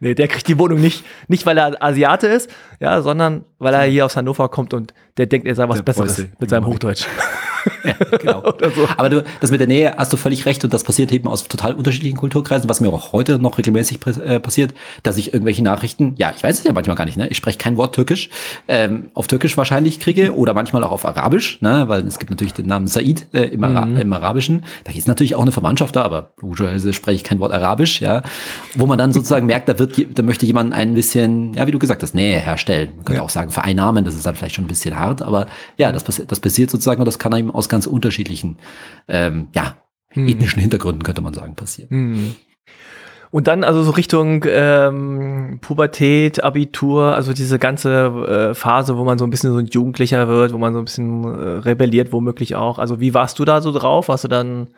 nee, 0.00 0.14
der 0.14 0.28
kriegt 0.28 0.48
die 0.48 0.58
Wohnung 0.58 0.80
nicht, 0.80 1.04
nicht 1.28 1.46
weil 1.46 1.58
er 1.58 1.82
Asiate 1.82 2.26
ist, 2.26 2.50
ja, 2.80 3.02
sondern 3.02 3.44
weil 3.58 3.74
er 3.74 3.82
hier 3.84 4.06
aus 4.06 4.16
Hannover 4.16 4.48
kommt 4.48 4.74
und 4.74 4.94
der 5.16 5.26
denkt, 5.26 5.46
er 5.46 5.54
sei 5.54 5.68
was 5.68 5.76
der 5.76 5.82
Besseres 5.84 6.14
Preuße. 6.14 6.30
mit 6.38 6.50
seinem 6.50 6.66
Hochdeutsch. 6.66 7.06
ja, 7.84 7.94
genau. 8.18 8.42
so. 8.74 8.88
Aber 8.96 9.10
du, 9.10 9.24
das 9.40 9.50
mit 9.50 9.60
der 9.60 9.66
Nähe 9.66 9.94
hast 9.96 10.12
du 10.12 10.16
völlig 10.16 10.46
recht 10.46 10.64
und 10.64 10.72
das 10.72 10.84
passiert 10.84 11.12
eben 11.12 11.28
aus 11.28 11.44
total 11.44 11.74
unterschiedlichen 11.74 12.16
Kulturkreisen, 12.16 12.68
was 12.68 12.80
mir 12.80 12.88
auch 12.88 13.12
heute 13.12 13.38
noch 13.38 13.58
regelmäßig 13.58 13.98
äh, 14.06 14.40
passiert, 14.40 14.74
dass 15.02 15.16
ich 15.16 15.32
irgendwelche 15.32 15.62
Nachrichten, 15.62 16.14
ja, 16.18 16.32
ich 16.36 16.42
weiß 16.42 16.58
es 16.58 16.64
ja 16.64 16.72
manchmal 16.72 16.96
gar 16.96 17.04
nicht, 17.04 17.16
ne? 17.16 17.28
Ich 17.28 17.36
spreche 17.36 17.58
kein 17.58 17.76
Wort 17.76 17.94
Türkisch, 17.94 18.30
ähm, 18.68 19.10
auf 19.14 19.26
Türkisch 19.26 19.56
wahrscheinlich 19.56 20.00
kriege 20.00 20.34
oder 20.34 20.54
manchmal 20.54 20.84
auch 20.84 20.92
auf 20.92 21.04
Arabisch, 21.04 21.60
ne? 21.60 21.84
Weil 21.88 22.06
es 22.06 22.18
gibt 22.18 22.30
natürlich 22.30 22.54
den 22.54 22.66
Namen 22.66 22.86
Said 22.86 23.26
äh, 23.32 23.44
im, 23.44 23.64
Ara 23.64 23.86
mhm. 23.86 23.96
im 23.98 24.12
Arabischen. 24.12 24.64
Da 24.84 24.92
ist 24.92 25.08
natürlich 25.08 25.34
auch 25.34 25.42
eine 25.42 25.52
Verwandtschaft 25.52 25.96
da, 25.96 26.02
aber 26.02 26.32
logischerweise 26.40 26.92
spreche 26.92 27.16
ich 27.16 27.24
kein 27.24 27.40
Wort 27.40 27.52
Arabisch, 27.52 28.00
ja. 28.00 28.22
Wo 28.74 28.86
man 28.86 28.98
dann 28.98 29.12
sozusagen 29.12 29.46
merkt, 29.46 29.68
da 29.68 29.78
wird, 29.78 30.18
da 30.18 30.22
möchte 30.22 30.46
jemand 30.46 30.72
ein 30.72 30.94
bisschen, 30.94 31.54
ja, 31.54 31.66
wie 31.66 31.72
du 31.72 31.78
gesagt 31.78 32.02
hast, 32.02 32.14
Nähe 32.14 32.38
herstellen. 32.38 32.90
Man 32.96 33.04
könnte 33.04 33.18
ja. 33.18 33.24
auch 33.24 33.30
sagen, 33.30 33.50
vereinnahmen, 33.50 34.04
das 34.04 34.14
ist 34.14 34.26
dann 34.26 34.34
vielleicht 34.34 34.54
schon 34.54 34.64
ein 34.64 34.68
bisschen 34.68 34.98
hart, 34.98 35.22
aber 35.22 35.46
ja, 35.76 35.92
das, 35.92 36.04
das 36.04 36.40
passiert 36.40 36.70
sozusagen 36.70 37.00
und 37.00 37.06
das 37.06 37.18
kann 37.18 37.34
eben 37.36 37.50
aus 37.50 37.68
ganz 37.72 37.86
unterschiedlichen, 37.86 38.58
ähm, 39.08 39.48
ja, 39.54 39.78
hm. 40.10 40.28
ethnischen 40.28 40.60
Hintergründen, 40.60 41.02
könnte 41.02 41.22
man 41.22 41.34
sagen, 41.34 41.56
passieren. 41.56 41.90
Hm. 41.90 42.36
Und 43.32 43.46
dann 43.46 43.64
also 43.64 43.82
so 43.82 43.92
Richtung 43.92 44.44
ähm, 44.46 45.58
Pubertät, 45.62 46.44
Abitur, 46.44 47.14
also 47.14 47.32
diese 47.32 47.58
ganze 47.58 48.50
äh, 48.50 48.54
Phase, 48.54 48.98
wo 48.98 49.04
man 49.04 49.18
so 49.18 49.24
ein 49.24 49.30
bisschen 49.30 49.52
so 49.52 49.58
ein 49.58 49.66
Jugendlicher 49.66 50.28
wird, 50.28 50.52
wo 50.52 50.58
man 50.58 50.74
so 50.74 50.80
ein 50.80 50.84
bisschen 50.84 51.24
äh, 51.24 51.58
rebelliert, 51.60 52.12
womöglich 52.12 52.56
auch. 52.56 52.78
Also 52.78 53.00
wie 53.00 53.14
warst 53.14 53.38
du 53.38 53.46
da 53.46 53.62
so 53.62 53.72
drauf? 53.72 54.08
Warst 54.08 54.24
du 54.24 54.28
dann 54.28 54.68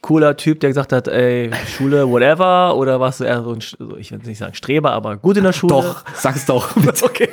cooler 0.00 0.36
Typ, 0.36 0.58
der 0.58 0.70
gesagt 0.70 0.92
hat, 0.92 1.06
ey, 1.06 1.52
Schule, 1.68 2.08
whatever? 2.10 2.76
Oder 2.76 2.98
warst 2.98 3.20
du 3.20 3.24
eher 3.24 3.44
so 3.44 3.52
ein, 3.52 3.60
ich 3.98 4.10
will 4.10 4.18
nicht 4.24 4.38
sagen 4.38 4.54
Streber, 4.54 4.90
aber 4.90 5.16
gut 5.16 5.36
in 5.36 5.44
der 5.44 5.52
Schule? 5.52 5.74
Doch, 5.74 6.04
sag's 6.14 6.46
doch. 6.46 6.74
okay. 7.02 7.28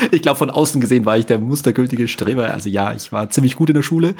Ich 0.12 0.22
glaube, 0.22 0.38
von 0.38 0.50
außen 0.50 0.80
gesehen 0.80 1.04
war 1.04 1.18
ich 1.18 1.26
der 1.26 1.38
mustergültige 1.38 2.08
Streber. 2.08 2.52
Also 2.52 2.68
ja, 2.68 2.92
ich 2.92 3.12
war 3.12 3.30
ziemlich 3.30 3.56
gut 3.56 3.70
in 3.70 3.74
der 3.74 3.82
Schule 3.82 4.14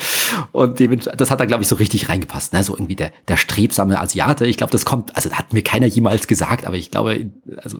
und 0.52 0.80
das 0.80 1.30
hat 1.30 1.40
da, 1.40 1.44
glaube 1.44 1.62
ich, 1.62 1.68
so 1.68 1.76
richtig 1.76 2.08
reingepasst. 2.08 2.52
Ne? 2.52 2.62
So 2.64 2.74
irgendwie 2.74 2.96
der, 2.96 3.12
der 3.28 3.36
strebsame 3.36 4.00
Asiate. 4.00 4.46
Ich 4.46 4.56
glaube, 4.56 4.72
das 4.72 4.84
kommt, 4.84 5.14
also 5.16 5.30
hat 5.30 5.52
mir 5.52 5.62
keiner 5.62 5.86
jemals 5.86 6.26
gesagt, 6.26 6.66
aber 6.66 6.76
ich 6.76 6.90
glaube, 6.90 7.30
also 7.62 7.78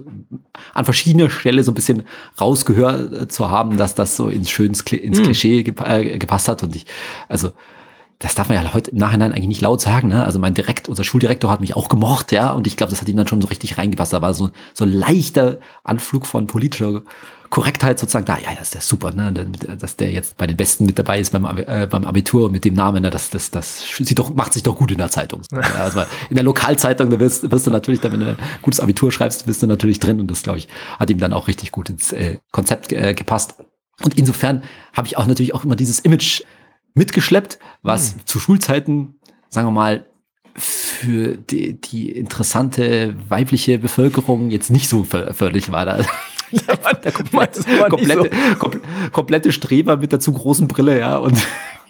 an 0.74 0.84
verschiedener 0.84 1.30
Stelle 1.30 1.62
so 1.62 1.72
ein 1.72 1.74
bisschen 1.74 2.04
rausgehört 2.40 3.32
zu 3.32 3.50
haben, 3.50 3.76
dass 3.76 3.94
das 3.94 4.16
so 4.16 4.28
ins 4.28 4.50
schönes 4.50 4.80
ins 4.82 5.18
hm. 5.18 5.24
Klischee 5.24 5.60
äh, 5.60 6.18
gepasst 6.18 6.48
hat 6.48 6.62
und 6.62 6.74
ich, 6.76 6.86
also 7.28 7.52
das 8.20 8.35
darf 8.35 8.50
man 8.50 8.62
ja 8.62 8.74
heute 8.74 8.90
im 8.90 8.98
Nachhinein 8.98 9.33
eigentlich 9.33 9.48
nicht 9.48 9.62
laut 9.62 9.80
sagen. 9.80 10.09
Ne? 10.09 10.22
Also 10.22 10.38
mein 10.38 10.52
Direkt, 10.52 10.90
unser 10.90 11.04
Schuldirektor 11.04 11.50
hat 11.50 11.61
mich 11.61 11.74
auch 11.74 11.88
gemocht, 11.88 12.33
ja, 12.33 12.52
und 12.52 12.66
ich 12.66 12.76
glaube, 12.76 12.90
das 12.90 13.00
hat 13.00 13.09
ihm 13.09 13.16
dann 13.16 13.26
schon 13.26 13.40
so 13.40 13.48
richtig 13.48 13.78
reingepasst. 13.78 14.12
Da 14.12 14.20
war 14.20 14.35
so 14.35 14.50
so 14.74 14.85
leichter 14.85 15.59
Anflug 15.85 16.26
von 16.26 16.46
politischer 16.46 17.00
Korrektheit 17.48 17.98
sozusagen 17.98 18.26
da. 18.26 18.37
Ja, 18.37 18.50
das 18.50 18.64
ist 18.68 18.74
der 18.74 18.80
super, 18.83 19.12
ne? 19.12 19.33
dass 19.33 19.96
der 19.96 20.12
jetzt 20.12 20.37
bei 20.37 20.46
den 20.46 20.56
Besten 20.56 20.85
mit 20.85 20.98
dabei 20.98 21.18
ist 21.18 21.33
beim, 21.33 21.46
äh, 21.46 21.88
beim 21.90 22.04
Abitur 22.04 22.50
mit 22.50 22.66
dem 22.66 22.74
Namen. 22.74 23.02
Ne? 23.02 23.11
Das, 23.11 23.30
das, 23.30 23.50
das 23.50 23.85
sieht 23.98 24.18
doch, 24.18 24.35
macht 24.35 24.52
sich 24.52 24.62
doch 24.62 24.76
gut 24.76 24.90
in 24.92 24.98
der 24.98 25.11
Zeitung. 25.11 25.42
Ja, 25.52 25.85
also 25.85 26.00
in 26.28 26.37
der 26.37 26.44
Lokalzeitung, 26.44 27.11
da 27.11 27.20
wirst, 27.20 27.50
wirst 27.50 27.66
du 27.66 27.70
natürlich, 27.70 28.00
dann, 28.00 28.12
wenn 28.12 28.20
du 28.20 28.26
ein 28.28 28.37
gutes 28.62 28.80
Abitur 28.80 29.12
schreibst, 29.12 29.46
bist 29.46 29.62
du 29.62 29.66
natürlich 29.66 29.98
drin. 29.98 30.20
Und 30.20 30.30
das, 30.30 30.42
glaube 30.42 30.59
ich, 30.59 30.68
hat 30.98 31.11
ihm 31.11 31.18
dann 31.18 31.33
auch 31.33 31.48
richtig 31.48 31.70
gut 31.70 31.90
ins 31.90 32.12
äh, 32.12 32.38
Konzept 32.50 32.92
äh, 32.92 33.14
gepasst. 33.14 33.54
Und 34.02 34.14
insofern 34.14 34.62
habe 34.94 35.06
ich 35.06 35.16
auch 35.16 35.26
natürlich 35.26 35.54
auch 35.54 35.64
immer 35.64 35.76
dieses 35.76 36.00
Image 36.00 36.42
mitgeschleppt, 36.94 37.59
was 37.83 38.14
hm. 38.14 38.26
zu 38.26 38.38
Schulzeiten, 38.38 39.14
sagen 39.48 39.68
wir 39.68 39.72
mal, 39.72 40.07
für 40.55 41.37
die, 41.37 41.81
die 41.81 42.11
interessante 42.11 43.14
weibliche 43.29 43.79
Bevölkerung 43.79 44.50
jetzt 44.50 44.70
nicht 44.70 44.88
so 44.88 45.05
förderlich 45.05 45.70
war. 45.72 45.87
Da, 45.87 45.98
der 47.05 47.12
komplette, 47.12 47.62
komplette, 47.88 48.31
so. 48.61 48.70
komplette 49.12 49.53
Streber 49.53 49.96
mit 49.96 50.12
der 50.12 50.20
zu 50.20 50.33
großen 50.33 50.68
Brille, 50.68 50.98
ja, 50.98 51.16
und 51.16 51.38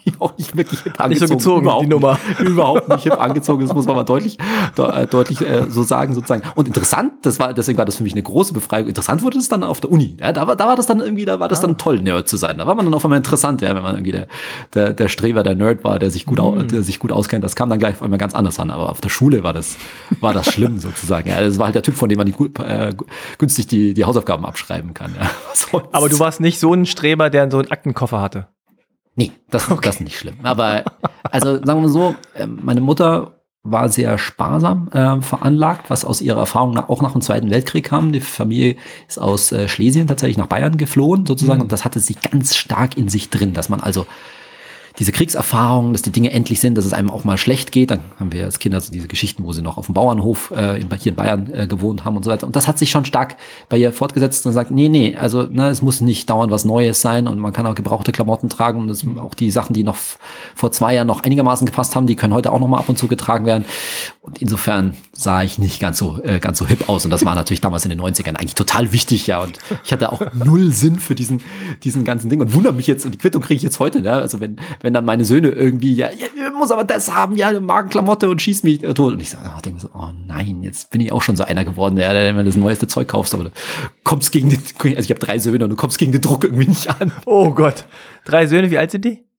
auch 0.19 0.37
nicht 0.37 0.55
wirklich 0.55 0.81
hip 0.81 0.99
angezogen. 0.99 1.09
Nicht 1.09 1.27
so 1.27 1.35
gezogen, 1.35 1.61
überhaupt, 1.63 1.85
die 1.85 1.89
Nummer. 1.89 2.19
Überhaupt 2.39 2.89
nicht 2.89 3.03
hip 3.03 3.19
angezogen, 3.19 3.65
das 3.65 3.73
muss 3.73 3.85
man 3.85 3.95
mal 3.95 4.03
deutlich, 4.03 4.37
de, 4.77 4.85
äh, 4.85 5.07
deutlich 5.07 5.41
äh, 5.41 5.65
so 5.69 5.83
sagen, 5.83 6.13
sozusagen. 6.13 6.43
Und 6.55 6.67
interessant, 6.67 7.13
das 7.23 7.39
war, 7.39 7.53
deswegen 7.53 7.77
war 7.77 7.85
das 7.85 7.95
für 7.95 8.03
mich 8.03 8.13
eine 8.13 8.23
große 8.23 8.53
Befreiung. 8.53 8.87
Interessant 8.87 9.23
wurde 9.23 9.37
es 9.37 9.49
dann 9.49 9.63
auf 9.63 9.81
der 9.81 9.91
Uni. 9.91 10.17
Ja, 10.19 10.31
da 10.31 10.47
war, 10.47 10.55
da 10.55 10.67
war 10.67 10.75
das 10.75 10.87
dann 10.87 10.99
irgendwie, 10.99 11.25
da 11.25 11.39
war 11.39 11.47
das 11.47 11.61
dann 11.61 11.77
toll, 11.77 12.01
Nerd 12.01 12.27
zu 12.27 12.37
sein. 12.37 12.57
Da 12.57 12.67
war 12.67 12.75
man 12.75 12.85
dann 12.85 12.93
auf 12.93 13.03
einmal 13.03 13.17
interessant, 13.17 13.61
ja, 13.61 13.75
wenn 13.75 13.83
man 13.83 13.95
irgendwie 13.95 14.11
der, 14.11 14.27
der, 14.73 14.93
der 14.93 15.07
Streber, 15.07 15.43
der 15.43 15.55
Nerd 15.55 15.83
war, 15.83 15.99
der 15.99 16.11
sich 16.11 16.25
gut, 16.25 16.39
mhm. 16.39 16.67
der 16.67 16.83
sich 16.83 16.99
gut 16.99 17.11
auskennt. 17.11 17.43
Das 17.43 17.55
kam 17.55 17.69
dann 17.69 17.79
gleich 17.79 17.95
auf 17.95 18.03
einmal 18.03 18.19
ganz 18.19 18.33
anders 18.33 18.59
an. 18.59 18.71
Aber 18.71 18.89
auf 18.89 19.01
der 19.01 19.09
Schule 19.09 19.43
war 19.43 19.53
das, 19.53 19.77
war 20.19 20.33
das 20.33 20.47
schlimm 20.51 20.77
sozusagen. 20.79 21.29
Ja, 21.29 21.41
das 21.41 21.57
war 21.57 21.65
halt 21.65 21.75
der 21.75 21.83
Typ, 21.83 21.95
von 21.95 22.09
dem 22.09 22.17
man 22.17 22.27
die, 22.27 22.61
äh, 22.61 22.93
günstig 23.37 23.67
die, 23.67 23.93
die 23.93 24.05
Hausaufgaben 24.05 24.45
abschreiben 24.45 24.93
kann. 24.93 25.15
Ja. 25.19 25.29
Aber 25.91 26.09
du 26.09 26.19
warst 26.19 26.39
nicht 26.39 26.59
so 26.59 26.73
ein 26.73 26.85
Streber, 26.85 27.29
der 27.29 27.49
so 27.49 27.59
einen 27.59 27.71
Aktenkoffer 27.71 28.21
hatte. 28.21 28.47
Nee, 29.15 29.31
das, 29.49 29.69
okay. 29.69 29.81
das 29.83 29.95
ist 29.95 30.01
nicht 30.01 30.17
schlimm. 30.17 30.35
Aber 30.43 30.83
also 31.23 31.55
sagen 31.55 31.65
wir 31.65 31.75
mal 31.75 31.89
so, 31.89 32.15
ähm, 32.35 32.59
meine 32.61 32.81
Mutter 32.81 33.41
war 33.63 33.89
sehr 33.89 34.17
sparsam 34.17 34.89
äh, 34.91 35.21
veranlagt, 35.21 35.89
was 35.89 36.03
aus 36.03 36.21
ihrer 36.21 36.39
Erfahrung 36.39 36.73
nach, 36.73 36.89
auch 36.89 37.01
nach 37.01 37.11
dem 37.11 37.21
Zweiten 37.21 37.51
Weltkrieg 37.51 37.85
kam. 37.85 38.11
Die 38.11 38.19
Familie 38.19 38.75
ist 39.07 39.19
aus 39.19 39.51
äh, 39.51 39.67
Schlesien 39.67 40.07
tatsächlich 40.07 40.37
nach 40.37 40.47
Bayern 40.47 40.77
geflohen, 40.77 41.25
sozusagen, 41.25 41.59
mhm. 41.59 41.63
und 41.63 41.71
das 41.71 41.85
hatte 41.85 41.99
sie 41.99 42.15
ganz 42.15 42.55
stark 42.55 42.97
in 42.97 43.07
sich 43.07 43.29
drin, 43.29 43.53
dass 43.53 43.69
man 43.69 43.79
also 43.79 44.07
diese 44.99 45.11
Kriegserfahrung, 45.11 45.93
dass 45.93 46.01
die 46.01 46.11
Dinge 46.11 46.31
endlich 46.31 46.59
sind, 46.59 46.77
dass 46.77 46.85
es 46.85 46.93
einem 46.93 47.09
auch 47.09 47.23
mal 47.23 47.37
schlecht 47.37 47.71
geht. 47.71 47.91
Dann 47.91 48.01
haben 48.19 48.31
wir 48.31 48.45
als 48.45 48.59
Kinder 48.59 48.79
so 48.81 48.91
diese 48.91 49.07
Geschichten, 49.07 49.43
wo 49.43 49.53
sie 49.53 49.61
noch 49.61 49.77
auf 49.77 49.85
dem 49.85 49.93
Bauernhof 49.93 50.51
äh, 50.55 50.81
in, 50.81 50.89
hier 50.99 51.11
in 51.11 51.15
Bayern 51.15 51.53
äh, 51.53 51.67
gewohnt 51.67 52.05
haben 52.05 52.17
und 52.17 52.23
so 52.23 52.31
weiter. 52.31 52.45
Und 52.45 52.55
das 52.55 52.67
hat 52.67 52.77
sich 52.77 52.91
schon 52.91 53.05
stark 53.05 53.37
bei 53.69 53.77
ihr 53.77 53.93
fortgesetzt 53.93 54.45
und 54.45 54.53
sagt, 54.53 54.71
nee, 54.71 54.89
nee, 54.89 55.15
also 55.15 55.43
ne, 55.43 55.69
es 55.69 55.81
muss 55.81 56.01
nicht 56.01 56.29
dauernd 56.29 56.51
was 56.51 56.65
Neues 56.65 57.01
sein 57.01 57.27
und 57.27 57.39
man 57.39 57.53
kann 57.53 57.65
auch 57.65 57.75
gebrauchte 57.75 58.11
Klamotten 58.11 58.49
tragen 58.49 58.79
und 58.81 58.87
das, 58.87 59.05
auch 59.19 59.33
die 59.33 59.51
Sachen, 59.51 59.73
die 59.73 59.83
noch 59.83 59.97
vor 60.55 60.71
zwei 60.71 60.95
Jahren 60.95 61.07
noch 61.07 61.23
einigermaßen 61.23 61.65
gepasst 61.65 61.95
haben, 61.95 62.07
die 62.07 62.15
können 62.15 62.33
heute 62.33 62.51
auch 62.51 62.59
noch 62.59 62.67
mal 62.67 62.79
ab 62.79 62.89
und 62.89 62.97
zu 62.97 63.07
getragen 63.07 63.45
werden. 63.45 63.65
Und 64.23 64.39
insofern 64.39 64.95
sah 65.13 65.41
ich 65.41 65.57
nicht 65.57 65.79
ganz 65.79 65.97
so 65.97 66.21
äh, 66.23 66.39
ganz 66.39 66.59
so 66.59 66.67
hip 66.67 66.87
aus 66.87 67.05
und 67.05 67.11
das 67.11 67.25
war 67.25 67.33
natürlich 67.33 67.59
damals 67.59 67.85
in 67.85 67.89
den 67.89 67.99
90ern 67.99 68.35
eigentlich 68.35 68.53
total 68.53 68.93
wichtig, 68.93 69.25
ja. 69.25 69.41
Und 69.41 69.57
ich 69.83 69.91
hatte 69.91 70.11
auch 70.11 70.21
null 70.35 70.71
Sinn 70.71 70.99
für 70.99 71.15
diesen 71.15 71.41
diesen 71.83 72.03
ganzen 72.05 72.29
Ding 72.29 72.39
und 72.39 72.53
wundere 72.53 72.71
mich 72.71 72.85
jetzt 72.85 73.03
und 73.03 73.13
die 73.13 73.17
Quittung 73.17 73.41
kriege 73.41 73.55
ich 73.55 73.63
jetzt 73.63 73.79
heute, 73.79 73.99
ne? 74.01 74.13
Also 74.13 74.39
wenn 74.39 74.57
wenn 74.81 74.93
dann 74.93 75.05
meine 75.05 75.25
Söhne 75.25 75.49
irgendwie 75.49 75.95
ja, 75.95 76.09
ja 76.11 76.51
muss 76.51 76.69
aber 76.69 76.83
das 76.83 77.11
haben, 77.11 77.35
ja, 77.35 77.59
Magenklamotte 77.59 78.29
und 78.29 78.39
schieß 78.43 78.61
mich 78.61 78.81
tot 78.81 79.13
und 79.13 79.19
ich 79.19 79.31
sage, 79.31 79.49
oh, 79.57 79.59
denke 79.61 79.79
so, 79.79 79.89
oh 79.95 80.09
nein, 80.27 80.61
jetzt 80.61 80.91
bin 80.91 81.01
ich 81.01 81.11
auch 81.11 81.23
schon 81.23 81.35
so 81.35 81.43
einer 81.43 81.65
geworden, 81.65 81.97
ja, 81.97 82.13
wenn 82.13 82.37
du 82.37 82.43
das 82.43 82.55
neueste 82.55 82.85
Zeug 82.85 83.07
kaufst, 83.07 83.33
aber 83.33 83.45
du 83.45 83.51
kommst 84.03 84.31
gegen 84.31 84.49
den, 84.49 84.59
also 84.59 84.99
ich 84.99 85.09
habe 85.09 85.19
drei 85.19 85.39
Söhne 85.39 85.63
und 85.63 85.71
du 85.71 85.75
kommst 85.75 85.97
gegen 85.97 86.11
den 86.11 86.21
Druck 86.21 86.43
irgendwie 86.43 86.67
nicht 86.67 86.89
an. 87.01 87.11
Oh 87.25 87.49
Gott, 87.49 87.85
drei 88.23 88.45
Söhne, 88.45 88.69
wie 88.69 88.77
alt 88.77 88.91
sind 88.91 89.03
die? 89.03 89.30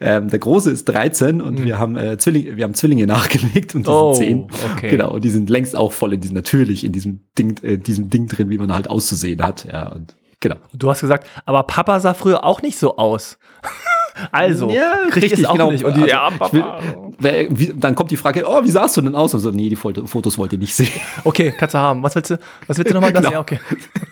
Ähm, 0.00 0.28
der 0.28 0.38
große 0.38 0.70
ist 0.70 0.86
13 0.86 1.40
und 1.40 1.60
mhm. 1.60 1.64
wir 1.64 1.78
haben 1.78 1.96
äh, 1.96 2.16
Zwillinge, 2.16 2.56
wir 2.56 2.64
haben 2.64 2.74
Zwillinge 2.74 3.06
nachgelegt 3.08 3.74
und 3.74 3.86
die 3.86 3.90
oh, 3.90 4.14
sind 4.14 4.52
10. 4.52 4.70
Okay. 4.76 4.90
Genau, 4.90 5.12
und 5.12 5.24
die 5.24 5.30
sind 5.30 5.50
längst 5.50 5.76
auch 5.76 5.92
voll 5.92 6.14
in 6.14 6.20
diesem, 6.20 6.34
natürlich 6.34 6.84
in 6.84 6.92
diesem 6.92 7.20
Ding, 7.38 7.62
äh, 7.62 7.76
diesem 7.76 8.10
Ding 8.10 8.26
drin, 8.26 8.50
wie 8.50 8.58
man 8.58 8.72
halt 8.72 8.88
auszusehen 8.88 9.42
hat. 9.42 9.66
Ja, 9.70 9.88
und 9.88 10.16
genau. 10.40 10.56
Du 10.72 10.90
hast 10.90 11.00
gesagt, 11.00 11.28
aber 11.44 11.62
Papa 11.64 12.00
sah 12.00 12.14
früher 12.14 12.44
auch 12.44 12.62
nicht 12.62 12.78
so 12.78 12.96
aus. 12.96 13.38
Also, 14.30 14.70
ja, 14.70 14.94
richtig, 15.14 15.40
es 15.40 15.44
auch 15.44 15.52
genau. 15.52 15.70
nicht. 15.70 15.84
Und 15.84 15.96
die, 15.96 16.12
also, 16.12 16.56
ja. 16.56 16.78
Will, 17.18 17.48
wie, 17.50 17.72
dann 17.74 17.94
kommt 17.94 18.10
die 18.10 18.16
Frage, 18.16 18.44
oh, 18.46 18.62
wie 18.62 18.70
sahst 18.70 18.96
du 18.96 19.00
denn 19.00 19.14
aus? 19.14 19.34
Und 19.34 19.40
so, 19.40 19.50
nee, 19.50 19.68
die 19.68 19.76
Fotos 19.76 20.38
wollt 20.38 20.52
ihr 20.52 20.58
nicht 20.58 20.74
sehen. 20.74 20.90
Okay, 21.24 21.54
kannst 21.56 21.74
du 21.74 21.78
haben. 21.78 22.02
Was 22.02 22.14
willst 22.14 22.30
du, 22.30 22.38
was 22.66 22.76
willst 22.76 22.90
du 22.90 22.94
nochmal? 22.94 23.12
Genau. 23.12 23.30
Ja, 23.30 23.40
okay. 23.40 23.58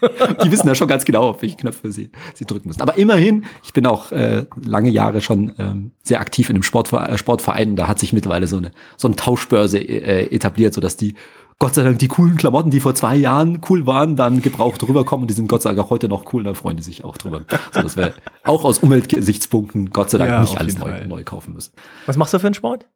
die 0.45 0.51
wissen 0.51 0.67
ja 0.67 0.75
schon 0.75 0.89
ganz 0.89 1.05
genau, 1.05 1.31
auf 1.31 1.43
welche 1.43 1.57
Knöpfe 1.57 1.93
sie, 1.93 2.11
sie 2.35 2.45
drücken 2.45 2.69
müssen. 2.69 2.81
Aber 2.81 2.97
immerhin, 2.97 3.45
ich 3.63 3.73
bin 3.73 3.87
auch 3.87 4.13
äh, 4.13 4.47
lange 4.65 4.91
Jahre 4.91 5.21
schon 5.21 5.53
ähm, 5.59 5.93
sehr 6.03 6.21
aktiv 6.21 6.49
in 6.49 6.57
einem 6.57 6.63
Sportverein, 6.63 7.19
Sportverein. 7.19 7.77
Da 7.77 7.89
hat 7.89 7.99
sich 7.99 8.13
mittlerweile 8.13 8.47
so 8.47 8.57
eine, 8.57 8.71
so 8.97 9.09
eine 9.09 9.17
Tauschbörse 9.17 9.79
äh, 9.79 10.35
etabliert, 10.35 10.75
sodass 10.75 10.97
die 10.97 11.15
Gott 11.63 11.77
sei 11.77 11.85
Dank 11.85 12.01
die 12.01 12.09
coolen 12.09 12.37
Klamotten, 12.37 12.73
die 12.73 12.81
vor 12.81 12.97
zwei 12.97 13.15
Jahren 13.15 13.61
cool 13.71 13.87
waren, 13.87 14.17
dann 14.17 14.43
gebraucht 14.43 14.83
rüberkommen 14.83 15.23
und 15.23 15.29
die 15.29 15.35
sind 15.35 15.47
Gott 15.47 15.63
sei 15.63 15.71
Dank 15.71 15.87
auch 15.87 15.91
heute 15.91 16.09
noch 16.09 16.33
cool, 16.33 16.43
da 16.43 16.55
freuen 16.55 16.77
die 16.77 16.83
sich 16.83 17.05
auch 17.05 17.17
drüber. 17.17 17.45
So, 17.71 17.83
dass 17.83 17.97
wir 17.97 18.15
auch 18.43 18.65
aus 18.65 18.81
Umweltgesichtspunkten 18.81 19.91
Gott 19.91 20.11
sei 20.11 20.19
Dank 20.19 20.31
ja, 20.33 20.41
nicht 20.41 20.59
alles 20.59 20.77
neu, 20.77 21.07
neu, 21.07 21.23
kaufen 21.23 21.55
müssen. 21.55 21.73
Was 22.07 22.17
machst 22.17 22.35
du 22.35 22.41
für 22.41 22.49
einen 22.49 22.55
Sport? 22.55 22.89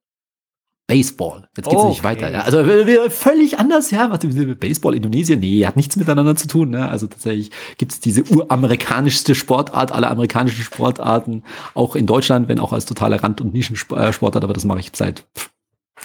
Baseball. 0.88 1.48
Jetzt 1.56 1.68
geht's 1.68 1.80
okay. 1.80 1.88
nicht 1.90 2.02
weiter. 2.02 2.28
Ja. 2.28 2.40
Also 2.40 2.64
völlig 3.10 3.60
anders, 3.60 3.92
ja. 3.92 4.08
Baseball 4.08 4.96
Indonesien, 4.96 5.38
nee, 5.38 5.64
hat 5.64 5.76
nichts 5.76 5.94
miteinander 5.94 6.34
zu 6.34 6.48
tun. 6.48 6.70
Ne? 6.70 6.88
Also 6.88 7.06
tatsächlich 7.06 7.52
gibt's 7.78 8.00
diese 8.00 8.24
uramerikanischste 8.24 9.36
Sportart 9.36 9.92
aller 9.92 10.10
amerikanischen 10.10 10.64
Sportarten, 10.64 11.44
auch 11.74 11.94
in 11.94 12.06
Deutschland, 12.06 12.48
wenn 12.48 12.58
auch 12.58 12.72
als 12.72 12.84
totale 12.84 13.22
Rand- 13.22 13.40
und 13.40 13.54
Nischensportart, 13.54 14.42
aber 14.42 14.54
das 14.54 14.64
mache 14.64 14.80
ich 14.80 14.90
seit 14.92 15.24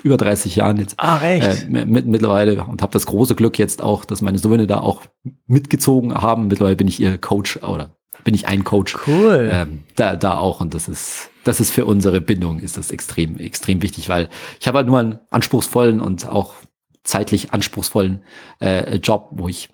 über 0.04 0.18
30 0.18 0.56
Jahren 0.56 0.78
jetzt. 0.78 0.96
Ah, 0.98 1.22
echt? 1.22 1.64
Äh, 1.64 1.86
mit, 1.86 2.06
mittlerweile 2.06 2.64
und 2.64 2.82
habe 2.82 2.94
das 2.94 3.06
große 3.06 3.36
Glück 3.36 3.60
jetzt 3.60 3.82
auch, 3.82 4.06
dass 4.06 4.22
meine 4.22 4.38
Söhne 4.38 4.68
da 4.68 4.80
auch 4.80 5.04
mitgezogen 5.48 6.14
haben. 6.14 6.48
Mittlerweile 6.48 6.76
bin 6.76 6.88
ich 6.88 7.00
ihr 7.00 7.18
Coach 7.18 7.58
oder 7.58 7.96
bin 8.24 8.34
ich 8.34 8.48
ein 8.48 8.64
Coach. 8.64 8.98
Cool. 9.08 9.50
Ähm, 9.52 9.84
da, 9.96 10.16
da 10.16 10.38
auch 10.38 10.62
und 10.62 10.74
das 10.74 10.88
ist, 10.88 11.30
das 11.44 11.60
ist 11.60 11.72
für 11.72 11.86
unsere 11.86 12.22
Bindung 12.22 12.60
ist 12.60 12.78
das 12.78 12.92
extrem, 12.92 13.38
extrem 13.38 13.82
wichtig, 13.82 14.10
weil 14.10 14.30
ich 14.60 14.68
habe 14.68 14.80
halt 14.80 14.88
nur 14.88 15.00
einen 15.00 15.20
anspruchsvollen 15.30 16.02
und 16.02 16.28
auch 16.28 16.54
zeitlich 17.04 17.54
anspruchsvollen 17.54 18.24
äh, 18.60 18.98
Job, 18.98 19.30
wo 19.32 19.48
ich 19.48 19.70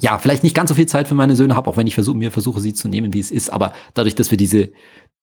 ja 0.00 0.18
vielleicht 0.18 0.42
nicht 0.42 0.56
ganz 0.56 0.70
so 0.70 0.74
viel 0.74 0.86
Zeit 0.86 1.06
für 1.06 1.14
meine 1.14 1.36
Söhne 1.36 1.54
habe, 1.54 1.70
auch 1.70 1.76
wenn 1.76 1.86
ich 1.86 1.94
versuche 1.94 2.16
mir 2.16 2.32
versuche 2.32 2.60
sie 2.60 2.74
zu 2.74 2.88
nehmen, 2.88 3.12
wie 3.14 3.20
es 3.20 3.30
ist, 3.30 3.50
aber 3.50 3.72
dadurch, 3.94 4.16
dass 4.16 4.30
wir 4.30 4.38
diese 4.38 4.72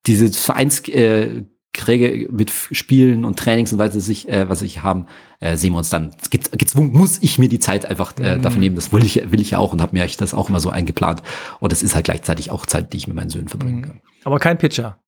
diese 0.07 0.31
Vereins 0.31 0.87
äh, 0.87 1.43
Kriege 1.73 2.27
mit 2.31 2.51
Spielen 2.51 3.23
und 3.23 3.39
Trainings 3.39 3.71
und 3.71 3.79
was 3.79 3.95
ich, 4.09 4.27
äh, 4.27 4.49
was 4.49 4.61
ich 4.61 4.83
haben, 4.83 5.05
äh, 5.39 5.55
sehen 5.55 5.71
wir 5.71 5.77
uns 5.77 5.89
dann. 5.89 6.11
Gezwungen 6.29 6.91
muss 6.91 7.19
ich 7.21 7.39
mir 7.39 7.47
die 7.47 7.59
Zeit 7.59 7.85
einfach 7.85 8.17
äh, 8.19 8.37
dafür 8.37 8.57
mhm. 8.57 8.59
nehmen. 8.59 8.75
Das 8.75 8.91
will 8.91 9.05
ich, 9.05 9.31
will 9.31 9.39
ich 9.39 9.51
ja 9.51 9.59
auch 9.59 9.71
und 9.71 9.81
habe 9.81 9.95
mir 9.95 10.05
das 10.05 10.33
auch 10.33 10.49
immer 10.49 10.59
so 10.59 10.69
eingeplant. 10.69 11.23
Und 11.59 11.71
das 11.71 11.81
ist 11.81 11.95
halt 11.95 12.05
gleichzeitig 12.05 12.51
auch 12.51 12.65
Zeit, 12.65 12.91
die 12.91 12.97
ich 12.97 13.07
mit 13.07 13.15
meinen 13.15 13.29
Söhnen 13.29 13.47
verbringen 13.47 13.77
mhm. 13.77 13.83
kann. 13.83 14.01
Aber 14.25 14.39
kein 14.39 14.57
Pitcher. 14.57 14.99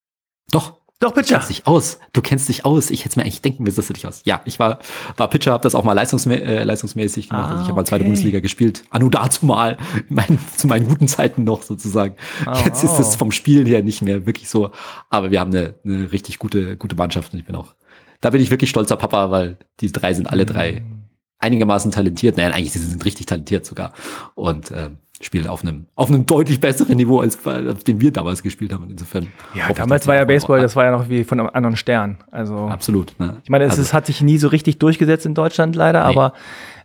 Doch. 0.52 0.83
Doch, 1.04 1.14
Pitcher. 1.14 1.36
Du 1.36 1.40
kennst 1.40 1.50
dich 1.50 1.68
aus. 1.68 2.00
Du 2.14 2.22
kennst 2.22 2.48
dich 2.48 2.66
aus. 2.66 2.90
Ich 2.90 3.04
hätte 3.04 3.20
mir 3.20 3.26
eigentlich 3.26 3.42
denken 3.42 3.64
müssen, 3.64 3.76
dass 3.76 3.88
du 3.88 3.94
dich 3.94 4.08
aus. 4.08 4.22
Ja, 4.24 4.42
ich 4.46 4.58
war, 4.58 4.80
war 5.18 5.30
Pitcher, 5.30 5.52
habe 5.52 5.62
das 5.62 5.76
auch 5.76 5.84
mal 5.84 5.92
leistungsmä 5.92 6.36
äh, 6.36 6.64
leistungsmäßig 6.64 7.28
gemacht. 7.28 7.46
Ah, 7.46 7.52
also 7.52 7.62
ich 7.64 7.68
habe 7.68 7.76
mal 7.76 7.86
zweite 7.86 8.06
Bundesliga 8.06 8.40
gespielt. 8.40 8.86
Anu 8.90 9.10
dazu 9.10 9.46
mal, 9.46 9.76
mein, 10.08 10.40
zu 10.56 10.68
meinen 10.68 10.88
guten 10.88 11.10
Zeiten 11.10 11.44
noch 11.44 11.62
sozusagen. 11.64 12.16
Oh, 12.48 12.54
Jetzt 12.64 12.86
ist 12.86 13.00
es 13.00 13.18
vom 13.18 13.34
Spielen 13.34 13.66
her 13.66 13.84
nicht 13.84 14.02
mehr 14.02 14.26
wirklich 14.26 14.48
so. 14.48 14.72
Aber 15.10 15.30
wir 15.30 15.42
haben 15.42 15.52
eine, 15.52 15.76
eine 15.84 16.14
richtig 16.14 16.40
gute, 16.40 16.78
gute 16.78 16.96
Mannschaft 16.96 17.34
und 17.34 17.40
ich 17.40 17.46
bin 17.46 17.58
auch, 17.58 17.76
da 18.22 18.30
bin 18.30 18.42
ich 18.42 18.50
wirklich 18.50 18.70
stolzer 18.70 18.96
Papa, 18.96 19.30
weil 19.30 19.58
die 19.82 19.92
drei 19.92 20.14
sind 20.14 20.28
alle 20.28 20.46
drei 20.46 20.84
mhm. 20.86 21.04
einigermaßen 21.40 21.92
talentiert. 21.92 22.38
Nein, 22.38 22.54
eigentlich 22.54 22.72
sie 22.72 22.80
sind 22.80 23.04
richtig 23.04 23.26
talentiert 23.26 23.66
sogar. 23.66 23.92
Und 24.36 24.72
ähm, 24.72 25.00
spielen 25.26 25.48
auf 25.48 25.64
einem, 25.64 25.88
auf 25.96 26.10
einem 26.10 26.26
deutlich 26.26 26.60
besseren 26.60 26.98
Niveau, 26.98 27.20
als 27.20 27.46
auf 27.46 27.84
dem 27.84 28.02
wir 28.02 28.12
damals 28.12 28.44
gespielt 28.44 28.74
haben. 28.74 28.90
Insofern. 28.90 29.28
Ja, 29.54 29.72
damals 29.74 30.08
war 30.08 30.16
ja 30.16 30.26
Baseball, 30.26 30.62
das 30.62 30.76
war 30.76 30.86
ja 30.86 30.92
noch 30.92 31.10
wie 31.10 31.24
von 31.24 31.40
einem 31.40 31.50
anderen 31.54 31.76
Stern. 31.76 32.18
Also. 32.32 32.56
Absolut. 32.68 33.18
Ne? 33.20 33.38
Ich 33.44 33.50
meine, 33.50 33.66
es, 33.66 33.78
also, 33.78 33.94
hat 33.94 34.06
sich 34.06 34.22
nie 34.22 34.38
so 34.38 34.48
richtig 34.48 34.80
durchgesetzt 34.80 35.26
in 35.26 35.34
Deutschland 35.34 35.76
leider, 35.76 36.08
nee. 36.08 36.10
aber 36.10 36.34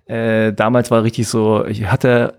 äh, 0.06 0.52
damals 0.52 0.90
war 0.90 1.02
richtig 1.02 1.28
so, 1.28 1.64
ich 1.64 1.86
hatte, 1.86 2.34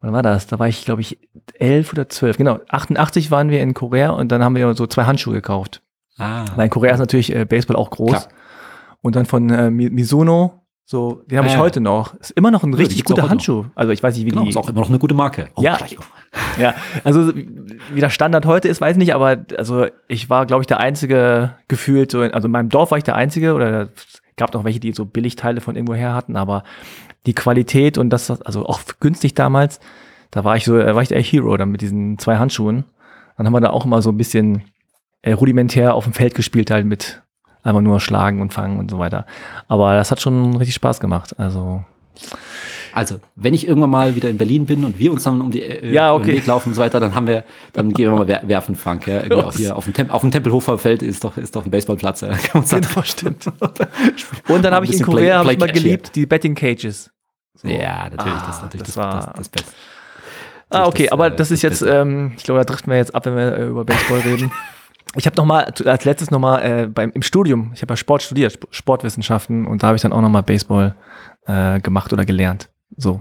wann 0.00 0.12
war 0.12 0.22
das? 0.22 0.46
Da 0.46 0.58
war 0.58 0.68
ich, 0.68 0.84
glaube 0.84 1.00
ich, 1.00 1.18
elf 1.54 1.92
oder 1.92 2.08
zwölf. 2.08 2.36
Genau, 2.36 2.60
88 2.68 3.30
waren 3.30 3.50
wir 3.50 3.62
in 3.62 3.74
Korea 3.74 4.10
und 4.10 4.30
dann 4.30 4.44
haben 4.44 4.56
wir 4.56 4.74
so 4.74 4.86
zwei 4.86 5.04
Handschuhe 5.04 5.34
gekauft. 5.34 5.82
Ah. 6.18 6.44
Weil 6.56 6.64
in 6.64 6.70
Korea 6.70 6.92
ist 6.92 7.00
natürlich 7.00 7.34
äh, 7.34 7.44
Baseball 7.44 7.76
auch 7.76 7.90
groß. 7.90 8.10
Klar. 8.10 8.28
Und 9.00 9.16
dann 9.16 9.26
von 9.26 9.48
äh, 9.50 9.70
Mizuno 9.70 10.62
so, 10.90 11.22
den 11.26 11.36
habe 11.36 11.48
ich 11.48 11.54
äh, 11.54 11.58
heute 11.58 11.82
noch. 11.82 12.14
Ist 12.14 12.30
immer 12.30 12.50
noch 12.50 12.62
ein 12.62 12.72
richtig 12.72 13.04
guter 13.04 13.28
Handschuh. 13.28 13.66
Also 13.74 13.92
ich 13.92 14.02
weiß 14.02 14.16
nicht, 14.16 14.24
wie 14.24 14.30
genau, 14.30 14.44
die. 14.44 14.48
Ist 14.48 14.56
auch 14.56 14.70
immer 14.70 14.80
noch 14.80 14.88
eine 14.88 14.98
gute 14.98 15.14
Marke. 15.14 15.50
Oh, 15.54 15.60
ja, 15.60 15.76
ja. 16.58 16.74
Also 17.04 17.30
wie 17.34 18.00
der 18.00 18.08
Standard 18.08 18.46
heute 18.46 18.68
ist, 18.68 18.80
weiß 18.80 18.92
ich 18.92 18.98
nicht. 18.98 19.14
Aber 19.14 19.36
also 19.58 19.84
ich 20.06 20.30
war, 20.30 20.46
glaube 20.46 20.62
ich, 20.62 20.66
der 20.66 20.80
einzige 20.80 21.56
gefühlt. 21.68 22.10
So, 22.10 22.20
also 22.20 22.46
in 22.46 22.52
meinem 22.52 22.70
Dorf 22.70 22.90
war 22.90 22.96
ich 22.96 23.04
der 23.04 23.16
einzige 23.16 23.52
oder 23.52 23.90
es 23.94 24.22
gab 24.38 24.54
noch 24.54 24.64
welche, 24.64 24.80
die 24.80 24.94
so 24.94 25.04
Billigteile 25.04 25.60
von 25.60 25.76
irgendwo 25.76 25.92
her 25.92 26.14
hatten. 26.14 26.36
Aber 26.36 26.64
die 27.26 27.34
Qualität 27.34 27.98
und 27.98 28.08
das, 28.08 28.30
also 28.30 28.64
auch 28.64 28.80
günstig 28.98 29.34
damals, 29.34 29.80
da 30.30 30.44
war 30.44 30.56
ich 30.56 30.64
so, 30.64 30.72
war 30.72 31.02
ich 31.02 31.08
der 31.08 31.20
Hero 31.20 31.54
dann 31.58 31.70
mit 31.70 31.82
diesen 31.82 32.18
zwei 32.18 32.38
Handschuhen. 32.38 32.84
Dann 33.36 33.44
haben 33.44 33.52
wir 33.52 33.60
da 33.60 33.68
auch 33.68 33.84
immer 33.84 34.00
so 34.00 34.08
ein 34.08 34.16
bisschen 34.16 34.62
äh, 35.20 35.32
rudimentär 35.32 35.94
auf 35.94 36.04
dem 36.04 36.14
Feld 36.14 36.34
gespielt 36.34 36.70
halt 36.70 36.86
mit 36.86 37.20
einfach 37.62 37.80
nur 37.80 38.00
schlagen 38.00 38.40
und 38.40 38.52
fangen 38.52 38.78
und 38.78 38.90
so 38.90 38.98
weiter. 38.98 39.26
Aber 39.68 39.94
das 39.94 40.10
hat 40.10 40.20
schon 40.20 40.56
richtig 40.56 40.74
Spaß 40.74 41.00
gemacht. 41.00 41.38
Also 41.38 41.84
also, 42.92 43.20
wenn 43.36 43.54
ich 43.54 43.68
irgendwann 43.68 43.90
mal 43.90 44.16
wieder 44.16 44.28
in 44.28 44.38
Berlin 44.38 44.66
bin 44.66 44.84
und 44.84 44.98
wir 44.98 45.12
uns 45.12 45.22
dann 45.22 45.40
um 45.40 45.50
die 45.50 45.62
äh, 45.62 45.92
ja, 45.92 46.12
okay. 46.12 46.34
Weg 46.34 46.46
laufen 46.46 46.70
und 46.70 46.74
so 46.74 46.80
weiter, 46.80 46.98
dann 46.98 47.14
haben 47.14 47.26
wir, 47.26 47.44
dann 47.72 47.92
gehen 47.92 48.10
wir 48.10 48.18
mal 48.18 48.26
wer 48.26 48.46
werfen, 48.48 48.74
Frank. 48.74 49.06
Ja, 49.06 49.22
auch 49.30 49.52
hier 49.52 49.76
auf 49.76 49.84
dem, 49.84 49.94
Tem 49.94 50.10
auf 50.10 50.22
dem 50.22 50.30
Tempelhofer 50.30 50.78
Feld 50.78 51.02
ist 51.02 51.22
doch, 51.22 51.36
ist 51.36 51.54
doch 51.54 51.64
ein 51.64 51.70
Baseballplatz. 51.70 52.22
Ja. 52.22 52.28
Kann 52.52 52.64
genau, 52.64 53.02
stimmt. 53.02 53.46
und 54.48 54.64
dann 54.64 54.74
habe 54.74 54.86
ich 54.86 54.94
in 54.94 55.02
Korea 55.02 55.38
hab 55.38 55.50
ich 55.50 55.58
mal 55.58 55.70
geliebt, 55.70 56.16
die 56.16 56.26
Betting 56.26 56.54
Cages. 56.54 57.10
So. 57.54 57.68
Ja, 57.68 58.08
natürlich, 58.10 58.34
ah, 58.34 58.44
das 58.46 58.62
natürlich 58.62 58.86
das, 58.86 58.94
das, 58.94 58.96
war 58.96 59.34
das, 59.36 59.48
Beste. 59.48 59.72
Ah, 60.70 60.86
okay, 60.86 61.04
das, 61.04 61.12
aber 61.12 61.26
äh, 61.28 61.36
das 61.36 61.50
ist 61.50 61.62
jetzt, 61.62 61.82
ähm, 61.82 62.32
ich 62.36 62.44
glaube, 62.44 62.60
da 62.60 62.64
driften 62.64 62.90
wir 62.90 62.96
jetzt 62.98 63.14
ab, 63.14 63.26
wenn 63.26 63.36
wir 63.36 63.56
äh, 63.56 63.66
über 63.66 63.84
Baseball 63.84 64.20
reden. 64.20 64.50
Ich 65.16 65.26
habe 65.26 65.36
noch 65.36 65.46
mal 65.46 65.64
als 65.64 66.04
letztes 66.04 66.30
noch 66.30 66.38
mal 66.38 66.58
äh, 66.60 66.86
beim 66.86 67.10
im 67.12 67.22
Studium, 67.22 67.70
ich 67.74 67.82
habe 67.82 67.92
ja 67.92 67.96
Sport 67.96 68.22
studiert, 68.22 68.58
Sportwissenschaften 68.70 69.66
und 69.66 69.82
da 69.82 69.88
habe 69.88 69.96
ich 69.96 70.02
dann 70.02 70.12
auch 70.12 70.20
noch 70.20 70.28
mal 70.28 70.42
Baseball 70.42 70.94
äh, 71.46 71.80
gemacht 71.80 72.12
oder 72.12 72.24
gelernt. 72.24 72.68
So. 72.96 73.20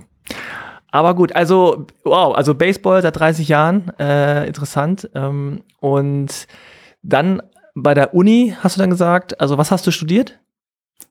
Aber 0.91 1.15
gut, 1.15 1.35
also 1.35 1.87
wow, 2.03 2.35
also 2.35 2.55
Baseball 2.55 3.01
seit 3.01 3.17
30 3.17 3.47
Jahren, 3.47 3.91
äh, 3.99 4.47
interessant. 4.47 5.09
Ähm, 5.15 5.63
und 5.79 6.47
dann 7.03 7.41
bei 7.75 7.93
der 7.93 8.13
Uni 8.13 8.55
hast 8.59 8.75
du 8.75 8.79
dann 8.79 8.89
gesagt, 8.89 9.39
also 9.39 9.57
was 9.57 9.71
hast 9.71 9.85
du 9.87 9.91
studiert? 9.91 10.39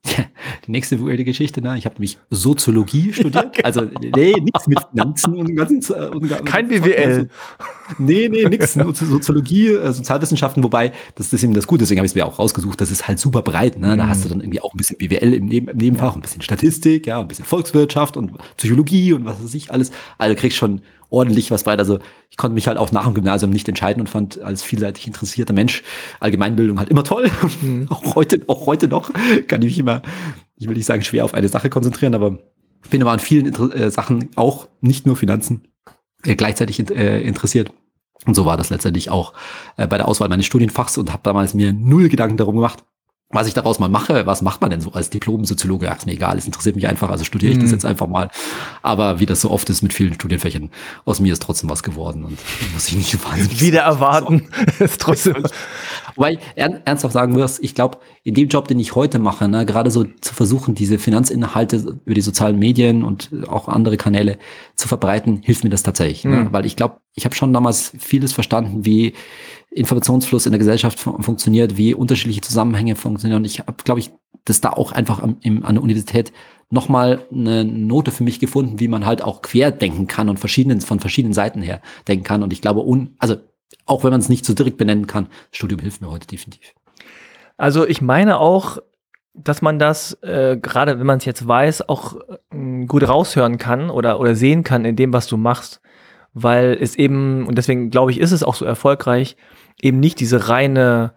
Ja, 0.05 0.25
nächste 0.67 0.99
weirde 1.01 1.23
Geschichte, 1.23 1.61
ne? 1.61 1.77
Ich 1.77 1.85
habe 1.85 1.95
nämlich 1.95 2.17
Soziologie 2.29 3.13
studiert. 3.13 3.35
Ja, 3.35 3.41
genau. 3.43 3.65
Also, 3.65 3.81
nee, 4.15 4.33
nichts 4.33 4.67
mit 4.67 4.79
Finanzen 4.91 5.35
und 5.35 5.55
ganzen. 5.55 5.93
Und, 5.93 6.45
Kein 6.45 6.67
BWL. 6.67 7.29
Nee, 7.97 8.29
nee, 8.29 8.45
nix. 8.45 8.73
Soziologie, 8.73 9.69
äh, 9.69 9.91
Sozialwissenschaften, 9.91 10.63
wobei, 10.63 10.91
das 11.15 11.31
ist 11.31 11.43
eben 11.43 11.53
das 11.53 11.67
Gute, 11.67 11.79
deswegen 11.79 11.99
habe 11.99 12.05
ich 12.05 12.11
es 12.11 12.15
mir 12.15 12.25
auch 12.25 12.39
rausgesucht, 12.39 12.79
das 12.81 12.91
ist 12.91 13.07
halt 13.07 13.19
super 13.19 13.41
breit. 13.41 13.79
Ne? 13.79 13.95
Da 13.95 14.05
mhm. 14.05 14.09
hast 14.09 14.25
du 14.25 14.29
dann 14.29 14.41
irgendwie 14.41 14.61
auch 14.61 14.73
ein 14.73 14.77
bisschen 14.77 14.97
BWL 14.97 15.33
im, 15.33 15.45
Neben, 15.45 15.67
im 15.69 15.77
Nebenfach, 15.77 16.15
ein 16.15 16.21
bisschen 16.21 16.41
Statistik, 16.41 17.07
ja, 17.07 17.19
ein 17.19 17.27
bisschen 17.27 17.45
Volkswirtschaft 17.45 18.17
und 18.17 18.33
Psychologie 18.57 19.13
und 19.13 19.25
was 19.25 19.41
weiß 19.43 19.53
ich 19.53 19.71
alles. 19.71 19.91
Also 20.17 20.35
kriegst 20.35 20.57
schon 20.57 20.81
ordentlich 21.09 21.51
was 21.51 21.63
breit. 21.63 21.79
Also 21.79 21.99
ich 22.29 22.37
konnte 22.37 22.53
mich 22.53 22.67
halt 22.67 22.77
auch 22.77 22.91
nach 22.91 23.05
dem 23.05 23.13
Gymnasium 23.13 23.51
nicht 23.51 23.67
entscheiden 23.67 24.01
und 24.01 24.07
fand 24.07 24.41
als 24.41 24.63
vielseitig 24.63 25.07
interessierter 25.07 25.53
Mensch 25.53 25.83
Allgemeinbildung 26.19 26.79
halt 26.79 26.89
immer 26.89 27.03
toll. 27.03 27.29
Mhm. 27.61 27.87
auch 27.89 28.15
heute, 28.15 28.41
auch 28.47 28.65
heute 28.65 28.87
noch 28.87 29.11
kann 29.47 29.61
ich 29.61 29.67
mich 29.67 29.79
immer, 29.79 30.01
ich 30.57 30.67
will 30.67 30.75
nicht 30.75 30.85
sagen, 30.85 31.03
schwer 31.03 31.25
auf 31.25 31.33
eine 31.33 31.49
Sache 31.49 31.69
konzentrieren, 31.69 32.15
aber 32.15 32.39
bin 32.89 33.01
aber 33.01 33.11
an 33.11 33.19
vielen 33.19 33.53
äh, 33.71 33.91
Sachen 33.91 34.29
auch 34.35 34.67
nicht 34.81 35.05
nur 35.05 35.15
Finanzen 35.15 35.67
äh, 36.23 36.35
gleichzeitig 36.35 36.89
äh, 36.91 37.21
interessiert. 37.21 37.71
Und 38.25 38.33
so 38.33 38.45
war 38.45 38.57
das 38.57 38.69
letztendlich 38.69 39.09
auch 39.09 39.33
äh, 39.77 39.87
bei 39.87 39.97
der 39.97 40.07
Auswahl 40.07 40.29
meines 40.29 40.45
Studienfachs 40.45 40.97
und 40.97 41.11
habe 41.11 41.23
damals 41.23 41.53
mir 41.53 41.73
null 41.73 42.09
Gedanken 42.09 42.37
darum 42.37 42.55
gemacht, 42.55 42.83
was 43.29 43.47
ich 43.47 43.53
daraus 43.53 43.77
mal 43.79 43.89
mache, 43.89 44.25
was 44.25 44.41
macht 44.41 44.61
man 44.61 44.69
denn 44.69 44.79
so 44.79 44.93
als 44.93 45.09
Diplom-Soziologe? 45.09 45.85
Ja, 45.85 45.93
ist 45.93 46.05
mir 46.05 46.13
egal, 46.13 46.37
es 46.37 46.45
interessiert 46.45 46.77
mich 46.77 46.87
einfach, 46.87 47.09
also 47.09 47.25
studiere 47.25 47.51
ich 47.51 47.57
das 47.57 47.67
mhm. 47.67 47.73
jetzt 47.73 47.85
einfach 47.85 48.07
mal. 48.07 48.29
Aber 48.81 49.19
wie 49.19 49.25
das 49.25 49.41
so 49.41 49.51
oft 49.51 49.69
ist 49.69 49.81
mit 49.81 49.93
vielen 49.93 50.13
Studienfächern, 50.13 50.69
aus 51.03 51.19
mir 51.19 51.33
ist 51.33 51.41
trotzdem 51.41 51.69
was 51.69 51.83
geworden 51.83 52.23
und 52.23 52.37
muss 52.73 52.87
ich 52.87 52.95
nicht 52.95 53.25
wahnsinnig 53.25 53.59
Wieder 53.59 53.81
erwarten, 53.81 54.47
ist 54.79 55.01
trotzdem. 55.01 55.43
Wobei, 56.17 56.39
ernsthaft 56.55 57.13
sagen 57.13 57.35
wirst, 57.35 57.63
ich 57.63 57.75
glaube, 57.75 57.99
in 58.23 58.33
dem 58.33 58.49
Job, 58.49 58.67
den 58.67 58.79
ich 58.79 58.95
heute 58.95 59.19
mache, 59.19 59.47
ne, 59.47 59.65
gerade 59.65 59.91
so 59.91 60.03
zu 60.03 60.33
versuchen, 60.33 60.75
diese 60.75 60.99
Finanzinhalte 60.99 61.99
über 62.05 62.15
die 62.15 62.21
sozialen 62.21 62.59
Medien 62.59 63.03
und 63.03 63.29
auch 63.47 63.67
andere 63.67 63.97
Kanäle 63.97 64.37
zu 64.75 64.87
verbreiten, 64.87 65.41
hilft 65.43 65.63
mir 65.63 65.69
das 65.69 65.83
tatsächlich. 65.83 66.25
Mhm. 66.25 66.31
Ne? 66.31 66.47
Weil 66.51 66.65
ich 66.65 66.75
glaube, 66.75 66.97
ich 67.15 67.25
habe 67.25 67.35
schon 67.35 67.53
damals 67.53 67.93
vieles 67.97 68.33
verstanden, 68.33 68.85
wie 68.85 69.13
Informationsfluss 69.71 70.45
in 70.45 70.51
der 70.51 70.59
Gesellschaft 70.59 70.99
fun 70.99 71.21
funktioniert, 71.21 71.77
wie 71.77 71.93
unterschiedliche 71.93 72.41
Zusammenhänge 72.41 72.95
funktionieren. 72.95 73.41
Und 73.41 73.45
ich 73.45 73.59
habe, 73.59 73.83
glaube 73.83 73.99
ich, 73.99 74.11
das 74.45 74.61
da 74.61 74.71
auch 74.71 74.91
einfach 74.91 75.21
am, 75.21 75.37
im, 75.41 75.65
an 75.65 75.75
der 75.75 75.83
Universität 75.83 76.33
nochmal 76.69 77.25
eine 77.31 77.63
Note 77.63 78.11
für 78.11 78.23
mich 78.23 78.39
gefunden, 78.39 78.79
wie 78.79 78.87
man 78.87 79.05
halt 79.05 79.21
auch 79.21 79.41
quer 79.41 79.71
denken 79.71 80.07
kann 80.07 80.29
und 80.29 80.39
verschiedenen, 80.39 80.81
von 80.81 80.99
verschiedenen 80.99 81.33
Seiten 81.33 81.61
her 81.61 81.81
denken 82.07 82.23
kann. 82.23 82.43
Und 82.43 82.53
ich 82.53 82.61
glaube, 82.61 82.81
un, 82.81 83.15
also 83.19 83.35
auch 83.85 84.03
wenn 84.03 84.11
man 84.11 84.19
es 84.19 84.29
nicht 84.29 84.45
so 84.45 84.53
direkt 84.53 84.77
benennen 84.77 85.07
kann, 85.07 85.27
Studium 85.51 85.79
hilft 85.79 86.01
mir 86.01 86.11
heute 86.11 86.27
definitiv. 86.27 86.73
Also 87.57 87.87
ich 87.87 88.01
meine 88.01 88.39
auch, 88.39 88.77
dass 89.33 89.61
man 89.61 89.79
das, 89.79 90.13
äh, 90.23 90.57
gerade 90.57 90.99
wenn 90.99 91.05
man 91.05 91.19
es 91.19 91.25
jetzt 91.25 91.47
weiß, 91.47 91.87
auch 91.89 92.17
äh, 92.51 92.85
gut 92.85 93.07
raushören 93.07 93.57
kann 93.57 93.89
oder, 93.89 94.19
oder 94.19 94.35
sehen 94.35 94.63
kann 94.63 94.85
in 94.85 94.95
dem, 94.95 95.13
was 95.13 95.27
du 95.27 95.37
machst. 95.37 95.81
Weil 96.33 96.77
es 96.79 96.95
eben, 96.95 97.47
und 97.47 97.57
deswegen 97.57 97.89
glaube 97.89 98.11
ich, 98.11 98.19
ist 98.19 98.31
es 98.31 98.43
auch 98.43 98.55
so 98.55 98.65
erfolgreich, 98.65 99.37
eben 99.81 99.99
nicht 99.99 100.19
diese 100.19 100.49
reine, 100.49 101.13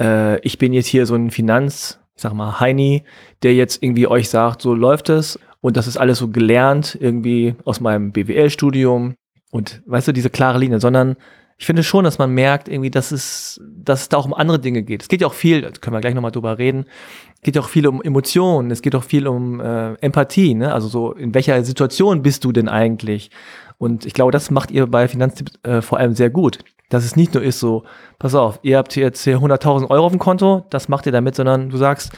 äh, 0.00 0.40
ich 0.40 0.58
bin 0.58 0.72
jetzt 0.72 0.86
hier 0.86 1.06
so 1.06 1.14
ein 1.14 1.30
Finanz, 1.30 2.00
ich 2.14 2.22
sag 2.22 2.34
mal, 2.34 2.60
Heini, 2.60 3.04
der 3.42 3.54
jetzt 3.54 3.82
irgendwie 3.82 4.06
euch 4.06 4.28
sagt, 4.28 4.62
so 4.62 4.74
läuft 4.74 5.08
es 5.08 5.38
und 5.60 5.76
das 5.76 5.86
ist 5.86 5.96
alles 5.96 6.18
so 6.18 6.28
gelernt, 6.28 6.96
irgendwie 7.00 7.54
aus 7.64 7.80
meinem 7.80 8.12
BWL-Studium 8.12 9.14
und 9.50 9.82
weißt 9.86 10.08
du, 10.08 10.12
diese 10.12 10.30
klare 10.30 10.58
Linie, 10.58 10.80
sondern 10.80 11.16
ich 11.60 11.66
finde 11.66 11.84
schon, 11.84 12.04
dass 12.04 12.16
man 12.16 12.30
merkt, 12.30 12.68
irgendwie, 12.68 12.90
dass 12.90 13.12
es, 13.12 13.60
dass 13.62 14.00
es 14.00 14.08
da 14.08 14.16
auch 14.16 14.24
um 14.24 14.32
andere 14.32 14.58
Dinge 14.58 14.82
geht. 14.82 15.02
Es 15.02 15.08
geht 15.08 15.20
ja 15.20 15.26
auch 15.26 15.34
viel, 15.34 15.70
können 15.82 15.94
wir 15.94 16.00
gleich 16.00 16.14
nochmal 16.14 16.30
drüber 16.30 16.56
reden, 16.56 16.86
es 17.34 17.42
geht 17.42 17.54
ja 17.54 17.60
auch 17.60 17.68
viel 17.68 17.86
um 17.86 18.00
Emotionen, 18.00 18.70
es 18.70 18.80
geht 18.80 18.94
auch 18.94 19.04
viel 19.04 19.28
um 19.28 19.60
äh, 19.60 19.92
Empathie, 19.96 20.54
ne? 20.54 20.72
Also 20.72 20.88
so, 20.88 21.12
in 21.12 21.34
welcher 21.34 21.62
Situation 21.62 22.22
bist 22.22 22.44
du 22.44 22.52
denn 22.52 22.70
eigentlich? 22.70 23.30
Und 23.76 24.06
ich 24.06 24.14
glaube, 24.14 24.32
das 24.32 24.50
macht 24.50 24.70
ihr 24.70 24.86
bei 24.86 25.06
Finanztipps 25.06 25.52
äh, 25.62 25.82
vor 25.82 25.98
allem 25.98 26.14
sehr 26.14 26.30
gut 26.30 26.58
dass 26.92 27.04
es 27.04 27.14
nicht 27.14 27.34
nur 27.34 27.44
ist 27.44 27.60
so, 27.60 27.84
pass 28.18 28.34
auf, 28.34 28.58
ihr 28.62 28.76
habt 28.76 28.96
jetzt 28.96 29.22
hier 29.22 29.38
100.000 29.38 29.90
Euro 29.90 30.06
auf 30.06 30.12
dem 30.12 30.18
Konto, 30.18 30.66
das 30.70 30.88
macht 30.88 31.06
ihr 31.06 31.12
damit, 31.12 31.36
sondern 31.36 31.70
du 31.70 31.76
sagst, 31.76 32.10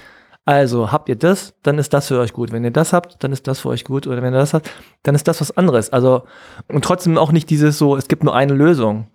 also 0.46 0.90
habt 0.90 1.08
ihr 1.08 1.16
das, 1.16 1.54
dann 1.62 1.78
ist 1.78 1.92
das 1.92 2.08
für 2.08 2.18
euch 2.18 2.32
gut. 2.32 2.50
Wenn 2.50 2.64
ihr 2.64 2.70
das 2.70 2.92
habt, 2.92 3.22
dann 3.22 3.32
ist 3.32 3.46
das 3.46 3.60
für 3.60 3.68
euch 3.68 3.84
gut. 3.84 4.08
Oder 4.08 4.22
wenn 4.22 4.34
ihr 4.34 4.40
das 4.40 4.54
habt, 4.54 4.70
dann 5.04 5.14
ist 5.14 5.28
das 5.28 5.40
was 5.40 5.56
anderes. 5.56 5.90
Also 5.90 6.22
und 6.66 6.84
trotzdem 6.84 7.16
auch 7.16 7.30
nicht 7.30 7.48
dieses 7.48 7.78
so, 7.78 7.96
es 7.96 8.08
gibt 8.08 8.24
nur 8.24 8.34
eine 8.34 8.54
Lösung, 8.54 9.06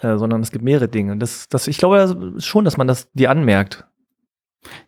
äh, 0.00 0.16
sondern 0.16 0.40
es 0.40 0.50
gibt 0.50 0.64
mehrere 0.64 0.88
Dinge. 0.88 1.16
Das, 1.16 1.48
das, 1.48 1.66
ich 1.66 1.78
glaube 1.78 2.34
schon, 2.38 2.64
dass 2.64 2.76
man 2.76 2.86
das 2.86 3.10
dir 3.12 3.30
anmerkt. 3.30 3.84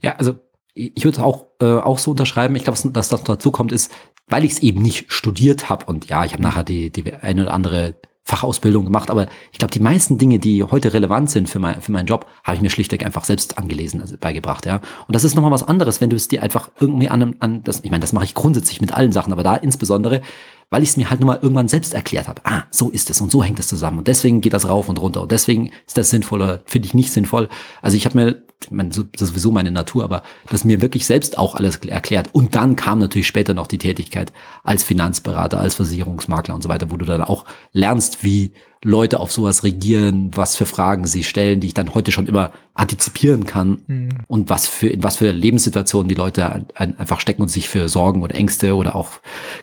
Ja, 0.00 0.16
also 0.16 0.34
ich 0.74 1.04
würde 1.04 1.18
es 1.18 1.22
auch, 1.22 1.46
äh, 1.60 1.64
auch 1.64 1.98
so 1.98 2.12
unterschreiben. 2.12 2.56
Ich 2.56 2.64
glaube, 2.64 2.78
dass 2.92 3.08
das 3.08 3.24
dazu 3.24 3.50
kommt, 3.50 3.72
ist, 3.72 3.92
weil 4.28 4.44
ich 4.44 4.52
es 4.52 4.58
eben 4.60 4.80
nicht 4.80 5.12
studiert 5.12 5.68
habe 5.68 5.86
und 5.86 6.08
ja, 6.08 6.24
ich 6.24 6.32
habe 6.32 6.42
nachher 6.42 6.64
die, 6.64 6.90
die 6.90 7.12
eine 7.12 7.42
oder 7.42 7.54
andere 7.54 7.94
Fachausbildung 8.24 8.84
gemacht, 8.84 9.10
aber 9.10 9.26
ich 9.50 9.58
glaube, 9.58 9.72
die 9.72 9.80
meisten 9.80 10.16
Dinge, 10.16 10.38
die 10.38 10.62
heute 10.62 10.92
relevant 10.92 11.30
sind 11.30 11.48
für, 11.48 11.58
mein, 11.58 11.82
für 11.82 11.90
meinen 11.90 12.06
Job, 12.06 12.26
habe 12.44 12.56
ich 12.56 12.62
mir 12.62 12.70
schlichtweg 12.70 13.04
einfach 13.04 13.24
selbst 13.24 13.58
angelesen, 13.58 14.00
also 14.00 14.16
beigebracht, 14.16 14.64
ja. 14.64 14.76
Und 15.06 15.14
das 15.14 15.24
ist 15.24 15.34
nochmal 15.34 15.50
was 15.50 15.64
anderes, 15.64 16.00
wenn 16.00 16.10
du 16.10 16.16
es 16.16 16.28
dir 16.28 16.42
einfach 16.42 16.70
irgendwie 16.78 17.08
an, 17.08 17.34
an 17.40 17.64
das, 17.64 17.80
ich 17.82 17.90
meine, 17.90 18.00
das 18.00 18.12
mache 18.12 18.24
ich 18.24 18.34
grundsätzlich 18.34 18.80
mit 18.80 18.94
allen 18.94 19.10
Sachen, 19.10 19.32
aber 19.32 19.42
da 19.42 19.56
insbesondere, 19.56 20.22
weil 20.70 20.84
ich 20.84 20.90
es 20.90 20.96
mir 20.96 21.10
halt 21.10 21.20
nur 21.20 21.26
mal 21.26 21.40
irgendwann 21.42 21.68
selbst 21.68 21.94
erklärt 21.94 22.28
habe. 22.28 22.40
Ah, 22.44 22.62
so 22.70 22.90
ist 22.90 23.10
es 23.10 23.20
und 23.20 23.30
so 23.32 23.42
hängt 23.42 23.58
es 23.58 23.66
zusammen 23.66 23.98
und 23.98 24.08
deswegen 24.08 24.40
geht 24.40 24.52
das 24.52 24.68
rauf 24.68 24.88
und 24.88 25.00
runter 25.00 25.22
und 25.22 25.32
deswegen 25.32 25.70
ist 25.86 25.98
das 25.98 26.10
sinnvoll 26.10 26.42
oder 26.42 26.62
finde 26.64 26.86
ich 26.86 26.94
nicht 26.94 27.12
sinnvoll. 27.12 27.48
Also 27.82 27.96
ich 27.96 28.06
habe 28.06 28.16
mir, 28.16 28.42
ich 28.64 28.70
meine, 28.70 28.88
das 28.90 28.98
ist 28.98 29.28
sowieso 29.30 29.50
meine 29.50 29.70
Natur, 29.70 30.04
aber 30.04 30.22
das 30.50 30.64
mir 30.64 30.80
wirklich 30.80 31.06
selbst 31.06 31.38
auch 31.38 31.54
alles 31.54 31.76
erklärt. 31.76 32.30
Und 32.32 32.54
dann 32.54 32.76
kam 32.76 32.98
natürlich 32.98 33.26
später 33.26 33.54
noch 33.54 33.66
die 33.66 33.78
Tätigkeit 33.78 34.32
als 34.62 34.84
Finanzberater, 34.84 35.60
als 35.60 35.74
Versicherungsmakler 35.74 36.54
und 36.54 36.62
so 36.62 36.68
weiter, 36.68 36.90
wo 36.90 36.96
du 36.96 37.04
dann 37.04 37.22
auch 37.22 37.44
lernst, 37.72 38.24
wie 38.24 38.52
Leute 38.84 39.20
auf 39.20 39.30
sowas 39.30 39.62
regieren, 39.62 40.32
was 40.34 40.56
für 40.56 40.66
Fragen 40.66 41.06
sie 41.06 41.22
stellen, 41.22 41.60
die 41.60 41.68
ich 41.68 41.74
dann 41.74 41.94
heute 41.94 42.10
schon 42.10 42.26
immer 42.26 42.52
antizipieren 42.74 43.46
kann 43.46 43.82
mhm. 43.86 44.08
und 44.26 44.50
was 44.50 44.66
für, 44.66 44.88
in 44.88 45.04
was 45.04 45.18
für 45.18 45.30
Lebenssituationen 45.30 46.08
die 46.08 46.16
Leute 46.16 46.50
ein, 46.50 46.66
ein, 46.74 46.98
einfach 46.98 47.20
stecken 47.20 47.42
und 47.42 47.48
sich 47.48 47.68
für 47.68 47.88
Sorgen 47.88 48.22
oder 48.22 48.34
Ängste 48.34 48.74
oder 48.74 48.96
auch 48.96 49.10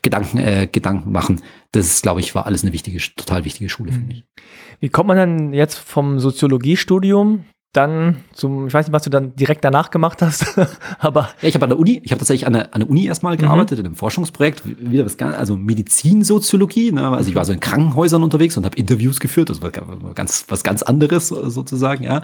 Gedanken, 0.01 0.37
äh, 0.37 0.69
Gedanken 0.71 1.11
machen. 1.11 1.41
Das 1.73 1.85
ist, 1.85 2.03
glaube 2.03 2.21
ich, 2.21 2.33
war 2.33 2.45
alles 2.45 2.63
eine 2.63 2.71
wichtige, 2.71 2.99
total 3.15 3.43
wichtige 3.43 3.69
Schule 3.69 3.91
mhm. 3.91 3.95
für 3.95 4.05
mich. 4.05 4.23
Wie 4.79 4.89
kommt 4.89 5.07
man 5.07 5.17
dann 5.17 5.53
jetzt 5.53 5.77
vom 5.77 6.19
Soziologiestudium 6.19 7.43
dann 7.71 8.23
zum, 8.33 8.67
ich 8.67 8.73
weiß 8.73 8.87
nicht, 8.87 8.93
was 8.93 9.03
du 9.03 9.11
dann 9.11 9.35
direkt 9.35 9.63
danach 9.63 9.91
gemacht 9.91 10.23
hast, 10.23 10.57
aber. 10.99 11.29
Ja, 11.41 11.49
ich 11.49 11.55
habe 11.55 11.65
an 11.65 11.69
der 11.69 11.79
Uni, 11.79 12.01
ich 12.03 12.11
habe 12.11 12.19
tatsächlich 12.19 12.47
an 12.47 12.53
der, 12.53 12.73
an 12.73 12.81
der 12.81 12.89
Uni 12.89 13.05
erstmal 13.05 13.35
mhm. 13.35 13.41
gearbeitet, 13.41 13.77
mhm. 13.77 13.81
in 13.81 13.85
einem 13.87 13.95
Forschungsprojekt, 13.95 14.63
wieder 14.65 15.05
was 15.05 15.17
ganz, 15.17 15.37
also 15.37 15.55
Medizinsoziologie, 15.55 16.91
ne? 16.91 17.07
also 17.09 17.29
ich 17.29 17.35
war 17.35 17.45
so 17.45 17.53
in 17.53 17.59
Krankenhäusern 17.59 18.23
unterwegs 18.23 18.57
und 18.57 18.65
habe 18.65 18.75
Interviews 18.75 19.19
geführt, 19.19 19.49
das 19.49 19.61
war 19.61 19.69
ganz, 19.69 20.45
was 20.47 20.63
ganz 20.63 20.81
anderes 20.81 21.27
sozusagen, 21.27 22.03
ja. 22.03 22.23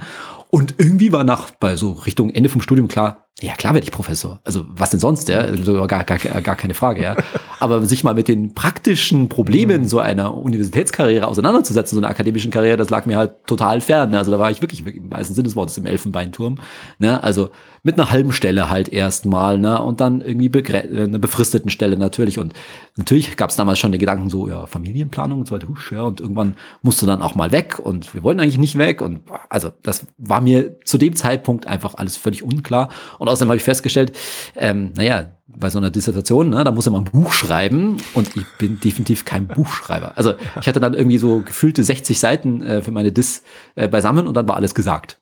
Und 0.49 0.75
irgendwie 0.77 1.11
war 1.11 1.23
nach, 1.23 1.51
bei 1.51 1.75
so 1.75 1.91
Richtung 1.91 2.31
Ende 2.31 2.49
vom 2.49 2.61
Studium 2.61 2.87
klar, 2.87 3.25
ja, 3.41 3.53
klar 3.53 3.73
werde 3.73 3.85
ich 3.85 3.91
Professor. 3.91 4.39
Also 4.45 4.65
was 4.69 4.91
denn 4.91 4.99
sonst, 4.99 5.27
ja? 5.27 5.39
Also, 5.39 5.85
gar, 5.87 6.05
gar, 6.05 6.17
gar 6.17 6.55
keine 6.55 6.73
Frage, 6.73 7.03
ja. 7.03 7.15
Aber 7.59 7.85
sich 7.85 8.03
mal 8.03 8.13
mit 8.13 8.27
den 8.27 8.53
praktischen 8.53 9.29
Problemen 9.29 9.83
mhm. 9.83 9.87
so 9.87 9.99
einer 9.99 10.35
Universitätskarriere 10.35 11.27
auseinanderzusetzen, 11.27 11.95
so 11.95 12.01
einer 12.01 12.09
akademischen 12.09 12.51
Karriere, 12.51 12.77
das 12.77 12.89
lag 12.89 13.05
mir 13.05 13.17
halt 13.17 13.45
total 13.47 13.81
fern. 13.81 14.11
Ne? 14.11 14.17
Also 14.17 14.31
da 14.31 14.39
war 14.39 14.51
ich 14.51 14.61
wirklich, 14.61 14.85
wirklich 14.85 15.03
im 15.03 15.09
meisten 15.09 15.33
Sinne 15.33 15.45
des 15.45 15.55
Wortes 15.55 15.77
im 15.77 15.85
Elfenbeinturm. 15.85 16.57
Ne? 16.99 17.23
Also 17.23 17.49
mit 17.85 17.99
einer 17.99 18.09
halben 18.09 18.31
Stelle 18.31 18.71
halt 18.71 18.89
erstmal, 18.89 19.59
ne? 19.59 19.79
Und 19.79 20.01
dann 20.01 20.21
irgendwie 20.21 20.47
äh, 20.47 21.03
einer 21.03 21.19
befristeten 21.19 21.69
Stelle 21.69 21.97
natürlich. 21.97 22.39
Und 22.39 22.53
natürlich 22.95 23.37
gab 23.37 23.51
es 23.51 23.57
damals 23.57 23.77
schon 23.77 23.91
den 23.91 23.99
Gedanken 23.99 24.31
so, 24.31 24.49
ja, 24.49 24.65
Familienplanung 24.65 25.39
und 25.39 25.47
so 25.47 25.53
weiter, 25.53 25.67
husch, 25.67 25.91
ja, 25.91 26.01
und 26.01 26.19
irgendwann 26.19 26.55
musst 26.81 27.03
du 27.03 27.05
dann 27.05 27.21
auch 27.21 27.35
mal 27.35 27.51
weg 27.51 27.77
und 27.77 28.11
wir 28.15 28.23
wollen 28.23 28.39
eigentlich 28.39 28.57
nicht 28.57 28.79
weg. 28.79 29.01
Und 29.01 29.21
also 29.49 29.71
das 29.83 30.07
war 30.17 30.41
mir 30.41 30.79
zu 30.83 30.97
dem 30.97 31.15
Zeitpunkt 31.15 31.67
einfach 31.67 31.93
alles 31.93 32.17
völlig 32.17 32.41
unklar. 32.41 32.89
Und 33.19 33.27
außerdem 33.27 33.49
habe 33.49 33.57
ich 33.57 33.63
festgestellt, 33.63 34.13
ähm, 34.55 34.91
naja, 34.95 35.27
bei 35.47 35.69
so 35.69 35.77
einer 35.77 35.91
Dissertation, 35.91 36.49
ne, 36.49 36.63
da 36.63 36.71
muss 36.71 36.89
man 36.89 37.05
ein 37.05 37.11
Buch 37.11 37.33
schreiben 37.33 37.97
und 38.15 38.35
ich 38.35 38.45
bin 38.57 38.79
definitiv 38.79 39.25
kein 39.25 39.45
Buchschreiber. 39.45 40.13
Also 40.15 40.33
ich 40.59 40.67
hatte 40.67 40.79
dann 40.79 40.95
irgendwie 40.95 41.19
so 41.19 41.41
gefühlte 41.41 41.83
60 41.83 42.19
Seiten 42.19 42.63
äh, 42.63 42.81
für 42.81 42.91
meine 42.91 43.11
Dis 43.11 43.43
äh, 43.75 43.87
beisammen 43.87 44.25
und 44.25 44.33
dann 44.33 44.47
war 44.47 44.55
alles 44.55 44.73
gesagt. 44.73 45.19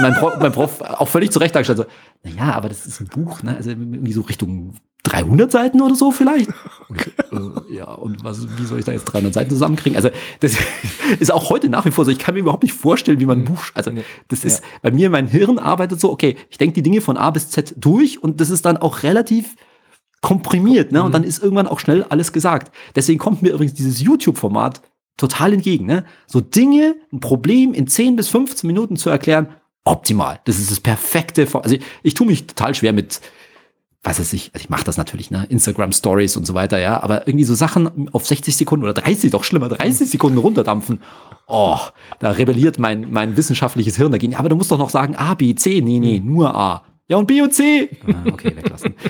Mein, 0.00 0.14
Prof, 0.14 0.38
mein 0.40 0.52
Prof 0.52 0.80
auch 0.80 1.08
völlig 1.08 1.30
zurecht 1.30 1.54
dargestellt, 1.54 1.78
so, 1.78 1.84
naja, 2.24 2.54
aber 2.54 2.68
das 2.68 2.86
ist 2.86 3.00
ein 3.00 3.06
Buch, 3.06 3.42
ne? 3.42 3.56
Also 3.56 3.70
irgendwie 3.70 4.12
so 4.12 4.22
Richtung 4.22 4.74
300 5.04 5.50
Seiten 5.50 5.80
oder 5.80 5.94
so 5.94 6.10
vielleicht. 6.10 6.50
Und, 6.88 7.00
äh, 7.70 7.74
ja, 7.76 7.90
und 7.92 8.22
was, 8.24 8.46
wie 8.58 8.64
soll 8.64 8.78
ich 8.78 8.84
da 8.84 8.92
jetzt 8.92 9.04
300 9.04 9.34
Seiten 9.34 9.50
zusammenkriegen? 9.50 9.96
Also 9.96 10.10
das 10.40 10.56
ist 11.18 11.32
auch 11.32 11.50
heute 11.50 11.68
nach 11.68 11.84
wie 11.84 11.90
vor 11.90 12.04
so. 12.04 12.10
Ich 12.10 12.18
kann 12.18 12.34
mir 12.34 12.40
überhaupt 12.40 12.62
nicht 12.62 12.74
vorstellen, 12.74 13.20
wie 13.20 13.26
man 13.26 13.40
ein 13.40 13.44
Buch, 13.44 13.64
also 13.74 13.90
das 14.28 14.44
ist, 14.44 14.60
ja. 14.60 14.66
bei 14.82 14.90
mir 14.90 15.10
mein 15.10 15.26
Hirn 15.26 15.58
arbeitet 15.58 16.00
so, 16.00 16.10
okay, 16.10 16.36
ich 16.50 16.58
denke 16.58 16.74
die 16.74 16.82
Dinge 16.82 17.00
von 17.00 17.16
A 17.16 17.30
bis 17.30 17.50
Z 17.50 17.74
durch 17.76 18.22
und 18.22 18.40
das 18.40 18.50
ist 18.50 18.64
dann 18.64 18.76
auch 18.76 19.02
relativ 19.02 19.56
komprimiert, 20.20 20.92
ne? 20.92 21.02
Und 21.02 21.08
mhm. 21.08 21.12
dann 21.12 21.24
ist 21.24 21.42
irgendwann 21.42 21.66
auch 21.66 21.80
schnell 21.80 22.04
alles 22.04 22.32
gesagt. 22.32 22.72
Deswegen 22.94 23.18
kommt 23.18 23.42
mir 23.42 23.52
übrigens 23.52 23.74
dieses 23.74 24.00
YouTube-Format 24.00 24.80
total 25.22 25.52
entgegen. 25.52 25.86
Ne? 25.86 26.04
So 26.26 26.40
Dinge, 26.40 26.96
ein 27.12 27.20
Problem 27.20 27.72
in 27.74 27.86
10 27.86 28.16
bis 28.16 28.28
15 28.28 28.66
Minuten 28.66 28.96
zu 28.96 29.08
erklären, 29.08 29.48
optimal. 29.84 30.40
Das 30.44 30.58
ist 30.58 30.70
das 30.70 30.80
perfekte. 30.80 31.46
Also 31.52 31.76
ich, 31.76 31.82
ich 32.02 32.14
tue 32.14 32.26
mich 32.26 32.46
total 32.46 32.74
schwer 32.74 32.92
mit, 32.92 33.20
was 34.02 34.18
weiß 34.18 34.32
ich, 34.32 34.50
also 34.52 34.64
ich 34.64 34.70
mache 34.70 34.84
das 34.84 34.96
natürlich, 34.96 35.30
ne, 35.30 35.46
Instagram 35.48 35.92
Stories 35.92 36.36
und 36.36 36.44
so 36.44 36.54
weiter, 36.54 36.78
ja, 36.78 37.02
aber 37.02 37.28
irgendwie 37.28 37.44
so 37.44 37.54
Sachen 37.54 38.08
auf 38.12 38.26
60 38.26 38.56
Sekunden 38.56 38.84
oder 38.84 38.94
30, 38.94 39.30
doch 39.30 39.44
schlimmer, 39.44 39.68
30 39.68 40.10
Sekunden 40.10 40.38
runterdampfen. 40.38 41.00
Oh, 41.46 41.78
da 42.18 42.32
rebelliert 42.32 42.78
mein, 42.78 43.10
mein 43.10 43.36
wissenschaftliches 43.36 43.96
Hirn 43.96 44.12
dagegen. 44.12 44.34
Aber 44.34 44.48
du 44.48 44.56
musst 44.56 44.70
doch 44.70 44.78
noch 44.78 44.90
sagen 44.90 45.16
A, 45.16 45.34
B, 45.34 45.54
C. 45.54 45.80
Nee, 45.80 45.98
nee, 45.98 46.20
nur 46.20 46.54
A. 46.54 46.84
Ja, 47.08 47.16
und 47.18 47.26
B 47.26 47.42
und 47.42 47.52
C. 47.52 47.90
Ah, 48.06 48.28
okay, 48.30 48.56
weglassen. 48.56 48.94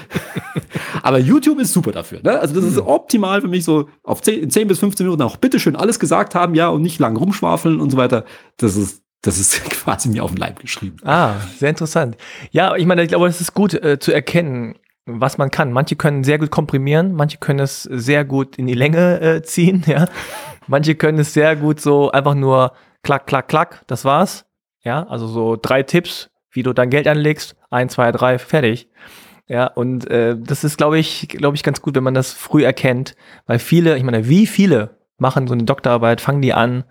Aber 1.03 1.19
YouTube 1.19 1.59
ist 1.59 1.73
super 1.73 1.93
dafür. 1.93 2.21
Ne? 2.23 2.39
Also 2.39 2.55
das 2.55 2.65
ist 2.65 2.79
optimal 2.79 3.41
für 3.41 3.49
mich 3.49 3.65
so 3.65 3.89
auf 4.05 4.23
10, 4.23 4.49
10 4.51 4.69
bis 4.69 4.79
15 4.79 5.05
Minuten 5.05 5.23
auch 5.23 5.37
bitteschön 5.37 5.77
alles 5.77 5.99
gesagt 5.99 6.35
haben, 6.35 6.55
ja, 6.55 6.69
und 6.69 6.83
nicht 6.83 6.99
lang 6.99 7.17
rumschwafeln 7.17 7.81
und 7.81 7.91
so 7.91 7.97
weiter. 7.97 8.25
Das 8.57 8.77
ist, 8.77 9.03
das 9.21 9.39
ist 9.39 9.63
quasi 9.71 10.09
mir 10.09 10.23
auf 10.23 10.31
den 10.31 10.39
Leib 10.39 10.61
geschrieben. 10.61 10.97
Ah, 11.05 11.35
sehr 11.59 11.71
interessant. 11.71 12.17
Ja, 12.53 12.77
ich 12.77 12.87
meine, 12.87 13.03
ich 13.03 13.09
glaube, 13.09 13.27
es 13.27 13.41
ist 13.41 13.53
gut 13.53 13.75
äh, 13.75 13.99
zu 13.99 14.13
erkennen, 14.13 14.77
was 15.05 15.39
man 15.39 15.51
kann. 15.51 15.73
Manche 15.73 15.97
können 15.97 16.25
sehr 16.25 16.39
gut 16.39 16.51
komprimieren, 16.51 17.13
manche 17.13 17.39
können 17.39 17.59
es 17.59 17.83
sehr 17.83 18.25
gut 18.25 18.57
in 18.57 18.67
die 18.67 18.75
Länge 18.75 19.21
äh, 19.21 19.43
ziehen, 19.43 19.83
ja. 19.87 20.07
Manche 20.69 20.95
können 20.95 21.19
es 21.19 21.35
sehr 21.35 21.57
gut 21.57 21.81
so 21.81 22.13
einfach 22.13 22.35
nur 22.35 22.73
klack, 23.03 23.27
klack, 23.27 23.49
klack, 23.49 23.83
das 23.89 24.05
war's. 24.05 24.47
Ja, 24.85 25.07
also 25.09 25.27
so 25.27 25.57
drei 25.61 25.83
Tipps, 25.83 26.31
wie 26.51 26.63
du 26.63 26.73
dein 26.73 26.91
Geld 26.91 27.09
anlegst. 27.09 27.57
Eins, 27.71 27.95
zwei, 27.95 28.13
drei, 28.13 28.39
fertig. 28.39 28.89
Ja, 29.49 29.67
und 29.67 30.09
äh, 30.11 30.37
das 30.39 30.65
ist, 30.65 30.77
glaube 30.77 30.99
ich, 30.99 31.29
glaube 31.29 31.57
ich, 31.57 31.63
ganz 31.63 31.83
gut, 31.83 31.95
wenn 31.95 32.05
man 32.05 32.15
das 32.15 32.33
früh 32.33 32.65
erkennt, 32.65 33.17
weil 33.47 33.59
viele, 33.59 33.97
ich 33.97 34.03
meine, 34.03 34.29
wie 34.29 34.47
viele 34.47 34.97
machen 35.19 35.47
so 35.47 35.55
eine 35.55 35.65
Doktorarbeit, 35.65 36.21
fangen 36.21 36.43
die 36.43 36.53
an 36.53 36.85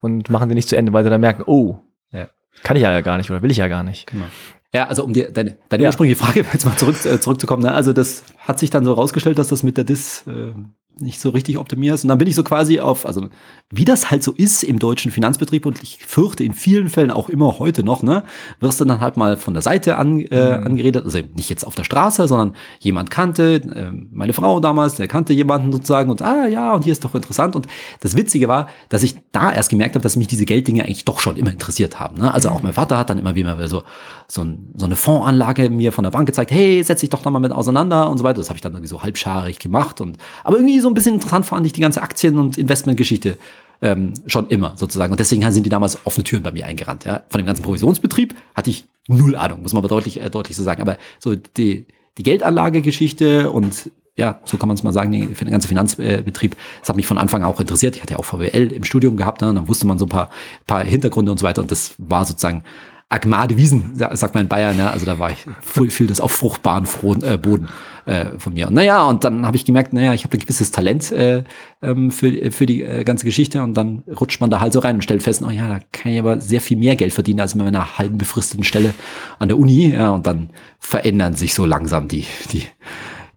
und 0.00 0.30
machen 0.30 0.48
sie 0.48 0.54
nicht 0.54 0.68
zu 0.68 0.76
Ende, 0.76 0.92
weil 0.92 1.04
sie 1.04 1.10
dann 1.10 1.20
merken, 1.20 1.42
oh, 1.46 1.78
ja. 2.10 2.28
kann 2.62 2.76
ich 2.76 2.82
ja 2.82 3.00
gar 3.00 3.16
nicht 3.16 3.30
oder 3.30 3.42
will 3.42 3.50
ich 3.50 3.56
ja 3.56 3.68
gar 3.68 3.82
nicht. 3.82 4.06
Genau. 4.06 4.26
Ja, 4.74 4.88
also 4.88 5.04
um 5.04 5.12
dir 5.12 5.30
deine, 5.30 5.56
deine 5.68 5.84
ja. 5.84 5.88
ursprüngliche 5.88 6.20
Frage 6.20 6.44
jetzt 6.52 6.64
mal 6.64 6.76
zurück, 6.76 6.96
äh, 7.04 7.20
zurückzukommen. 7.20 7.62
Ne? 7.62 7.72
Also 7.72 7.92
das 7.92 8.24
hat 8.38 8.58
sich 8.58 8.70
dann 8.70 8.84
so 8.84 8.92
rausgestellt, 8.92 9.38
dass 9.38 9.48
das 9.48 9.62
mit 9.62 9.76
der 9.76 9.84
Dis 9.84 10.26
äh, 10.26 10.52
nicht 10.98 11.20
so 11.20 11.30
richtig 11.30 11.58
optimiert 11.58 11.94
ist. 11.94 12.04
Und 12.04 12.08
dann 12.08 12.18
bin 12.18 12.28
ich 12.28 12.34
so 12.34 12.44
quasi 12.44 12.80
auf, 12.80 13.06
also 13.06 13.28
wie 13.70 13.84
das 13.84 14.10
halt 14.10 14.22
so 14.22 14.32
ist 14.32 14.62
im 14.62 14.78
deutschen 14.78 15.10
Finanzbetrieb 15.10 15.66
und 15.66 15.82
ich 15.82 15.98
fürchte 16.04 16.44
in 16.44 16.52
vielen 16.52 16.88
Fällen 16.88 17.10
auch 17.10 17.28
immer 17.28 17.58
heute 17.58 17.82
noch, 17.82 18.02
ne, 18.02 18.22
wirst 18.60 18.80
du 18.80 18.84
dann 18.84 19.00
halt 19.00 19.16
mal 19.16 19.36
von 19.36 19.54
der 19.54 19.62
Seite 19.62 19.96
an, 19.96 20.20
äh, 20.20 20.58
mhm. 20.58 20.66
angeredet, 20.66 21.04
also 21.04 21.18
nicht 21.34 21.50
jetzt 21.50 21.66
auf 21.66 21.74
der 21.74 21.84
Straße, 21.84 22.28
sondern 22.28 22.54
jemand 22.78 23.10
kannte, 23.10 23.54
äh, 23.54 23.90
meine 24.12 24.32
Frau 24.32 24.60
damals, 24.60 24.94
der 24.94 25.08
kannte 25.08 25.32
jemanden 25.32 25.72
sozusagen 25.72 26.10
und 26.10 26.22
ah 26.22 26.46
ja, 26.46 26.72
und 26.74 26.84
hier 26.84 26.92
ist 26.92 27.04
doch 27.04 27.14
interessant. 27.14 27.56
Und 27.56 27.66
das 28.00 28.16
Witzige 28.16 28.46
war, 28.46 28.68
dass 28.88 29.02
ich 29.02 29.16
da 29.32 29.52
erst 29.52 29.70
gemerkt 29.70 29.96
habe, 29.96 30.02
dass 30.02 30.16
mich 30.16 30.28
diese 30.28 30.44
Gelddinge 30.44 30.84
eigentlich 30.84 31.04
doch 31.04 31.18
schon 31.18 31.36
immer 31.36 31.50
interessiert 31.50 31.98
haben. 31.98 32.18
Ne? 32.18 32.32
Also 32.32 32.50
auch 32.50 32.62
mein 32.62 32.72
Vater 32.72 32.98
hat 32.98 33.10
dann 33.10 33.18
immer 33.18 33.34
wieder 33.34 33.66
so, 33.66 33.82
so, 34.28 34.42
ein, 34.42 34.72
so 34.76 34.86
eine 34.86 34.96
Fondsanlage 34.96 35.70
mir 35.70 35.92
von 35.92 36.04
der 36.04 36.10
Bank 36.10 36.26
gezeigt, 36.26 36.50
hey, 36.50 36.82
setz 36.82 37.00
dich 37.00 37.10
doch 37.10 37.24
nochmal 37.24 37.40
mit 37.40 37.52
auseinander 37.52 38.10
und 38.10 38.18
so 38.18 38.24
weiter. 38.24 38.38
Das 38.38 38.48
habe 38.48 38.56
ich 38.56 38.62
dann 38.62 38.72
irgendwie 38.72 38.88
so 38.88 39.02
halbscharig 39.02 39.58
gemacht. 39.58 40.00
Und 40.00 40.18
aber 40.44 40.56
irgendwie 40.56 40.80
so 40.84 40.90
ein 40.90 40.94
bisschen 40.94 41.14
interessant 41.14 41.46
fand 41.46 41.66
ich 41.66 41.72
die 41.72 41.80
ganze 41.80 42.02
Aktien- 42.02 42.38
und 42.38 42.58
Investmentgeschichte 42.58 43.38
ähm, 43.82 44.12
schon 44.26 44.48
immer 44.48 44.74
sozusagen. 44.76 45.12
Und 45.12 45.18
deswegen 45.18 45.50
sind 45.50 45.64
die 45.64 45.70
damals 45.70 45.98
offene 46.04 46.24
Türen 46.24 46.42
bei 46.42 46.52
mir 46.52 46.66
eingerannt. 46.66 47.04
Ja. 47.04 47.22
Von 47.28 47.40
dem 47.40 47.46
ganzen 47.46 47.62
Provisionsbetrieb 47.62 48.34
hatte 48.54 48.70
ich 48.70 48.84
null 49.08 49.34
Ahnung, 49.34 49.62
muss 49.62 49.72
man 49.72 49.80
aber 49.80 49.88
deutlich, 49.88 50.20
äh, 50.20 50.30
deutlich 50.30 50.56
so 50.56 50.62
sagen. 50.62 50.82
Aber 50.82 50.98
so 51.18 51.34
die, 51.34 51.86
die 52.18 52.22
Geldanlagegeschichte 52.22 53.50
und 53.50 53.90
ja, 54.16 54.40
so 54.44 54.58
kann 54.58 54.68
man 54.68 54.76
es 54.76 54.84
mal 54.84 54.92
sagen, 54.92 55.10
den 55.10 55.34
ganzen 55.34 55.66
Finanzbetrieb, 55.66 56.56
das 56.80 56.88
hat 56.88 56.94
mich 56.94 57.06
von 57.06 57.18
Anfang 57.18 57.42
an 57.42 57.48
auch 57.48 57.58
interessiert. 57.58 57.96
Ich 57.96 58.02
hatte 58.02 58.12
ja 58.12 58.18
auch 58.20 58.24
VWL 58.24 58.70
im 58.72 58.84
Studium 58.84 59.16
gehabt, 59.16 59.40
ne, 59.40 59.52
dann 59.52 59.66
wusste 59.66 59.88
man 59.88 59.98
so 59.98 60.04
ein 60.04 60.08
paar, 60.08 60.30
paar 60.66 60.84
Hintergründe 60.84 61.32
und 61.32 61.38
so 61.38 61.44
weiter. 61.44 61.62
Und 61.62 61.72
das 61.72 61.94
war 61.98 62.24
sozusagen 62.24 62.62
Agmade 63.08 63.56
Wiesen, 63.56 63.92
sagt 63.94 64.34
man 64.34 64.44
in 64.44 64.48
Bayern, 64.48 64.78
ja. 64.78 64.90
Also 64.90 65.06
da 65.06 65.18
war 65.18 65.30
ich 65.30 65.46
voll 65.60 65.90
viel 65.90 66.06
das 66.06 66.20
auf 66.20 66.32
fruchtbaren 66.32 66.86
äh, 67.22 67.38
Boden 67.38 67.68
äh, 68.06 68.38
von 68.38 68.54
mir. 68.54 68.68
Und 68.68 68.74
naja, 68.74 69.04
und 69.04 69.24
dann 69.24 69.46
habe 69.46 69.56
ich 69.56 69.64
gemerkt, 69.64 69.92
naja, 69.92 70.14
ich 70.14 70.24
habe 70.24 70.36
ein 70.36 70.40
gewisses 70.40 70.70
Talent 70.70 71.12
äh, 71.12 71.44
ähm, 71.82 72.10
für, 72.10 72.50
für 72.50 72.66
die 72.66 72.82
äh, 72.82 73.04
ganze 73.04 73.24
Geschichte 73.24 73.62
und 73.62 73.74
dann 73.74 74.02
rutscht 74.20 74.40
man 74.40 74.50
da 74.50 74.60
halt 74.60 74.72
so 74.72 74.80
rein 74.80 74.96
und 74.96 75.02
stellt 75.02 75.22
fest, 75.22 75.42
oh 75.46 75.50
ja, 75.50 75.68
da 75.68 75.80
kann 75.92 76.12
ich 76.12 76.18
aber 76.18 76.40
sehr 76.40 76.60
viel 76.60 76.76
mehr 76.76 76.96
Geld 76.96 77.12
verdienen 77.12 77.40
als 77.40 77.54
mit 77.54 77.66
einer 77.66 77.98
halben 77.98 78.18
befristeten 78.18 78.64
Stelle 78.64 78.94
an 79.38 79.48
der 79.48 79.58
Uni. 79.58 79.92
Ja, 79.94 80.10
und 80.10 80.26
dann 80.26 80.50
verändern 80.78 81.34
sich 81.34 81.54
so 81.54 81.66
langsam 81.66 82.08
die, 82.08 82.24
die, 82.52 82.62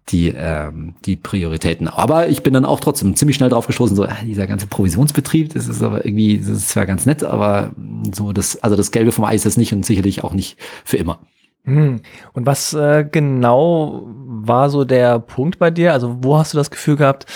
die, 0.08 0.28
ähm, 0.36 0.94
die 1.04 1.16
Prioritäten. 1.16 1.88
Aber 1.88 2.28
ich 2.28 2.42
bin 2.42 2.54
dann 2.54 2.64
auch 2.64 2.80
trotzdem 2.80 3.16
ziemlich 3.16 3.36
schnell 3.36 3.50
drauf 3.50 3.66
gestoßen, 3.66 3.96
so, 3.96 4.04
äh, 4.04 4.12
dieser 4.24 4.46
ganze 4.46 4.66
Provisionsbetrieb, 4.66 5.52
das 5.54 5.68
ist 5.68 5.82
aber 5.82 6.04
irgendwie, 6.04 6.38
das 6.38 6.48
ist 6.48 6.68
zwar 6.70 6.86
ganz 6.86 7.06
nett, 7.06 7.22
aber 7.24 7.72
so 8.12 8.32
das, 8.32 8.62
also 8.62 8.76
das 8.76 8.90
Gelbe 8.90 9.12
vom 9.12 9.24
Eis 9.24 9.46
ist 9.46 9.58
nicht 9.58 9.72
und 9.72 9.84
sicherlich 9.84 10.24
auch 10.24 10.32
nicht 10.32 10.58
für 10.84 10.96
immer. 10.96 11.18
Hm. 11.64 12.00
Und 12.32 12.46
was 12.46 12.72
äh, 12.72 13.06
genau 13.10 14.06
war 14.06 14.70
so 14.70 14.84
der 14.84 15.18
Punkt 15.18 15.58
bei 15.58 15.70
dir? 15.70 15.92
Also 15.92 16.18
wo 16.22 16.38
hast 16.38 16.54
du 16.54 16.58
das 16.58 16.70
Gefühl 16.70 16.96
gehabt, 16.96 17.26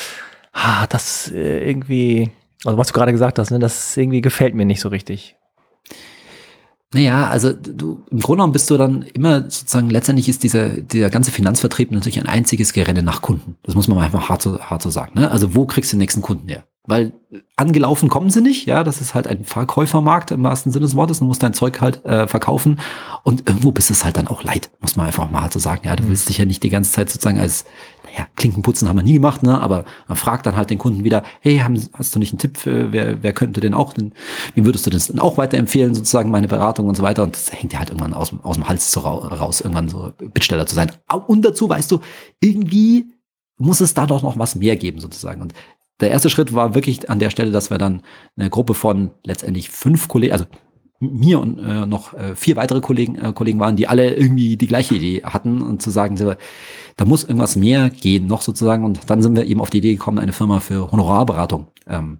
ah, 0.52 0.86
das 0.86 1.30
äh, 1.30 1.68
irgendwie, 1.68 2.30
also 2.64 2.78
was 2.78 2.88
du 2.88 2.94
gerade 2.94 3.12
gesagt 3.12 3.38
hast, 3.38 3.50
ne, 3.50 3.58
das 3.58 3.96
irgendwie 3.96 4.22
gefällt 4.22 4.54
mir 4.54 4.64
nicht 4.64 4.80
so 4.80 4.88
richtig? 4.88 5.36
Naja, 6.94 7.28
also 7.28 7.52
du, 7.52 8.02
im 8.10 8.20
Grunde 8.20 8.38
genommen 8.38 8.52
bist 8.52 8.70
du 8.70 8.76
dann 8.76 9.02
immer 9.02 9.42
sozusagen, 9.42 9.88
letztendlich 9.88 10.28
ist 10.28 10.42
dieser, 10.42 10.68
dieser 10.68 11.08
ganze 11.08 11.30
Finanzvertrieb 11.30 11.90
natürlich 11.90 12.20
ein 12.20 12.26
einziges 12.26 12.72
Gerenne 12.72 13.02
nach 13.02 13.22
Kunden. 13.22 13.56
Das 13.62 13.74
muss 13.74 13.88
man 13.88 13.98
einfach 13.98 14.28
hart 14.28 14.42
so, 14.42 14.58
hart 14.60 14.82
so 14.82 14.90
sagen. 14.90 15.12
Ne? 15.18 15.30
Also 15.30 15.54
wo 15.54 15.64
kriegst 15.64 15.92
du 15.92 15.96
den 15.96 16.00
nächsten 16.00 16.22
Kunden 16.22 16.48
her? 16.48 16.64
Weil 16.84 17.12
angelaufen 17.54 18.08
kommen 18.08 18.30
sie 18.30 18.40
nicht, 18.40 18.66
ja, 18.66 18.82
das 18.82 19.00
ist 19.00 19.14
halt 19.14 19.28
ein 19.28 19.44
Verkäufermarkt 19.44 20.32
im 20.32 20.42
wahrsten 20.42 20.72
Sinne 20.72 20.84
des 20.84 20.96
Wortes, 20.96 21.20
du 21.20 21.24
musst 21.24 21.40
dein 21.40 21.54
Zeug 21.54 21.80
halt 21.80 22.04
äh, 22.04 22.26
verkaufen. 22.26 22.80
Und 23.22 23.48
irgendwo 23.48 23.70
bist 23.70 23.92
es 23.92 24.04
halt 24.04 24.16
dann 24.16 24.26
auch 24.26 24.42
leid, 24.42 24.68
muss 24.80 24.96
man 24.96 25.06
einfach 25.06 25.30
mal 25.30 25.48
so 25.52 25.60
sagen, 25.60 25.82
ja, 25.84 25.94
du 25.94 26.08
willst 26.08 26.28
dich 26.28 26.38
ja 26.38 26.44
nicht 26.44 26.64
die 26.64 26.70
ganze 26.70 26.90
Zeit 26.90 27.08
sozusagen 27.08 27.38
als, 27.38 27.66
naja, 28.02 28.26
Klinkenputzen 28.34 28.88
haben 28.88 28.96
wir 28.96 29.04
nie 29.04 29.12
gemacht, 29.12 29.44
ne, 29.44 29.60
aber 29.60 29.84
man 30.08 30.16
fragt 30.16 30.44
dann 30.44 30.56
halt 30.56 30.70
den 30.70 30.78
Kunden 30.78 31.04
wieder, 31.04 31.22
hey, 31.40 31.58
haben, 31.58 31.80
hast 31.92 32.16
du 32.16 32.18
nicht 32.18 32.32
einen 32.32 32.40
Tipp, 32.40 32.56
für, 32.56 32.90
wer, 32.90 33.22
wer 33.22 33.32
könnte 33.32 33.60
denn 33.60 33.74
auch, 33.74 33.92
denn, 33.92 34.12
wie 34.56 34.64
würdest 34.64 34.84
du 34.84 34.90
das 34.90 35.06
denn 35.06 35.20
auch 35.20 35.38
weiterempfehlen, 35.38 35.94
sozusagen 35.94 36.32
meine 36.32 36.48
Beratung 36.48 36.88
und 36.88 36.96
so 36.96 37.04
weiter? 37.04 37.22
Und 37.22 37.36
das 37.36 37.52
hängt 37.52 37.72
ja 37.72 37.78
halt 37.78 37.90
irgendwann 37.90 38.12
aus, 38.12 38.34
aus 38.42 38.56
dem 38.56 38.68
Hals 38.68 38.90
zu, 38.90 38.98
raus, 38.98 39.60
irgendwann 39.60 39.88
so 39.88 40.12
Bittsteller 40.18 40.66
zu 40.66 40.74
sein. 40.74 40.90
Und 41.28 41.44
dazu, 41.44 41.68
weißt 41.68 41.92
du, 41.92 42.00
irgendwie 42.40 43.06
muss 43.56 43.80
es 43.80 43.94
da 43.94 44.06
doch 44.06 44.22
noch 44.22 44.36
was 44.36 44.56
mehr 44.56 44.74
geben 44.74 44.98
sozusagen. 44.98 45.40
Und 45.40 45.54
der 46.02 46.10
erste 46.10 46.30
Schritt 46.30 46.52
war 46.52 46.74
wirklich 46.74 47.08
an 47.08 47.18
der 47.18 47.30
Stelle, 47.30 47.50
dass 47.50 47.70
wir 47.70 47.78
dann 47.78 48.02
eine 48.36 48.50
Gruppe 48.50 48.74
von 48.74 49.12
letztendlich 49.24 49.70
fünf 49.70 50.08
Kollegen, 50.08 50.32
also 50.32 50.44
mir 51.00 51.40
und 51.40 51.58
äh, 51.58 51.86
noch 51.86 52.14
äh, 52.14 52.36
vier 52.36 52.56
weitere 52.56 52.80
Kollegen, 52.80 53.16
äh, 53.16 53.32
Kollegen 53.32 53.58
waren, 53.58 53.76
die 53.76 53.88
alle 53.88 54.14
irgendwie 54.14 54.56
die 54.56 54.66
gleiche 54.68 54.94
Idee 54.94 55.22
hatten 55.24 55.60
und 55.60 55.82
zu 55.82 55.90
sagen, 55.90 56.16
da 56.16 57.04
muss 57.04 57.24
irgendwas 57.24 57.56
mehr 57.56 57.90
gehen 57.90 58.26
noch 58.26 58.42
sozusagen. 58.42 58.84
Und 58.84 59.10
dann 59.10 59.22
sind 59.22 59.34
wir 59.34 59.46
eben 59.46 59.60
auf 59.60 59.70
die 59.70 59.78
Idee 59.78 59.92
gekommen, 59.92 60.18
eine 60.18 60.32
Firma 60.32 60.60
für 60.60 60.92
Honorarberatung 60.92 61.66
ähm, 61.88 62.18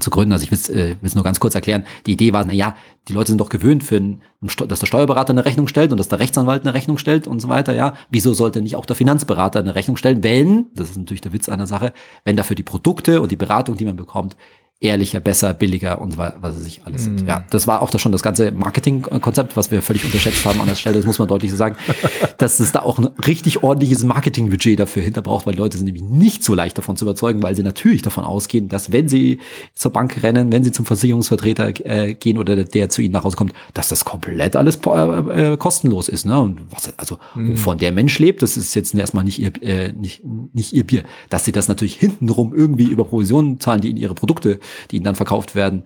zu 0.00 0.10
gründen. 0.10 0.32
Also 0.32 0.44
ich 0.44 0.50
will 0.50 0.76
äh, 0.76 0.96
es 1.02 1.14
nur 1.14 1.24
ganz 1.24 1.40
kurz 1.40 1.54
erklären. 1.54 1.84
Die 2.06 2.12
Idee 2.12 2.32
war, 2.32 2.44
na 2.44 2.52
ja, 2.52 2.76
die 3.08 3.12
Leute 3.12 3.28
sind 3.28 3.38
doch 3.38 3.48
gewöhnt, 3.48 3.84
für 3.84 3.96
ein, 3.96 4.22
dass 4.40 4.80
der 4.80 4.86
Steuerberater 4.86 5.30
eine 5.30 5.44
Rechnung 5.44 5.68
stellt 5.68 5.92
und 5.92 5.98
dass 5.98 6.08
der 6.08 6.18
Rechtsanwalt 6.18 6.62
eine 6.62 6.74
Rechnung 6.74 6.98
stellt 6.98 7.26
und 7.26 7.40
so 7.40 7.48
weiter. 7.48 7.74
Ja, 7.74 7.94
wieso 8.10 8.34
sollte 8.34 8.62
nicht 8.62 8.76
auch 8.76 8.86
der 8.86 8.96
Finanzberater 8.96 9.58
eine 9.58 9.74
Rechnung 9.74 9.96
stellen, 9.96 10.22
wenn, 10.22 10.66
das 10.74 10.90
ist 10.90 10.96
natürlich 10.96 11.20
der 11.20 11.32
Witz 11.32 11.48
einer 11.48 11.66
Sache, 11.66 11.92
wenn 12.24 12.36
dafür 12.36 12.56
die 12.56 12.62
Produkte 12.62 13.20
und 13.20 13.30
die 13.30 13.36
Beratung, 13.36 13.76
die 13.76 13.84
man 13.84 13.96
bekommt, 13.96 14.36
ehrlicher, 14.80 15.20
besser, 15.20 15.54
billiger 15.54 16.00
und 16.00 16.18
was 16.18 16.34
weiß 16.40 16.66
ich 16.66 16.82
alles 16.84 17.04
sind. 17.04 17.24
Mm. 17.24 17.28
Ja, 17.28 17.44
das 17.48 17.66
war 17.66 17.80
auch 17.80 17.90
das 17.90 18.02
schon 18.02 18.12
das 18.12 18.22
ganze 18.22 18.52
Marketingkonzept, 18.52 19.56
was 19.56 19.70
wir 19.70 19.80
völlig 19.80 20.04
unterschätzt 20.04 20.44
haben 20.44 20.60
an 20.60 20.66
der 20.66 20.74
Stelle, 20.74 20.96
das 20.96 21.06
muss 21.06 21.18
man 21.18 21.26
deutlich 21.26 21.50
so 21.50 21.56
sagen, 21.56 21.76
dass 22.38 22.60
es 22.60 22.72
da 22.72 22.80
auch 22.80 22.98
ein 22.98 23.06
richtig 23.26 23.62
ordentliches 23.62 24.04
Marketingbudget 24.04 24.78
dafür 24.78 25.02
hinter 25.02 25.22
braucht, 25.22 25.46
weil 25.46 25.54
Leute 25.54 25.78
sind 25.78 25.86
nämlich 25.86 26.02
nicht 26.02 26.44
so 26.44 26.54
leicht 26.54 26.76
davon 26.76 26.96
zu 26.96 27.06
überzeugen, 27.06 27.42
weil 27.42 27.56
sie 27.56 27.62
natürlich 27.62 28.02
davon 28.02 28.24
ausgehen, 28.24 28.68
dass 28.68 28.92
wenn 28.92 29.08
sie 29.08 29.38
zur 29.74 29.92
Bank 29.92 30.22
rennen, 30.22 30.52
wenn 30.52 30.64
sie 30.64 30.72
zum 30.72 30.84
Versicherungsvertreter 30.84 31.72
äh, 31.86 32.14
gehen 32.14 32.36
oder 32.36 32.54
der, 32.54 32.64
der, 32.64 32.88
zu 32.90 33.00
ihnen 33.00 33.12
nach 33.12 33.24
Hause 33.24 33.36
kommt, 33.36 33.54
dass 33.72 33.88
das 33.88 34.04
komplett 34.04 34.54
alles 34.54 34.78
äh, 34.86 35.52
äh, 35.52 35.56
kostenlos 35.56 36.08
ist. 36.08 36.26
Ne? 36.26 36.38
Und 36.38 36.60
was, 36.70 36.92
also 36.98 37.18
mm. 37.34 37.52
wovon 37.52 37.78
der 37.78 37.92
Mensch 37.92 38.18
lebt, 38.18 38.42
das 38.42 38.56
ist 38.56 38.74
jetzt 38.74 38.94
erstmal 38.94 39.24
nicht 39.24 39.38
ihr, 39.38 39.52
äh, 39.62 39.92
nicht, 39.92 40.22
nicht 40.52 40.74
ihr 40.74 40.84
Bier. 40.84 41.04
Dass 41.30 41.44
sie 41.44 41.52
das 41.52 41.68
natürlich 41.68 41.96
hintenrum 41.96 42.54
irgendwie 42.54 42.84
über 42.84 43.04
Provisionen 43.04 43.60
zahlen, 43.60 43.80
die 43.80 43.90
in 43.90 43.96
ihre 43.96 44.14
Produkte 44.14 44.58
die 44.90 44.96
ihnen 44.96 45.04
dann 45.04 45.14
verkauft 45.14 45.54
werden, 45.54 45.84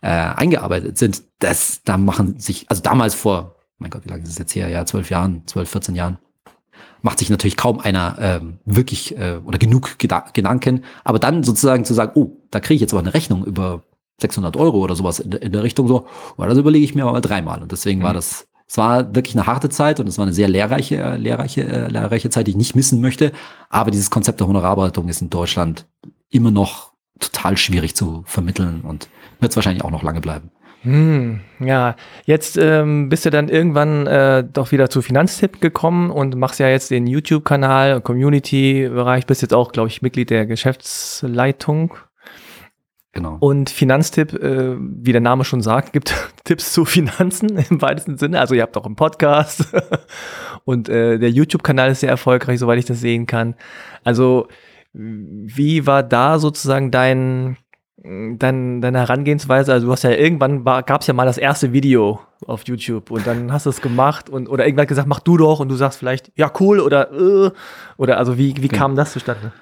äh, 0.00 0.08
eingearbeitet 0.08 0.98
sind, 0.98 1.22
das, 1.38 1.82
da 1.84 1.98
machen 1.98 2.38
sich, 2.38 2.66
also 2.68 2.82
damals 2.82 3.14
vor, 3.14 3.56
mein 3.78 3.90
Gott, 3.90 4.04
wie 4.04 4.08
lange 4.08 4.22
ist 4.22 4.30
es 4.30 4.38
jetzt 4.38 4.54
her? 4.54 4.68
Ja, 4.68 4.84
zwölf 4.86 5.10
Jahren, 5.10 5.42
zwölf, 5.46 5.70
14 5.70 5.94
Jahren, 5.94 6.18
macht 7.02 7.18
sich 7.18 7.30
natürlich 7.30 7.56
kaum 7.56 7.80
einer 7.80 8.16
ähm, 8.20 8.58
wirklich 8.64 9.16
äh, 9.16 9.40
oder 9.44 9.58
genug 9.58 9.98
Geda 9.98 10.26
Gedanken. 10.32 10.84
Aber 11.04 11.18
dann 11.18 11.42
sozusagen 11.42 11.84
zu 11.84 11.94
sagen, 11.94 12.12
oh, 12.14 12.36
da 12.50 12.60
kriege 12.60 12.76
ich 12.76 12.80
jetzt 12.80 12.92
aber 12.92 13.00
eine 13.00 13.14
Rechnung 13.14 13.44
über 13.44 13.82
600 14.20 14.56
Euro 14.56 14.78
oder 14.78 14.96
sowas 14.96 15.20
in, 15.20 15.32
in 15.32 15.52
der 15.52 15.62
Richtung 15.62 15.86
so, 15.86 16.06
oh, 16.36 16.42
das 16.42 16.58
überlege 16.58 16.84
ich 16.84 16.94
mir 16.94 17.06
aber 17.06 17.20
dreimal. 17.20 17.62
Und 17.62 17.72
deswegen 17.72 18.00
mhm. 18.00 18.04
war 18.04 18.14
das, 18.14 18.48
es 18.66 18.76
war 18.76 19.14
wirklich 19.14 19.36
eine 19.36 19.46
harte 19.46 19.68
Zeit 19.68 20.00
und 20.00 20.08
es 20.08 20.18
war 20.18 20.24
eine 20.24 20.34
sehr 20.34 20.48
lehrreiche, 20.48 20.96
äh, 20.96 21.16
lehrreiche, 21.16 21.62
äh, 21.62 21.88
lehrreiche 21.88 22.30
Zeit, 22.30 22.46
die 22.46 22.52
ich 22.52 22.56
nicht 22.56 22.74
missen 22.74 23.00
möchte. 23.00 23.32
Aber 23.68 23.90
dieses 23.90 24.10
Konzept 24.10 24.40
der 24.40 24.48
Honorarberatung 24.48 25.08
ist 25.08 25.22
in 25.22 25.30
Deutschland 25.30 25.86
immer 26.30 26.50
noch 26.50 26.87
total 27.20 27.56
schwierig 27.56 27.96
zu 27.96 28.22
vermitteln 28.26 28.82
und 28.82 29.08
wird 29.40 29.52
es 29.52 29.56
wahrscheinlich 29.56 29.84
auch 29.84 29.90
noch 29.90 30.02
lange 30.02 30.20
bleiben. 30.20 30.50
Hm, 30.82 31.40
ja, 31.58 31.96
jetzt 32.24 32.56
ähm, 32.56 33.08
bist 33.08 33.26
du 33.26 33.30
dann 33.30 33.48
irgendwann 33.48 34.06
äh, 34.06 34.44
doch 34.44 34.70
wieder 34.70 34.88
zu 34.88 35.02
Finanztipp 35.02 35.60
gekommen 35.60 36.10
und 36.10 36.36
machst 36.36 36.60
ja 36.60 36.68
jetzt 36.68 36.90
den 36.92 37.06
YouTube-Kanal, 37.08 38.00
Community-Bereich, 38.00 39.26
bist 39.26 39.42
jetzt 39.42 39.54
auch, 39.54 39.72
glaube 39.72 39.88
ich, 39.88 40.02
Mitglied 40.02 40.30
der 40.30 40.46
Geschäftsleitung. 40.46 41.96
Genau. 43.12 43.38
Und 43.40 43.70
Finanztipp, 43.70 44.32
äh, 44.34 44.76
wie 44.78 45.10
der 45.10 45.20
Name 45.20 45.44
schon 45.44 45.62
sagt, 45.62 45.92
gibt 45.92 46.14
Tipps 46.44 46.72
zu 46.72 46.84
Finanzen 46.84 47.58
im 47.70 47.82
weitesten 47.82 48.16
Sinne. 48.16 48.38
Also 48.38 48.54
ihr 48.54 48.62
habt 48.62 48.76
auch 48.76 48.86
einen 48.86 48.96
Podcast 48.96 49.66
und 50.64 50.88
äh, 50.88 51.18
der 51.18 51.30
YouTube-Kanal 51.30 51.90
ist 51.90 52.00
sehr 52.00 52.10
erfolgreich, 52.10 52.60
soweit 52.60 52.78
ich 52.78 52.84
das 52.84 53.00
sehen 53.00 53.26
kann. 53.26 53.56
Also 54.04 54.46
wie 54.92 55.86
war 55.86 56.02
da 56.02 56.38
sozusagen 56.38 56.90
dein, 56.90 57.56
dein, 57.96 58.80
deine 58.80 58.98
Herangehensweise? 58.98 59.72
Also 59.72 59.86
du 59.86 59.92
hast 59.92 60.02
ja 60.02 60.10
irgendwann 60.10 60.64
gab 60.64 61.00
es 61.00 61.06
ja 61.06 61.14
mal 61.14 61.26
das 61.26 61.38
erste 61.38 61.72
Video 61.72 62.20
auf 62.46 62.66
YouTube 62.66 63.10
und 63.10 63.26
dann 63.26 63.52
hast 63.52 63.66
du 63.66 63.70
es 63.70 63.80
gemacht 63.80 64.30
und 64.30 64.48
oder 64.48 64.66
irgendwann 64.66 64.86
gesagt, 64.86 65.08
mach 65.08 65.20
du 65.20 65.36
doch 65.36 65.60
und 65.60 65.68
du 65.68 65.74
sagst 65.74 65.98
vielleicht, 65.98 66.32
ja 66.36 66.50
cool 66.60 66.80
oder 66.80 67.12
äh, 67.12 67.50
oder 67.96 68.18
also 68.18 68.38
wie, 68.38 68.54
wie 68.60 68.68
kam 68.68 68.96
das 68.96 69.12
zustande? 69.12 69.52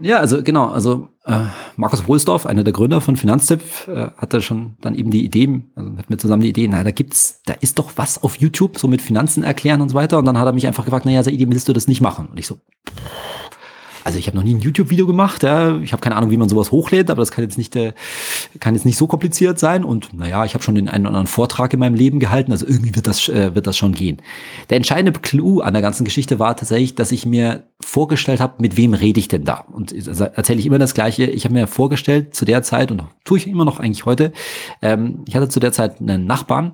Ja, 0.00 0.18
also 0.18 0.42
genau, 0.42 0.68
also 0.68 1.08
äh, 1.24 1.40
Markus 1.76 2.06
Wohlsdorf, 2.06 2.46
einer 2.46 2.62
der 2.62 2.72
Gründer 2.72 3.00
von 3.00 3.16
Finanztipp, 3.16 3.62
äh, 3.88 4.08
hatte 4.16 4.40
schon 4.40 4.76
dann 4.80 4.94
eben 4.94 5.10
die 5.10 5.24
Idee, 5.24 5.62
also 5.74 5.90
mit 5.90 6.08
mir 6.08 6.18
zusammen 6.18 6.42
die 6.42 6.50
Idee, 6.50 6.68
na, 6.68 6.84
da 6.84 6.92
gibt's, 6.92 7.42
da 7.46 7.54
ist 7.54 7.80
doch 7.80 7.92
was 7.96 8.22
auf 8.22 8.36
YouTube, 8.36 8.78
so 8.78 8.86
mit 8.86 9.02
Finanzen 9.02 9.42
erklären 9.42 9.80
und 9.80 9.88
so 9.88 9.94
weiter. 9.96 10.18
Und 10.18 10.24
dann 10.26 10.38
hat 10.38 10.46
er 10.46 10.52
mich 10.52 10.68
einfach 10.68 10.84
gefragt, 10.84 11.04
naja, 11.04 11.22
Saidi, 11.24 11.50
willst 11.50 11.68
du 11.68 11.72
das 11.72 11.88
nicht 11.88 12.00
machen? 12.00 12.28
Und 12.30 12.38
ich 12.38 12.46
so, 12.46 12.56
pff, 12.56 13.47
also 14.04 14.18
ich 14.18 14.26
habe 14.26 14.36
noch 14.36 14.44
nie 14.44 14.54
ein 14.54 14.60
YouTube-Video 14.60 15.06
gemacht, 15.06 15.42
ja. 15.42 15.78
ich 15.78 15.92
habe 15.92 16.00
keine 16.00 16.16
Ahnung, 16.16 16.30
wie 16.30 16.36
man 16.36 16.48
sowas 16.48 16.70
hochlädt, 16.72 17.10
aber 17.10 17.22
das 17.22 17.30
kann 17.30 17.44
jetzt 17.44 17.58
nicht, 17.58 17.74
äh, 17.76 17.92
kann 18.60 18.74
jetzt 18.74 18.84
nicht 18.84 18.96
so 18.96 19.06
kompliziert 19.06 19.58
sein. 19.58 19.84
Und 19.84 20.14
naja, 20.14 20.44
ich 20.44 20.54
habe 20.54 20.64
schon 20.64 20.74
den 20.74 20.88
einen 20.88 21.04
oder 21.04 21.10
anderen 21.10 21.26
Vortrag 21.26 21.72
in 21.72 21.80
meinem 21.80 21.94
Leben 21.94 22.20
gehalten, 22.20 22.52
also 22.52 22.66
irgendwie 22.66 22.94
wird 22.94 23.06
das, 23.06 23.28
äh, 23.28 23.54
wird 23.54 23.66
das 23.66 23.76
schon 23.76 23.92
gehen. 23.92 24.18
Der 24.70 24.76
entscheidende 24.76 25.18
Clou 25.18 25.60
an 25.60 25.72
der 25.72 25.82
ganzen 25.82 26.04
Geschichte 26.04 26.38
war 26.38 26.56
tatsächlich, 26.56 26.94
dass 26.94 27.12
ich 27.12 27.26
mir 27.26 27.64
vorgestellt 27.80 28.40
habe, 28.40 28.54
mit 28.58 28.76
wem 28.76 28.94
rede 28.94 29.20
ich 29.20 29.28
denn 29.28 29.44
da? 29.44 29.64
Und 29.72 29.94
also 29.94 30.24
erzähle 30.24 30.60
ich 30.60 30.66
immer 30.66 30.78
das 30.78 30.94
Gleiche. 30.94 31.24
Ich 31.24 31.44
habe 31.44 31.54
mir 31.54 31.66
vorgestellt 31.66 32.34
zu 32.34 32.44
der 32.44 32.62
Zeit, 32.62 32.90
und 32.90 33.04
tue 33.24 33.38
ich 33.38 33.46
immer 33.46 33.64
noch 33.64 33.80
eigentlich 33.80 34.04
heute, 34.04 34.32
ähm, 34.82 35.24
ich 35.26 35.36
hatte 35.36 35.48
zu 35.48 35.60
der 35.60 35.72
Zeit 35.72 36.00
einen 36.00 36.26
Nachbarn, 36.26 36.72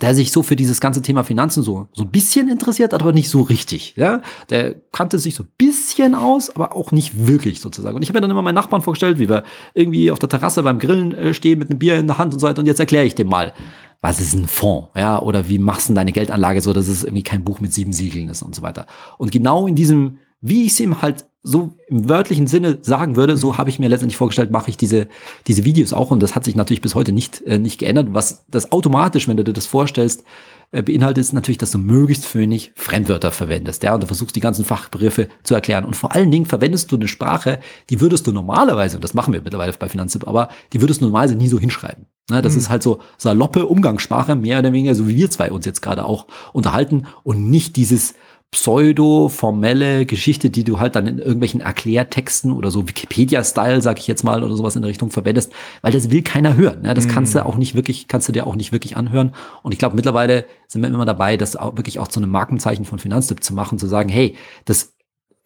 der 0.00 0.14
sich 0.14 0.32
so 0.32 0.42
für 0.42 0.56
dieses 0.56 0.80
ganze 0.80 1.02
Thema 1.02 1.22
Finanzen 1.22 1.62
so, 1.62 1.88
so 1.92 2.02
ein 2.02 2.10
bisschen 2.10 2.48
interessiert, 2.48 2.94
aber 2.94 3.12
nicht 3.12 3.28
so 3.28 3.42
richtig. 3.42 3.94
Ja? 3.96 4.22
Der 4.48 4.74
kannte 4.90 5.18
sich 5.18 5.34
so 5.34 5.42
ein 5.42 5.50
bisschen 5.58 6.14
aus, 6.14 6.50
aber 6.50 6.74
auch 6.74 6.92
nicht 6.92 7.26
wirklich 7.26 7.60
sozusagen. 7.60 7.96
Und 7.96 8.02
ich 8.02 8.08
habe 8.08 8.16
mir 8.16 8.22
dann 8.22 8.30
immer 8.30 8.42
meinen 8.42 8.54
Nachbarn 8.54 8.80
vorgestellt, 8.80 9.18
wie 9.18 9.28
wir 9.28 9.42
irgendwie 9.74 10.10
auf 10.10 10.18
der 10.18 10.30
Terrasse 10.30 10.62
beim 10.62 10.78
Grillen 10.78 11.12
äh, 11.12 11.34
stehen 11.34 11.58
mit 11.58 11.68
einem 11.68 11.78
Bier 11.78 11.98
in 11.98 12.06
der 12.06 12.16
Hand 12.16 12.32
und 12.32 12.40
so 12.40 12.46
weiter. 12.46 12.60
Und 12.60 12.66
jetzt 12.66 12.80
erkläre 12.80 13.04
ich 13.04 13.14
dem 13.14 13.28
mal, 13.28 13.52
was 14.00 14.18
ist 14.18 14.34
ein 14.34 14.48
Fonds? 14.48 14.88
Ja? 14.96 15.20
Oder 15.20 15.48
wie 15.50 15.58
machst 15.58 15.90
du 15.90 15.94
deine 15.94 16.12
Geldanlage 16.12 16.62
so, 16.62 16.72
dass 16.72 16.88
es 16.88 17.04
irgendwie 17.04 17.22
kein 17.22 17.44
Buch 17.44 17.60
mit 17.60 17.74
sieben 17.74 17.92
Siegeln 17.92 18.30
ist 18.30 18.42
und 18.42 18.54
so 18.54 18.62
weiter. 18.62 18.86
Und 19.18 19.30
genau 19.30 19.66
in 19.66 19.74
diesem, 19.74 20.18
wie 20.42 20.64
ich 20.64 20.72
es 20.72 20.80
ihm 20.80 21.00
halt 21.00 21.24
so 21.44 21.76
im 21.88 22.08
wörtlichen 22.08 22.46
Sinne 22.46 22.78
sagen 22.82 23.16
würde, 23.16 23.36
so 23.36 23.58
habe 23.58 23.70
ich 23.70 23.78
mir 23.78 23.88
letztendlich 23.88 24.16
vorgestellt, 24.16 24.50
mache 24.50 24.70
ich 24.70 24.76
diese, 24.76 25.08
diese 25.48 25.64
Videos 25.64 25.92
auch. 25.92 26.10
Und 26.10 26.22
das 26.22 26.36
hat 26.36 26.44
sich 26.44 26.54
natürlich 26.54 26.82
bis 26.82 26.94
heute 26.94 27.10
nicht, 27.10 27.42
äh, 27.42 27.58
nicht 27.58 27.78
geändert. 27.78 28.08
Was 28.10 28.44
das 28.48 28.70
automatisch, 28.70 29.26
wenn 29.26 29.36
du 29.36 29.44
dir 29.44 29.52
das 29.52 29.66
vorstellst, 29.66 30.22
äh, 30.70 30.82
beinhaltet, 30.82 31.20
ist 31.20 31.32
natürlich, 31.32 31.58
dass 31.58 31.72
du 31.72 31.78
möglichst 31.78 32.32
wenig 32.34 32.72
Fremdwörter 32.76 33.32
verwendest. 33.32 33.82
Ja, 33.82 33.94
und 33.94 34.02
du 34.02 34.06
versuchst 34.06 34.36
die 34.36 34.40
ganzen 34.40 34.64
Fachbegriffe 34.64 35.28
zu 35.42 35.54
erklären. 35.54 35.84
Und 35.84 35.96
vor 35.96 36.12
allen 36.12 36.30
Dingen 36.30 36.46
verwendest 36.46 36.92
du 36.92 36.96
eine 36.96 37.08
Sprache, 37.08 37.58
die 37.90 38.00
würdest 38.00 38.26
du 38.26 38.32
normalerweise, 38.32 38.96
und 38.96 39.04
das 39.04 39.12
machen 39.12 39.34
wir 39.34 39.42
mittlerweile 39.42 39.72
bei 39.72 39.88
Finanztipp, 39.88 40.26
aber 40.28 40.48
die 40.72 40.80
würdest 40.80 41.00
du 41.00 41.06
normalerweise 41.06 41.36
nie 41.36 41.48
so 41.48 41.58
hinschreiben. 41.58 42.06
Ne, 42.30 42.40
das 42.40 42.52
mhm. 42.52 42.60
ist 42.60 42.70
halt 42.70 42.82
so 42.82 43.00
saloppe 43.18 43.66
Umgangssprache, 43.66 44.36
mehr 44.36 44.60
oder 44.60 44.72
weniger, 44.72 44.94
so 44.94 45.08
wie 45.08 45.16
wir 45.16 45.30
zwei 45.30 45.50
uns 45.50 45.66
jetzt 45.66 45.82
gerade 45.82 46.04
auch 46.04 46.26
unterhalten 46.52 47.06
und 47.24 47.50
nicht 47.50 47.74
dieses 47.76 48.14
pseudo-formelle 48.52 50.04
Geschichte, 50.04 50.50
die 50.50 50.62
du 50.62 50.78
halt 50.78 50.94
dann 50.94 51.06
in 51.06 51.18
irgendwelchen 51.18 51.62
Erklärtexten 51.62 52.52
oder 52.52 52.70
so 52.70 52.86
Wikipedia-Style, 52.86 53.80
sag 53.80 53.98
ich 53.98 54.06
jetzt 54.06 54.24
mal, 54.24 54.44
oder 54.44 54.54
sowas 54.54 54.76
in 54.76 54.82
der 54.82 54.90
Richtung 54.90 55.10
verwendest, 55.10 55.52
weil 55.80 55.92
das 55.92 56.10
will 56.10 56.22
keiner 56.22 56.54
hören. 56.54 56.82
Ne? 56.82 56.92
Das 56.92 57.06
mm. 57.06 57.08
kannst 57.08 57.34
du 57.34 57.38
mhm. 57.38 57.46
auch 57.46 57.56
nicht 57.56 57.74
wirklich, 57.74 58.08
kannst 58.08 58.28
du 58.28 58.32
dir 58.32 58.46
auch 58.46 58.54
nicht 58.54 58.70
wirklich 58.70 58.96
anhören. 58.96 59.34
Und 59.62 59.72
ich 59.72 59.78
glaube, 59.78 59.96
mittlerweile 59.96 60.44
sind 60.68 60.82
wir 60.82 60.88
immer 60.88 61.06
dabei, 61.06 61.38
das 61.38 61.56
auch 61.56 61.78
wirklich 61.78 61.98
auch 61.98 62.08
zu 62.08 62.20
einem 62.20 62.28
Markenzeichen 62.28 62.84
von 62.84 62.98
Finanztipp 62.98 63.42
zu 63.42 63.54
machen, 63.54 63.78
zu 63.78 63.86
sagen, 63.86 64.10
hey, 64.10 64.36
das 64.66 64.96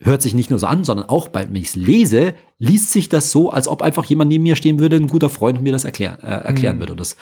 hört 0.01 0.21
sich 0.21 0.35
nicht 0.35 0.51
nur 0.51 0.59
so 0.59 0.67
an, 0.67 0.83
sondern 0.83 1.09
auch, 1.09 1.29
bei, 1.29 1.47
wenn 1.47 1.55
ich 1.55 1.69
es 1.69 1.77
lese, 1.77 2.35
liest 2.59 2.91
sich 2.91 3.09
das 3.09 3.31
so, 3.31 3.51
als 3.51 3.69
ob 3.69 3.83
einfach 3.83 4.05
jemand 4.07 4.31
neben 4.31 4.43
mir 4.43 4.57
stehen 4.57 4.81
würde, 4.81 4.97
ein 4.97 5.07
guter 5.07 5.31
Freund 5.31 5.63
mir 5.63 5.73
das 5.73 5.85
erklären, 5.85 6.19
äh, 6.23 6.27
erklären 6.27 6.79
mm. 6.79 6.81
würde. 6.81 6.93
Und 6.95 7.01
das 7.01 7.17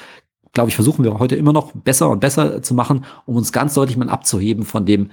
glaube 0.55 0.71
ich, 0.71 0.77
versuchen 0.77 1.05
wir 1.05 1.19
heute 1.19 1.37
immer 1.37 1.53
noch 1.53 1.73
besser 1.73 2.09
und 2.09 2.21
besser 2.21 2.63
zu 2.63 2.73
machen, 2.73 3.05
um 3.27 3.37
uns 3.37 3.53
ganz 3.53 3.75
deutlich 3.75 3.99
mal 3.99 4.09
abzuheben 4.09 4.65
von 4.65 4.87
dem, 4.87 5.11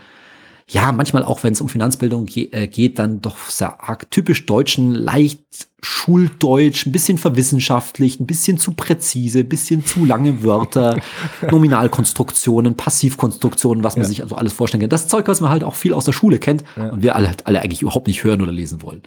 ja, 0.71 0.93
manchmal 0.93 1.23
auch, 1.25 1.43
wenn 1.43 1.51
es 1.51 1.59
um 1.59 1.67
Finanzbildung 1.67 2.25
ge 2.25 2.47
äh, 2.51 2.67
geht, 2.67 2.97
dann 2.97 3.19
doch 3.19 3.37
sehr 3.49 3.83
arg 3.83 4.09
typisch 4.09 4.45
deutschen, 4.45 4.95
leicht 4.95 5.41
schuldeutsch, 5.83 6.85
ein 6.85 6.93
bisschen 6.93 7.17
verwissenschaftlicht, 7.17 8.21
ein 8.21 8.25
bisschen 8.25 8.57
zu 8.57 8.71
präzise, 8.73 9.39
ein 9.39 9.49
bisschen 9.49 9.85
zu 9.85 10.05
lange 10.05 10.43
Wörter, 10.43 11.01
Nominalkonstruktionen, 11.51 12.77
Passivkonstruktionen, 12.77 13.83
was 13.83 13.97
man 13.97 14.03
ja. 14.03 14.09
sich 14.09 14.23
also 14.23 14.35
alles 14.35 14.53
vorstellen 14.53 14.79
kann. 14.79 14.89
Das 14.89 15.09
Zeug, 15.09 15.27
was 15.27 15.41
man 15.41 15.49
halt 15.49 15.65
auch 15.65 15.75
viel 15.75 15.93
aus 15.93 16.05
der 16.05 16.13
Schule 16.13 16.39
kennt 16.39 16.63
ja. 16.77 16.89
und 16.89 17.01
wir 17.03 17.17
alle, 17.17 17.31
alle 17.43 17.61
eigentlich 17.61 17.81
überhaupt 17.81 18.07
nicht 18.07 18.23
hören 18.23 18.41
oder 18.41 18.53
lesen 18.53 18.81
wollen. 18.81 19.01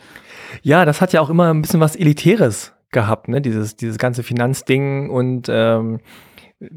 Ja, 0.62 0.84
das 0.84 1.00
hat 1.00 1.14
ja 1.14 1.22
auch 1.22 1.30
immer 1.30 1.48
ein 1.52 1.62
bisschen 1.62 1.80
was 1.80 1.96
Elitäres 1.96 2.72
gehabt, 2.90 3.28
ne? 3.28 3.40
Dieses, 3.40 3.76
dieses 3.76 3.96
ganze 3.96 4.22
Finanzding 4.22 5.08
und 5.08 5.46
ähm, 5.48 6.00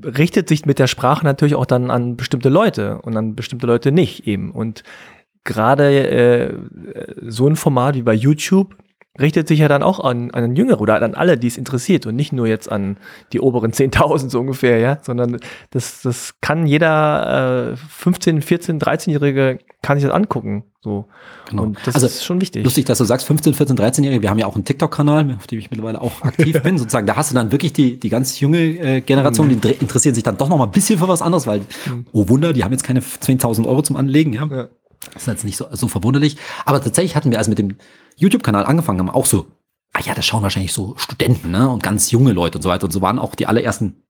richtet 0.04 0.50
sich 0.50 0.66
mit 0.66 0.80
der 0.80 0.88
Sprache 0.88 1.26
natürlich 1.26 1.56
auch 1.56 1.66
dann 1.66 1.92
an 1.92 2.18
bestimmte 2.18 2.50
Leute 2.50 3.00
und 3.02 3.16
an 3.18 3.36
bestimmte 3.36 3.68
Leute 3.68 3.92
nicht 3.92 4.28
eben. 4.28 4.52
Und 4.52 4.84
gerade 5.44 6.10
äh, 6.10 6.54
so 7.22 7.48
ein 7.48 7.56
Format 7.56 7.96
wie 7.96 8.04
bei 8.04 8.14
YouTube 8.14 8.76
richtet 9.20 9.48
sich 9.48 9.60
ja 9.60 9.68
dann 9.68 9.84
auch 9.84 10.00
an, 10.00 10.32
an 10.32 10.56
Jüngere 10.56 10.82
oder 10.82 11.02
an 11.02 11.16
alle, 11.16 11.38
die 11.38 11.48
es 11.48 11.58
interessiert 11.58 12.06
und 12.06 12.16
nicht 12.16 12.34
nur 12.34 12.48
jetzt 12.48 12.72
an 12.72 12.98
die 13.34 13.40
oberen 13.40 13.72
10.000 13.74 14.30
so 14.30 14.40
ungefähr, 14.40 14.80
ja, 14.80 14.98
sondern 15.02 15.38
das, 15.72 16.02
das 16.02 16.36
kann 16.42 16.68
jeder 16.68 17.74
äh, 17.74 17.78
15, 17.78 18.42
14, 18.42 18.80
13-Jährige 18.80 19.60
kann 19.82 19.98
sich 19.98 20.08
das 20.08 20.14
angucken, 20.14 20.64
so. 20.82 21.06
Genau. 21.50 21.64
Und 21.64 21.78
das 21.86 21.96
also, 21.96 22.08
ist 22.08 22.26
schon 22.26 22.42
wichtig. 22.42 22.64
Lustig, 22.64 22.86
dass 22.86 22.98
du 22.98 23.06
sagst 23.06 23.28
15, 23.28 23.54
14, 23.54 23.78
13-Jährige. 23.78 24.22
Wir 24.22 24.30
haben 24.30 24.40
ja 24.40 24.48
auch 24.48 24.56
einen 24.56 24.66
TikTok-Kanal, 24.66 25.36
auf 25.38 25.48
dem 25.48 25.60
ich 25.60 25.70
mittlerweile 25.70 26.02
auch 26.02 26.22
aktiv 26.24 26.62
bin. 26.64 26.78
Sozusagen, 26.78 27.08
da 27.08 27.16
hast 27.16 27.32
du 27.32 27.36
dann 27.36 27.52
wirklich 27.52 27.74
die, 27.74 28.00
die 28.00 28.10
ganz 28.10 28.40
junge 28.40 28.60
äh, 28.60 29.02
Generation, 29.02 29.48
mhm. 29.48 29.62
die 29.62 29.70
interessieren 29.70 30.16
sich 30.16 30.24
dann 30.24 30.38
doch 30.38 30.50
noch 30.50 30.58
mal 30.58 30.66
ein 30.66 30.72
bisschen 30.72 31.00
für 31.00 31.08
was 31.08 31.22
anderes, 31.22 31.48
weil, 31.48 31.60
mhm. 31.60 32.06
oh 32.12 32.28
Wunder, 32.28 32.54
die 32.54 32.64
haben 32.64 32.72
jetzt 32.72 32.84
keine 32.84 33.02
10.000 33.02 33.68
Euro 33.68 33.82
zum 33.82 33.96
Anlegen, 33.96 34.34
ja. 34.34 34.46
ja. 34.46 34.68
Das 35.14 35.22
ist 35.24 35.28
jetzt 35.28 35.46
nicht 35.46 35.58
so, 35.58 35.68
so 35.72 35.88
verwunderlich. 35.88 36.38
Aber 36.66 36.82
tatsächlich 36.82 37.16
hatten 37.16 37.32
wir 37.32 37.38
also 37.38 37.50
mit 37.50 37.60
dem 37.60 37.76
YouTube-Kanal 38.18 38.66
angefangen 38.66 39.00
haben, 39.00 39.10
auch 39.10 39.26
so, 39.26 39.48
ah 39.94 40.02
ja, 40.04 40.14
das 40.14 40.26
schauen 40.26 40.44
wahrscheinlich 40.44 40.74
so 40.74 40.96
Studenten, 40.98 41.52
ne, 41.52 41.70
und 41.70 41.82
ganz 41.82 42.12
junge 42.12 42.34
Leute 42.34 42.58
und 42.58 42.62
so 42.62 42.70
weiter. 42.70 42.86
Und 42.86 42.92
so 42.92 43.02
waren 43.02 43.20
auch 43.20 43.36
die 43.36 43.48
allerersten, 43.48 44.04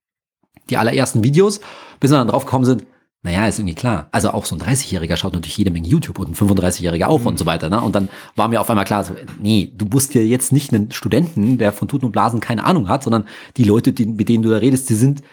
die 0.70 0.78
allerersten 0.78 1.24
Videos, 1.24 1.62
bis 2.00 2.12
wir 2.12 2.18
dann 2.18 2.28
drauf 2.28 2.46
gekommen 2.46 2.66
sind, 2.66 2.86
naja, 3.24 3.48
ist 3.48 3.60
irgendwie 3.60 3.76
klar. 3.76 4.08
Also 4.12 4.30
auch 4.32 4.46
so 4.46 4.56
ein 4.56 4.62
30-Jähriger 4.62 5.18
schaut 5.18 5.34
natürlich 5.34 5.58
jede 5.58 5.72
Menge 5.72 5.88
YouTube 5.88 6.20
und 6.20 6.30
ein 6.30 6.36
35-Jähriger 6.36 7.08
auch 7.08 7.22
mhm. 7.22 7.28
und 7.28 7.40
so 7.40 7.46
weiter. 7.46 7.70
Ne? 7.70 7.82
Und 7.82 7.96
dann 7.96 8.10
war 8.36 8.48
mir 8.48 8.62
auf 8.62 8.70
einmal 8.70 8.86
klar, 8.86 9.04
so, 9.04 9.16
nee, 9.40 9.72
du 9.76 9.86
musst 9.86 10.14
ja 10.14 10.22
jetzt 10.22 10.52
nicht 10.52 10.74
einen 10.74 10.92
Studenten, 10.92 11.58
der 11.58 11.74
von 11.74 11.88
Tuten 11.88 12.06
und 12.06 12.12
Blasen 12.12 12.40
keine 12.40 12.64
Ahnung 12.64 12.88
hat, 12.88 13.04
sondern 13.04 13.26
die 13.58 13.64
Leute, 13.64 13.92
die, 13.92 14.06
mit 14.06 14.30
denen 14.30 14.44
du 14.44 14.50
da 14.50 14.58
redest, 14.58 14.90
die 14.90 14.96
sind 14.96 15.24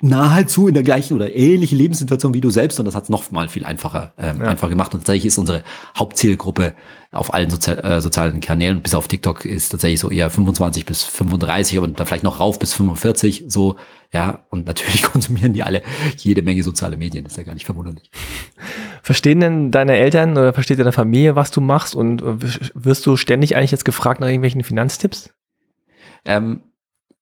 nahezu 0.00 0.68
in 0.68 0.74
der 0.74 0.84
gleichen 0.84 1.14
oder 1.14 1.34
ähnlichen 1.34 1.76
Lebenssituation 1.76 2.32
wie 2.32 2.40
du 2.40 2.50
selbst 2.50 2.78
und 2.78 2.86
das 2.86 2.94
hat 2.94 3.04
es 3.04 3.08
noch 3.08 3.32
mal 3.32 3.48
viel 3.48 3.64
einfacher 3.64 4.12
ähm, 4.16 4.40
ja. 4.40 4.48
einfach 4.48 4.68
gemacht 4.68 4.94
und 4.94 5.00
tatsächlich 5.00 5.26
ist 5.26 5.38
unsere 5.38 5.64
Hauptzielgruppe 5.96 6.74
auf 7.10 7.34
allen 7.34 7.50
Sozi 7.50 7.72
äh, 7.72 8.00
sozialen 8.00 8.38
Kanälen 8.40 8.80
bis 8.80 8.94
auf 8.94 9.08
TikTok 9.08 9.44
ist 9.44 9.70
tatsächlich 9.70 9.98
so 9.98 10.10
eher 10.10 10.30
25 10.30 10.86
bis 10.86 11.02
35 11.02 11.80
und 11.80 11.98
dann 11.98 12.06
vielleicht 12.06 12.22
noch 12.22 12.38
rauf 12.38 12.60
bis 12.60 12.74
45 12.74 13.46
so 13.48 13.74
ja 14.12 14.44
und 14.50 14.66
natürlich 14.66 15.02
konsumieren 15.12 15.52
die 15.52 15.64
alle 15.64 15.82
jede 16.16 16.42
Menge 16.42 16.62
soziale 16.62 16.96
Medien 16.96 17.26
ist 17.26 17.36
ja 17.36 17.42
gar 17.42 17.54
nicht 17.54 17.66
verwunderlich. 17.66 18.12
Verstehen 19.02 19.40
denn 19.40 19.70
deine 19.72 19.96
Eltern 19.96 20.32
oder 20.32 20.52
versteht 20.52 20.78
deine 20.78 20.92
Familie 20.92 21.34
was 21.34 21.50
du 21.50 21.60
machst 21.60 21.96
und 21.96 22.22
äh, 22.22 22.36
wirst 22.74 23.04
du 23.04 23.16
ständig 23.16 23.56
eigentlich 23.56 23.72
jetzt 23.72 23.84
gefragt 23.84 24.20
nach 24.20 24.28
irgendwelchen 24.28 24.62
Finanztipps? 24.62 25.30
Ähm, 26.24 26.62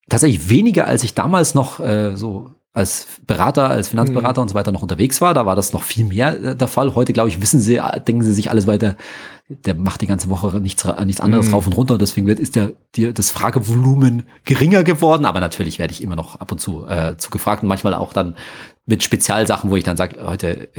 tatsächlich 0.09 0.49
weniger 0.49 0.85
als 0.85 1.03
ich 1.03 1.15
damals 1.15 1.55
noch 1.55 1.79
äh, 1.79 2.15
so 2.15 2.51
als 2.77 3.07
Berater, 3.25 3.69
als 3.69 3.89
Finanzberater 3.89 4.39
mhm. 4.39 4.43
und 4.43 4.49
so 4.49 4.55
weiter 4.55 4.71
noch 4.71 4.83
unterwegs 4.83 5.19
war. 5.19 5.33
Da 5.33 5.45
war 5.45 5.55
das 5.55 5.73
noch 5.73 5.83
viel 5.83 6.05
mehr 6.05 6.39
äh, 6.41 6.55
der 6.55 6.67
Fall. 6.67 6.93
Heute, 6.93 7.11
glaube 7.11 7.29
ich, 7.29 7.41
wissen 7.41 7.59
sie, 7.59 7.81
denken 8.07 8.21
sie 8.21 8.33
sich 8.33 8.51
alles 8.51 8.67
weiter, 8.67 8.95
der 9.49 9.73
macht 9.73 10.01
die 10.01 10.07
ganze 10.07 10.29
Woche 10.29 10.59
nichts, 10.59 10.85
nichts 11.05 11.21
anderes 11.21 11.47
mhm. 11.47 11.53
rauf 11.53 11.65
und 11.65 11.73
runter. 11.73 11.97
Deswegen 11.97 12.27
wird, 12.27 12.39
ist 12.39 12.55
der, 12.55 12.73
die, 12.95 13.13
das 13.13 13.31
Fragevolumen 13.31 14.23
geringer 14.45 14.83
geworden. 14.83 15.25
Aber 15.25 15.39
natürlich 15.39 15.79
werde 15.79 15.91
ich 15.91 16.03
immer 16.03 16.15
noch 16.15 16.35
ab 16.39 16.51
und 16.51 16.59
zu, 16.59 16.85
äh, 16.85 17.17
zu 17.17 17.31
gefragt 17.31 17.63
und 17.63 17.69
manchmal 17.69 17.95
auch 17.95 18.13
dann 18.13 18.35
mit 18.85 19.03
Spezialsachen, 19.03 19.71
wo 19.71 19.75
ich 19.75 19.83
dann 19.83 19.97
sage, 19.97 20.17
heute 20.23 20.69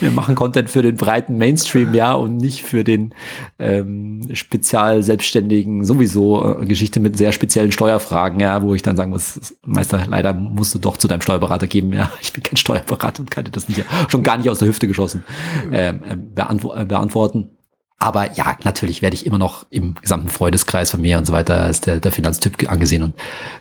wir 0.00 0.10
machen 0.10 0.34
Content 0.34 0.70
für 0.70 0.82
den 0.82 0.96
breiten 0.96 1.38
Mainstream, 1.38 1.94
ja, 1.94 2.12
und 2.14 2.36
nicht 2.36 2.62
für 2.62 2.84
den 2.84 3.14
ähm, 3.58 4.28
spezial 4.34 5.02
Selbstständigen 5.02 5.84
sowieso 5.84 6.60
äh, 6.60 6.66
Geschichte 6.66 7.00
mit 7.00 7.16
sehr 7.16 7.32
speziellen 7.32 7.72
Steuerfragen, 7.72 8.40
ja, 8.40 8.62
wo 8.62 8.74
ich 8.74 8.82
dann 8.82 8.96
sagen 8.96 9.10
muss, 9.10 9.54
Meister, 9.64 10.04
leider 10.08 10.32
musst 10.32 10.74
du 10.74 10.78
doch 10.78 10.96
zu 10.96 11.08
deinem 11.08 11.20
Steuerberater 11.20 11.66
geben, 11.66 11.92
ja, 11.92 12.10
ich 12.20 12.32
bin 12.32 12.42
kein 12.42 12.56
Steuerberater 12.56 13.20
und 13.20 13.30
kann 13.30 13.44
dir 13.44 13.50
das 13.50 13.68
nicht, 13.68 13.84
schon 14.08 14.22
gar 14.22 14.36
nicht 14.36 14.50
aus 14.50 14.58
der 14.58 14.68
Hüfte 14.68 14.86
geschossen 14.86 15.24
ähm, 15.72 16.00
äh, 16.08 16.16
beantwo 16.16 16.74
äh, 16.74 16.84
beantworten. 16.84 17.50
Aber 17.98 18.32
ja, 18.32 18.56
natürlich 18.64 19.00
werde 19.00 19.14
ich 19.14 19.26
immer 19.26 19.38
noch 19.38 19.64
im 19.70 19.94
gesamten 19.94 20.28
Freundeskreis 20.28 20.90
von 20.90 21.00
mir 21.00 21.18
und 21.18 21.24
so 21.24 21.32
weiter 21.32 21.62
als 21.62 21.80
der, 21.82 22.00
der 22.00 22.10
Finanztyp 22.10 22.68
angesehen 22.68 23.04
und 23.04 23.14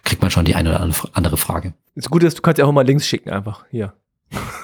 kriegt 0.04 0.24
man 0.24 0.32
schon 0.32 0.46
die 0.46 0.56
eine 0.56 0.70
oder 0.70 0.82
andere 1.14 1.38
Frage. 1.38 1.74
Das 1.96 2.10
Gute 2.10 2.26
ist, 2.26 2.39
du 2.39 2.42
kannst 2.42 2.58
ja 2.58 2.66
auch 2.66 2.72
mal 2.72 2.82
Links 2.82 3.06
schicken 3.06 3.30
einfach. 3.30 3.66
Hier. 3.70 3.94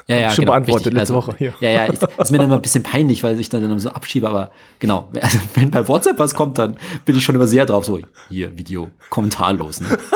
Ja, 0.10 0.16
ja, 0.18 0.30
Schon 0.30 0.44
genau, 0.46 0.54
beantwortet 0.54 0.88
richtig. 0.88 1.00
letzte 1.00 1.14
Also, 1.16 1.28
Woche. 1.28 1.38
Hier. 1.38 1.54
Ja, 1.60 1.70
ja, 1.70 1.86
ich, 1.92 2.02
ist 2.02 2.32
mir 2.32 2.38
dann 2.38 2.48
immer 2.48 2.56
ein 2.56 2.62
bisschen 2.62 2.84
peinlich, 2.84 3.24
weil 3.24 3.38
ich 3.40 3.50
dann, 3.50 3.62
dann 3.62 3.78
so 3.78 3.90
abschiebe, 3.90 4.30
aber 4.30 4.52
genau, 4.80 5.10
also 5.22 5.40
wenn 5.56 5.70
bei 5.70 5.86
WhatsApp 5.88 6.18
was 6.18 6.34
kommt, 6.34 6.58
dann 6.58 6.78
bin 7.04 7.18
ich 7.18 7.24
schon 7.24 7.36
immer 7.36 7.48
sehr 7.48 7.66
drauf, 7.66 7.84
so, 7.84 8.00
hier, 8.30 8.58
Video, 8.58 8.90
kommentarlos, 9.10 9.82
ne? 9.82 9.98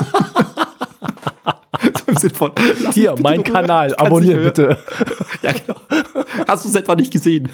von, 2.34 2.52
Hier, 2.94 3.16
mein 3.22 3.44
Kanal, 3.44 3.96
abonnieren 3.96 4.44
bitte. 4.44 4.78
Ja, 5.42 5.54
genau. 5.54 5.80
Hast 6.48 6.66
du 6.66 6.70
es 6.70 6.76
etwa 6.76 6.94
nicht 6.96 7.12
gesehen? 7.12 7.50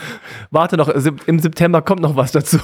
Warte 0.52 0.76
noch, 0.76 0.90
im 0.90 1.40
September 1.40 1.82
kommt 1.82 2.02
noch 2.02 2.18
was 2.18 2.34
dazu. 2.34 2.60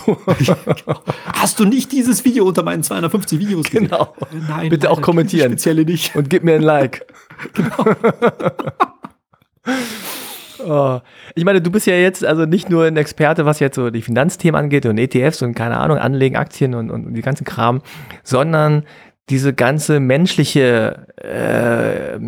Hast 1.33 1.59
du 1.59 1.65
nicht 1.65 1.93
dieses 1.93 2.25
Video 2.25 2.45
unter 2.45 2.63
meinen 2.63 2.83
250 2.83 3.39
Videos 3.39 3.67
gesehen? 3.67 3.87
Genau. 3.87 4.13
Nein, 4.49 4.69
Bitte 4.69 4.89
auch 4.89 4.95
leider, 4.97 5.05
kommentieren. 5.05 5.51
Spezielle 5.51 5.85
nicht. 5.85 6.13
Und 6.15 6.29
gib 6.29 6.43
mir 6.43 6.55
ein 6.55 6.61
Like. 6.61 7.05
Oh. 10.65 10.99
Ich 11.35 11.43
meine, 11.43 11.61
du 11.61 11.71
bist 11.71 11.87
ja 11.87 11.95
jetzt 11.95 12.23
also 12.23 12.45
nicht 12.45 12.69
nur 12.69 12.85
ein 12.85 12.95
Experte, 12.95 13.45
was 13.45 13.59
jetzt 13.59 13.75
so 13.75 13.89
die 13.89 14.01
Finanzthemen 14.01 14.57
angeht 14.57 14.85
und 14.85 14.97
ETFs 14.97 15.41
und 15.41 15.55
keine 15.55 15.77
Ahnung, 15.77 15.97
Anlegen, 15.97 16.37
Aktien 16.37 16.73
und, 16.73 16.89
und 16.89 17.13
die 17.13 17.21
ganzen 17.21 17.43
Kram, 17.43 17.81
sondern 18.23 18.85
diese 19.29 19.53
ganze 19.53 19.99
menschliche 19.99 21.07
äh, 21.17 22.19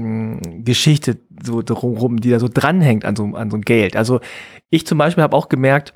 Geschichte 0.64 1.18
so 1.44 1.62
drumherum, 1.62 2.20
die 2.20 2.30
da 2.30 2.40
so 2.40 2.50
dranhängt 2.52 3.06
an 3.06 3.16
so, 3.16 3.24
an 3.36 3.52
so 3.52 3.60
Geld. 3.60 3.96
Also 3.96 4.22
ich 4.70 4.86
zum 4.88 4.98
Beispiel 4.98 5.24
habe 5.24 5.36
auch 5.36 5.50
gemerkt, 5.50 5.94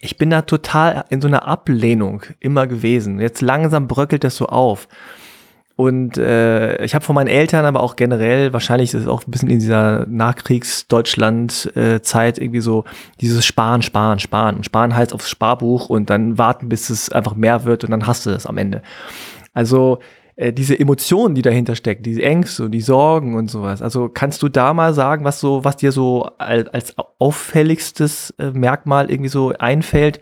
ich 0.00 0.18
bin 0.18 0.30
da 0.30 0.42
total 0.42 1.04
in 1.10 1.20
so 1.20 1.28
einer 1.28 1.46
Ablehnung 1.46 2.22
immer 2.40 2.66
gewesen. 2.66 3.20
Jetzt 3.20 3.40
langsam 3.40 3.88
bröckelt 3.88 4.24
das 4.24 4.36
so 4.36 4.46
auf. 4.46 4.88
Und 5.74 6.18
äh, 6.18 6.84
ich 6.84 6.94
habe 6.94 7.02
von 7.04 7.14
meinen 7.14 7.28
Eltern, 7.28 7.64
aber 7.64 7.82
auch 7.82 7.96
generell, 7.96 8.52
wahrscheinlich 8.52 8.92
ist 8.92 9.00
es 9.02 9.08
auch 9.08 9.26
ein 9.26 9.30
bisschen 9.30 9.48
in 9.48 9.58
dieser 9.58 10.06
Nachkriegs-Deutschland-Zeit 10.06 12.38
irgendwie 12.38 12.60
so 12.60 12.84
dieses 13.20 13.46
Sparen, 13.46 13.82
Sparen, 13.82 14.18
Sparen. 14.18 14.64
Sparen 14.64 14.94
heißt 14.94 15.14
aufs 15.14 15.30
Sparbuch 15.30 15.88
und 15.88 16.10
dann 16.10 16.36
warten, 16.36 16.68
bis 16.68 16.90
es 16.90 17.10
einfach 17.10 17.34
mehr 17.34 17.64
wird 17.64 17.84
und 17.84 17.90
dann 17.90 18.06
hast 18.06 18.26
du 18.26 18.30
das 18.30 18.46
am 18.46 18.58
Ende. 18.58 18.82
Also 19.54 20.00
äh, 20.36 20.52
diese 20.52 20.78
Emotionen, 20.78 21.34
die 21.34 21.42
dahinter 21.42 21.74
stecken, 21.74 22.02
diese 22.02 22.22
Ängste 22.22 22.64
und 22.64 22.72
die 22.72 22.80
Sorgen 22.80 23.34
und 23.34 23.50
sowas. 23.50 23.82
Also 23.82 24.08
kannst 24.08 24.42
du 24.42 24.48
da 24.48 24.74
mal 24.74 24.94
sagen, 24.94 25.24
was 25.24 25.40
so, 25.40 25.64
was 25.64 25.76
dir 25.76 25.92
so 25.92 26.30
al- 26.38 26.68
als 26.68 26.94
auffälligstes 27.18 28.34
äh, 28.38 28.50
Merkmal 28.50 29.10
irgendwie 29.10 29.30
so 29.30 29.52
einfällt? 29.58 30.20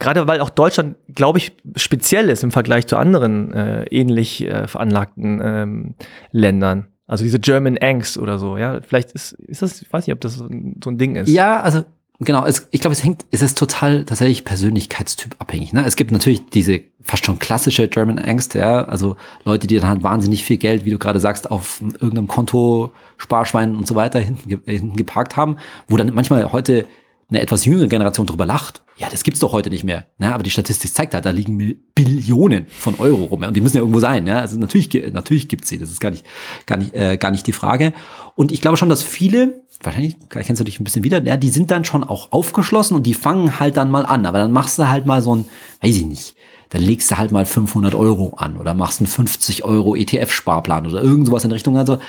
Gerade 0.00 0.26
weil 0.26 0.40
auch 0.40 0.50
Deutschland, 0.50 0.96
glaube 1.14 1.38
ich, 1.38 1.52
speziell 1.76 2.30
ist 2.30 2.42
im 2.42 2.50
Vergleich 2.50 2.86
zu 2.86 2.96
anderen 2.96 3.52
äh, 3.52 3.84
ähnlich 3.84 4.44
äh, 4.44 4.66
veranlagten 4.66 5.40
ähm, 5.44 5.94
Ländern. 6.32 6.88
Also 7.06 7.22
diese 7.22 7.38
German 7.38 7.76
Angst 7.78 8.18
oder 8.18 8.38
so, 8.38 8.56
ja. 8.56 8.80
Vielleicht 8.80 9.12
ist, 9.12 9.32
ist 9.32 9.62
das, 9.62 9.82
ich 9.82 9.92
weiß 9.92 10.06
nicht, 10.06 10.14
ob 10.14 10.20
das 10.20 10.34
so 10.36 10.46
ein, 10.46 10.98
Ding 10.98 11.16
ist. 11.16 11.28
Ja, 11.28 11.60
also 11.60 11.84
genau, 12.18 12.46
es, 12.46 12.68
ich 12.70 12.80
glaube, 12.80 12.92
es 12.92 13.04
hängt, 13.04 13.26
es 13.30 13.42
ist 13.42 13.58
total 13.58 14.04
tatsächlich 14.04 14.44
Persönlichkeitstyp 14.44 15.36
abhängig. 15.38 15.74
Ne? 15.74 15.84
Es 15.84 15.96
gibt 15.96 16.12
natürlich 16.12 16.46
diese 16.46 16.80
fast 17.02 17.26
schon 17.26 17.38
klassische 17.38 17.86
German 17.88 18.18
Angst, 18.18 18.54
ja, 18.54 18.84
also 18.84 19.16
Leute, 19.44 19.66
die 19.66 19.78
dann 19.78 19.88
halt 19.88 20.02
wahnsinnig 20.02 20.44
viel 20.44 20.56
Geld, 20.56 20.86
wie 20.86 20.90
du 20.90 20.98
gerade 20.98 21.20
sagst, 21.20 21.50
auf 21.50 21.82
irgendeinem 21.82 22.28
Konto, 22.28 22.92
Sparschwein 23.18 23.76
und 23.76 23.86
so 23.86 23.96
weiter 23.96 24.18
hinten, 24.18 24.62
hinten 24.64 24.96
geparkt 24.96 25.36
haben, 25.36 25.56
wo 25.88 25.98
dann 25.98 26.14
manchmal 26.14 26.52
heute 26.52 26.86
eine 27.28 27.40
etwas 27.40 27.64
jüngere 27.64 27.88
Generation 27.88 28.26
drüber 28.26 28.46
lacht. 28.46 28.82
Ja, 29.00 29.08
das 29.10 29.22
gibt's 29.22 29.40
doch 29.40 29.52
heute 29.52 29.70
nicht 29.70 29.82
mehr. 29.82 30.04
Ne? 30.18 30.34
Aber 30.34 30.42
die 30.42 30.50
Statistik 30.50 30.92
zeigt 30.92 31.14
halt, 31.14 31.24
da 31.24 31.30
liegen 31.30 31.56
Billionen 31.94 32.66
von 32.68 32.96
Euro 32.98 33.24
rum. 33.24 33.42
Und 33.42 33.56
die 33.56 33.62
müssen 33.62 33.78
ja 33.78 33.80
irgendwo 33.80 33.98
sein. 33.98 34.26
Ja? 34.26 34.40
Also 34.40 34.58
natürlich, 34.58 34.90
natürlich 35.14 35.48
gibt's 35.48 35.70
sie. 35.70 35.78
Das 35.78 35.90
ist 35.90 36.00
gar 36.00 36.10
nicht, 36.10 36.26
gar 36.66 36.76
nicht, 36.76 36.94
äh, 36.94 37.16
gar 37.16 37.30
nicht 37.30 37.46
die 37.46 37.54
Frage. 37.54 37.94
Und 38.34 38.52
ich 38.52 38.60
glaube 38.60 38.76
schon, 38.76 38.90
dass 38.90 39.02
viele, 39.02 39.62
wahrscheinlich 39.82 40.16
kennst 40.28 40.60
du 40.60 40.64
dich 40.64 40.78
ein 40.78 40.84
bisschen 40.84 41.02
wieder, 41.02 41.24
ja, 41.24 41.38
die 41.38 41.48
sind 41.48 41.70
dann 41.70 41.86
schon 41.86 42.04
auch 42.04 42.30
aufgeschlossen 42.30 42.94
und 42.94 43.04
die 43.06 43.14
fangen 43.14 43.58
halt 43.58 43.78
dann 43.78 43.90
mal 43.90 44.04
an. 44.04 44.26
Aber 44.26 44.36
dann 44.36 44.52
machst 44.52 44.78
du 44.78 44.86
halt 44.86 45.06
mal 45.06 45.22
so 45.22 45.34
ein, 45.34 45.46
weiß 45.80 45.96
ich 45.96 46.04
nicht, 46.04 46.34
dann 46.68 46.82
legst 46.82 47.10
du 47.10 47.16
halt 47.16 47.32
mal 47.32 47.46
500 47.46 47.94
Euro 47.94 48.34
an 48.36 48.58
oder 48.58 48.74
machst 48.74 49.00
einen 49.00 49.06
50 49.06 49.64
Euro 49.64 49.96
ETF-Sparplan 49.96 50.86
oder 50.86 51.02
irgend 51.02 51.26
sowas 51.26 51.44
in 51.44 51.52
Richtung. 51.52 51.78
Also 51.78 52.00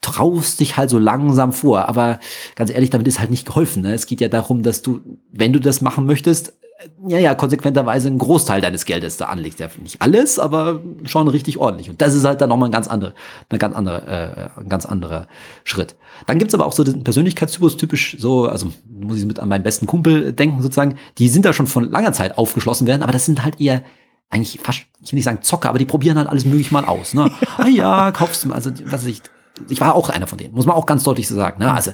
traust 0.00 0.60
dich 0.60 0.76
halt 0.76 0.90
so 0.90 0.98
langsam 0.98 1.52
vor. 1.52 1.88
Aber 1.88 2.20
ganz 2.54 2.70
ehrlich, 2.70 2.90
damit 2.90 3.08
ist 3.08 3.18
halt 3.18 3.30
nicht 3.30 3.46
geholfen. 3.46 3.82
Ne? 3.82 3.94
Es 3.94 4.06
geht 4.06 4.20
ja 4.20 4.28
darum, 4.28 4.62
dass 4.62 4.82
du, 4.82 5.00
wenn 5.32 5.52
du 5.52 5.60
das 5.60 5.80
machen 5.80 6.06
möchtest, 6.06 6.54
äh, 6.78 6.88
ja, 7.08 7.18
ja, 7.18 7.34
konsequenterweise 7.34 8.08
einen 8.08 8.18
Großteil 8.18 8.60
deines 8.60 8.84
Geldes 8.84 9.16
da 9.16 9.26
anlegst. 9.26 9.58
Ja, 9.58 9.68
nicht 9.82 10.00
alles, 10.00 10.38
aber 10.38 10.80
schon 11.04 11.26
richtig 11.26 11.58
ordentlich. 11.58 11.90
Und 11.90 12.00
das 12.00 12.14
ist 12.14 12.24
halt 12.24 12.40
dann 12.40 12.48
nochmal 12.48 12.68
ein 12.68 12.72
ganz 12.72 12.86
andere, 12.86 13.14
eine 13.48 13.58
ganz 13.58 13.74
andere, 13.74 14.50
äh, 14.56 14.60
ein 14.60 14.68
ganz 14.68 14.86
anderer 14.86 15.26
Schritt. 15.64 15.96
Dann 16.26 16.38
gibt's 16.38 16.54
aber 16.54 16.66
auch 16.66 16.72
so 16.72 16.84
den 16.84 17.02
Persönlichkeitstypus, 17.02 17.76
typisch 17.76 18.16
so, 18.20 18.46
also 18.46 18.72
muss 18.88 19.18
ich 19.18 19.26
mit 19.26 19.40
an 19.40 19.48
meinen 19.48 19.64
besten 19.64 19.86
Kumpel 19.86 20.32
denken 20.32 20.62
sozusagen, 20.62 20.96
die 21.18 21.28
sind 21.28 21.44
da 21.44 21.52
schon 21.52 21.66
von 21.66 21.90
langer 21.90 22.12
Zeit 22.12 22.38
aufgeschlossen 22.38 22.86
werden, 22.86 23.02
aber 23.02 23.12
das 23.12 23.26
sind 23.26 23.44
halt 23.44 23.60
eher 23.60 23.82
eigentlich 24.30 24.60
fast, 24.62 24.82
ich 25.02 25.12
will 25.12 25.16
nicht 25.16 25.24
sagen 25.24 25.42
Zocker, 25.42 25.70
aber 25.70 25.78
die 25.78 25.86
probieren 25.86 26.18
halt 26.18 26.28
alles 26.28 26.44
möglich 26.44 26.70
mal 26.70 26.84
aus. 26.84 27.14
Ne? 27.14 27.30
ah 27.56 27.68
ja, 27.68 28.12
kaufst 28.12 28.44
du 28.44 28.48
mal, 28.48 28.54
also 28.54 28.70
was 28.84 29.02
weiß 29.02 29.06
ich, 29.06 29.22
ich 29.68 29.80
war 29.80 29.94
auch 29.94 30.08
einer 30.10 30.26
von 30.26 30.38
denen, 30.38 30.54
muss 30.54 30.66
man 30.66 30.76
auch 30.76 30.86
ganz 30.86 31.02
deutlich 31.04 31.28
so 31.28 31.34
sagen. 31.34 31.60
Ne? 31.62 31.72
Also, 31.72 31.92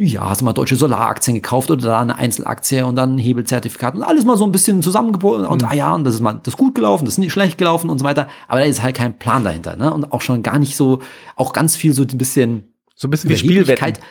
ja, 0.00 0.30
hast 0.30 0.40
du 0.40 0.44
mal 0.44 0.52
deutsche 0.52 0.76
Solaraktien 0.76 1.34
gekauft 1.34 1.70
oder 1.72 1.82
da 1.88 2.00
eine 2.00 2.16
Einzelaktie 2.16 2.86
und 2.86 2.94
dann 2.94 3.16
ein 3.16 3.18
Hebelzertifikat 3.18 3.96
und 3.96 4.04
alles 4.04 4.24
mal 4.24 4.36
so 4.36 4.44
ein 4.44 4.52
bisschen 4.52 4.80
zusammengebaut 4.80 5.46
und 5.48 5.64
ah 5.64 5.74
ja, 5.74 5.92
und 5.92 6.04
das 6.04 6.14
ist 6.14 6.20
mal 6.20 6.34
das 6.34 6.54
ist 6.54 6.58
gut 6.58 6.76
gelaufen, 6.76 7.04
das 7.04 7.14
ist 7.14 7.18
nicht 7.18 7.32
schlecht 7.32 7.58
gelaufen 7.58 7.90
und 7.90 7.98
so 7.98 8.04
weiter. 8.04 8.28
Aber 8.46 8.60
da 8.60 8.66
ist 8.66 8.80
halt 8.82 8.96
kein 8.96 9.18
Plan 9.18 9.42
dahinter, 9.42 9.74
ne? 9.74 9.92
Und 9.92 10.12
auch 10.12 10.20
schon 10.20 10.42
gar 10.44 10.58
nicht 10.60 10.76
so, 10.76 11.00
auch 11.34 11.52
ganz 11.52 11.74
viel 11.74 11.92
so 11.94 12.02
ein 12.02 12.16
bisschen 12.18 12.72
So 12.94 13.08
ein 13.08 13.10
bisschen 13.10 13.30
wie 13.30 13.36
Spielwetten. 13.36 13.94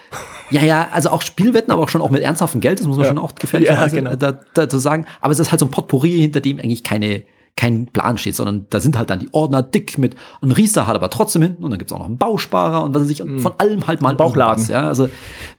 Ja, 0.49 0.61
ja, 0.61 0.87
also 0.93 1.09
auch 1.09 1.21
Spielwetten, 1.21 1.71
aber 1.73 1.83
auch 1.83 1.89
schon 1.89 2.01
auch 2.01 2.09
mit 2.09 2.21
ernsthaftem 2.21 2.61
Geld, 2.61 2.79
das 2.79 2.87
muss 2.87 2.95
man 2.95 3.03
Ja. 3.05 3.09
schon 3.09 3.17
auch 3.17 3.35
gefährlicherweise 3.35 3.97
Ja, 3.97 4.01
genau. 4.01 4.15
da, 4.15 4.39
dazu 4.53 4.77
sagen. 4.79 5.05
Aber 5.19 5.33
es 5.33 5.39
ist 5.39 5.51
halt 5.51 5.59
so 5.59 5.65
ein 5.65 5.71
Potpourri, 5.71 6.11
hinter 6.21 6.39
dem 6.39 6.57
eigentlich 6.59 6.85
keine, 6.85 7.23
kein 7.57 7.87
Plan 7.87 8.17
steht, 8.17 8.35
sondern 8.35 8.67
da 8.69 8.79
sind 8.79 8.97
halt 8.97 9.09
dann 9.09 9.19
die 9.19 9.27
Ordner 9.33 9.61
dick 9.63 9.97
mit 9.97 10.15
ein 10.41 10.51
Riester 10.51 10.87
hat 10.87 10.95
aber 10.95 11.09
trotzdem 11.09 11.41
hinten 11.41 11.63
und 11.65 11.71
dann 11.71 11.79
gibt's 11.79 11.91
auch 11.91 11.99
noch 11.99 12.05
einen 12.05 12.17
Bausparer 12.17 12.83
und 12.83 12.95
was 12.95 13.01
weiß 13.03 13.09
ich, 13.09 13.21
und 13.21 13.41
von 13.41 13.51
allem 13.57 13.85
halt 13.87 14.01
mal 14.01 14.13
Mhm. 14.13 14.17
Bauchladen. 14.17 14.63
irgendwas, 14.63 14.67
Ja, 14.69 14.87
also 14.87 15.09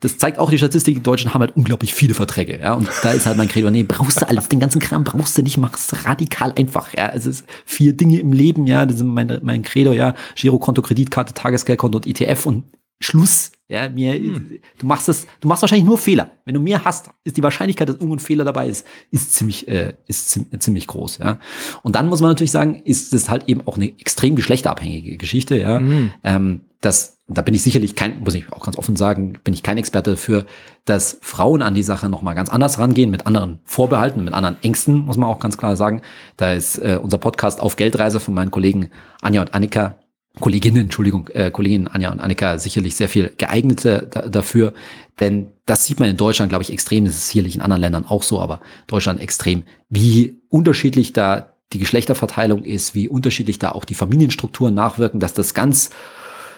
das 0.01 0.17
zeigt 0.17 0.39
auch 0.39 0.49
die 0.49 0.57
Statistik, 0.59 0.95
die 0.95 1.03
Deutschen 1.03 1.35
haben 1.35 1.41
halt 1.43 1.55
unglaublich 1.57 1.93
viele 1.93 2.15
Verträge, 2.15 2.59
ja, 2.59 2.73
und 2.75 2.89
da 3.03 3.11
ist 3.11 3.27
halt 3.27 3.37
mein 3.37 3.49
Credo, 3.49 3.71
nee, 3.71 3.83
brauchst 3.83 4.23
du 4.23 4.29
alles, 4.29 4.49
den 4.49 4.61
ganzen 4.61 4.81
Kram 4.81 5.05
brauchst 5.05 5.37
du 5.37 5.43
nicht, 5.43 5.59
mach's 5.59 5.93
radikal 6.07 6.55
einfach, 6.57 6.95
ja, 6.97 7.11
es 7.15 7.27
ist 7.27 7.45
vier 7.67 7.93
Dinge 7.93 8.21
im 8.21 8.33
Leben, 8.33 8.67
ja, 8.67 8.87
das 8.87 8.99
sind 8.99 9.09
mein, 9.09 9.39
mein 9.43 9.63
Credo, 9.63 9.93
ja, 9.93 10.15
Girokonto, 10.37 10.81
Kreditkarte, 10.83 11.35
Tagesgeldkonto 11.35 11.99
und 11.99 12.07
ETF 12.07 12.47
und 12.47 12.65
Schluss. 13.01 13.53
Ja, 13.71 13.87
mir, 13.91 14.19
du 14.19 14.87
machst 14.87 15.09
das, 15.09 15.27
du 15.41 15.49
machst 15.49 15.63
wahrscheinlich 15.63 15.85
nur 15.87 15.99
Fehler. 15.99 16.31
Wenn 16.47 16.55
du 16.55 16.61
mehr 16.61 16.87
hast, 16.87 17.11
ist 17.25 17.37
die 17.37 17.43
Wahrscheinlichkeit, 17.43 17.87
dass 17.91 17.97
irgendwo 17.97 18.17
ein 18.17 18.19
Fehler 18.19 18.45
dabei 18.45 18.67
ist, 18.67 18.87
ist 19.11 19.35
ziemlich, 19.35 19.69
äh, 19.69 19.93
ist 20.07 20.31
ziem- 20.31 20.59
ziemlich 20.59 20.87
groß, 20.87 21.19
ja. 21.19 21.39
Und 21.83 21.95
dann 21.95 22.09
muss 22.09 22.23
man 22.23 22.31
natürlich 22.31 22.51
sagen, 22.51 22.77
ist 22.85 23.13
es 23.13 23.29
halt 23.29 23.47
eben 23.47 23.67
auch 23.67 23.77
eine 23.77 23.89
extrem 24.01 24.37
geschlechterabhängige 24.37 25.19
Geschichte, 25.19 25.59
ja. 25.59 25.83
Ähm, 26.25 26.63
das, 26.81 27.19
da 27.27 27.43
bin 27.43 27.53
ich 27.53 27.63
sicherlich 27.63 27.95
kein, 27.95 28.21
muss 28.21 28.35
ich 28.35 28.51
auch 28.53 28.65
ganz 28.65 28.79
offen 28.79 28.97
sagen, 28.97 29.39
bin 29.45 29.53
ich 29.53 29.63
kein 29.63 29.77
Experte 29.77 30.13
dafür, 30.13 30.47
dass 30.87 31.19
Frauen 31.21 31.61
an 31.61 31.75
die 31.75 31.83
Sache 31.83 32.09
nochmal 32.09 32.35
ganz 32.35 32.49
anders 32.49 32.79
rangehen, 32.79 33.11
mit 33.11 33.27
anderen 33.27 33.59
Vorbehalten, 33.65 34.25
mit 34.25 34.33
anderen 34.33 34.57
Ängsten, 34.63 35.01
muss 35.01 35.19
man 35.19 35.29
auch 35.29 35.41
ganz 35.41 35.59
klar 35.59 35.77
sagen. 35.77 36.01
Da 36.39 36.55
ist 36.55 36.79
äh, 36.79 36.99
unser 37.03 37.19
Podcast 37.19 37.61
auf 37.61 37.77
Geldreise 37.77 38.19
von 38.19 38.33
meinen 38.33 38.51
Kollegen 38.51 38.89
Anja 39.21 39.43
und 39.43 39.53
Annika 39.53 39.99
Kolleginnen, 40.41 40.83
Entschuldigung, 40.85 41.29
äh, 41.33 41.51
Kolleginnen 41.51 41.89
Anja 41.89 42.13
und 42.13 42.21
Annika 42.21 42.59
sicherlich 42.59 42.95
sehr 42.95 43.09
viel 43.09 43.33
geeigneter 43.37 44.03
da, 44.03 44.29
dafür, 44.29 44.73
denn 45.21 45.49
das 45.67 45.85
sieht 45.85 46.01
man 46.01 46.09
in 46.09 46.17
Deutschland, 46.17 46.51
glaube 46.51 46.63
ich, 46.63 46.73
extrem. 46.73 47.05
Das 47.05 47.15
ist 47.15 47.29
sicherlich 47.29 47.57
in 47.57 47.61
anderen 47.61 47.81
Ländern 47.81 48.07
auch 48.07 48.23
so, 48.23 48.41
aber 48.41 48.61
Deutschland 48.87 49.21
extrem, 49.21 49.65
wie 49.89 50.41
unterschiedlich 50.49 51.13
da 51.13 51.55
die 51.73 51.79
Geschlechterverteilung 51.79 52.65
ist, 52.65 52.95
wie 52.95 53.09
unterschiedlich 53.09 53.59
da 53.59 53.73
auch 53.73 53.85
die 53.85 53.95
Familienstrukturen 53.95 54.75
nachwirken, 54.75 55.21
dass 55.21 55.35
das 55.35 55.55
ganz, 55.55 55.91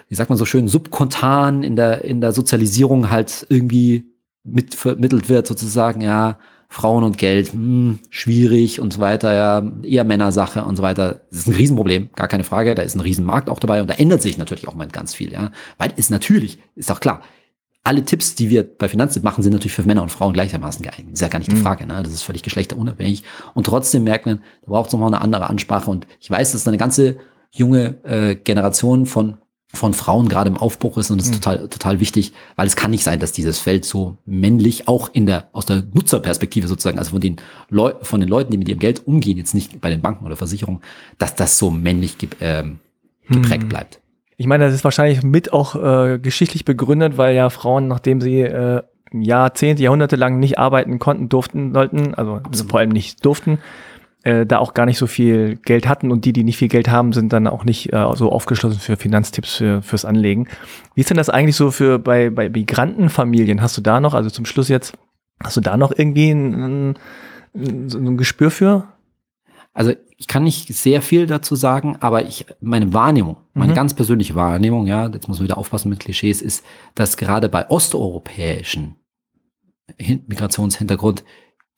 wie 0.08 0.14
sagt 0.14 0.30
man 0.30 0.38
so 0.38 0.44
schön, 0.44 0.68
subkontan 0.68 1.62
in 1.62 1.74
der 1.74 2.04
in 2.04 2.20
der 2.20 2.32
Sozialisierung 2.32 3.10
halt 3.10 3.46
irgendwie 3.48 4.04
mit 4.44 4.74
vermittelt 4.74 5.28
wird, 5.28 5.46
sozusagen, 5.46 6.00
ja, 6.00 6.38
Frauen 6.72 7.02
und 7.02 7.18
Geld, 7.18 7.52
hm, 7.52 7.98
schwierig 8.10 8.80
und 8.80 8.92
so 8.92 9.00
weiter, 9.00 9.34
ja, 9.34 9.72
eher 9.82 10.04
Männersache 10.04 10.64
und 10.64 10.76
so 10.76 10.84
weiter. 10.84 11.22
Das 11.28 11.40
ist 11.40 11.48
ein 11.48 11.54
Riesenproblem, 11.54 12.10
gar 12.14 12.28
keine 12.28 12.44
Frage. 12.44 12.76
Da 12.76 12.82
ist 12.82 12.94
ein 12.94 13.00
Riesenmarkt 13.00 13.50
auch 13.50 13.58
dabei 13.58 13.80
und 13.80 13.90
da 13.90 13.94
ändert 13.94 14.22
sich 14.22 14.38
natürlich 14.38 14.68
auch 14.68 14.76
mal 14.76 14.86
ganz 14.86 15.12
viel, 15.12 15.32
ja. 15.32 15.50
Weil 15.78 15.92
ist 15.96 16.12
natürlich, 16.12 16.60
ist 16.76 16.92
auch 16.92 17.00
klar, 17.00 17.22
alle 17.82 18.04
Tipps, 18.04 18.36
die 18.36 18.50
wir 18.50 18.62
bei 18.62 18.88
Finanztipp 18.88 19.24
machen, 19.24 19.42
sind 19.42 19.52
natürlich 19.52 19.74
für 19.74 19.82
Männer 19.82 20.02
und 20.02 20.10
Frauen 20.10 20.32
gleichermaßen 20.32 20.82
geeignet. 20.82 21.14
Ist 21.14 21.22
ja 21.22 21.28
gar 21.28 21.40
nicht 21.40 21.50
die 21.50 21.56
Frage, 21.56 21.86
ne? 21.86 22.00
Das 22.04 22.12
ist 22.12 22.22
völlig 22.22 22.44
geschlechterunabhängig. 22.44 23.24
Und 23.54 23.66
trotzdem 23.66 24.04
merkt 24.04 24.26
man, 24.26 24.40
da 24.62 24.70
braucht 24.70 24.88
es 24.88 24.92
nochmal 24.92 25.12
eine 25.12 25.22
andere 25.22 25.50
Ansprache. 25.50 25.90
Und 25.90 26.06
ich 26.20 26.30
weiß, 26.30 26.52
dass 26.52 26.68
eine 26.68 26.78
ganze 26.78 27.16
junge 27.50 28.04
äh, 28.04 28.36
Generation 28.36 29.06
von 29.06 29.38
von 29.72 29.94
Frauen 29.94 30.28
gerade 30.28 30.50
im 30.50 30.56
Aufbruch 30.56 30.98
ist 30.98 31.10
und 31.10 31.18
das 31.18 31.28
ist 31.28 31.34
mhm. 31.34 31.40
total, 31.40 31.68
total 31.68 32.00
wichtig, 32.00 32.32
weil 32.56 32.66
es 32.66 32.74
kann 32.74 32.90
nicht 32.90 33.04
sein, 33.04 33.20
dass 33.20 33.32
dieses 33.32 33.60
Feld 33.60 33.84
so 33.84 34.16
männlich 34.26 34.88
auch 34.88 35.08
in 35.12 35.26
der, 35.26 35.48
aus 35.52 35.64
der 35.66 35.84
Nutzerperspektive 35.92 36.66
sozusagen, 36.66 36.98
also 36.98 37.12
von 37.12 37.20
den 37.20 37.36
Leu 37.68 37.92
von 38.02 38.20
den 38.20 38.28
Leuten, 38.28 38.50
die 38.50 38.58
mit 38.58 38.68
ihrem 38.68 38.80
Geld 38.80 39.06
umgehen, 39.06 39.38
jetzt 39.38 39.54
nicht 39.54 39.80
bei 39.80 39.90
den 39.90 40.00
Banken 40.00 40.26
oder 40.26 40.36
Versicherungen, 40.36 40.80
dass 41.18 41.36
das 41.36 41.56
so 41.58 41.70
männlich 41.70 42.18
ge 42.18 42.28
ähm, 42.40 42.80
geprägt 43.28 43.64
mhm. 43.64 43.68
bleibt. 43.68 44.00
Ich 44.36 44.46
meine, 44.46 44.64
das 44.64 44.74
ist 44.74 44.84
wahrscheinlich 44.84 45.22
mit 45.22 45.52
auch 45.52 45.76
äh, 45.76 46.18
geschichtlich 46.18 46.64
begründet, 46.64 47.16
weil 47.16 47.36
ja 47.36 47.50
Frauen, 47.50 47.86
nachdem 47.86 48.20
sie 48.20 48.40
äh, 48.40 48.82
Jahrzehnte, 49.12 49.82
Jahrhunderte 49.82 50.16
lang 50.16 50.38
nicht 50.38 50.58
arbeiten 50.58 50.98
konnten, 50.98 51.28
durften, 51.28 51.72
sollten, 51.74 52.14
also 52.14 52.36
Absolut. 52.36 52.70
vor 52.70 52.80
allem 52.80 52.90
nicht 52.90 53.24
durften, 53.24 53.58
äh, 54.22 54.46
da 54.46 54.58
auch 54.58 54.74
gar 54.74 54.86
nicht 54.86 54.98
so 54.98 55.06
viel 55.06 55.56
Geld 55.56 55.88
hatten 55.88 56.10
und 56.10 56.24
die, 56.24 56.32
die 56.32 56.44
nicht 56.44 56.58
viel 56.58 56.68
Geld 56.68 56.90
haben, 56.90 57.12
sind 57.12 57.32
dann 57.32 57.46
auch 57.46 57.64
nicht 57.64 57.92
äh, 57.92 58.06
so 58.14 58.30
aufgeschlossen 58.30 58.78
für 58.78 58.96
Finanztipps 58.96 59.56
für, 59.56 59.82
fürs 59.82 60.04
Anlegen. 60.04 60.48
Wie 60.94 61.00
ist 61.00 61.10
denn 61.10 61.16
das 61.16 61.30
eigentlich 61.30 61.56
so 61.56 61.70
für 61.70 61.98
bei, 61.98 62.30
bei 62.30 62.48
Migrantenfamilien? 62.48 63.62
Hast 63.62 63.76
du 63.76 63.80
da 63.80 64.00
noch, 64.00 64.14
also 64.14 64.30
zum 64.30 64.44
Schluss 64.44 64.68
jetzt, 64.68 64.92
hast 65.42 65.56
du 65.56 65.60
da 65.60 65.76
noch 65.76 65.92
irgendwie 65.96 66.30
ein, 66.30 66.96
ein, 67.54 67.88
so 67.88 67.98
ein 67.98 68.16
Gespür 68.16 68.50
für? 68.50 68.88
Also 69.72 69.92
ich 70.16 70.26
kann 70.26 70.44
nicht 70.44 70.74
sehr 70.74 71.00
viel 71.00 71.26
dazu 71.26 71.54
sagen, 71.54 71.96
aber 72.00 72.24
ich, 72.26 72.44
meine 72.60 72.92
Wahrnehmung, 72.92 73.38
meine 73.54 73.72
mhm. 73.72 73.76
ganz 73.76 73.94
persönliche 73.94 74.34
Wahrnehmung, 74.34 74.86
ja, 74.86 75.08
jetzt 75.08 75.28
muss 75.28 75.38
man 75.38 75.44
wieder 75.44 75.58
aufpassen 75.58 75.88
mit 75.88 76.00
Klischees, 76.00 76.42
ist, 76.42 76.64
dass 76.94 77.16
gerade 77.16 77.48
bei 77.48 77.70
osteuropäischen 77.70 78.96
Migrationshintergrund 79.98 81.24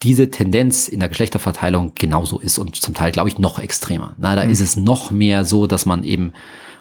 diese 0.02 0.30
Tendenz 0.30 0.88
in 0.88 1.00
der 1.00 1.08
Geschlechterverteilung 1.08 1.92
genauso 1.94 2.38
ist 2.38 2.58
und 2.58 2.76
zum 2.76 2.94
Teil, 2.94 3.12
glaube 3.12 3.28
ich, 3.28 3.38
noch 3.38 3.58
extremer. 3.58 4.14
Na, 4.18 4.34
da 4.34 4.44
mhm. 4.44 4.50
ist 4.50 4.60
es 4.60 4.76
noch 4.76 5.10
mehr 5.10 5.44
so, 5.44 5.66
dass 5.66 5.86
man 5.86 6.04
eben, 6.04 6.32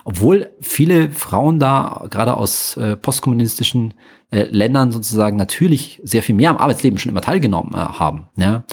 obwohl 0.03 0.49
viele 0.59 1.11
Frauen 1.11 1.59
da 1.59 2.05
gerade 2.09 2.35
aus 2.35 2.75
äh, 2.77 2.95
postkommunistischen 2.95 3.93
äh, 4.31 4.43
Ländern 4.43 4.91
sozusagen 4.91 5.37
natürlich 5.37 6.01
sehr 6.03 6.23
viel 6.23 6.35
mehr 6.35 6.49
am 6.49 6.57
Arbeitsleben 6.57 6.97
schon 6.97 7.11
immer 7.11 7.21
teilgenommen 7.21 7.73
äh, 7.73 7.77
haben, 7.77 8.27
ja, 8.37 8.63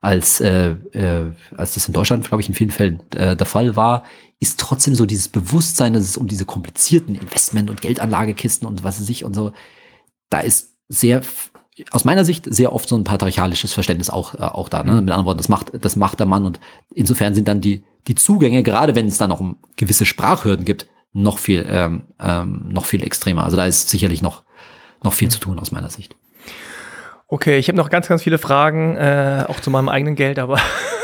als, 0.00 0.40
äh, 0.40 0.70
äh, 0.92 1.32
als 1.56 1.74
das 1.74 1.88
in 1.88 1.94
Deutschland, 1.94 2.26
glaube 2.26 2.40
ich, 2.40 2.48
in 2.48 2.54
vielen 2.54 2.70
Fällen 2.70 3.02
äh, 3.14 3.36
der 3.36 3.46
Fall 3.46 3.76
war, 3.76 4.04
ist 4.40 4.60
trotzdem 4.60 4.94
so 4.94 5.06
dieses 5.06 5.28
Bewusstsein, 5.28 5.92
dass 5.92 6.04
es 6.04 6.16
um 6.16 6.28
diese 6.28 6.44
komplizierten 6.44 7.16
Investment- 7.16 7.68
und 7.68 7.82
Geldanlagekisten 7.82 8.68
und 8.68 8.84
was 8.84 9.00
weiß 9.00 9.08
ich 9.08 9.24
und 9.24 9.34
so, 9.34 9.52
da 10.30 10.40
ist 10.40 10.76
sehr 10.88 11.22
aus 11.90 12.04
meiner 12.04 12.24
Sicht 12.24 12.46
sehr 12.52 12.72
oft 12.72 12.88
so 12.88 12.96
ein 12.96 13.04
patriarchalisches 13.04 13.72
Verständnis 13.72 14.10
auch, 14.10 14.34
äh, 14.34 14.38
auch 14.38 14.68
da. 14.68 14.82
Ne? 14.82 14.92
Mit 15.00 15.10
anderen 15.10 15.26
Worten, 15.26 15.38
das 15.38 15.48
macht, 15.48 15.72
das 15.80 15.96
macht 15.96 16.20
der 16.20 16.26
Mann 16.26 16.44
und 16.44 16.60
insofern 16.94 17.34
sind 17.34 17.48
dann 17.48 17.60
die, 17.60 17.84
die 18.06 18.14
Zugänge, 18.14 18.62
gerade 18.62 18.94
wenn 18.94 19.06
es 19.06 19.18
dann 19.18 19.30
noch 19.30 19.40
um 19.40 19.56
gewisse 19.76 20.06
Sprachhürden 20.06 20.64
gibt, 20.64 20.86
noch 21.12 21.38
viel, 21.38 21.66
ähm, 21.68 22.02
ähm, 22.20 22.66
noch 22.68 22.84
viel 22.84 23.02
extremer. 23.02 23.44
Also 23.44 23.56
da 23.56 23.66
ist 23.66 23.88
sicherlich 23.88 24.22
noch, 24.22 24.42
noch 25.02 25.12
viel 25.12 25.28
zu 25.28 25.40
tun 25.40 25.58
aus 25.58 25.72
meiner 25.72 25.90
Sicht. 25.90 26.16
Okay, 27.26 27.58
ich 27.58 27.68
habe 27.68 27.76
noch 27.76 27.90
ganz, 27.90 28.08
ganz 28.08 28.22
viele 28.22 28.38
Fragen, 28.38 28.96
äh, 28.96 29.44
auch 29.46 29.60
zu 29.60 29.70
meinem 29.70 29.88
eigenen 29.88 30.14
Geld, 30.14 30.38
aber 30.38 30.58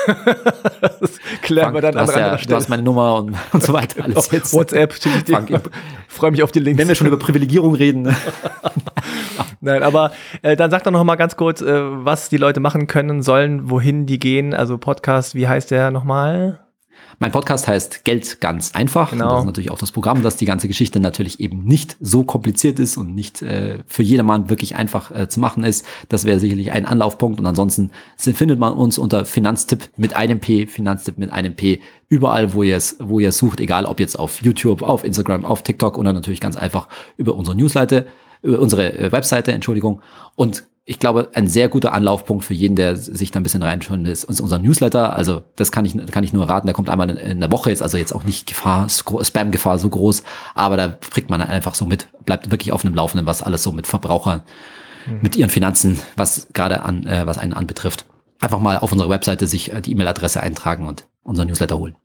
das 0.07 1.18
klären 1.42 1.72
Frank, 1.72 1.74
wir 1.74 1.80
dann 1.82 1.96
an 1.96 2.09
anderer 2.09 2.20
ja, 2.20 2.38
Stelle. 2.38 2.50
Du 2.50 2.57
hast 2.57 2.68
meine 2.68 2.82
Nummer 2.82 3.16
und, 3.16 3.36
und 3.52 3.62
so 3.62 3.72
weiter. 3.72 4.05
Alles 4.05 4.30
jetzt. 4.30 4.52
WhatsApp, 4.52 4.94
freue 6.09 6.30
mich 6.30 6.42
auf 6.42 6.52
die 6.52 6.61
Links. 6.61 6.78
Wenn 6.78 6.88
wir 6.88 6.94
schon 6.94 7.07
über 7.07 7.18
Privilegierung 7.18 7.74
reden. 7.74 8.02
Ne? 8.02 8.16
Nein, 9.61 9.82
aber 9.82 10.12
äh, 10.42 10.57
dann 10.57 10.70
sag 10.70 10.84
doch 10.84 10.90
noch 10.90 11.05
mal 11.05 11.16
ganz 11.16 11.36
kurz, 11.36 11.61
äh, 11.61 11.66
was 12.05 12.28
die 12.28 12.36
Leute 12.36 12.61
machen 12.61 12.86
können 12.86 13.22
sollen, 13.22 13.70
wohin 13.70 14.07
die 14.07 14.18
gehen. 14.18 14.55
Also 14.55 14.78
Podcast, 14.78 15.34
wie 15.34 15.48
heißt 15.48 15.70
der 15.70 15.90
nochmal? 15.90 16.64
Mein 17.19 17.33
Podcast 17.33 17.69
heißt 17.69 18.05
Geld 18.05 18.41
ganz 18.41 18.75
einfach. 18.75 19.11
Genau. 19.11 19.25
Und 19.25 19.31
das 19.31 19.41
ist 19.41 19.47
natürlich 19.47 19.71
auch 19.71 19.79
das 19.79 19.93
Programm, 19.93 20.23
dass 20.23 20.37
die 20.37 20.47
ganze 20.47 20.69
Geschichte 20.69 21.01
natürlich 21.01 21.41
eben 21.41 21.65
nicht 21.65 21.97
so 22.01 22.25
kompliziert 22.25 22.79
ist 22.79 22.97
und 22.97 23.15
nicht 23.15 23.43
äh, 23.43 23.79
für 23.87 24.03
jedermann 24.03 24.51
wirklich 24.51 24.77
einfach 24.77 25.11
äh, 25.11 25.29
zu 25.29 25.41
machen 25.41 25.65
ist. 25.65 25.87
Das 26.09 26.25
wäre 26.25 26.41
sicherlich 26.41 26.73
ein 26.73 26.87
Anlaufpunkt. 26.87 27.39
Und 27.41 27.47
ansonsten 27.47 27.91
findet 28.17 28.59
man 28.59 28.73
uns 28.73 28.99
unter 28.99 29.25
Finanztipp 29.25 29.91
mit 29.97 30.15
einem 30.15 30.41
P, 30.41 30.67
Finanztipp 30.67 31.19
mit 31.19 31.33
einem 31.33 31.55
P, 31.55 31.81
überall, 32.09 32.55
wo 32.55 32.62
ihr 32.62 32.77
es, 32.77 32.97
wo 33.01 33.21
ihr 33.21 33.33
sucht, 33.33 33.61
egal 33.61 33.87
ob 33.87 34.01
jetzt 34.01 34.19
auf 34.19 34.43
YouTube, 34.43 34.83
auf 34.83 35.05
Instagram, 35.05 35.45
auf 35.45 35.62
TikTok 35.62 35.99
oder 35.99 36.12
natürlich 36.12 36.41
ganz 36.41 36.57
einfach 36.57 36.89
über 37.17 37.35
unsere 37.35 37.57
Newsleiter, 37.57 38.07
über 38.43 38.59
unsere 38.59 38.99
äh, 38.99 39.12
Webseite, 39.12 39.53
Entschuldigung. 39.53 40.01
Und 40.35 40.65
ich 40.87 40.99
glaube, 40.99 41.30
ein 41.32 41.49
sehr 41.49 41.70
guter 41.70 41.95
Anlaufpunkt 41.95 42.45
für 42.45 42.53
jeden, 42.53 42.76
der 42.76 42.97
sich 42.97 43.30
da 43.30 43.41
ein 43.41 43.43
bisschen 43.43 43.62
reinschauen 43.62 44.05
ist, 44.05 44.24
ist 44.24 44.41
unser 44.41 44.59
Newsletter. 44.59 45.16
Also 45.16 45.43
das 45.57 45.72
kann 45.72 45.87
ich, 45.87 45.95
kann 46.09 46.24
ich 46.24 46.35
nur 46.35 46.49
raten. 46.49 46.66
Der 46.66 46.74
kommt 46.74 46.91
einmal 46.91 47.09
in, 47.09 47.41
der 47.41 47.51
Woche 47.51 47.70
jetzt, 47.70 47.82
also 47.82 47.97
jetzt 47.97 48.12
auch 48.12 48.24
nicht 48.24 48.47
Gefahr, 48.47 48.89
Spam-Gefahr 48.91 49.78
so 49.78 49.89
groß, 49.89 50.22
aber 50.55 50.76
da 50.76 50.89
kriegt 50.89 51.30
man 51.30 51.41
einfach 51.41 51.74
so 51.74 51.87
mit, 51.87 52.09
bleibt 52.26 52.51
wirklich 52.51 52.72
auf 52.72 52.82
dem 52.82 52.95
Laufenden, 52.95 53.26
was 53.26 53.43
alles 53.43 53.62
so 53.62 53.72
mit 53.72 53.87
Verbrauchern, 53.87 54.43
mhm. 55.07 55.20
mit 55.22 55.37
ihren 55.37 55.49
Finanzen, 55.49 55.99
was 56.16 56.49
gerade 56.53 56.82
an, 56.82 57.07
äh, 57.07 57.26
was 57.26 57.39
einen 57.39 57.55
anbetrifft. 57.55 58.05
Einfach 58.41 58.61
mal 58.61 58.76
auf 58.76 58.93
unserer 58.93 59.09
Webseite 59.09 59.47
sich 59.47 59.72
äh, 59.72 59.80
die 59.80 59.93
E-Mail-Adresse 59.93 60.43
eintragen 60.43 60.87
und 60.87 61.07
unser 61.22 61.47
Newsletter 61.47 61.78
holen. 61.78 61.97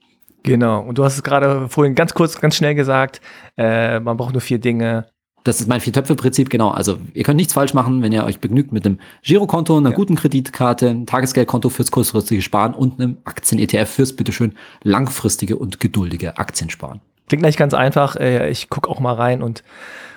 Genau. 0.44 0.80
Und 0.80 0.98
du 0.98 1.04
hast 1.04 1.16
es 1.16 1.24
gerade 1.24 1.68
vorhin 1.68 1.96
ganz 1.96 2.14
kurz, 2.14 2.40
ganz 2.40 2.56
schnell 2.56 2.76
gesagt. 2.76 3.20
Äh, 3.58 4.00
man 4.00 4.16
braucht 4.16 4.32
nur 4.32 4.42
vier 4.42 4.60
Dinge. 4.60 5.08
Das 5.50 5.60
ist 5.60 5.68
mein 5.68 5.82
Vier-Töpfe-Prinzip, 5.82 6.52
genau. 6.52 6.70
Also 6.70 7.00
ihr 7.16 7.24
könnt 7.24 7.38
nichts 7.38 7.54
falsch 7.54 7.74
machen, 7.74 8.04
wenn 8.04 8.12
ihr 8.12 8.24
euch 8.24 8.40
begnügt 8.40 8.72
mit 8.72 8.86
einem 8.86 9.00
Girokonto, 9.24 9.76
einer 9.78 9.90
ja. 9.90 9.96
guten 9.96 10.14
Kreditkarte, 10.16 10.88
einem 10.88 11.08
Tagesgeldkonto 11.08 11.70
fürs 11.70 11.90
kurzfristige 11.90 12.44
Sparen 12.44 12.76
und 12.76 13.02
einem 13.02 13.18
Aktien-ETF 13.24 13.90
fürs 13.90 14.16
bitteschön 14.16 14.54
langfristige 14.84 15.56
und 15.56 15.80
geduldige 15.80 16.38
Aktiensparen. 16.38 17.02
Klingt 17.28 17.44
eigentlich 17.44 17.58
ganz 17.58 17.74
einfach. 17.74 18.16
Äh, 18.16 18.52
ich 18.52 18.70
gucke 18.70 18.88
auch 18.88 19.00
mal 19.00 19.16
rein 19.16 19.42
und 19.42 19.64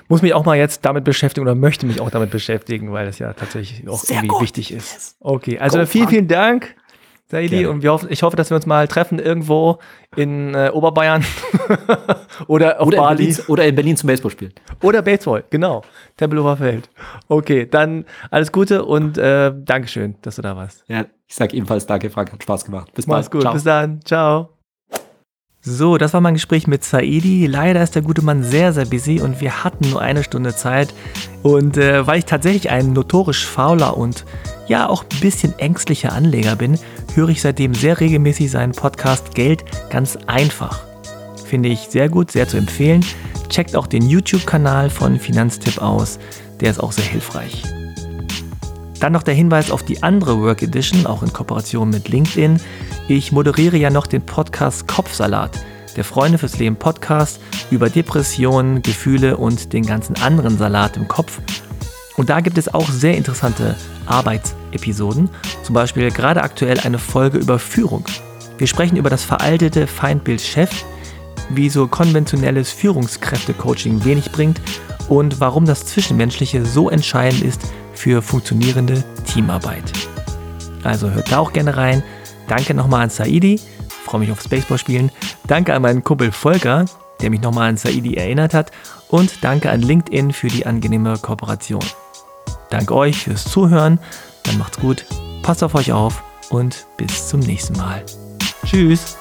muss 0.09 0.21
mich 0.21 0.35
auch 0.35 0.45
mal 0.45 0.59
jetzt 0.59 0.85
damit 0.85 1.05
beschäftigen 1.05 1.47
oder 1.47 1.55
möchte 1.55 1.87
mich 1.87 2.03
auch 2.03 2.11
damit 2.11 2.31
beschäftigen, 2.31 2.93
weil 2.93 3.09
es 3.09 3.19
ja 3.19 3.33
tatsächlich 3.33 3.89
auch 3.89 4.01
Sehr 4.01 4.17
irgendwie 4.17 4.29
gut. 4.29 4.43
wichtig 4.43 4.71
ist. 4.71 5.17
Okay, 5.21 5.59
also 5.59 5.87
vielen, 5.87 6.09
vielen 6.09 6.29
Dank. 6.29 6.75
Saidi. 7.33 7.65
Und 7.65 7.83
wir 7.83 7.93
hoffen, 7.93 8.09
ich 8.11 8.23
hoffe, 8.23 8.37
dass 8.37 8.51
wir 8.51 8.57
uns 8.57 8.67
mal 8.67 8.87
treffen 8.87 9.19
irgendwo 9.19 9.79
in 10.17 10.55
äh, 10.55 10.71
Oberbayern 10.73 11.25
oder 12.47 12.79
auf 12.79 12.89
oder 12.89 12.99
Bali. 12.99 13.25
In 13.25 13.31
Berlin, 13.31 13.45
oder 13.49 13.67
in 13.67 13.75
Berlin 13.75 13.97
zum 13.97 14.07
Baseballspielen. 14.09 14.53
Oder 14.83 15.01
Baseball, 15.01 15.43
genau. 15.49 15.83
Tempelhofer 16.19 16.59
Feld. 16.59 16.91
Okay, 17.29 17.67
dann 17.67 18.05
alles 18.31 18.53
Gute 18.53 18.85
und 18.85 19.17
äh, 19.17 19.51
Dankeschön, 19.65 20.17
dass 20.21 20.37
du 20.37 20.43
da 20.43 20.57
warst. 20.57 20.85
Ja, 20.89 21.07
ich 21.27 21.35
sage 21.35 21.57
ebenfalls 21.57 21.87
danke, 21.87 22.11
Frank, 22.11 22.33
hat 22.33 22.43
Spaß 22.43 22.67
gemacht. 22.67 22.93
Bis 22.93 23.07
Mach's 23.07 23.31
bald. 23.31 23.33
gut, 23.33 23.43
Ciao. 23.43 23.55
bis 23.55 23.65
dann. 23.65 24.01
Ciao. 24.05 24.51
So, 25.63 25.97
das 25.97 26.13
war 26.13 26.21
mein 26.21 26.35
Gespräch 26.35 26.67
mit 26.67 26.85
Saidi. 26.85 27.47
Leider 27.47 27.83
ist 27.83 27.95
der 27.95 28.03
gute 28.03 28.21
Mann 28.21 28.43
sehr, 28.43 28.75
sehr 28.75 28.85
busy 28.85 29.23
und 29.23 29.41
wir 29.41 29.65
hatten 29.65 29.89
nur 29.89 30.03
eine 30.03 30.23
Stunde 30.23 30.55
Zeit. 30.55 30.93
Und 31.43 31.79
äh, 31.79 32.07
weil 32.07 32.19
ich 32.19 32.25
tatsächlich 32.27 32.69
ein 32.69 32.93
notorisch 32.93 33.47
fauler 33.47 33.97
und 33.97 34.27
ja 34.69 34.89
auch 34.89 35.05
ein 35.05 35.21
bisschen 35.21 35.59
ängstlicher 35.59 36.13
Anleger 36.13 36.57
bin, 36.57 36.79
höre 37.15 37.29
ich 37.31 37.43
seitdem 37.43 37.75
sehr 37.75 38.01
regelmäßig 38.01 38.51
seinen 38.51 38.73
Podcast 38.73 39.35
Geld 39.35 39.65
ganz 39.91 40.19
einfach. 40.27 40.81
Finde 41.47 41.69
ich 41.69 41.81
sehr 41.81 42.09
gut, 42.09 42.31
sehr 42.31 42.49
zu 42.49 42.57
empfehlen. 42.57 43.05
Checkt 43.49 43.77
auch 43.77 43.87
den 43.87 44.09
YouTube-Kanal 44.09 44.89
von 44.89 45.19
Finanztipp 45.19 45.83
aus, 45.83 46.19
der 46.61 46.71
ist 46.71 46.81
auch 46.81 46.93
sehr 46.93 47.05
hilfreich. 47.05 47.63
Dann 49.01 49.13
noch 49.13 49.25
der 49.25 49.35
Hinweis 49.35 49.71
auf 49.71 49.83
die 49.83 50.03
andere 50.03 50.41
Work 50.41 50.63
Edition, 50.63 51.07
auch 51.07 51.23
in 51.23 51.33
Kooperation 51.33 51.91
mit 51.91 52.09
LinkedIn. 52.09 52.61
Ich 53.09 53.33
moderiere 53.33 53.77
ja 53.77 53.91
noch 53.91 54.07
den 54.07 54.23
Podcast 54.23 54.87
Kopfsalat, 54.87 55.59
der 55.97 56.05
Freunde 56.05 56.39
fürs 56.39 56.59
Leben 56.59 56.77
Podcast 56.77 57.41
über 57.71 57.91
Depressionen, 57.91 58.81
Gefühle 58.81 59.37
und 59.37 59.73
den 59.73 59.85
ganzen 59.85 60.17
anderen 60.23 60.57
Salat 60.57 60.97
im 60.97 61.09
Kopf. 61.09 61.41
Und 62.17 62.31
da 62.31 62.41
gibt 62.41 62.59
es 62.59 62.73
auch 62.73 62.89
sehr 62.91 63.17
interessante 63.17 63.77
Arbeitsepisoden, 64.07 65.31
zum 65.63 65.75
Beispiel 65.75 66.11
gerade 66.11 66.43
aktuell 66.43 66.79
eine 66.81 66.99
Folge 66.99 67.39
über 67.39 67.59
Führung. 67.59 68.05
Wir 68.59 68.67
sprechen 68.67 68.97
über 68.97 69.11
das 69.11 69.25
veraltete 69.25 69.87
Feindbild 69.87 70.41
Chef, 70.41 70.71
wie 71.49 71.69
so 71.69 71.87
konventionelles 71.87 72.71
Führungskräftecoaching 72.71 74.05
wenig 74.05 74.31
bringt 74.31 74.61
und 75.09 75.41
warum 75.41 75.67
das 75.67 75.87
Zwischenmenschliche 75.87 76.65
so 76.65 76.91
entscheidend 76.91 77.43
ist 77.43 77.61
für 77.95 78.23
funktionierende 78.23 79.03
Teamarbeit. 79.27 79.93
Also 80.85 81.11
hört 81.11 81.31
da 81.31 81.39
auch 81.39 81.53
gerne 81.53 81.77
rein. 81.77 82.03
Danke 82.49 82.75
nochmal 82.75 83.05
an 83.05 83.11
Saidi, 83.11 83.61
freue 83.89 84.21
mich 84.21 84.33
aufs 84.33 84.49
Baseballspielen. 84.49 85.11
Danke 85.47 85.75
an 85.75 85.83
meinen 85.83 86.05
Kumpel 86.05 86.33
Volker, 86.33 86.85
der 87.21 87.31
mich 87.31 87.41
nochmal 87.41 87.71
an 87.71 87.77
Saidi 87.77 88.15
erinnert 88.15 88.55
hat. 88.55 88.71
Und 89.09 89.45
danke 89.45 89.71
an 89.71 89.83
LinkedIn 89.83 90.33
für 90.33 90.49
die 90.49 90.67
angenehme 90.67 91.19
Kooperation. 91.19 91.85
Danke 92.73 92.95
euch 92.95 93.25
fürs 93.25 93.45
Zuhören. 93.45 93.99
Dann 94.45 94.57
macht's 94.57 94.79
gut, 94.79 95.05
passt 95.43 95.63
auf 95.63 95.75
euch 95.75 95.93
auf 95.93 96.25
und 96.49 96.87
bis 96.97 97.29
zum 97.29 97.41
nächsten 97.41 97.77
Mal. 97.77 98.03
Tschüss. 98.65 99.19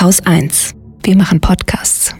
Haus 0.00 0.20
1. 0.24 0.74
Wir 1.02 1.16
machen 1.16 1.40
Podcasts. 1.40 2.14